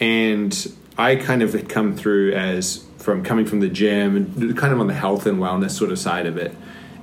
And 0.00 0.72
I 0.96 1.16
kind 1.16 1.42
of 1.42 1.52
had 1.52 1.68
come 1.68 1.96
through 1.96 2.32
as 2.34 2.84
from 2.98 3.22
coming 3.22 3.46
from 3.46 3.60
the 3.60 3.68
gym 3.68 4.16
and 4.16 4.56
kind 4.56 4.72
of 4.72 4.80
on 4.80 4.86
the 4.86 4.94
health 4.94 5.26
and 5.26 5.38
wellness 5.38 5.72
sort 5.72 5.90
of 5.90 5.98
side 5.98 6.26
of 6.26 6.36
it. 6.36 6.54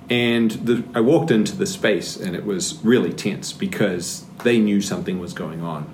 And 0.09 0.51
the, 0.51 0.83
I 0.93 1.01
walked 1.01 1.31
into 1.31 1.55
the 1.55 1.65
space 1.65 2.17
and 2.17 2.35
it 2.35 2.45
was 2.45 2.83
really 2.83 3.13
tense 3.13 3.53
because 3.53 4.25
they 4.43 4.59
knew 4.59 4.81
something 4.81 5.19
was 5.19 5.33
going 5.33 5.61
on. 5.61 5.89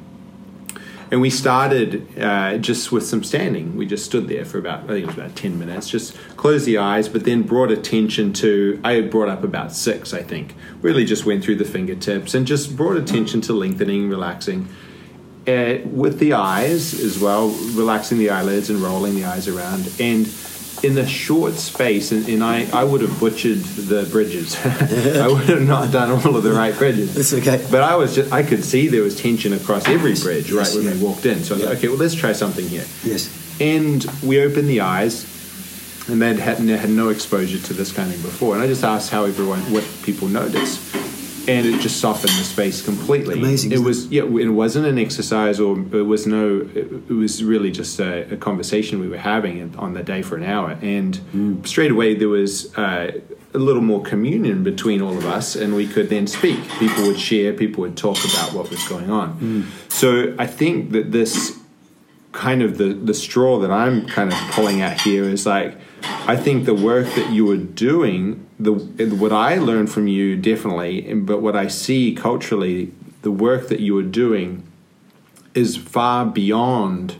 And 1.09 1.21
we 1.21 1.29
started 1.29 2.19
uh, 2.19 2.57
just 2.57 2.91
with 2.91 3.05
some 3.05 3.23
standing. 3.23 3.77
We 3.77 3.85
just 3.85 4.05
stood 4.05 4.27
there 4.27 4.43
for 4.43 4.57
about, 4.57 4.83
I 4.83 4.87
think 4.87 5.03
it 5.03 5.07
was 5.07 5.15
about 5.15 5.35
10 5.35 5.57
minutes, 5.57 5.89
just 5.89 6.17
closed 6.35 6.65
the 6.65 6.77
eyes, 6.79 7.07
but 7.07 7.23
then 7.23 7.43
brought 7.43 7.71
attention 7.71 8.33
to, 8.33 8.79
I 8.83 9.01
brought 9.01 9.29
up 9.29 9.43
about 9.43 9.71
six, 9.71 10.13
I 10.13 10.21
think. 10.21 10.55
Really 10.81 11.05
just 11.05 11.25
went 11.25 11.43
through 11.43 11.57
the 11.57 11.65
fingertips 11.65 12.33
and 12.33 12.45
just 12.45 12.75
brought 12.75 12.97
attention 12.97 13.39
to 13.41 13.53
lengthening, 13.53 14.09
relaxing. 14.09 14.67
Uh, 15.47 15.77
with 15.85 16.19
the 16.19 16.33
eyes 16.33 16.93
as 16.99 17.19
well, 17.19 17.47
relaxing 17.73 18.17
the 18.17 18.29
eyelids 18.29 18.69
and 18.69 18.79
rolling 18.79 19.15
the 19.15 19.23
eyes 19.23 19.47
around. 19.47 19.89
And 19.97 20.27
in 20.83 20.97
a 20.97 21.07
short 21.07 21.55
space, 21.55 22.11
and, 22.11 22.27
and 22.29 22.43
I, 22.43 22.67
I 22.71 22.83
would 22.83 23.01
have 23.01 23.19
butchered 23.19 23.57
the 23.59 24.07
bridges. 24.11 24.55
I 24.65 25.27
would 25.27 25.45
have 25.49 25.61
not 25.63 25.91
done 25.91 26.11
all 26.11 26.35
of 26.35 26.43
the 26.43 26.51
right 26.53 26.75
bridges. 26.77 27.15
That's 27.15 27.33
okay. 27.33 27.65
But 27.71 27.81
I 27.83 27.95
was 27.95 28.15
just, 28.15 28.31
I 28.31 28.43
could 28.43 28.63
see 28.63 28.87
there 28.87 29.01
was 29.03 29.19
tension 29.19 29.53
across 29.53 29.87
every 29.87 30.13
bridge 30.15 30.51
right 30.51 30.65
Yes, 30.65 30.75
when 30.75 30.85
yeah. 30.85 30.93
we 30.93 30.99
walked 31.01 31.25
in. 31.25 31.43
So 31.43 31.55
I 31.55 31.57
Yeah. 31.57 31.65
thought, 31.65 31.75
okay, 31.77 31.87
well, 31.87 31.97
let's 31.97 32.13
try 32.15 32.31
something 32.33 32.67
here. 32.67 32.85
Yes. 33.03 33.29
And 33.59 34.05
we 34.23 34.39
opened 34.41 34.69
the 34.69 34.81
eyes, 34.81 35.25
and 36.09 36.21
they'd 36.21 36.37
had, 36.39 36.59
had 36.59 36.89
no 36.89 37.09
exposure 37.09 37.59
to 37.59 37.73
this 37.73 37.91
kind 37.91 38.09
of 38.09 38.15
thing 38.15 38.23
before. 38.23 38.53
And 38.53 38.63
I 38.63 38.67
just 38.67 38.83
asked 38.83 39.09
how 39.09 39.25
everyone, 39.25 39.59
what 39.73 39.83
people 40.03 40.27
noticed. 40.27 40.79
And 41.47 41.65
it 41.65 41.79
just 41.79 42.01
softened 42.01 42.33
the 42.33 42.43
space 42.43 42.81
completely. 42.81 43.35
Amazing, 43.39 43.71
It 43.71 43.79
was 43.79 44.07
yeah. 44.07 44.23
It 44.23 44.49
wasn't 44.49 44.85
an 44.85 44.97
exercise, 44.99 45.59
or 45.59 45.79
it 45.79 46.03
was 46.03 46.27
no. 46.27 46.67
It, 46.75 46.91
it 47.09 47.13
was 47.13 47.43
really 47.43 47.71
just 47.71 47.99
a, 47.99 48.33
a 48.33 48.37
conversation 48.37 48.99
we 48.99 49.07
were 49.07 49.17
having 49.17 49.75
on 49.77 49.93
the 49.93 50.03
day 50.03 50.21
for 50.21 50.35
an 50.35 50.43
hour. 50.43 50.77
And 50.81 51.19
Mm. 51.33 51.65
straight 51.65 51.91
away 51.91 52.15
there 52.15 52.29
was 52.29 52.75
uh, 52.77 53.11
a 53.53 53.57
little 53.57 53.81
more 53.81 54.01
communion 54.03 54.63
between 54.63 55.01
all 55.01 55.17
of 55.17 55.25
us, 55.25 55.55
and 55.55 55.73
we 55.75 55.87
could 55.87 56.09
then 56.09 56.27
speak. 56.27 56.59
People 56.79 57.03
would 57.07 57.19
share. 57.19 57.53
People 57.53 57.81
would 57.81 57.95
talk 57.97 58.17
about 58.25 58.53
what 58.53 58.69
was 58.69 58.85
going 58.87 59.09
on. 59.09 59.39
Mm. 59.39 59.91
So 59.91 60.35
I 60.37 60.47
think 60.47 60.91
that 60.91 61.11
this 61.11 61.57
kind 62.33 62.61
of 62.61 62.77
the 62.77 62.89
the 62.93 63.13
straw 63.13 63.57
that 63.59 63.71
I'm 63.71 64.05
kind 64.07 64.31
of 64.33 64.37
pulling 64.51 64.81
at 64.81 65.01
here 65.01 65.23
is 65.23 65.45
like 65.45 65.75
I 66.03 66.35
think 66.35 66.65
the 66.65 66.73
work 66.73 67.07
that 67.15 67.31
you 67.31 67.49
are 67.51 67.57
doing 67.57 68.45
the 68.59 68.73
what 68.73 69.31
I 69.31 69.57
learned 69.57 69.91
from 69.91 70.07
you 70.07 70.35
definitely 70.35 71.13
but 71.13 71.41
what 71.41 71.55
I 71.55 71.67
see 71.67 72.13
culturally 72.13 72.93
the 73.21 73.31
work 73.31 73.67
that 73.69 73.79
you 73.79 73.97
are 73.97 74.03
doing 74.03 74.63
is 75.53 75.75
far 75.75 76.25
beyond 76.25 77.17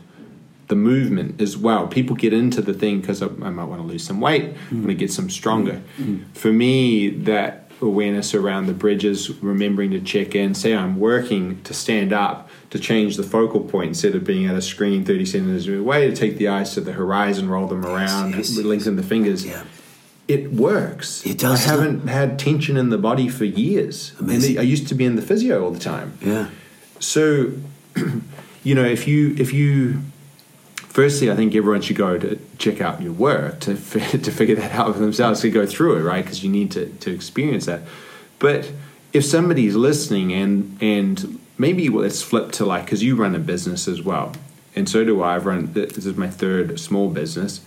the 0.68 0.76
movement 0.76 1.40
as 1.40 1.56
well. 1.56 1.88
People 1.88 2.14
get 2.14 2.32
into 2.32 2.60
the 2.60 2.74
thing 2.74 3.00
because 3.00 3.22
I, 3.22 3.26
I 3.26 3.50
might 3.50 3.64
want 3.64 3.80
to 3.80 3.86
lose 3.86 4.04
some 4.04 4.20
weight, 4.20 4.54
I 4.70 4.74
want 4.74 4.88
to 4.88 4.94
get 4.94 5.10
some 5.10 5.28
stronger. 5.30 5.82
Mm. 5.96 6.04
Mm. 6.18 6.36
For 6.36 6.52
me, 6.52 7.08
that 7.08 7.67
awareness 7.80 8.34
around 8.34 8.66
the 8.66 8.72
bridges, 8.72 9.30
remembering 9.42 9.90
to 9.92 10.00
check 10.00 10.34
in, 10.34 10.54
say 10.54 10.74
I'm 10.74 10.98
working 10.98 11.62
to 11.62 11.74
stand 11.74 12.12
up, 12.12 12.48
to 12.70 12.78
change 12.78 13.16
the 13.16 13.22
focal 13.22 13.60
point 13.60 13.88
instead 13.88 14.14
of 14.14 14.24
being 14.24 14.46
at 14.46 14.54
a 14.54 14.62
screen 14.62 15.04
30 15.04 15.24
centimeters 15.24 15.68
away, 15.68 16.08
to 16.08 16.16
take 16.16 16.38
the 16.38 16.48
eyes 16.48 16.74
to 16.74 16.80
the 16.80 16.92
horizon, 16.92 17.48
roll 17.48 17.66
them 17.66 17.84
around, 17.84 18.34
yes, 18.34 18.56
yes. 18.56 18.64
lengthen 18.64 18.96
the 18.96 19.02
fingers. 19.02 19.44
Yeah. 19.44 19.64
It 20.26 20.52
works. 20.52 21.24
It 21.24 21.38
does, 21.38 21.66
I 21.66 21.70
haven't 21.70 22.08
had 22.08 22.38
tension 22.38 22.76
in 22.76 22.90
the 22.90 22.98
body 22.98 23.28
for 23.28 23.46
years. 23.46 24.12
Amazing. 24.20 24.50
And 24.52 24.60
I 24.60 24.62
used 24.62 24.86
to 24.88 24.94
be 24.94 25.06
in 25.06 25.16
the 25.16 25.22
physio 25.22 25.64
all 25.64 25.70
the 25.70 25.78
time. 25.78 26.18
Yeah. 26.20 26.50
So, 27.00 27.52
you 28.62 28.74
know, 28.74 28.84
if 28.84 29.08
you 29.08 29.34
if 29.38 29.54
you 29.54 30.02
firstly, 30.98 31.30
I 31.30 31.36
think 31.36 31.54
everyone 31.54 31.80
should 31.80 31.94
go 31.96 32.18
to 32.18 32.36
check 32.58 32.80
out 32.80 33.00
your 33.00 33.12
work 33.12 33.60
to 33.60 33.74
to 34.26 34.30
figure 34.32 34.56
that 34.56 34.72
out 34.72 34.92
for 34.94 35.00
themselves 35.00 35.40
to 35.42 35.50
go 35.50 35.64
through 35.64 35.96
it, 35.98 36.02
right? 36.02 36.24
Because 36.24 36.42
you 36.42 36.50
need 36.50 36.72
to 36.72 36.86
to 37.04 37.12
experience 37.12 37.66
that. 37.66 37.82
But 38.40 38.72
if 39.12 39.24
somebody's 39.24 39.76
listening 39.76 40.32
and 40.32 40.76
and 40.80 41.38
maybe 41.56 41.88
let's 41.88 42.20
flip 42.20 42.50
to 42.58 42.66
like 42.66 42.84
because 42.86 43.00
you 43.04 43.14
run 43.14 43.36
a 43.36 43.38
business 43.38 43.86
as 43.86 44.02
well, 44.02 44.32
and 44.74 44.88
so 44.88 45.04
do 45.04 45.22
I. 45.22 45.36
I've 45.36 45.46
run 45.46 45.72
this 45.72 45.96
is 46.04 46.16
my 46.16 46.30
third 46.30 46.80
small 46.80 47.08
business. 47.10 47.60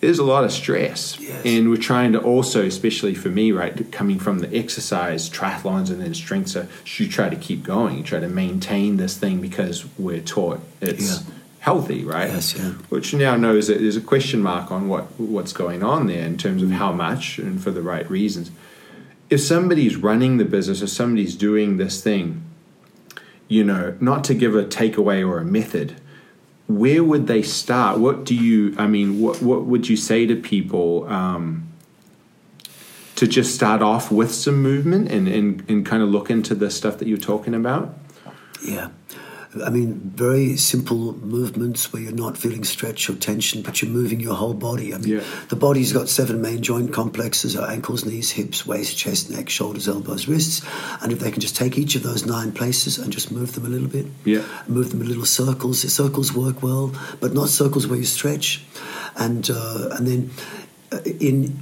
There's 0.00 0.20
a 0.20 0.24
lot 0.24 0.44
of 0.44 0.52
stress, 0.52 1.18
Yes. 1.20 1.42
and 1.44 1.68
we're 1.68 1.76
trying 1.92 2.12
to 2.12 2.20
also, 2.22 2.64
especially 2.64 3.14
for 3.14 3.28
me, 3.28 3.52
right, 3.52 3.74
coming 3.92 4.18
from 4.18 4.38
the 4.38 4.50
exercise, 4.56 5.28
triathlons, 5.28 5.90
and 5.90 6.00
then 6.00 6.14
strength. 6.14 6.48
So 6.48 6.66
you 6.96 7.06
try 7.06 7.28
to 7.28 7.36
keep 7.36 7.62
going, 7.64 7.98
you 7.98 8.02
try 8.04 8.20
to 8.20 8.28
maintain 8.28 8.96
this 8.96 9.18
thing 9.18 9.42
because 9.42 9.84
we're 9.98 10.22
taught 10.36 10.60
it's 10.80 11.08
Yeah. 11.10 11.34
Healthy, 11.60 12.04
right? 12.04 12.28
Yes, 12.28 12.54
yeah. 12.56 12.72
Which 12.88 13.14
now 13.14 13.36
knows 13.36 13.68
that 13.68 13.78
there's 13.78 13.96
a 13.96 14.00
question 14.00 14.42
mark 14.42 14.70
on 14.70 14.88
what 14.88 15.04
what's 15.18 15.52
going 15.52 15.82
on 15.82 16.06
there 16.06 16.26
in 16.26 16.36
terms 16.36 16.62
of 16.62 16.72
how 16.72 16.92
much 16.92 17.38
and 17.38 17.62
for 17.62 17.70
the 17.70 17.82
right 17.82 18.08
reasons. 18.10 18.50
If 19.28 19.40
somebody's 19.40 19.96
running 19.96 20.38
the 20.38 20.44
business 20.44 20.82
or 20.82 20.88
somebody's 20.88 21.36
doing 21.36 21.76
this 21.76 22.02
thing, 22.02 22.42
you 23.46 23.62
know, 23.62 23.96
not 24.00 24.24
to 24.24 24.34
give 24.34 24.56
a 24.56 24.64
takeaway 24.64 25.26
or 25.26 25.38
a 25.38 25.44
method, 25.44 26.00
where 26.66 27.04
would 27.04 27.28
they 27.28 27.42
start? 27.42 28.00
What 28.00 28.24
do 28.24 28.34
you? 28.34 28.74
I 28.76 28.86
mean, 28.86 29.20
what 29.20 29.40
what 29.40 29.66
would 29.66 29.88
you 29.88 29.96
say 29.96 30.26
to 30.26 30.36
people? 30.36 31.06
Um, 31.08 31.66
to 33.20 33.26
just 33.26 33.54
start 33.54 33.82
off 33.82 34.10
with 34.10 34.32
some 34.34 34.62
movement 34.62 35.10
and, 35.10 35.28
and, 35.28 35.62
and 35.68 35.84
kind 35.84 36.02
of 36.02 36.08
look 36.08 36.30
into 36.30 36.54
the 36.54 36.70
stuff 36.70 36.96
that 36.96 37.06
you're 37.06 37.18
talking 37.18 37.52
about? 37.52 37.94
Yeah. 38.64 38.88
I 39.66 39.68
mean, 39.68 40.12
very 40.14 40.56
simple 40.56 41.12
movements 41.16 41.92
where 41.92 42.00
you're 42.00 42.12
not 42.12 42.38
feeling 42.38 42.62
stretch 42.62 43.10
or 43.10 43.14
tension, 43.16 43.62
but 43.62 43.82
you're 43.82 43.90
moving 43.90 44.20
your 44.20 44.34
whole 44.34 44.54
body. 44.54 44.94
I 44.94 44.98
mean, 44.98 45.08
Yeah. 45.14 45.24
the 45.48 45.56
body's 45.56 45.92
got 45.92 46.08
seven 46.08 46.40
main 46.40 46.62
joint 46.62 46.92
complexes 46.92 47.56
our 47.56 47.68
ankles, 47.68 48.04
knees, 48.04 48.30
hips, 48.30 48.64
waist, 48.64 48.96
chest, 48.96 49.28
neck, 49.28 49.48
shoulders, 49.48 49.88
elbows, 49.88 50.28
wrists. 50.28 50.62
And 51.02 51.10
if 51.12 51.18
they 51.18 51.32
can 51.32 51.40
just 51.40 51.56
take 51.56 51.76
each 51.78 51.96
of 51.96 52.04
those 52.04 52.24
nine 52.24 52.52
places 52.52 52.98
and 52.98 53.12
just 53.12 53.32
move 53.32 53.52
them 53.54 53.66
a 53.66 53.68
little 53.68 53.88
bit, 53.88 54.06
Yeah. 54.24 54.42
move 54.68 54.90
them 54.90 55.00
in 55.00 55.08
little 55.08 55.24
circles. 55.26 55.80
Circles 55.80 56.32
work 56.32 56.62
well, 56.62 56.92
but 57.18 57.34
not 57.34 57.48
circles 57.48 57.88
where 57.88 57.98
you 57.98 58.04
stretch. 58.04 58.64
And, 59.16 59.50
uh, 59.50 59.88
and 59.96 60.06
then 60.06 60.30
uh, 60.92 60.98
in 61.18 61.60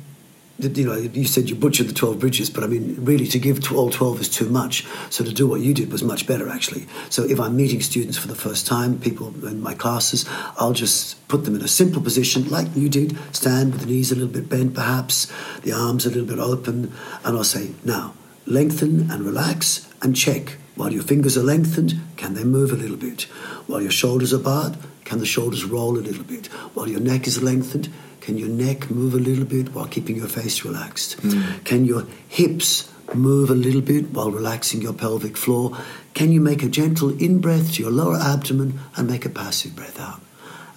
you 0.58 0.86
know, 0.86 0.96
you 0.96 1.24
said 1.24 1.48
you 1.48 1.54
butchered 1.54 1.88
the 1.88 1.94
12 1.94 2.18
bridges, 2.18 2.50
but 2.50 2.64
I 2.64 2.66
mean, 2.66 2.96
really, 2.98 3.26
to 3.28 3.38
give 3.38 3.72
all 3.72 3.90
12 3.90 4.20
is 4.20 4.28
too 4.28 4.48
much. 4.48 4.84
So 5.08 5.24
to 5.24 5.32
do 5.32 5.46
what 5.46 5.60
you 5.60 5.72
did 5.72 5.92
was 5.92 6.02
much 6.02 6.26
better, 6.26 6.48
actually. 6.48 6.86
So 7.10 7.22
if 7.24 7.38
I'm 7.38 7.56
meeting 7.56 7.80
students 7.80 8.18
for 8.18 8.26
the 8.26 8.34
first 8.34 8.66
time, 8.66 8.98
people 8.98 9.28
in 9.46 9.60
my 9.60 9.74
classes, 9.74 10.24
I'll 10.56 10.72
just 10.72 11.26
put 11.28 11.44
them 11.44 11.54
in 11.54 11.62
a 11.62 11.68
simple 11.68 12.02
position, 12.02 12.48
like 12.48 12.74
you 12.74 12.88
did, 12.88 13.16
stand 13.32 13.72
with 13.72 13.82
the 13.82 13.86
knees 13.86 14.10
a 14.10 14.16
little 14.16 14.32
bit 14.32 14.48
bent, 14.48 14.74
perhaps, 14.74 15.32
the 15.62 15.72
arms 15.72 16.06
a 16.06 16.08
little 16.08 16.26
bit 16.26 16.40
open, 16.40 16.92
and 17.24 17.36
I'll 17.36 17.44
say, 17.44 17.70
now, 17.84 18.14
lengthen 18.44 19.10
and 19.10 19.22
relax 19.22 19.88
and 20.02 20.16
check. 20.16 20.56
While 20.74 20.92
your 20.92 21.02
fingers 21.02 21.36
are 21.36 21.42
lengthened, 21.42 22.00
can 22.16 22.34
they 22.34 22.44
move 22.44 22.72
a 22.72 22.76
little 22.76 22.96
bit? 22.96 23.22
While 23.66 23.82
your 23.82 23.90
shoulders 23.90 24.32
are 24.32 24.38
barred, 24.38 24.76
can 25.04 25.18
the 25.18 25.26
shoulders 25.26 25.64
roll 25.64 25.96
a 25.96 26.00
little 26.00 26.24
bit? 26.24 26.46
While 26.74 26.88
your 26.88 27.00
neck 27.00 27.26
is 27.26 27.42
lengthened, 27.42 27.88
can 28.28 28.36
your 28.36 28.50
neck 28.50 28.90
move 28.90 29.14
a 29.14 29.16
little 29.16 29.46
bit 29.46 29.74
while 29.74 29.86
keeping 29.86 30.14
your 30.14 30.28
face 30.28 30.62
relaxed? 30.62 31.16
Can 31.64 31.86
your 31.86 32.06
hips 32.28 32.92
move 33.14 33.48
a 33.48 33.54
little 33.54 33.80
bit 33.80 34.10
while 34.10 34.30
relaxing 34.30 34.82
your 34.82 34.92
pelvic 34.92 35.34
floor? 35.34 35.74
Can 36.12 36.30
you 36.30 36.38
make 36.38 36.62
a 36.62 36.68
gentle 36.68 37.08
in 37.18 37.40
breath 37.40 37.72
to 37.72 37.82
your 37.82 37.90
lower 37.90 38.16
abdomen 38.16 38.80
and 38.96 39.08
make 39.08 39.24
a 39.24 39.30
passive 39.30 39.74
breath 39.74 39.98
out? 39.98 40.20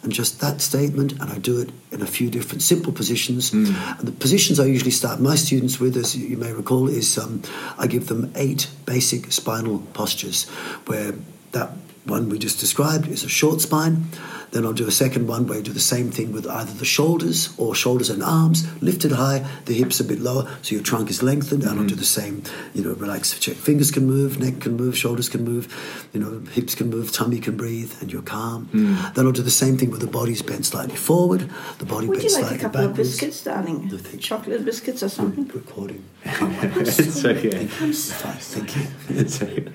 And 0.02 0.14
just 0.14 0.40
that 0.40 0.62
statement, 0.62 1.12
and 1.20 1.30
I 1.30 1.40
do 1.40 1.60
it 1.60 1.72
in 1.92 2.02
a 2.02 2.08
few 2.08 2.30
different 2.30 2.62
simple 2.62 2.94
positions. 2.94 3.52
And 3.52 4.08
the 4.08 4.14
positions 4.14 4.58
I 4.58 4.68
usually 4.68 4.92
start 4.92 5.20
my 5.20 5.36
students 5.36 5.78
with, 5.78 5.98
as 5.98 6.16
you 6.16 6.38
may 6.38 6.54
recall, 6.54 6.88
is 6.88 7.18
um, 7.18 7.42
I 7.78 7.88
give 7.88 8.08
them 8.08 8.32
eight 8.38 8.70
basic 8.86 9.30
spinal 9.34 9.80
postures, 9.94 10.48
where 10.86 11.16
that 11.52 11.72
one 12.06 12.30
we 12.30 12.40
just 12.40 12.62
described 12.62 13.10
is 13.10 13.26
a 13.26 13.30
short 13.30 13.60
spine. 13.60 14.06
Then 14.52 14.66
I'll 14.66 14.74
do 14.74 14.88
a 14.88 14.92
second 14.92 15.28
one 15.28 15.48
where 15.48 15.60
I 15.60 15.62
do 15.62 15.72
the 15.72 15.80
same 15.80 16.12
thing 16.12 16.34
with 16.34 16.46
either 16.46 16.74
the 16.74 16.86
shoulders 16.86 17.54
or 17.58 17.74
shoulders 17.74 18.10
and 18.10 18.22
arms 18.22 18.68
lifted 18.82 19.14
high, 19.14 19.48
the 19.66 19.74
hips 19.74 20.00
a 20.00 20.04
bit 20.04 20.20
lower, 20.20 20.50
so 20.62 20.76
your 20.76 20.84
trunk 20.84 21.10
is 21.10 21.24
lengthened. 21.24 21.64
And 21.64 21.72
I'll 21.72 21.78
do 21.78 21.96
mm-hmm. 21.96 22.00
the 22.00 22.06
same, 22.06 22.44
you 22.74 22.84
know, 22.84 22.94
relax, 22.94 23.38
check. 23.40 23.56
Fingers 23.56 23.92
can 23.92 24.06
move, 24.06 24.40
neck 24.40 24.60
can 24.60 24.76
move, 24.76 24.98
shoulders 24.98 25.30
can 25.30 25.46
move, 25.46 25.74
you 26.14 26.20
know, 26.20 26.40
hips 26.52 26.76
can 26.76 26.90
move, 26.90 27.12
tummy 27.14 27.40
can 27.40 27.56
breathe, 27.56 27.94
and 28.02 28.12
you're 28.12 28.22
calm. 28.22 28.66
Hmm. 28.66 29.14
Then 29.14 29.26
I'll 29.26 29.32
do 29.32 29.42
the 29.42 29.50
same 29.50 29.78
thing 29.78 29.90
with 29.90 30.02
the 30.02 30.08
body's 30.08 30.42
bent 30.42 30.66
slightly 30.66 30.98
forward, 30.98 31.50
the 31.80 31.86
body 31.86 32.08
Would 32.08 32.20
bent 32.20 32.30
you 32.30 32.36
like 32.36 32.44
a 32.44 32.48
slightly 32.48 32.60
couple 32.60 32.86
of 32.86 32.96
biscuits, 32.96 33.44
darling? 33.44 33.88
No, 33.88 33.98
thank 33.98 34.16
you. 34.16 34.20
Chocolate 34.20 34.66
biscuits 34.66 35.02
or 35.02 35.10
something? 35.10 35.48
Recording. 35.48 36.04
it's 36.26 37.24
okay. 37.24 37.70
I'm 37.80 37.94
so 37.94 38.28
thank 38.60 38.76
you. 38.76 38.88
It's 39.10 39.42
okay. 39.42 39.68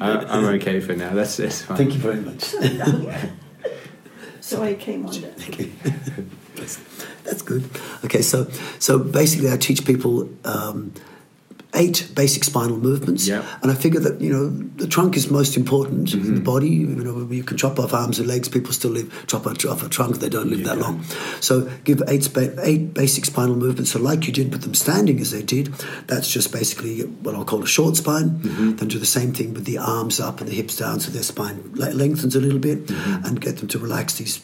I, 0.00 0.10
I'm 0.18 0.44
okay 0.56 0.80
for 0.80 0.94
now. 0.94 1.12
That's, 1.12 1.38
that's 1.38 1.62
fine. 1.62 1.76
Thank 1.76 1.94
you 1.94 2.00
very 2.00 2.20
much. 2.20 2.54
So 4.46 4.62
I 4.62 4.74
came 4.74 5.04
on 5.04 5.12
that. 5.22 5.36
That's, 6.54 6.78
that's 7.24 7.42
good. 7.42 7.68
Okay, 8.04 8.22
so 8.22 8.44
so 8.78 8.96
basically, 8.98 9.50
I 9.50 9.56
teach 9.56 9.84
people 9.84 10.30
um, 10.44 10.92
eight 11.76 12.08
basic 12.14 12.42
spinal 12.44 12.78
movements. 12.78 13.28
Yeah. 13.28 13.44
And 13.62 13.70
I 13.70 13.74
figure 13.74 14.00
that, 14.00 14.20
you 14.20 14.32
know, 14.32 14.48
the 14.76 14.86
trunk 14.86 15.16
is 15.16 15.30
most 15.30 15.56
important 15.56 16.14
in 16.14 16.20
Mm-hmm. 16.20 16.34
the 16.36 16.40
body. 16.40 16.68
You 16.70 16.86
know, 16.86 17.28
you 17.30 17.44
can 17.44 17.56
chop 17.56 17.78
off 17.78 17.92
arms 17.94 18.18
and 18.18 18.26
legs. 18.26 18.48
People 18.48 18.72
still 18.72 18.90
live, 18.92 19.24
chop 19.26 19.46
off 19.46 19.82
a 19.82 19.88
trunk, 19.88 20.16
they 20.18 20.28
don't 20.28 20.48
live 20.50 20.64
that 20.64 20.78
long. 20.78 21.02
So 21.40 21.68
give 21.84 22.02
eight, 22.08 22.24
spa- 22.24 22.56
eight 22.62 22.94
basic 22.94 23.24
spinal 23.26 23.56
movements. 23.56 23.90
So, 23.92 23.98
like 24.00 24.26
you 24.26 24.32
did 24.32 24.50
with 24.52 24.62
them 24.62 24.74
standing 24.74 25.20
as 25.20 25.30
they 25.30 25.42
did, 25.42 25.66
that's 26.06 26.28
just 26.30 26.52
basically 26.52 27.00
what 27.02 27.34
I'll 27.34 27.44
call 27.44 27.62
a 27.62 27.66
short 27.66 27.96
spine. 27.96 28.30
Mm-hmm. 28.40 28.76
Then 28.76 28.88
do 28.88 28.98
the 28.98 29.06
same 29.06 29.32
thing 29.32 29.54
with 29.54 29.64
the 29.66 29.78
arms 29.78 30.18
up 30.20 30.40
and 30.40 30.48
the 30.48 30.54
hips 30.54 30.76
down 30.76 31.00
so 31.00 31.10
their 31.10 31.22
spine 31.22 31.72
lengthens 31.74 32.34
a 32.36 32.40
little 32.40 32.58
bit 32.58 32.76
Mm-hmm. 32.86 33.24
and 33.26 33.40
get 33.40 33.56
them 33.58 33.68
to 33.68 33.78
relax 33.78 34.14
these 34.14 34.38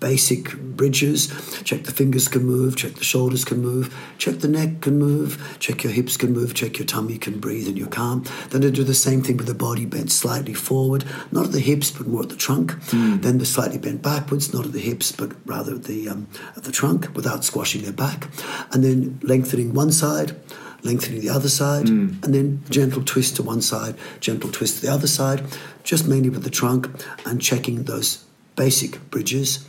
basic 0.00 0.54
bridges. 0.58 1.28
Check 1.64 1.84
the 1.84 1.92
fingers 1.92 2.28
can 2.28 2.44
move, 2.44 2.76
check 2.76 2.94
the 2.94 3.04
shoulders 3.04 3.44
can 3.44 3.60
move, 3.62 3.94
check 4.18 4.38
the 4.40 4.48
neck 4.48 4.80
can 4.80 4.98
move, 4.98 5.56
check 5.58 5.84
your 5.84 5.92
hips 5.92 6.16
can 6.16 6.32
move, 6.32 6.54
check 6.54 6.73
your 6.78 6.86
tummy 6.86 7.18
can 7.18 7.40
breathe 7.40 7.68
and 7.68 7.78
you're 7.78 7.88
calm. 7.88 8.24
Then 8.50 8.62
to 8.62 8.70
do 8.70 8.84
the 8.84 8.94
same 8.94 9.22
thing 9.22 9.36
with 9.36 9.46
the 9.46 9.54
body 9.54 9.86
bent 9.86 10.10
slightly 10.10 10.54
forward, 10.54 11.04
not 11.32 11.46
at 11.46 11.52
the 11.52 11.60
hips 11.60 11.90
but 11.90 12.06
more 12.06 12.22
at 12.22 12.28
the 12.28 12.36
trunk. 12.36 12.74
Then 13.20 13.38
the 13.38 13.46
slightly 13.46 13.78
bent 13.78 14.02
backwards, 14.02 14.52
not 14.52 14.66
at 14.66 14.72
the 14.72 14.80
hips 14.80 15.12
but 15.12 15.32
rather 15.46 15.74
at 15.74 15.84
the 15.84 16.08
um, 16.08 16.28
at 16.56 16.64
the 16.64 16.72
trunk 16.72 17.14
without 17.14 17.44
squashing 17.44 17.82
their 17.82 17.92
back. 17.92 18.28
And 18.72 18.82
then 18.84 19.20
lengthening 19.22 19.74
one 19.74 19.92
side, 19.92 20.36
lengthening 20.82 21.20
the 21.20 21.30
other 21.30 21.48
side, 21.48 21.88
and 22.22 22.34
then 22.34 22.62
gentle 22.70 23.02
twist 23.02 23.36
to 23.36 23.42
one 23.42 23.62
side, 23.62 23.96
gentle 24.20 24.50
twist 24.50 24.76
to 24.80 24.86
the 24.86 24.92
other 24.92 25.06
side, 25.06 25.42
just 25.82 26.06
mainly 26.06 26.30
with 26.30 26.44
the 26.44 26.50
trunk 26.50 26.88
and 27.24 27.40
checking 27.40 27.84
those 27.84 28.24
basic 28.56 29.10
bridges. 29.10 29.66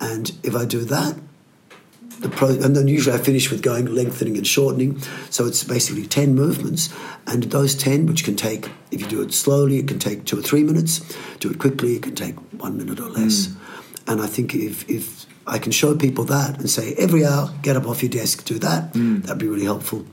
And 0.00 0.30
if 0.42 0.54
I 0.54 0.64
do 0.64 0.84
that, 0.84 1.16
the 2.20 2.28
pro, 2.28 2.48
and 2.48 2.74
then 2.74 2.88
usually 2.88 3.16
I 3.16 3.18
finish 3.20 3.50
with 3.50 3.62
going 3.62 3.86
lengthening 3.86 4.36
and 4.36 4.46
shortening. 4.46 5.00
So 5.30 5.46
it's 5.46 5.64
basically 5.64 6.06
10 6.06 6.34
movements. 6.34 6.92
And 7.26 7.44
those 7.44 7.74
10, 7.74 8.06
which 8.06 8.24
can 8.24 8.36
take, 8.36 8.70
if 8.90 9.00
you 9.00 9.06
do 9.06 9.22
it 9.22 9.32
slowly, 9.34 9.78
it 9.78 9.88
can 9.88 9.98
take 9.98 10.24
two 10.24 10.38
or 10.38 10.42
three 10.42 10.62
minutes. 10.62 11.00
Do 11.40 11.50
it 11.50 11.58
quickly, 11.58 11.96
it 11.96 12.02
can 12.02 12.14
take 12.14 12.36
one 12.60 12.76
minute 12.76 13.00
or 13.00 13.10
less. 13.10 13.54
And 14.06 14.20
I 14.20 14.26
think 14.26 14.54
if, 14.54 14.88
if 14.88 15.26
I 15.46 15.58
can 15.58 15.72
show 15.72 15.96
people 15.96 16.24
that 16.24 16.58
and 16.58 16.70
say, 16.70 16.94
every 16.94 17.24
hour, 17.24 17.52
get 17.62 17.76
up 17.76 17.86
off 17.86 18.02
your 18.02 18.10
desk, 18.10 18.44
do 18.44 18.58
that, 18.60 18.92
that'd 18.94 19.38
be 19.38 19.48
really 19.48 19.64
helpful. 19.64 20.06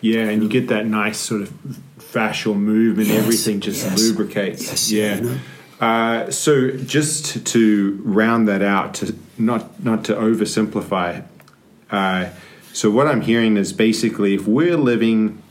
Yeah, 0.00 0.28
and 0.28 0.42
you 0.42 0.48
get 0.48 0.68
that 0.68 0.86
nice 0.86 1.18
sort 1.18 1.42
of 1.42 1.50
fascial 1.98 2.56
movement. 2.56 3.08
Yes, 3.08 3.22
Everything 3.22 3.60
just 3.60 3.84
yes. 3.84 3.98
lubricates. 4.00 4.66
Yes, 4.66 4.90
yeah. 4.90 5.14
you 5.16 5.20
know. 5.22 5.38
Uh, 5.80 6.30
so 6.30 6.70
just 6.70 7.44
to 7.46 8.00
round 8.04 8.48
that 8.48 8.62
out, 8.62 8.94
to 8.94 9.16
not 9.38 9.82
not 9.82 10.04
to 10.04 10.14
oversimplify. 10.14 11.24
Uh, 11.92 12.30
so 12.72 12.90
what 12.90 13.06
I'm 13.06 13.20
hearing 13.20 13.56
is 13.56 13.72
basically 13.72 14.34
if 14.34 14.46
we're 14.48 14.76
living 14.78 15.42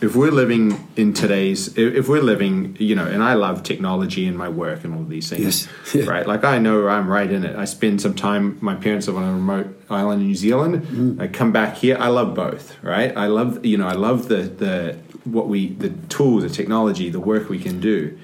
if 0.00 0.14
we're 0.16 0.30
living 0.32 0.88
in 0.96 1.14
today's 1.14 1.76
if 1.78 2.08
we're 2.08 2.20
living 2.20 2.76
you 2.78 2.94
know 2.94 3.06
and 3.06 3.22
i 3.22 3.32
love 3.32 3.62
technology 3.62 4.26
and 4.26 4.36
my 4.36 4.48
work 4.48 4.84
and 4.84 4.92
all 4.94 5.00
of 5.00 5.08
these 5.08 5.30
things 5.30 5.66
Yes. 5.66 5.68
Yeah. 5.94 6.04
right 6.04 6.26
like 6.26 6.44
i 6.44 6.58
know 6.58 6.88
i'm 6.88 7.08
right 7.08 7.30
in 7.30 7.42
it 7.44 7.56
i 7.56 7.64
spend 7.64 8.02
some 8.02 8.12
time 8.14 8.58
my 8.60 8.74
parents 8.74 9.06
live 9.06 9.16
on 9.16 9.22
a 9.24 9.32
remote 9.32 9.68
island 9.88 10.20
in 10.20 10.26
new 10.28 10.34
zealand 10.34 10.82
Mm. 10.82 11.20
i 11.22 11.26
come 11.28 11.52
back 11.52 11.76
here 11.76 11.96
i 11.98 12.08
love 12.08 12.34
both 12.34 12.76
right 12.82 13.16
i 13.16 13.28
love 13.28 13.64
you 13.64 13.78
know 13.78 13.86
i 13.86 13.94
love 13.94 14.28
the 14.28 14.42
the 14.42 14.98
what 15.24 15.48
we 15.48 15.68
the 15.68 15.90
tools 16.10 16.42
the 16.42 16.50
technology 16.50 17.08
the 17.08 17.20
work 17.20 17.48
we 17.48 17.58
can 17.58 17.80
do 17.80 18.18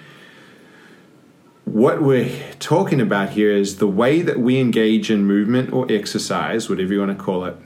what 1.64 2.02
we're 2.02 2.52
talking 2.58 3.00
about 3.00 3.30
here 3.30 3.52
is 3.52 3.76
the 3.76 3.86
way 3.86 4.22
that 4.22 4.40
we 4.40 4.58
engage 4.58 5.10
in 5.10 5.24
movement 5.24 5.72
or 5.72 5.90
exercise 5.90 6.68
whatever 6.68 6.92
you 6.92 6.98
want 7.00 7.16
to 7.16 7.22
call 7.22 7.44
it 7.44 7.56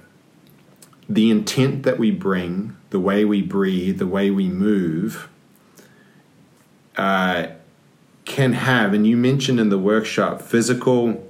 the 1.08 1.30
intent 1.30 1.82
that 1.82 1.98
we 1.98 2.10
bring, 2.10 2.76
the 2.90 3.00
way 3.00 3.24
we 3.24 3.42
breathe, 3.42 3.98
the 3.98 4.06
way 4.06 4.30
we 4.30 4.48
move, 4.48 5.28
uh, 6.96 7.48
can 8.24 8.54
have, 8.54 8.94
and 8.94 9.06
you 9.06 9.16
mentioned 9.16 9.60
in 9.60 9.68
the 9.68 9.78
workshop, 9.78 10.40
physical, 10.40 11.28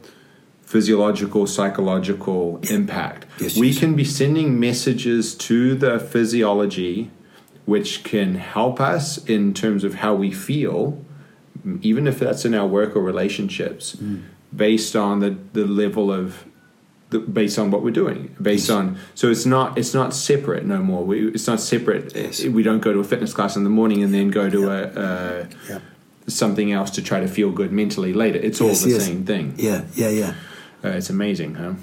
physiological, 0.62 1.46
psychological 1.46 2.60
impact. 2.70 3.26
Yes, 3.40 3.56
we 3.56 3.68
yes. 3.68 3.78
can 3.78 3.96
be 3.96 4.04
sending 4.04 4.60
messages 4.60 5.34
to 5.34 5.74
the 5.74 5.98
physiology 5.98 7.10
which 7.64 8.04
can 8.04 8.34
help 8.34 8.78
us 8.78 9.24
in 9.24 9.54
terms 9.54 9.84
of 9.84 9.94
how 9.96 10.14
we 10.14 10.30
feel, 10.30 11.02
even 11.82 12.06
if 12.06 12.18
that's 12.18 12.44
in 12.44 12.54
our 12.54 12.66
work 12.66 12.94
or 12.96 13.02
relationships, 13.02 13.96
Mm. 13.96 14.22
based 14.54 14.94
on 14.96 15.20
the, 15.20 15.36
the 15.52 15.64
level 15.66 16.12
of 16.12 16.44
the, 17.10 17.18
based 17.18 17.58
on 17.58 17.70
what 17.70 17.82
we're 17.82 17.90
doing 18.04 18.34
based 18.40 18.70
on 18.70 18.96
so 19.14 19.30
it's 19.30 19.46
not 19.46 19.76
it's 19.78 19.94
not 19.94 20.14
separate 20.14 20.64
no 20.64 20.78
more 20.78 21.04
we, 21.04 21.28
it's 21.28 21.46
not 21.46 21.60
separate 21.60 22.14
Yes. 22.14 22.44
we 22.44 22.62
don't 22.62 22.80
go 22.80 22.92
to 22.92 22.98
a 23.00 23.04
fitness 23.04 23.32
class 23.34 23.56
in 23.56 23.62
the 23.64 23.70
morning 23.70 24.02
and 24.02 24.12
then 24.12 24.30
go 24.30 24.48
to 24.50 24.60
a, 24.70 24.80
a 25.06 25.48
Yeah. 25.68 25.78
something 26.26 26.72
else 26.72 26.90
to 26.92 27.02
try 27.02 27.20
to 27.20 27.28
feel 27.28 27.50
good 27.50 27.72
mentally 27.72 28.12
later 28.12 28.38
it's 28.38 28.60
all 28.60 28.68
the 28.74 28.90
yes. 28.90 29.04
same 29.06 29.24
thing 29.24 29.54
Yeah, 29.56 29.82
yeah, 29.94 30.08
yeah. 30.10 30.34
uh, 30.84 30.88
it's 30.98 31.10
amazing 31.10 31.54
huh 31.56 31.74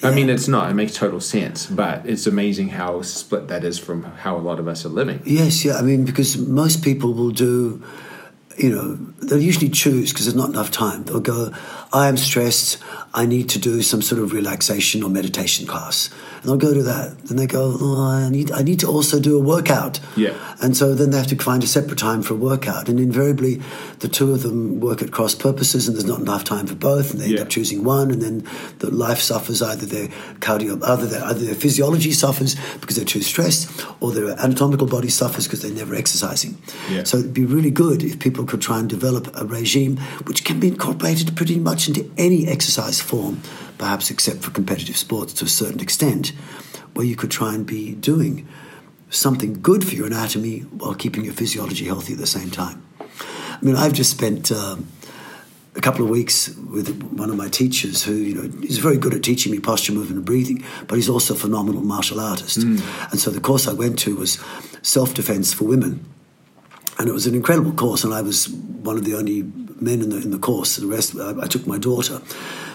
I 0.00 0.12
mean, 0.14 0.30
it's 0.30 0.46
not. 0.46 0.70
It 0.70 0.74
makes 0.74 0.94
total 0.94 1.18
sense, 1.20 1.66
but 1.66 2.06
it's 2.06 2.24
amazing 2.28 2.68
how 2.68 3.02
split 3.02 3.48
that 3.48 3.64
is 3.64 3.80
from 3.80 4.04
how 4.04 4.36
a 4.36 4.42
lot 4.48 4.60
of 4.60 4.68
us 4.68 4.84
are 4.86 4.94
living. 5.00 5.18
Yes, 5.24 5.64
yeah. 5.64 5.74
I 5.76 5.82
mean, 5.82 6.04
because 6.04 6.38
most 6.38 6.84
people 6.84 7.12
will 7.14 7.32
do, 7.32 7.82
you 8.58 8.70
know, 8.70 8.94
they'll 9.22 9.40
usually 9.40 9.68
choose 9.68 10.12
because 10.12 10.26
there's 10.26 10.36
not 10.36 10.50
enough 10.50 10.70
time. 10.70 11.04
They'll 11.04 11.20
go, 11.20 11.52
I 11.92 12.08
am 12.08 12.16
stressed. 12.16 12.82
I 13.18 13.26
need 13.26 13.48
to 13.48 13.58
do 13.58 13.82
some 13.82 14.00
sort 14.00 14.22
of 14.22 14.32
relaxation 14.32 15.02
or 15.02 15.10
meditation 15.10 15.66
class. 15.66 16.08
And 16.36 16.44
they'll 16.44 16.56
go 16.56 16.72
to 16.72 16.84
that. 16.84 17.18
Then 17.24 17.36
they 17.36 17.48
go, 17.48 17.76
oh, 17.80 18.06
I 18.06 18.30
need, 18.30 18.52
I 18.52 18.62
need 18.62 18.78
to 18.78 18.86
also 18.86 19.18
do 19.18 19.36
a 19.36 19.40
workout. 19.40 19.98
Yeah. 20.16 20.34
And 20.62 20.76
so 20.76 20.94
then 20.94 21.10
they 21.10 21.18
have 21.18 21.26
to 21.26 21.36
find 21.36 21.64
a 21.64 21.66
separate 21.66 21.98
time 21.98 22.22
for 22.22 22.34
a 22.34 22.36
workout. 22.36 22.88
And 22.88 23.00
invariably, 23.00 23.60
the 23.98 24.06
two 24.06 24.32
of 24.32 24.44
them 24.44 24.78
work 24.78 25.02
at 25.02 25.10
cross 25.10 25.34
purposes, 25.34 25.88
and 25.88 25.96
there's 25.96 26.06
not 26.06 26.20
enough 26.20 26.44
time 26.44 26.68
for 26.68 26.76
both. 26.76 27.10
And 27.10 27.20
they 27.20 27.30
end 27.30 27.40
up 27.40 27.48
choosing 27.48 27.82
one, 27.82 28.12
and 28.12 28.22
then 28.22 28.46
the 28.78 28.94
life 28.94 29.18
suffers. 29.18 29.62
Either 29.62 29.84
their 29.84 30.06
cardio, 30.38 30.80
either 30.84 31.06
their, 31.06 31.24
either 31.24 31.44
their 31.44 31.56
physiology 31.56 32.12
suffers 32.12 32.54
because 32.80 32.94
they're 32.94 33.04
too 33.04 33.22
stressed, 33.22 33.84
or 33.98 34.12
their 34.12 34.28
anatomical 34.38 34.86
body 34.86 35.08
suffers 35.08 35.48
because 35.48 35.62
they're 35.62 35.72
never 35.72 35.96
exercising. 35.96 36.56
Yeah. 36.88 37.02
So 37.02 37.18
it'd 37.18 37.34
be 37.34 37.46
really 37.46 37.72
good 37.72 38.04
if 38.04 38.20
people 38.20 38.44
could 38.44 38.60
try 38.60 38.78
and 38.78 38.88
develop 38.88 39.28
a 39.34 39.44
regime 39.44 39.96
which 40.28 40.44
can 40.44 40.60
be 40.60 40.68
incorporated 40.68 41.34
pretty 41.34 41.58
much 41.58 41.88
into 41.88 42.08
any 42.16 42.46
exercise 42.46 43.00
form, 43.08 43.40
perhaps 43.78 44.10
except 44.10 44.42
for 44.42 44.50
competitive 44.50 44.96
sports 44.96 45.32
to 45.34 45.44
a 45.44 45.48
certain 45.48 45.80
extent, 45.80 46.28
where 46.94 47.06
you 47.06 47.16
could 47.16 47.30
try 47.30 47.54
and 47.54 47.66
be 47.66 47.94
doing 47.94 48.46
something 49.10 49.60
good 49.62 49.86
for 49.86 49.94
your 49.94 50.06
anatomy 50.06 50.60
while 50.60 50.94
keeping 50.94 51.24
your 51.24 51.34
physiology 51.34 51.86
healthy 51.86 52.12
at 52.12 52.18
the 52.18 52.26
same 52.26 52.50
time. 52.50 52.84
I 53.00 53.58
mean, 53.64 53.74
I've 53.74 53.92
just 53.92 54.10
spent 54.10 54.52
um, 54.52 54.86
a 55.74 55.80
couple 55.80 56.04
of 56.04 56.10
weeks 56.10 56.48
with 56.70 57.02
one 57.12 57.30
of 57.30 57.36
my 57.36 57.48
teachers 57.48 58.02
who, 58.02 58.14
you 58.14 58.34
know, 58.34 58.62
is 58.62 58.78
very 58.78 58.98
good 58.98 59.14
at 59.14 59.22
teaching 59.22 59.52
me 59.52 59.60
posture, 59.60 59.92
movement, 59.92 60.16
and 60.18 60.24
breathing, 60.26 60.64
but 60.86 60.96
he's 60.96 61.08
also 61.08 61.34
a 61.34 61.36
phenomenal 61.36 61.82
martial 61.82 62.20
artist. 62.20 62.58
And 62.58 63.18
so 63.18 63.30
the 63.30 63.40
course 63.40 63.66
I 63.66 63.72
went 63.72 63.98
to 64.00 64.16
was 64.16 64.38
self 64.82 65.14
defense 65.14 65.52
for 65.52 65.64
women. 65.64 66.04
And 66.98 67.08
it 67.08 67.12
was 67.12 67.28
an 67.28 67.34
incredible 67.34 67.72
course, 67.72 68.02
and 68.02 68.12
I 68.12 68.22
was 68.22 68.48
one 68.48 68.96
of 68.96 69.04
the 69.04 69.14
only 69.14 69.42
men 69.80 70.02
in 70.02 70.10
the, 70.10 70.16
in 70.16 70.32
the 70.32 70.38
course. 70.38 70.76
The 70.76 70.86
rest, 70.86 71.16
I, 71.16 71.34
I 71.42 71.46
took 71.46 71.66
my 71.66 71.78
daughter. 71.78 72.20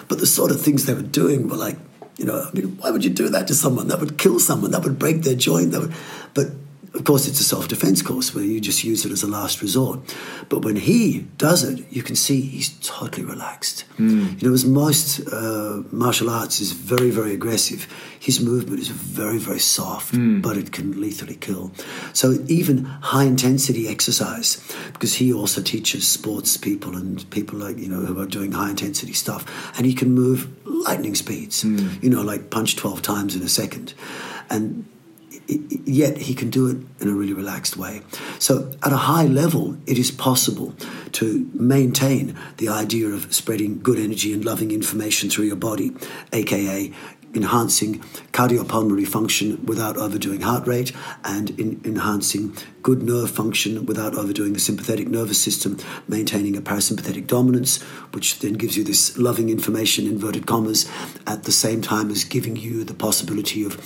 But 0.07 0.19
the 0.19 0.27
sort 0.27 0.51
of 0.51 0.61
things 0.61 0.85
they 0.85 0.93
were 0.93 1.01
doing 1.01 1.47
were 1.47 1.55
like, 1.55 1.77
you 2.17 2.25
know, 2.25 2.47
I 2.47 2.51
mean, 2.51 2.77
why 2.77 2.91
would 2.91 3.03
you 3.03 3.09
do 3.09 3.29
that 3.29 3.47
to 3.47 3.55
someone? 3.55 3.87
That 3.87 3.99
would 3.99 4.17
kill 4.17 4.39
someone. 4.39 4.71
That 4.71 4.83
would 4.83 4.99
break 4.99 5.23
their 5.23 5.35
joint. 5.35 5.71
That 5.71 5.81
would, 5.81 5.93
but 6.33 6.47
of 6.93 7.05
course, 7.05 7.27
it's 7.27 7.39
a 7.39 7.43
self 7.43 7.67
defense 7.67 8.03
course 8.03 8.35
where 8.35 8.43
you 8.43 8.61
just 8.61 8.83
use 8.83 9.03
it 9.03 9.11
as 9.11 9.23
a 9.23 9.27
last 9.27 9.63
resort. 9.63 9.99
But 10.47 10.63
when 10.63 10.75
he 10.75 11.25
does 11.37 11.63
it, 11.63 11.83
you 11.91 12.03
can 12.03 12.15
see 12.15 12.41
he's 12.41 12.69
totally 12.81 13.25
relaxed. 13.25 13.81
Hmm. 13.97 14.33
You 14.37 14.47
know, 14.47 14.53
as 14.53 14.63
most 14.63 15.19
uh, 15.27 15.81
martial 15.91 16.29
arts 16.29 16.59
is 16.59 16.71
very, 16.71 17.09
very 17.09 17.33
aggressive, 17.33 17.87
his 18.19 18.39
movement 18.39 18.79
is 18.79 18.89
very, 18.89 19.39
very 19.39 19.59
soft, 19.59 20.13
hmm. 20.13 20.41
but 20.41 20.55
it 20.55 20.71
can 20.71 21.01
lethally 21.01 21.35
kill. 21.35 21.71
So 22.13 22.37
even 22.47 22.85
high 22.85 23.23
intensity 23.23 23.87
exercise, 23.87 24.61
because 24.93 25.15
he 25.15 25.33
also 25.33 25.63
teaches 25.63 26.07
sports 26.07 26.57
people 26.57 26.95
and 26.95 27.27
people 27.31 27.57
like 27.57 27.79
you 27.79 27.89
know 27.89 28.01
who 28.01 28.19
are 28.21 28.27
doing 28.27 28.51
high 28.51 28.69
intensity 28.69 29.13
stuff, 29.13 29.43
and 29.77 29.87
he 29.87 29.95
can 29.95 30.11
move 30.11 30.47
lightning 30.63 31.15
speeds. 31.15 31.63
Hmm. 31.63 31.89
You 32.03 32.11
know, 32.11 32.21
like 32.21 32.51
punch 32.51 32.75
twelve 32.75 33.01
times 33.01 33.35
in 33.35 33.41
a 33.41 33.49
second, 33.49 33.95
and 34.51 34.85
yet 35.47 36.17
he 36.17 36.33
can 36.33 36.49
do 36.49 36.67
it 36.67 36.77
in 37.01 37.09
a 37.09 37.13
really 37.13 37.33
relaxed 37.33 37.77
way. 37.77 38.01
So, 38.39 38.71
at 38.83 38.91
a 38.91 38.97
high 38.97 39.25
level, 39.25 39.77
it 39.85 39.97
is 39.97 40.11
possible 40.11 40.73
to 41.13 41.49
maintain 41.53 42.37
the 42.57 42.69
idea 42.69 43.07
of 43.07 43.33
spreading 43.33 43.81
good 43.81 43.99
energy 43.99 44.33
and 44.33 44.43
loving 44.43 44.71
information 44.71 45.29
through 45.29 45.45
your 45.45 45.55
body, 45.55 45.91
aka 46.31 46.91
enhancing 47.35 47.99
cardiopulmonary 48.31 49.07
function 49.07 49.65
without 49.65 49.97
overdoing 49.97 50.41
heart 50.41 50.67
rate 50.67 50.91
and 51.23 51.49
in 51.59 51.81
enhancing 51.83 52.55
good 52.83 53.01
nerve 53.01 53.31
function 53.31 53.85
without 53.85 54.13
overdoing 54.13 54.53
the 54.53 54.59
sympathetic 54.59 55.07
nervous 55.07 55.41
system, 55.41 55.77
maintaining 56.07 56.57
a 56.57 56.61
parasympathetic 56.61 57.25
dominance, 57.25 57.81
which 58.11 58.39
then 58.39 58.53
gives 58.53 58.75
you 58.75 58.83
this 58.83 59.17
loving 59.17 59.49
information, 59.49 60.05
inverted 60.05 60.45
commas, 60.45 60.89
at 61.25 61.43
the 61.43 61.51
same 61.51 61.81
time 61.81 62.11
as 62.11 62.25
giving 62.25 62.57
you 62.57 62.83
the 62.83 62.93
possibility 62.93 63.63
of 63.63 63.79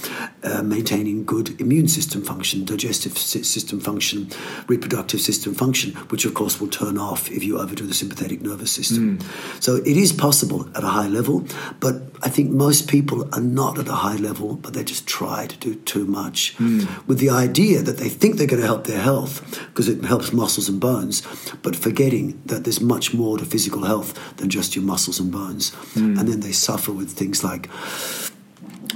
uh, 0.43 0.63
maintaining 0.63 1.23
good 1.23 1.59
immune 1.61 1.87
system 1.87 2.23
function, 2.23 2.65
digestive 2.65 3.17
system 3.17 3.79
function, 3.79 4.29
reproductive 4.67 5.21
system 5.21 5.53
function, 5.53 5.93
which 6.09 6.25
of 6.25 6.33
course 6.33 6.59
will 6.59 6.67
turn 6.67 6.97
off 6.97 7.31
if 7.31 7.43
you 7.43 7.59
overdo 7.59 7.85
the 7.85 7.93
sympathetic 7.93 8.41
nervous 8.41 8.71
system. 8.71 9.19
Mm. 9.19 9.63
So 9.63 9.75
it 9.75 9.95
is 9.95 10.11
possible 10.11 10.67
at 10.75 10.83
a 10.83 10.87
high 10.87 11.07
level, 11.07 11.45
but 11.79 12.01
I 12.23 12.29
think 12.29 12.49
most 12.49 12.89
people 12.89 13.29
are 13.33 13.41
not 13.41 13.77
at 13.77 13.87
a 13.87 13.93
high 13.93 14.15
level, 14.15 14.55
but 14.55 14.73
they 14.73 14.83
just 14.83 15.05
try 15.05 15.45
to 15.45 15.57
do 15.57 15.75
too 15.75 16.05
much 16.05 16.57
mm. 16.57 16.87
with 17.07 17.19
the 17.19 17.29
idea 17.29 17.83
that 17.83 17.97
they 17.97 18.09
think 18.09 18.37
they're 18.37 18.47
going 18.47 18.61
to 18.61 18.65
help 18.65 18.86
their 18.87 19.01
health 19.01 19.41
because 19.67 19.87
it 19.87 20.03
helps 20.03 20.33
muscles 20.33 20.67
and 20.69 20.79
bones, 20.79 21.21
but 21.61 21.75
forgetting 21.75 22.41
that 22.45 22.63
there's 22.63 22.81
much 22.81 23.13
more 23.13 23.37
to 23.37 23.45
physical 23.45 23.83
health 23.83 24.37
than 24.37 24.49
just 24.49 24.75
your 24.75 24.83
muscles 24.83 25.19
and 25.19 25.31
bones. 25.31 25.71
Mm. 25.93 26.19
And 26.19 26.27
then 26.27 26.39
they 26.39 26.51
suffer 26.51 26.91
with 26.91 27.11
things 27.11 27.43
like 27.43 27.69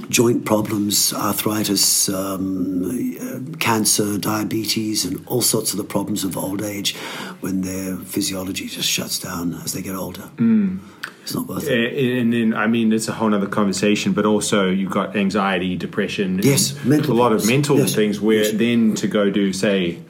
joint 0.08 0.44
problems, 0.44 1.12
arthritis, 1.12 2.08
um, 2.08 3.54
cancer, 3.60 4.18
diabetes, 4.18 5.04
and 5.04 5.24
all 5.26 5.42
sorts 5.42 5.72
of 5.72 5.78
the 5.78 5.84
problems 5.84 6.24
of 6.24 6.36
old 6.36 6.62
age 6.62 6.96
when 7.40 7.62
their 7.62 7.96
physiology 7.96 8.66
just 8.66 8.88
shuts 8.88 9.18
down 9.18 9.54
as 9.64 9.72
they 9.72 9.82
get 9.82 9.94
older. 9.94 10.30
Mm. 10.36 10.80
It's 11.22 11.34
not 11.34 11.46
worth 11.46 11.68
it. 11.68 12.18
And 12.18 12.32
then, 12.32 12.54
I 12.54 12.66
mean, 12.66 12.92
it's 12.92 13.08
a 13.08 13.12
whole 13.12 13.32
other 13.32 13.46
conversation, 13.46 14.12
but 14.12 14.26
also 14.26 14.68
you've 14.68 14.90
got 14.90 15.16
anxiety, 15.16 15.76
depression, 15.76 16.40
yes, 16.42 16.82
mental 16.84 17.14
a 17.14 17.14
lot 17.14 17.32
of 17.32 17.46
mental 17.46 17.78
yes. 17.78 17.94
things 17.94 18.20
where 18.20 18.42
yes. 18.42 18.52
then 18.52 18.94
to 18.96 19.06
go 19.06 19.30
do, 19.30 19.52
say, 19.52 20.00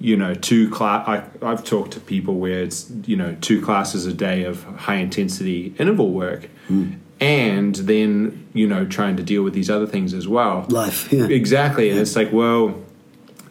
you 0.00 0.16
know, 0.16 0.34
two 0.34 0.68
class. 0.70 1.06
I, 1.06 1.24
I've 1.46 1.64
talked 1.64 1.92
to 1.92 2.00
people 2.00 2.34
where 2.34 2.62
it's 2.62 2.90
you 3.06 3.16
know 3.16 3.36
two 3.40 3.62
classes 3.62 4.06
a 4.06 4.12
day 4.12 4.44
of 4.44 4.64
high 4.64 4.96
intensity 4.96 5.74
interval 5.78 6.10
work, 6.10 6.48
mm 6.68 6.98
and 7.20 7.74
then 7.76 8.46
you 8.52 8.66
know 8.66 8.84
trying 8.84 9.16
to 9.16 9.22
deal 9.22 9.42
with 9.42 9.54
these 9.54 9.70
other 9.70 9.86
things 9.86 10.12
as 10.12 10.28
well 10.28 10.66
life 10.68 11.10
yeah. 11.12 11.26
exactly 11.26 11.88
and 11.90 11.98
it's 11.98 12.14
like 12.14 12.32
well 12.32 12.78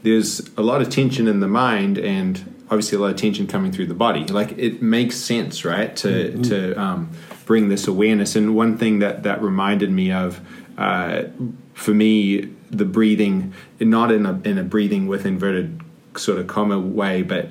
there's 0.03 0.47
a 0.55 0.61
lot 0.61 0.81
of 0.81 0.89
tension 0.89 1.27
in 1.27 1.39
the 1.39 1.47
mind 1.47 1.97
and 1.97 2.54
obviously 2.65 2.97
a 2.97 3.01
lot 3.01 3.11
of 3.11 3.15
tension 3.15 3.47
coming 3.47 3.71
through 3.71 3.85
the 3.85 3.93
body 3.93 4.25
like 4.25 4.51
it 4.57 4.81
makes 4.81 5.15
sense 5.15 5.63
right 5.63 5.95
to 5.95 6.07
mm-hmm. 6.07 6.41
to 6.41 6.73
um, 6.79 7.09
bring 7.45 7.69
this 7.69 7.87
awareness 7.87 8.35
and 8.35 8.55
one 8.55 8.77
thing 8.77 8.99
that 8.99 9.23
that 9.23 9.41
reminded 9.41 9.91
me 9.91 10.11
of 10.11 10.39
uh, 10.77 11.23
for 11.73 11.93
me 11.93 12.41
the 12.71 12.85
breathing 12.85 13.53
not 13.79 14.11
in 14.11 14.25
a 14.25 14.39
in 14.43 14.57
a 14.57 14.63
breathing 14.63 15.07
with 15.07 15.25
inverted 15.25 15.79
sort 16.17 16.39
of 16.39 16.47
comma 16.47 16.79
way 16.79 17.21
but 17.21 17.49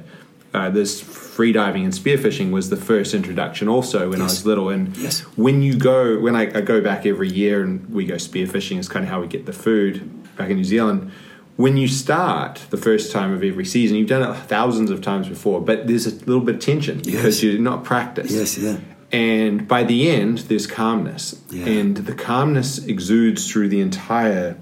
uh, 0.55 0.71
this 0.71 1.03
freediving 1.03 1.83
and 1.83 1.93
spearfishing 1.93 2.53
was 2.53 2.71
the 2.71 2.77
first 2.77 3.13
introduction 3.13 3.69
also 3.69 4.11
when 4.11 4.21
yes. 4.21 4.31
I 4.31 4.33
was 4.33 4.47
little. 4.47 4.69
And 4.69 4.97
yes. 4.97 5.21
when 5.37 5.63
you 5.63 5.77
go, 5.77 6.21
when 6.21 6.37
I, 6.37 6.43
I, 6.43 6.61
go 6.61 6.81
back 6.81 7.07
every 7.07 7.29
year 7.29 7.65
and 7.65 7.93
we 7.93 8.07
go 8.07 8.15
spearfishing, 8.15 8.79
is 8.79 8.89
kind 8.89 9.05
of 9.05 9.11
how 9.11 9.21
we 9.21 9.27
get 9.27 9.47
the 9.47 9.53
food 9.53 10.37
back 10.37 10.51
in 10.51 10.57
New 10.57 10.65
Zealand. 10.65 11.11
When 11.57 11.77
you 11.77 11.87
start 11.87 12.67
the 12.71 12.77
first 12.77 13.13
time 13.13 13.33
of 13.33 13.45
every 13.45 13.65
season, 13.65 13.97
you've 13.97 14.09
done 14.09 14.29
it 14.29 14.35
thousands 14.35 14.91
of 14.91 15.03
times 15.03 15.29
before, 15.29 15.61
but 15.61 15.87
there's 15.87 16.07
a 16.07 16.11
little 16.11 16.41
bit 16.41 16.57
of 16.57 16.61
tension 16.61 16.99
yes. 16.99 17.07
because 17.07 17.45
you're 17.45 17.61
not 17.61 17.85
practiced. 17.85 18.33
Yes, 18.33 18.59
yeah. 18.59 18.79
And 19.13 19.69
by 19.69 19.85
the 19.85 20.11
end, 20.11 20.39
there's 20.39 20.67
calmness. 20.67 21.41
Yeah. 21.51 21.67
And 21.67 21.97
the 21.97 22.15
calmness 22.15 22.85
exudes 22.85 23.49
through 23.49 23.69
the 23.69 23.81
entire 23.81 24.59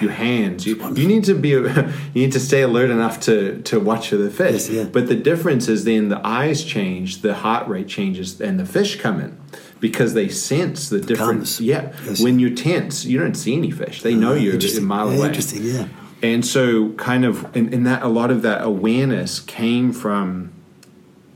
your 0.00 0.12
hands. 0.12 0.66
You, 0.66 0.76
you 0.94 1.06
need 1.06 1.24
to 1.24 1.34
be 1.34 1.48
you 1.50 1.92
need 2.14 2.32
to 2.32 2.40
stay 2.40 2.62
alert 2.62 2.90
enough 2.90 3.20
to 3.20 3.60
to 3.62 3.80
watch 3.80 4.10
the 4.10 4.30
fish. 4.30 4.52
Yes, 4.52 4.70
yeah. 4.70 4.84
But 4.84 5.08
the 5.08 5.16
difference 5.16 5.68
is 5.68 5.84
then 5.84 6.08
the 6.08 6.24
eyes 6.26 6.64
change, 6.64 7.22
the 7.22 7.34
heart 7.34 7.66
rate 7.68 7.88
changes, 7.88 8.40
and 8.40 8.58
the 8.58 8.66
fish 8.66 9.00
come 9.00 9.20
in 9.20 9.38
because 9.80 10.14
they 10.14 10.28
sense 10.28 10.88
the 10.88 11.00
difference. 11.00 11.60
Yeah, 11.60 11.92
yes. 12.04 12.22
when 12.22 12.38
you're 12.38 12.54
tense, 12.54 13.04
you 13.04 13.18
don't 13.18 13.34
see 13.34 13.56
any 13.56 13.70
fish. 13.70 14.02
They 14.02 14.14
know 14.14 14.32
uh, 14.32 14.36
you're 14.36 14.56
a 14.56 14.80
mile 14.80 15.10
yeah, 15.10 15.18
away. 15.18 15.26
Interesting, 15.28 15.62
yeah. 15.64 15.88
And 16.22 16.44
so, 16.44 16.92
kind 16.92 17.24
of, 17.24 17.54
in, 17.56 17.72
in 17.72 17.84
that, 17.84 18.02
a 18.02 18.08
lot 18.08 18.30
of 18.30 18.42
that 18.42 18.62
awareness 18.62 19.40
came 19.40 19.92
from 19.92 20.52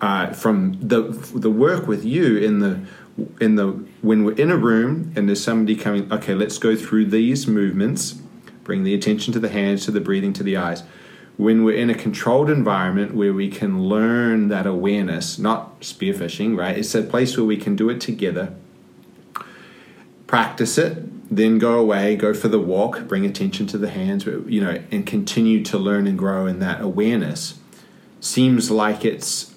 uh, 0.01 0.32
from 0.32 0.78
the 0.81 1.02
the 1.35 1.51
work 1.51 1.86
with 1.86 2.05
you 2.05 2.36
in 2.36 2.59
the 2.59 2.81
in 3.40 3.55
the 3.56 3.69
when 4.02 4.24
we're 4.24 4.35
in 4.35 4.51
a 4.51 4.56
room 4.56 5.12
and 5.16 5.28
there's 5.28 5.43
somebody 5.43 5.74
coming. 5.77 6.12
Okay, 6.12 6.35
let's 6.35 6.59
go 6.59 6.77
through 6.77 7.06
these 7.06 7.47
movements 7.47 8.20
Bring 8.65 8.82
the 8.82 8.94
attention 8.94 9.32
to 9.35 9.39
the 9.39 9.51
hands, 9.51 9.85
to 9.85 9.90
the 9.90 10.01
breathing, 10.01 10.32
to 10.32 10.43
the 10.43 10.56
eyes. 10.56 10.82
When 11.36 11.65
we're 11.65 11.77
in 11.77 11.90
a 11.90 11.94
controlled 11.94 12.48
environment 12.48 13.15
where 13.15 13.32
we 13.32 13.48
can 13.51 13.85
learn 13.85 14.48
that 14.48 14.66
awareness, 14.66 15.39
not 15.39 15.81
spearfishing, 15.81 16.56
right? 16.56 16.78
It's 16.78 16.94
a 16.94 17.02
place 17.02 17.36
where 17.36 17.44
we 17.44 17.56
can 17.56 17.77
do 17.77 17.90
it 17.90 18.01
together, 18.01 18.55
practice 20.27 20.78
it, 20.78 21.02
then 21.36 21.59
go 21.59 21.78
away, 21.78 22.16
go 22.16 22.35
for 22.35 22.48
the 22.48 22.59
walk, 22.59 23.06
bring 23.06 23.24
attention 23.24 23.66
to 23.69 23.78
the 23.78 23.90
hands, 23.90 24.27
you 24.27 24.61
know, 24.61 24.82
and 24.90 25.06
continue 25.06 25.62
to 25.65 25.78
learn 25.78 26.06
and 26.06 26.19
grow 26.19 26.47
in 26.47 26.59
that 26.61 26.81
awareness. 26.81 27.59
Seems 28.20 28.70
like 28.70 29.05
it's 29.05 29.55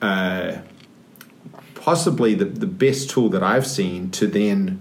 uh, 0.00 0.58
possibly 1.74 2.34
the, 2.34 2.44
the 2.44 2.66
best 2.66 3.10
tool 3.10 3.28
that 3.30 3.42
I've 3.42 3.66
seen 3.66 4.10
to 4.12 4.26
then 4.26 4.80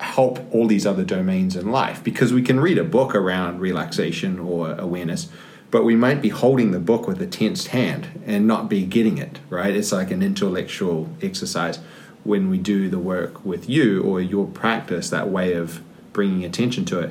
help 0.00 0.38
all 0.52 0.66
these 0.66 0.86
other 0.86 1.04
domains 1.04 1.56
in 1.56 1.70
life 1.70 2.02
because 2.02 2.32
we 2.32 2.42
can 2.42 2.60
read 2.60 2.78
a 2.78 2.84
book 2.84 3.14
around 3.14 3.60
relaxation 3.60 4.38
or 4.38 4.72
awareness 4.72 5.28
but 5.70 5.84
we 5.84 5.96
might 5.96 6.22
be 6.22 6.28
holding 6.28 6.70
the 6.70 6.78
book 6.78 7.08
with 7.08 7.20
a 7.22 7.26
tensed 7.26 7.68
hand 7.68 8.22
and 8.26 8.46
not 8.46 8.68
be 8.68 8.84
getting 8.84 9.18
it 9.18 9.38
right 9.48 9.74
it's 9.74 9.92
like 9.92 10.10
an 10.10 10.22
intellectual 10.22 11.08
exercise 11.22 11.78
when 12.24 12.48
we 12.50 12.58
do 12.58 12.88
the 12.88 12.98
work 12.98 13.44
with 13.44 13.68
you 13.68 14.02
or 14.02 14.20
your 14.20 14.46
practice 14.46 15.10
that 15.10 15.28
way 15.28 15.52
of 15.52 15.82
bringing 16.12 16.44
attention 16.44 16.84
to 16.84 16.98
it 17.00 17.10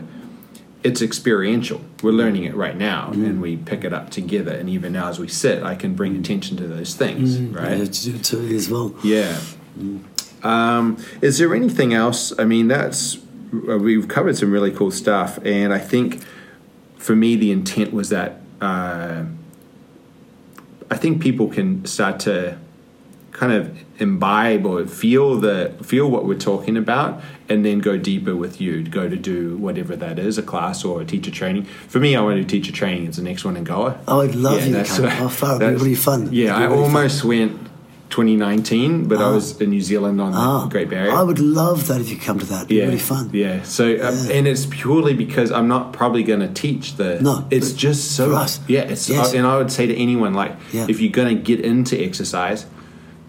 it's 0.84 1.02
experiential 1.02 1.81
we're 2.02 2.11
learning 2.11 2.44
it 2.44 2.56
right 2.56 2.76
now 2.76 3.10
mm. 3.10 3.26
and 3.26 3.41
we 3.41 3.56
pick 3.56 3.84
it 3.84 3.94
up 3.94 4.10
together 4.10 4.52
and 4.52 4.69
even 4.69 4.91
now 4.94 5.07
as 5.07 5.19
we 5.19 5.27
sit 5.27 5.64
i 5.64 5.76
can 5.76 5.94
bring 5.94 6.15
attention 6.15 6.57
to 6.57 6.68
those 6.68 6.94
things 6.94 7.38
mm. 7.38 7.56
right 7.56 8.06
yeah, 8.06 8.22
to, 8.22 8.56
as 8.56 8.69
well 8.69 8.94
yeah 9.03 9.40
mm. 9.77 10.03
Um, 10.44 10.98
is 11.22 11.38
there 11.38 11.56
anything 11.56 11.94
else? 11.94 12.38
I 12.38 12.44
mean, 12.44 12.68
that's 12.68 13.18
uh, 13.18 13.77
we've 13.77 14.07
covered 14.07 14.38
some 14.38 14.52
really 14.52 14.72
cool 14.72 14.91
stuff, 14.91 15.40
and 15.44 15.73
I 15.73 15.80
think 15.80 16.22
for 16.98 17.15
me 17.15 17.35
the 17.35 17.52
intent 17.52 17.94
was 17.94 18.10
that 18.10 18.41
uh, 18.61 19.23
I 20.91 20.98
think 20.98 21.22
people 21.22 21.48
can 21.48 21.85
start 21.85 22.19
to 22.22 22.57
kind 23.31 23.53
of 23.53 23.83
imbibe 23.99 24.65
or 24.65 24.86
feel 24.88 25.40
the 25.40 25.72
feel 25.84 26.10
what 26.10 26.26
we're 26.26 26.38
talking 26.38 26.76
about 26.76 27.22
and 27.48 27.64
then 27.64 27.80
go 27.80 27.95
deeper 27.95 28.36
with 28.36 28.60
you 28.60 28.84
go 28.84 29.07
to 29.07 29.15
do 29.15 29.56
whatever 29.57 29.95
that 29.95 30.18
is 30.18 30.38
a 30.38 30.41
class 30.41 30.84
or 30.84 31.02
a 31.02 31.06
teacher 31.06 31.30
training 31.30 31.64
for 31.64 31.99
me 31.99 32.15
i 32.15 32.22
want 32.22 32.36
to 32.36 32.41
do 32.41 32.48
teacher 32.48 32.72
training 32.72 33.06
it's 33.06 33.18
the 33.18 33.24
next 33.24 33.45
one 33.45 33.56
in 33.56 33.64
goa 33.64 33.99
oh 34.07 34.22
i'd 34.22 34.34
love 34.34 34.60
yeah, 34.61 34.80
you 34.80 34.84
to 34.84 34.84
come. 34.84 35.06
oh, 35.26 35.30
far, 35.30 35.60
be 35.60 35.65
really 35.65 35.95
fun 35.95 36.28
yeah 36.32 36.57
i 36.57 36.64
really 36.64 36.78
almost 36.82 37.22
fun. 37.22 37.30
went 37.30 37.64
2019, 38.14 39.07
but 39.07 39.20
I 39.20 39.32
was 39.32 39.60
in 39.60 39.72
New 39.72 39.82
Zealand 39.82 40.22
on 40.22 40.34
the 40.34 40.70
Great 40.70 40.88
Barrier. 40.88 41.11
I 41.11 41.24
would 41.24 41.40
love 41.40 41.88
that 41.88 41.99
if 41.99 42.11
you 42.11 42.18
come 42.18 42.38
to 42.38 42.45
that. 42.45 42.57
It'd 42.57 42.68
be 42.68 42.76
yeah, 42.76 42.84
really 42.84 42.99
fun. 42.99 43.32
Yeah. 43.34 43.64
So, 43.64 43.86
um, 43.86 43.98
yeah. 43.98 44.07
Um, 44.07 44.32
and 44.32 44.48
it's 44.48 44.68
purely 44.68 45.15
because 45.15 45.52
I'm 45.52 45.68
not 45.68 45.94
probably 45.94 46.22
going 46.22 46.41
to 46.41 46.48
teach 46.48 46.95
the. 46.98 47.20
No. 47.20 47.48
It's 47.49 47.74
just 47.74 48.11
so. 48.11 48.30
Yeah. 48.68 48.82
It's, 48.82 49.10
yes. 49.10 49.34
and 49.34 49.48
I 49.48 49.57
would 49.57 49.72
say 49.72 49.88
to 49.88 49.95
anyone, 49.95 50.36
like, 50.36 50.56
yeah. 50.72 50.86
if 50.88 50.99
you're 50.99 51.11
going 51.11 51.36
to 51.36 51.41
get 51.41 51.65
into 51.65 51.99
exercise, 51.99 52.68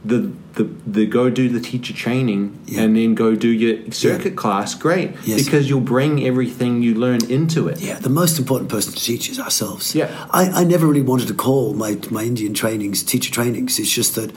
the 0.05 0.33
the, 0.55 0.65
the 0.87 1.07
go 1.07 1.31
do 1.31 1.49
the 1.49 1.61
teacher 1.61 1.93
training 1.93 2.61
yeah. 2.67 2.83
and 2.83 2.97
then 2.97 3.15
go 3.15 3.35
do 3.35 3.49
your 3.49 3.91
circuit 3.91 4.31
yeah. 4.33 4.37
class, 4.37 4.75
great. 4.75 5.13
Yes. 5.25 5.45
Because 5.45 5.69
you'll 5.69 5.81
bring 5.81 6.25
everything 6.25 6.83
you 6.83 6.95
learn 6.95 7.29
into 7.29 7.67
it. 7.67 7.81
Yeah, 7.81 7.99
the 7.99 8.11
most 8.11 8.39
important 8.39 8.71
person 8.71 8.93
to 8.93 9.01
teach 9.01 9.29
is 9.29 9.41
ourselves. 9.41 9.95
Yeah. 9.95 10.29
I, 10.31 10.61
I 10.61 10.65
never 10.65 10.87
really 10.87 11.03
wanted 11.03 11.29
to 11.29 11.35
call 11.35 11.75
my, 11.75 11.99
my 12.11 12.23
Indian 12.23 12.55
trainings 12.55 13.03
teacher 13.03 13.33
trainings. 13.33 13.81
It's 13.81 13.91
just 13.91 14.15
that 14.15 14.33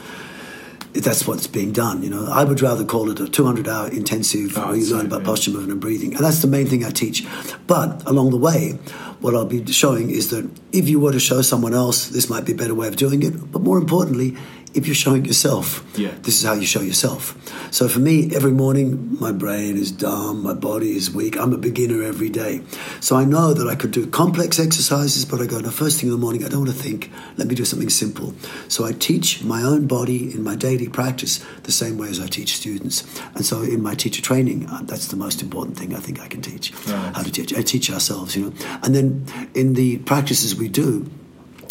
that's 0.94 1.28
what's 1.28 1.48
being 1.48 1.72
done. 1.72 2.02
You 2.04 2.10
know, 2.10 2.26
I 2.26 2.44
would 2.44 2.62
rather 2.62 2.84
call 2.84 3.12
it 3.12 3.20
a 3.20 3.28
200 3.28 3.68
hour 3.68 3.90
intensive 3.90 4.58
oh, 4.58 4.68
where 4.68 4.76
you 4.76 4.96
learn 4.96 5.06
about 5.06 5.22
yeah. 5.22 5.28
posture 5.28 5.52
movement 5.52 5.74
and 5.74 5.82
breathing, 5.82 6.16
and 6.16 6.26
that's 6.26 6.42
the 6.42 6.48
main 6.48 6.66
thing 6.68 6.84
I 6.84 6.90
teach. 6.90 7.26
But 7.68 8.04
along 8.08 8.32
the 8.32 8.38
way, 8.38 8.80
what 9.20 9.36
I'll 9.36 9.46
be 9.46 9.66
showing 9.72 10.10
is 10.10 10.30
that 10.30 10.50
if 10.72 10.90
you 10.90 11.00
were 11.00 11.12
to 11.12 11.20
show 11.20 11.42
someone 11.42 11.74
else, 11.74 12.10
this 12.10 12.30
might 12.30 12.46
be 12.46 12.54
a 12.54 12.56
better 12.56 12.76
way 12.76 12.88
of 12.88 12.96
doing 12.96 13.24
it. 13.24 13.52
But 13.52 13.62
more 13.62 13.78
importantly, 13.78 14.38
if 14.74 14.86
you're 14.86 14.96
showing 14.96 15.26
yourself. 15.26 15.84
Yeah. 15.98 16.12
This 16.22 16.40
is 16.40 16.46
how 16.46 16.54
you 16.54 16.66
show 16.66 16.82
yourself. 16.82 17.36
So 17.74 17.88
for 17.88 18.00
me, 18.00 18.34
every 18.36 18.52
morning, 18.52 19.18
my 19.20 19.32
brain 19.32 19.78
is 19.78 19.92
dumb, 19.92 20.44
my 20.44 20.54
body 20.54 20.96
is 20.96 21.12
weak. 21.12 21.38
I'm 21.38 21.54
a 21.54 21.58
beginner 21.58 22.04
every 22.04 22.30
day. 22.30 22.62
So 23.00 23.16
I 23.16 23.26
know 23.26 23.54
that 23.54 23.68
I 23.68 23.76
could 23.76 23.92
do 23.92 24.06
complex 24.08 24.60
exercises, 24.60 25.26
but 25.26 25.42
I 25.42 25.46
go, 25.46 25.60
no, 25.60 25.70
first 25.70 26.00
thing 26.00 26.10
in 26.10 26.16
the 26.16 26.22
morning, 26.22 26.46
I 26.46 26.50
don't 26.50 26.66
want 26.66 26.72
to 26.72 26.84
think. 26.84 27.12
Let 27.38 27.48
me 27.48 27.56
do 27.56 27.66
something 27.66 27.90
simple. 27.90 28.34
So 28.68 28.86
I 28.86 28.94
teach 28.94 29.44
my 29.44 29.62
own 29.64 29.88
body 29.88 30.34
in 30.34 30.44
my 30.44 30.56
daily 30.56 30.88
practice 30.88 31.44
the 31.64 31.72
same 31.72 31.98
way 31.98 32.10
as 32.10 32.20
I 32.20 32.28
teach 32.28 32.56
students. 32.56 33.04
And 33.36 33.46
so 33.46 33.62
in 33.62 33.82
my 33.82 33.96
teacher 33.96 34.22
training, 34.22 34.68
uh, 34.70 34.82
that's 34.84 35.08
the 35.08 35.18
most 35.18 35.42
important 35.42 35.78
thing 35.78 35.94
I 35.94 36.00
think 36.00 36.20
I 36.20 36.28
can 36.28 36.42
teach. 36.42 36.74
Right. 36.88 37.16
How 37.16 37.24
to 37.24 37.32
teach. 37.32 37.54
I 37.54 37.62
teach 37.62 37.92
ourselves, 37.92 38.36
you 38.36 38.46
know. 38.46 38.54
And 38.84 38.94
then 38.96 39.26
in 39.54 39.74
the 39.74 39.98
practices 40.00 40.56
we 40.56 40.68
do, 40.68 41.10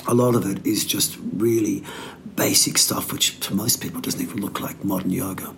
a 0.09 0.15
lot 0.15 0.35
of 0.35 0.47
it 0.47 0.65
is 0.67 0.85
just 0.85 1.19
really 1.35 1.83
basic 2.37 2.79
stuff, 2.79 3.13
which 3.13 3.41
to 3.41 3.55
most 3.55 3.81
people 3.81 4.01
doesn't 4.01 4.21
even 4.21 4.41
look 4.41 4.61
like 4.61 4.85
modern 4.85 5.11
yoga. 5.11 5.55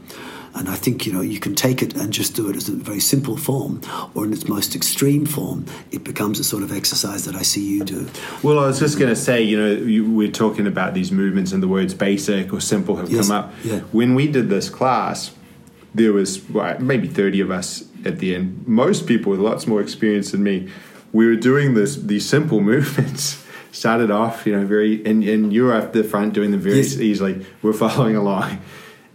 And 0.55 0.69
I 0.69 0.77
think 0.77 1.07
you 1.07 1.13
know 1.13 1.21
you 1.21 1.39
can 1.39 1.55
take 1.55 1.83
it 1.83 1.95
and 1.95 2.13
just 2.13 2.35
do 2.35 2.49
it 2.49 2.57
as 2.57 2.69
a 2.69 2.73
very 2.73 3.01
simple 3.01 3.37
form, 3.37 3.81
or 4.15 4.25
in 4.25 4.33
its 4.33 4.49
most 4.49 4.75
extreme 4.75 5.27
form, 5.27 5.67
it 5.93 6.03
becomes 6.05 6.41
a 6.41 6.45
sort 6.45 6.63
of 6.63 6.73
exercise 6.73 7.27
that 7.27 7.35
I 7.37 7.43
see 7.43 7.63
you 7.65 7.85
do. 7.85 8.09
Well, 8.43 8.59
I 8.59 8.67
was 8.67 8.79
just 8.79 8.99
going 8.99 9.11
to 9.11 9.17
say, 9.17 9.43
you 9.43 9.59
know, 9.59 9.73
you, 9.73 10.11
we're 10.11 10.31
talking 10.33 10.67
about 10.67 10.95
these 10.95 11.13
movements 11.13 11.53
and 11.53 11.63
the 11.63 11.69
words 11.69 11.95
basic 11.95 12.53
or 12.53 12.61
simple 12.61 12.97
have 12.97 13.11
Yes, 13.11 13.29
come 13.29 13.37
up. 13.37 13.53
yeah. 13.63 13.81
When 13.93 14.15
we 14.15 14.27
did 14.27 14.49
this 14.49 14.71
class, 14.71 15.33
there 15.95 16.13
was 16.13 16.43
well, 16.49 16.79
maybe 16.81 17.09
30 17.09 17.41
of 17.41 17.51
us 17.51 17.85
at 18.05 18.19
the 18.19 18.35
end. 18.35 18.67
Most 18.67 19.07
people 19.07 19.31
with 19.31 19.41
lots 19.41 19.67
more 19.67 19.81
experience 19.83 20.31
than 20.33 20.43
me. 20.43 20.69
We 21.13 21.27
were 21.27 21.37
doing 21.37 21.75
this 21.75 21.97
these 21.97 22.27
simple 22.29 22.61
movements. 22.73 23.45
Started 23.79 24.11
off, 24.11 24.45
you 24.45 24.53
know, 24.57 24.67
very, 24.67 25.05
and, 25.07 25.23
and 25.23 25.53
you 25.53 25.63
were 25.65 25.73
up 25.75 25.93
the 25.93 26.03
front 26.03 26.33
doing 26.35 26.51
them 26.51 26.61
very 26.61 26.79
Yes. 26.79 26.99
easily. 26.99 27.47
We're 27.63 27.73
following 27.73 28.17
along. 28.17 28.59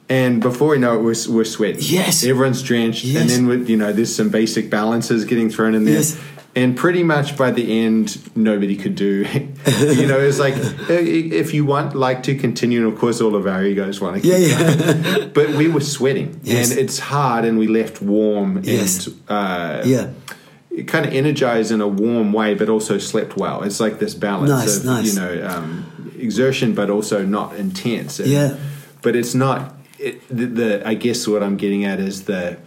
And 0.07 0.41
before 0.41 0.69
we 0.69 0.77
know 0.77 0.95
it, 0.97 1.01
we're, 1.03 1.35
we're 1.35 1.43
sweating. 1.43 1.81
Yes. 1.81 2.23
Everyone's 2.23 2.61
drenched. 2.63 3.03
Yes. 3.03 3.21
And 3.21 3.29
then, 3.29 3.47
with, 3.47 3.69
you 3.69 3.75
know, 3.75 3.91
there's 3.91 4.15
some 4.15 4.29
basic 4.29 4.69
balances 4.69 5.25
getting 5.25 5.49
thrown 5.49 5.75
in 5.75 5.83
there. 5.83 5.95
Yes. 5.95 6.17
And 6.55 6.77
pretty 6.77 7.01
much 7.03 7.35
by 7.35 7.49
the 7.49 7.79
end, 7.83 8.21
nobody 8.37 8.75
could 8.75 8.93
do. 8.95 9.25
you 9.99 10.05
know, 10.07 10.19
it's 10.19 10.37
like 10.37 10.53
if 10.87 11.51
you 11.53 11.65
want 11.65 11.95
like 11.95 12.21
to 12.23 12.35
continue, 12.35 12.83
and 12.85 12.93
of 12.93 12.99
course, 12.99 13.21
all 13.21 13.35
of 13.35 13.47
our 13.47 13.63
egos 13.65 13.99
want 13.99 14.21
to. 14.21 14.27
Yeah, 14.27 14.37
yeah. 14.37 15.25
but 15.33 15.49
we 15.55 15.67
were 15.67 15.81
sweating, 15.81 16.39
Yes. 16.43 16.69
and 16.69 16.79
it's 16.79 16.99
hard, 16.99 17.43
and 17.45 17.57
we 17.57 17.65
left 17.65 18.03
warm 18.03 18.61
Yes. 18.63 19.07
and 19.07 19.15
uh, 19.29 19.81
Yeah. 19.83 20.11
Kind 20.87 21.05
of 21.05 21.13
energized 21.13 21.71
in 21.71 21.81
a 21.81 21.87
warm 21.87 22.33
way, 22.33 22.55
but 22.55 22.67
also 22.69 22.97
slept 22.97 23.37
well. 23.37 23.63
It's 23.63 23.79
like 23.79 23.99
this 23.99 24.15
balance 24.15 24.49
Nice, 24.49 24.77
of 24.77 24.85
nice. 24.85 25.13
you 25.13 25.19
know 25.21 25.47
um, 25.47 26.11
exertion, 26.17 26.73
but 26.73 26.89
also 26.89 27.23
not 27.25 27.55
intense. 27.55 28.19
And- 28.19 28.29
Yeah. 28.29 28.57
but 29.01 29.15
it's 29.15 29.35
not. 29.35 29.75
It, 29.99 30.27
the, 30.29 30.45
the 30.45 30.87
I 30.87 30.95
guess 30.95 31.27
what 31.27 31.43
I'm 31.43 31.57
getting 31.57 31.85
at 31.85 31.99
is 31.99 32.23
the 32.23 32.57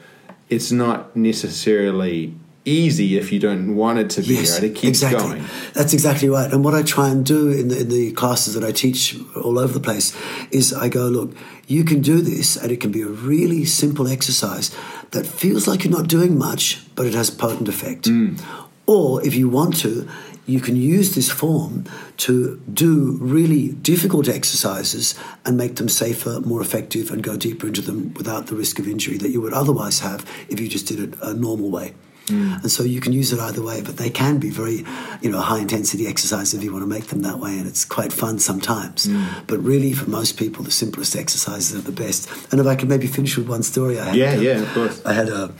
it's 0.48 0.70
not 0.70 1.14
necessarily 1.16 2.34
easy 2.64 3.16
if 3.16 3.30
you 3.32 3.38
don't 3.38 3.76
want 3.76 3.98
it 3.98 4.10
to 4.10 4.22
be. 4.22 4.36
right? 4.38 4.62
It 4.64 4.74
keeps 4.74 5.02
exactly. 5.02 5.22
going. 5.38 5.44
That's 5.72 5.92
exactly 5.92 6.28
right. 6.28 6.52
And 6.52 6.64
what 6.64 6.74
I 6.74 6.82
try 6.82 7.10
and 7.10 7.24
do 7.24 7.48
in 7.50 7.68
the, 7.68 7.80
in 7.82 7.88
the 7.88 8.10
classes 8.12 8.54
that 8.54 8.64
I 8.64 8.72
teach 8.72 9.16
all 9.36 9.58
over 9.58 9.72
the 9.72 9.80
place 9.80 10.16
is 10.50 10.72
I 10.72 10.88
go, 10.88 11.06
look, 11.06 11.30
you 11.68 11.84
can 11.84 12.00
do 12.00 12.20
this, 12.20 12.56
and 12.56 12.70
it 12.72 12.80
can 12.80 12.90
be 12.90 13.02
a 13.02 13.06
really 13.08 13.64
simple 13.64 14.08
exercise 14.08 14.74
that 15.12 15.26
feels 15.26 15.66
like 15.66 15.84
you're 15.84 15.92
not 15.92 16.08
doing 16.08 16.38
much, 16.38 16.82
but 16.94 17.06
it 17.06 17.14
has 17.14 17.30
potent 17.30 17.68
effect. 17.68 18.04
Mm. 18.04 18.40
Or 18.86 19.24
if 19.26 19.34
you 19.34 19.48
want 19.48 19.76
to, 19.78 20.08
you 20.46 20.60
can 20.60 20.76
use 20.76 21.14
this 21.14 21.30
form 21.30 21.84
to 22.18 22.62
do 22.72 23.18
really 23.20 23.72
difficult 23.72 24.28
exercises 24.28 25.16
and 25.44 25.56
make 25.56 25.76
them 25.76 25.88
safer, 25.88 26.40
more 26.40 26.60
effective, 26.60 27.10
and 27.10 27.22
go 27.22 27.36
deeper 27.36 27.66
into 27.66 27.82
them 27.82 28.14
without 28.14 28.46
the 28.46 28.54
risk 28.54 28.78
of 28.78 28.86
injury 28.86 29.18
that 29.18 29.30
you 29.30 29.40
would 29.40 29.52
otherwise 29.52 30.00
have 30.00 30.24
if 30.48 30.60
you 30.60 30.68
just 30.68 30.86
did 30.86 31.00
it 31.00 31.18
a 31.20 31.34
normal 31.34 31.70
way. 31.70 31.94
Mm. 32.26 32.62
And 32.62 32.70
so 32.70 32.82
you 32.82 33.00
can 33.00 33.12
use 33.12 33.32
it 33.32 33.40
either 33.40 33.62
way, 33.62 33.82
but 33.82 33.96
they 33.96 34.10
can 34.10 34.38
be 34.38 34.50
very, 34.50 34.84
you 35.22 35.30
know, 35.30 35.40
high 35.40 35.60
intensity 35.60 36.06
exercises 36.06 36.54
if 36.54 36.64
you 36.64 36.72
want 36.72 36.82
to 36.82 36.88
make 36.88 37.06
them 37.06 37.22
that 37.22 37.38
way, 37.38 37.58
and 37.58 37.66
it's 37.66 37.84
quite 37.84 38.12
fun 38.12 38.38
sometimes. 38.38 39.06
Mm. 39.06 39.46
But 39.46 39.58
really, 39.60 39.92
for 39.92 40.10
most 40.10 40.36
people, 40.36 40.64
the 40.64 40.70
simplest 40.70 41.16
exercises 41.16 41.76
are 41.76 41.82
the 41.82 41.92
best. 41.92 42.28
And 42.50 42.60
if 42.60 42.66
I 42.66 42.74
could 42.76 42.88
maybe 42.88 43.06
finish 43.06 43.36
with 43.36 43.48
one 43.48 43.62
story, 43.62 43.98
I 43.98 44.04
had 44.06 44.16
Yeah, 44.16 44.34
yeah, 44.34 44.62
of 44.62 44.72
course. 44.74 45.02
I 45.04 45.12
had 45.12 45.28
a, 45.28 45.52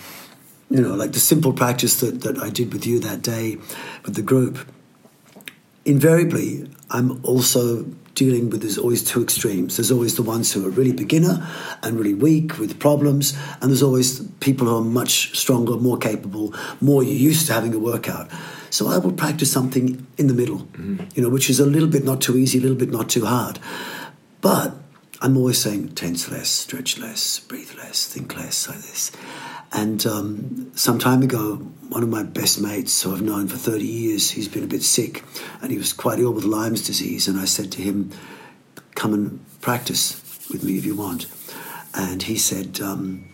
you 0.71 0.81
know, 0.81 0.95
like 0.95 1.13
the 1.13 1.21
simple 1.21 1.53
practice 1.53 2.01
that, 2.01 2.23
that 2.23 2.39
I 2.39 2.51
did 2.51 2.73
with 2.73 2.87
you 2.87 2.99
that 3.01 3.23
day 3.23 3.59
with 4.05 4.15
the 4.15 4.23
group. 4.23 4.59
Invariably, 5.87 6.69
I'm 6.91 7.25
also 7.25 7.85
dealing 8.17 8.51
with 8.51 8.63
there's 8.63 8.77
always 8.77 9.05
two 9.05 9.23
extremes. 9.23 9.77
There's 9.77 9.93
always 9.93 10.17
the 10.17 10.23
ones 10.23 10.53
who 10.53 10.67
are 10.67 10.71
really 10.71 10.93
beginner 10.93 11.47
and 11.83 11.97
really 11.97 12.15
weak 12.15 12.59
with 12.59 12.81
problems, 12.81 13.39
and 13.61 13.71
there's 13.71 13.85
always 13.85 14.21
people 14.41 14.67
who 14.67 14.77
are 14.79 14.83
much 14.83 15.39
stronger, 15.39 15.77
more 15.77 15.97
capable, 15.97 16.53
more 16.81 17.05
used 17.05 17.47
to 17.47 17.53
having 17.53 17.73
a 17.73 17.79
workout. 17.79 18.29
So 18.71 18.89
I 18.89 18.99
will 18.99 19.13
practice 19.13 19.53
something 19.53 20.05
in 20.19 20.27
the 20.27 20.35
middle, 20.35 20.59
mm-hmm. 20.59 21.05
you 21.15 21.23
know, 21.23 21.29
which 21.29 21.49
is 21.49 21.61
a 21.61 21.67
little 21.67 21.89
bit 21.89 22.05
not 22.05 22.21
too 22.21 22.37
easy, 22.37 22.59
a 22.59 22.63
little 22.63 22.77
bit 22.77 22.91
not 22.91 23.09
too 23.09 23.25
hard. 23.25 23.61
But 24.41 24.75
I'm 25.23 25.37
always 25.37 25.59
saying 25.59 25.95
tense 25.95 26.29
less, 26.31 26.49
stretch 26.49 26.99
less, 26.99 27.39
breathe 27.39 27.75
less, 27.77 28.07
think 28.07 28.37
less, 28.37 28.69
like 28.69 28.79
this. 28.79 29.13
And 29.73 30.05
um, 30.07 30.73
some 30.75 30.99
time 30.99 31.23
ago, 31.23 31.57
one 31.89 32.03
of 32.03 32.09
my 32.09 32.23
best 32.23 32.61
mates, 32.61 33.03
who 33.03 33.13
I've 33.15 33.23
known 33.23 33.49
for 33.49 33.57
30 33.57 33.85
years, 33.85 34.31
he's 34.31 34.49
been 34.49 34.65
a 34.65 34.69
bit 34.69 34.83
sick 34.83 35.25
and 35.63 35.71
he 35.71 35.79
was 35.79 35.93
quite 35.93 36.19
ill 36.19 36.33
with 36.33 36.45
Lyme's 36.45 36.87
disease. 36.87 37.29
And 37.29 37.39
I 37.39 37.45
said 37.45 37.73
to 37.73 37.83
him, 37.83 38.11
Come 38.95 39.13
and 39.13 39.45
practice 39.61 40.49
with 40.51 40.65
me 40.65 40.79
if 40.79 40.87
you 40.87 40.97
want. 40.97 41.27
And 41.95 42.23
he 42.23 42.37
said, 42.37 42.81
um, 42.81 43.29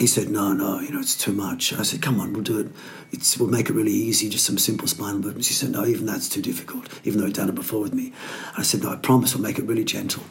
he 0.00 0.06
said, 0.06 0.30
no, 0.30 0.54
no, 0.54 0.80
you 0.80 0.90
know, 0.90 0.98
it's 0.98 1.14
too 1.14 1.32
much. 1.32 1.74
I 1.74 1.82
said, 1.82 2.00
come 2.00 2.20
on, 2.20 2.32
we'll 2.32 2.42
do 2.42 2.58
it. 2.58 2.68
It's, 3.12 3.36
we'll 3.36 3.50
make 3.50 3.68
it 3.68 3.74
really 3.74 3.92
easy, 3.92 4.30
just 4.30 4.46
some 4.46 4.56
simple 4.56 4.88
spinal 4.88 5.18
movements. 5.18 5.48
He 5.48 5.54
said, 5.54 5.70
no, 5.72 5.84
even 5.84 6.06
that's 6.06 6.26
too 6.26 6.40
difficult, 6.40 6.88
even 7.04 7.20
though 7.20 7.26
he'd 7.26 7.34
done 7.34 7.50
it 7.50 7.54
before 7.54 7.82
with 7.82 7.92
me. 7.92 8.14
I 8.56 8.62
said, 8.62 8.82
no, 8.82 8.90
I 8.90 8.96
promise 8.96 9.34
we'll 9.34 9.42
make 9.42 9.58
it 9.58 9.66
really 9.66 9.84
gentle. 9.84 10.22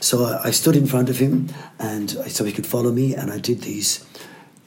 So 0.00 0.24
I, 0.24 0.48
I 0.48 0.50
stood 0.50 0.74
in 0.74 0.86
front 0.88 1.08
of 1.08 1.18
him, 1.18 1.50
and 1.78 2.16
I, 2.24 2.28
so 2.28 2.42
he 2.42 2.50
could 2.50 2.66
follow 2.66 2.90
me, 2.90 3.14
and 3.14 3.30
I 3.30 3.38
did 3.38 3.60
these, 3.60 4.04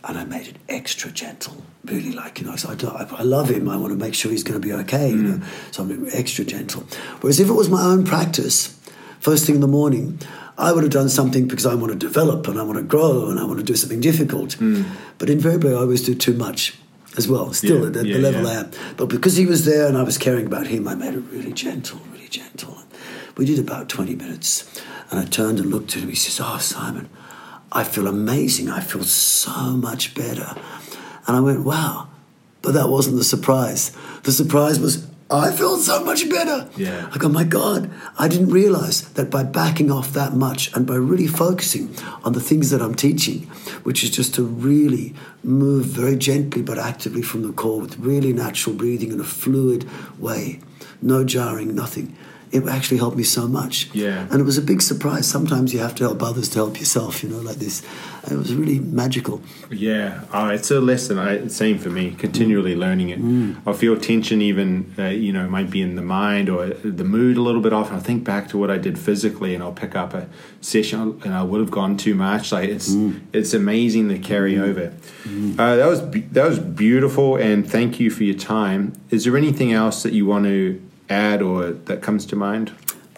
and 0.08 0.18
I 0.18 0.24
made 0.24 0.48
it 0.48 0.58
extra 0.70 1.12
gentle, 1.12 1.64
really 1.84 2.12
like, 2.12 2.40
you 2.40 2.46
know, 2.46 2.56
so 2.56 2.70
I, 2.70 3.04
I, 3.04 3.20
I 3.20 3.24
love 3.24 3.50
him. 3.50 3.68
I 3.68 3.78
want 3.78 3.92
to 3.92 3.98
make 3.98 4.14
sure 4.14 4.32
he's 4.32 4.44
going 4.44 4.60
to 4.60 4.66
be 4.66 4.74
okay, 4.74 5.10
you 5.10 5.16
know, 5.16 5.38
mm. 5.38 5.74
so 5.74 5.84
I'm 5.84 6.08
extra 6.14 6.46
gentle. 6.46 6.84
Whereas 7.22 7.40
if 7.40 7.50
it 7.50 7.54
was 7.54 7.70
my 7.70 7.84
own 7.84 8.06
practice, 8.06 8.80
first 9.20 9.46
thing 9.46 9.56
in 9.56 9.62
the 9.62 9.68
morning, 9.68 10.20
I 10.58 10.72
would 10.72 10.84
have 10.84 10.92
done 10.92 11.10
something 11.10 11.48
because 11.48 11.66
I 11.66 11.76
want 11.76 11.92
to 11.92 11.98
develop 11.98 12.48
and 12.48 12.60
I 12.60 12.64
want 12.64 12.78
to 12.78 12.84
grow 12.84 13.30
and 13.30 13.40
I 13.40 13.46
want 13.46 13.60
to 13.60 13.66
do 13.66 13.76
something 13.76 14.00
difficult. 14.00 14.52
Mm. 14.58 14.86
But 15.18 15.30
invariably, 15.30 15.72
I 15.72 15.78
always 15.78 16.04
do 16.04 16.16
too 16.16 16.34
much 16.34 16.78
as 17.18 17.28
well, 17.28 17.52
still 17.54 17.82
Yeah, 17.82 17.88
at 17.88 17.94
the, 17.94 18.08
yeah, 18.08 18.18
the 18.18 18.22
level 18.22 18.44
yeah. 18.44 18.50
I 18.50 18.54
am. 18.62 18.72
But 18.98 19.08
because 19.08 19.36
he 19.36 19.46
was 19.46 19.66
there 19.66 19.88
and 19.88 19.98
I 19.98 20.04
was 20.04 20.18
caring 20.18 20.46
about 20.46 20.68
him, 20.68 20.88
I 20.88 20.96
made 20.96 21.14
it 21.14 21.24
really 21.32 21.54
gentle, 21.54 22.00
really 22.12 22.28
gentle. 22.28 22.78
We 23.38 23.46
did 23.46 23.60
about 23.60 23.90
20 23.90 24.16
minutes. 24.16 24.82
And 25.12 25.20
I 25.20 25.26
turned 25.26 25.60
and 25.60 25.70
looked 25.70 25.96
at 25.96 26.04
him. 26.04 26.10
He 26.10 26.16
says, 26.16 26.40
Oh, 26.44 26.58
Simon, 26.58 27.10
I 27.76 27.84
feel 27.84 28.08
amazing. 28.08 28.70
I 28.70 28.80
feel 28.80 29.04
so 29.04 29.52
much 29.72 30.16
better. 30.16 30.56
And 31.28 31.36
I 31.36 31.42
went, 31.42 31.66
Wow. 31.66 32.08
But 32.62 32.74
that 32.74 32.90
wasn't 32.90 33.18
the 33.18 33.24
surprise. 33.24 33.92
The 34.24 34.32
surprise 34.32 34.80
was, 34.80 35.06
I 35.30 35.52
feel 35.52 35.78
so 35.78 36.04
much 36.04 36.28
better. 36.30 36.68
Yeah. 36.76 37.10
I 37.14 37.18
go, 37.20 37.30
my 37.30 37.44
God, 37.44 37.92
I 38.18 38.28
didn't 38.28 38.50
realize 38.50 39.02
that 39.14 39.30
by 39.30 39.44
backing 39.44 39.92
off 39.92 40.14
that 40.14 40.34
much 40.34 40.74
and 40.74 40.88
by 40.88 40.96
really 40.96 41.28
focusing 41.28 41.96
on 42.24 42.34
the 42.34 42.40
things 42.40 42.72
that 42.72 42.82
I'm 42.82 42.96
teaching, 42.96 43.42
which 43.84 44.04
is 44.04 44.10
just 44.10 44.34
to 44.36 44.44
really 44.44 45.14
move 45.44 45.86
very 45.86 46.16
gently 46.16 46.64
but 46.64 46.80
actively 46.80 47.22
from 47.22 47.44
the 47.44 47.54
core 47.54 47.82
with 47.82 48.00
really 48.00 48.34
natural 48.34 48.76
breathing 48.76 49.12
in 49.12 49.20
a 49.20 49.24
fluid 49.24 49.88
way, 50.18 50.60
no 51.04 51.24
jarring, 51.24 51.76
nothing. 51.76 52.16
It 52.56 52.68
actually 52.68 53.00
helped 53.04 53.18
me 53.18 53.24
so 53.24 53.48
much. 53.48 53.90
Yeah. 53.94 54.28
And 54.32 54.38
it 54.42 54.46
was 54.52 54.58
a 54.58 54.62
big 54.72 54.82
surprise. 54.82 55.26
Sometimes 55.28 55.74
you 55.74 55.80
have 55.80 55.96
to 55.96 56.04
help 56.06 56.22
others 56.24 56.48
to 56.50 56.56
help 56.64 56.80
yourself, 56.80 57.22
you 57.24 57.30
know, 57.30 57.40
like 57.50 57.58
this. 57.58 57.84
It 58.32 58.38
was 58.38 58.56
really 58.56 58.80
magical. 58.80 59.42
Yeah, 59.70 60.22
oh, 60.34 60.48
it's 60.50 60.72
a 60.72 60.80
lesson. 60.80 61.20
I, 61.20 61.48
same 61.48 61.78
for 61.78 61.90
me. 61.90 62.06
Continually 62.26 62.76
learning 62.76 63.10
it. 63.10 63.22
Mm. 63.22 63.58
I 63.68 63.74
feel 63.74 63.96
tension, 64.00 64.42
even 64.42 64.68
uh, 64.98 65.10
you 65.26 65.32
know, 65.32 65.48
might 65.48 65.70
be 65.70 65.82
in 65.82 65.96
the 65.96 66.02
mind 66.02 66.50
or 66.50 66.70
the 66.70 67.04
mood 67.04 67.38
a 67.38 67.42
little 67.42 67.62
bit 67.62 67.74
off. 67.74 67.90
And 67.92 67.98
I 67.98 68.02
think 68.02 68.24
back 68.24 68.48
to 68.50 68.58
what 68.58 68.72
I 68.72 68.78
did 68.80 68.98
physically, 68.98 69.54
and 69.54 69.62
I'll 69.64 69.74
pick 69.74 69.96
up 69.96 70.14
a 70.16 70.28
session, 70.62 71.22
and 71.24 71.34
I 71.36 71.44
would 71.44 71.60
have 71.60 71.72
gone 71.72 71.98
too 71.98 72.16
much. 72.16 72.52
Like 72.52 72.70
it's 72.70 72.90
Mm. 72.96 73.20
it's 73.34 73.54
amazing 73.54 74.08
the 74.08 74.18
carry 74.18 74.58
over. 74.58 74.94
Uh, 75.60 75.76
that 75.76 75.88
was 75.88 76.02
that 76.32 76.48
was 76.50 76.60
beautiful, 76.60 77.36
and 77.36 77.70
thank 77.70 78.00
you 78.00 78.10
for 78.10 78.24
your 78.24 78.36
time. 78.38 78.94
Is 79.12 79.26
there 79.26 79.38
anything 79.38 79.72
else 79.72 80.02
that 80.04 80.14
you 80.14 80.26
want 80.26 80.46
to 80.46 80.82
add 81.10 81.42
or 81.42 81.72
that 81.72 82.02
comes 82.02 82.26
to 82.28 82.36
mind? 82.36 82.74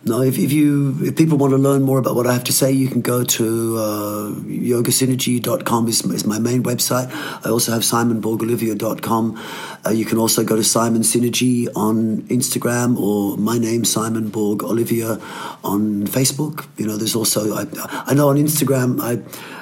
No, 0.08 0.22
if, 0.22 0.38
if 0.38 0.54
you 0.54 0.96
if 1.02 1.16
people 1.18 1.38
want 1.38 1.52
to 1.52 1.58
learn 1.58 1.82
more 1.82 1.98
about 1.98 2.16
what 2.16 2.28
I 2.28 2.34
have 2.34 2.46
to 2.46 2.54
say, 2.54 2.72
you 2.72 2.88
can 2.88 3.02
go 3.02 3.24
to 3.24 3.78
uh, 3.78 4.32
yogasynergy.com 4.46 5.88
is, 5.88 6.06
is 6.06 6.26
my 6.26 6.40
main 6.40 6.64
website. 6.64 7.10
I 7.46 7.50
also 7.50 7.74
have 7.74 7.82
simonborgolivant.com. 7.82 9.44
Uh, 9.86 9.90
you 9.90 10.06
can 10.06 10.18
also 10.18 10.46
go 10.46 10.56
to 10.56 10.64
Simon 10.64 11.02
Synergy 11.02 11.68
on 11.76 12.22
Instagram 12.24 12.98
or 12.98 13.38
my 13.38 13.58
name 13.58 13.84
Simon 13.84 14.30
Borg 14.30 14.60
Olivant 14.60 15.20
on 15.66 16.06
Facebook. 16.08 16.68
You 16.78 16.88
know, 16.88 16.96
there's 16.96 17.16
also 17.16 17.56
I, 17.56 17.66
I 18.06 18.14
know 18.14 18.30
on 18.30 18.38
Instagram 18.38 19.02
I 19.02 19.18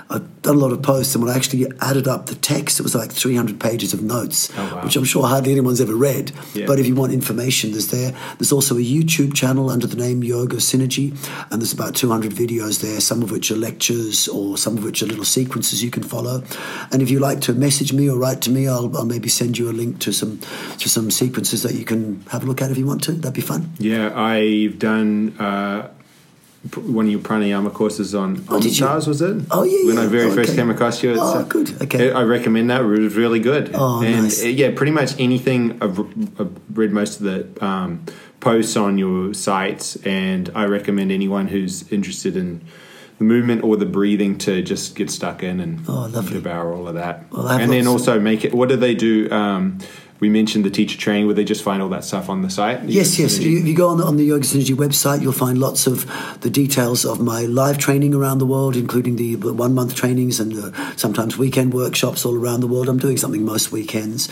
I've 0.09 0.41
done 0.43 0.55
a 0.55 0.59
lot 0.59 0.71
of 0.71 0.83
posts, 0.83 1.15
and 1.15 1.23
when 1.23 1.33
I 1.33 1.35
actually 1.35 1.65
added 1.81 2.07
up 2.07 2.27
the 2.27 2.35
text, 2.35 2.79
it 2.79 2.83
was 2.83 2.93
like 2.93 3.11
300 3.11 3.59
pages 3.59 3.91
of 3.93 4.03
notes, 4.03 4.51
Oh, 4.55 4.75
wow. 4.75 4.83
which 4.83 4.95
I'm 4.95 5.03
sure 5.03 5.25
hardly 5.27 5.51
anyone's 5.51 5.81
ever 5.81 5.95
read. 5.95 6.31
Yeah. 6.53 6.67
But 6.67 6.79
if 6.79 6.85
you 6.85 6.93
want 6.93 7.11
information, 7.11 7.71
there's 7.71 7.87
there. 7.87 8.13
There's 8.37 8.51
also 8.51 8.75
a 8.75 8.81
YouTube 8.81 9.33
channel 9.33 9.69
under 9.71 9.87
the 9.87 9.95
name 9.95 10.23
Yoga 10.23 10.57
Synergy, 10.57 11.09
and 11.51 11.59
there's 11.61 11.73
about 11.73 11.95
200 11.95 12.31
videos 12.31 12.81
there, 12.81 12.99
some 13.01 13.23
of 13.23 13.31
which 13.31 13.49
are 13.49 13.55
lectures 13.55 14.27
or 14.27 14.57
some 14.57 14.77
of 14.77 14.83
which 14.83 15.01
are 15.01 15.07
little 15.07 15.25
sequences 15.25 15.83
you 15.83 15.89
can 15.89 16.03
follow. 16.03 16.43
And 16.91 17.01
if 17.01 17.09
you 17.09 17.17
like 17.19 17.41
to 17.41 17.53
message 17.53 17.91
me 17.91 18.07
or 18.07 18.17
write 18.19 18.41
to 18.43 18.51
me, 18.51 18.67
I'll, 18.67 18.95
I'll 18.95 19.05
maybe 19.05 19.27
send 19.29 19.57
you 19.57 19.69
a 19.69 19.73
link 19.73 19.99
to 20.01 20.13
some 20.13 20.39
to 20.79 20.87
some 20.89 21.09
sequences 21.09 21.63
that 21.63 21.73
you 21.73 21.83
can 21.83 22.21
have 22.29 22.43
a 22.43 22.45
look 22.45 22.61
at 22.61 22.69
if 22.69 22.77
you 22.77 22.85
want 22.85 23.03
to. 23.05 23.13
That'd 23.13 23.33
be 23.33 23.41
fun. 23.41 23.71
Yeah, 23.79 24.15
I've 24.15 24.77
done 24.77 25.35
uh, 25.39 25.89
one 26.75 27.05
of 27.05 27.11
your 27.11 27.19
pranayama 27.21 27.71
courses 27.73 28.15
on 28.15 28.43
Oh, 28.49 28.59
you? 28.61 28.85
Was 28.85 29.21
it? 29.21 29.43
Oh, 29.51 29.63
yeah, 29.63 29.85
When 29.85 29.95
yeah. 29.95 30.01
I 30.03 30.07
very 30.07 30.31
Oh, 30.31 30.35
first 30.35 30.55
came 30.55 30.69
across 30.69 31.03
you. 31.03 31.11
It's, 31.11 31.19
Oh, 31.21 31.39
uh, 31.39 31.43
good. 31.43 31.81
Okay. 31.83 32.11
I 32.11 32.23
recommend 32.23 32.69
that. 32.69 32.81
It 32.81 32.85
was 32.85 33.15
really 33.15 33.39
good. 33.39 33.71
Oh, 33.73 34.01
and 34.03 34.23
nice. 34.23 34.43
uh, 34.43 34.47
yeah, 34.47 34.71
pretty 34.75 34.91
much 34.91 35.19
anything. 35.19 35.77
I've, 35.81 35.99
I've 36.39 36.51
read 36.73 36.91
most 36.91 37.21
of 37.21 37.25
the 37.25 37.65
um, 37.65 38.03
posts 38.39 38.75
on 38.75 38.97
your 38.97 39.33
sites, 39.33 39.95
and 40.05 40.49
I 40.55 40.65
recommend 40.65 41.11
anyone 41.11 41.47
who's 41.47 41.87
interested 41.91 42.35
in 42.35 42.61
the 43.17 43.23
movement 43.23 43.63
or 43.63 43.77
the 43.77 43.85
breathing 43.85 44.37
to 44.39 44.61
just 44.61 44.95
get 44.95 45.09
stuck 45.09 45.41
in 45.43 45.59
and 45.59 45.85
Oh, 45.87 46.07
lovely. 46.11 46.33
devour 46.33 46.73
all 46.73 46.87
of 46.87 46.95
that. 46.95 47.31
Well, 47.31 47.47
and 47.47 47.71
then 47.71 47.87
also 47.87 48.19
make 48.19 48.43
it. 48.43 48.53
What 48.53 48.69
do 48.69 48.75
they 48.75 48.93
do? 48.95 49.29
Um, 49.31 49.77
we 50.19 50.29
mentioned 50.29 50.63
the 50.63 50.69
teacher 50.69 50.97
training. 50.97 51.27
Would 51.27 51.35
they 51.35 51.43
just 51.43 51.63
find 51.63 51.81
all 51.81 51.89
that 51.89 52.05
stuff 52.05 52.29
on 52.29 52.41
the 52.41 52.49
site? 52.49 52.83
Yes, 52.85 53.19
yes. 53.19 53.37
Synergy? 53.37 53.59
If 53.59 53.67
you 53.67 53.75
go 53.75 53.89
on 53.89 53.97
the, 53.97 54.05
on 54.05 54.15
the 54.15 54.23
Yoga 54.23 54.45
Synergy 54.45 54.73
website, 54.73 55.21
you'll 55.21 55.33
find 55.33 55.57
lots 55.57 55.87
of 55.87 56.05
the 56.41 56.49
details 56.49 57.03
of 57.03 57.19
my 57.19 57.41
live 57.41 57.77
training 57.77 58.13
around 58.13 58.37
the 58.37 58.45
world, 58.45 58.77
including 58.77 59.17
the 59.17 59.35
one 59.35 59.73
month 59.75 59.93
trainings 59.95 60.39
and 60.39 60.53
uh, 60.57 60.95
sometimes 60.95 61.37
weekend 61.37 61.73
workshops 61.73 62.25
all 62.25 62.35
around 62.35 62.61
the 62.61 62.67
world. 62.67 62.87
I'm 62.87 62.97
doing 62.97 63.17
something 63.17 63.43
most 63.43 63.71
weekends. 63.73 64.29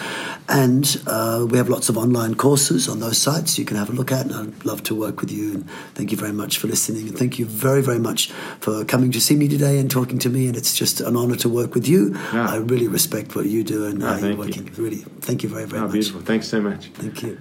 And 0.48 1.02
uh, 1.06 1.46
we 1.50 1.58
have 1.58 1.68
lots 1.68 1.90
of 1.90 1.98
online 1.98 2.36
courses 2.36 2.88
on 2.88 3.00
those 3.00 3.18
sites 3.18 3.58
you 3.60 3.66
can 3.66 3.76
have 3.76 3.90
a 3.90 3.94
look 3.94 4.12
at. 4.12 4.26
And 4.26 4.36
I'd 4.36 4.66
love 4.66 4.84
to 4.84 4.96
work 4.96 5.20
with 5.20 5.32
you. 5.32 5.54
And 5.54 5.70
thank 5.96 6.12
you 6.12 6.18
very 6.18 6.34
much 6.34 6.60
for 6.60 6.68
listening. 6.68 7.10
And 7.10 7.18
thank 7.18 7.40
you 7.40 7.46
very, 7.46 7.82
very 7.82 8.00
much 8.00 8.32
for 8.62 8.86
coming 8.86 9.12
to 9.12 9.20
see 9.20 9.36
me 9.36 9.50
today 9.50 9.80
and 9.80 9.92
talking 9.92 10.18
to 10.20 10.30
me. 10.30 10.48
And 10.48 10.56
it's 10.56 10.78
just 10.78 11.02
an 11.02 11.18
honor 11.18 11.36
to 11.38 11.50
work 11.50 11.74
with 11.74 11.88
you. 11.88 12.16
Yeah. 12.34 12.50
I 12.50 12.56
really 12.58 12.88
respect 12.88 13.36
what 13.36 13.48
you 13.48 13.64
do 13.66 13.86
and 13.86 14.02
how 14.02 14.18
you're 14.18 14.32
you. 14.32 14.38
working. 14.38 14.72
Really, 14.78 15.04
thank 15.20 15.44
you 15.44 15.50
very, 15.50 15.66
very 15.74 15.84
Oh, 15.84 15.88
much. 15.88 15.94
beautiful. 15.94 16.22
Thanks 16.22 16.48
so 16.48 16.62
much. 16.62 16.88
Thank 16.90 17.24
you. 17.24 17.40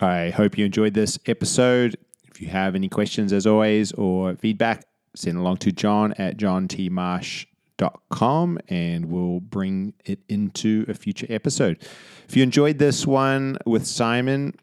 I 0.00 0.30
hope 0.30 0.56
you 0.58 0.64
enjoyed 0.64 0.94
this 0.94 1.18
episode. 1.26 1.96
If 2.24 2.40
you 2.40 2.48
have 2.48 2.74
any 2.74 2.88
questions, 2.88 3.32
as 3.32 3.46
always, 3.46 3.92
or 3.92 4.34
feedback, 4.36 4.84
send 5.14 5.36
along 5.36 5.58
to 5.58 5.70
john 5.70 6.12
at 6.14 6.38
johntmarsh.com 6.38 8.58
and 8.68 9.04
we'll 9.10 9.40
bring 9.40 9.92
it 10.06 10.20
into 10.28 10.86
a 10.88 10.94
future 10.94 11.26
episode. 11.28 11.82
If 12.28 12.34
you 12.36 12.42
enjoyed 12.42 12.78
this 12.78 13.06
one 13.06 13.58
with 13.66 13.86
Simon, 13.86 14.54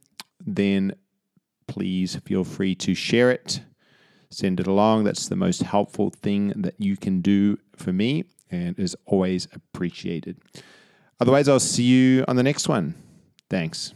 then 0.45 0.93
please 1.67 2.15
feel 2.25 2.43
free 2.43 2.73
to 2.75 2.95
share 2.95 3.29
it, 3.29 3.61
send 4.31 4.59
it 4.59 4.65
along. 4.67 5.03
That's 5.03 5.27
the 5.29 5.35
most 5.35 5.61
helpful 5.61 6.09
thing 6.09 6.49
that 6.57 6.73
you 6.79 6.97
can 6.97 7.21
do 7.21 7.59
for 7.75 7.93
me 7.93 8.23
and 8.51 8.77
is 8.79 8.95
always 9.05 9.47
appreciated. 9.53 10.37
Otherwise, 11.19 11.47
I'll 11.47 11.59
see 11.59 11.83
you 11.83 12.25
on 12.27 12.35
the 12.35 12.43
next 12.43 12.67
one. 12.67 12.95
Thanks. 13.49 13.93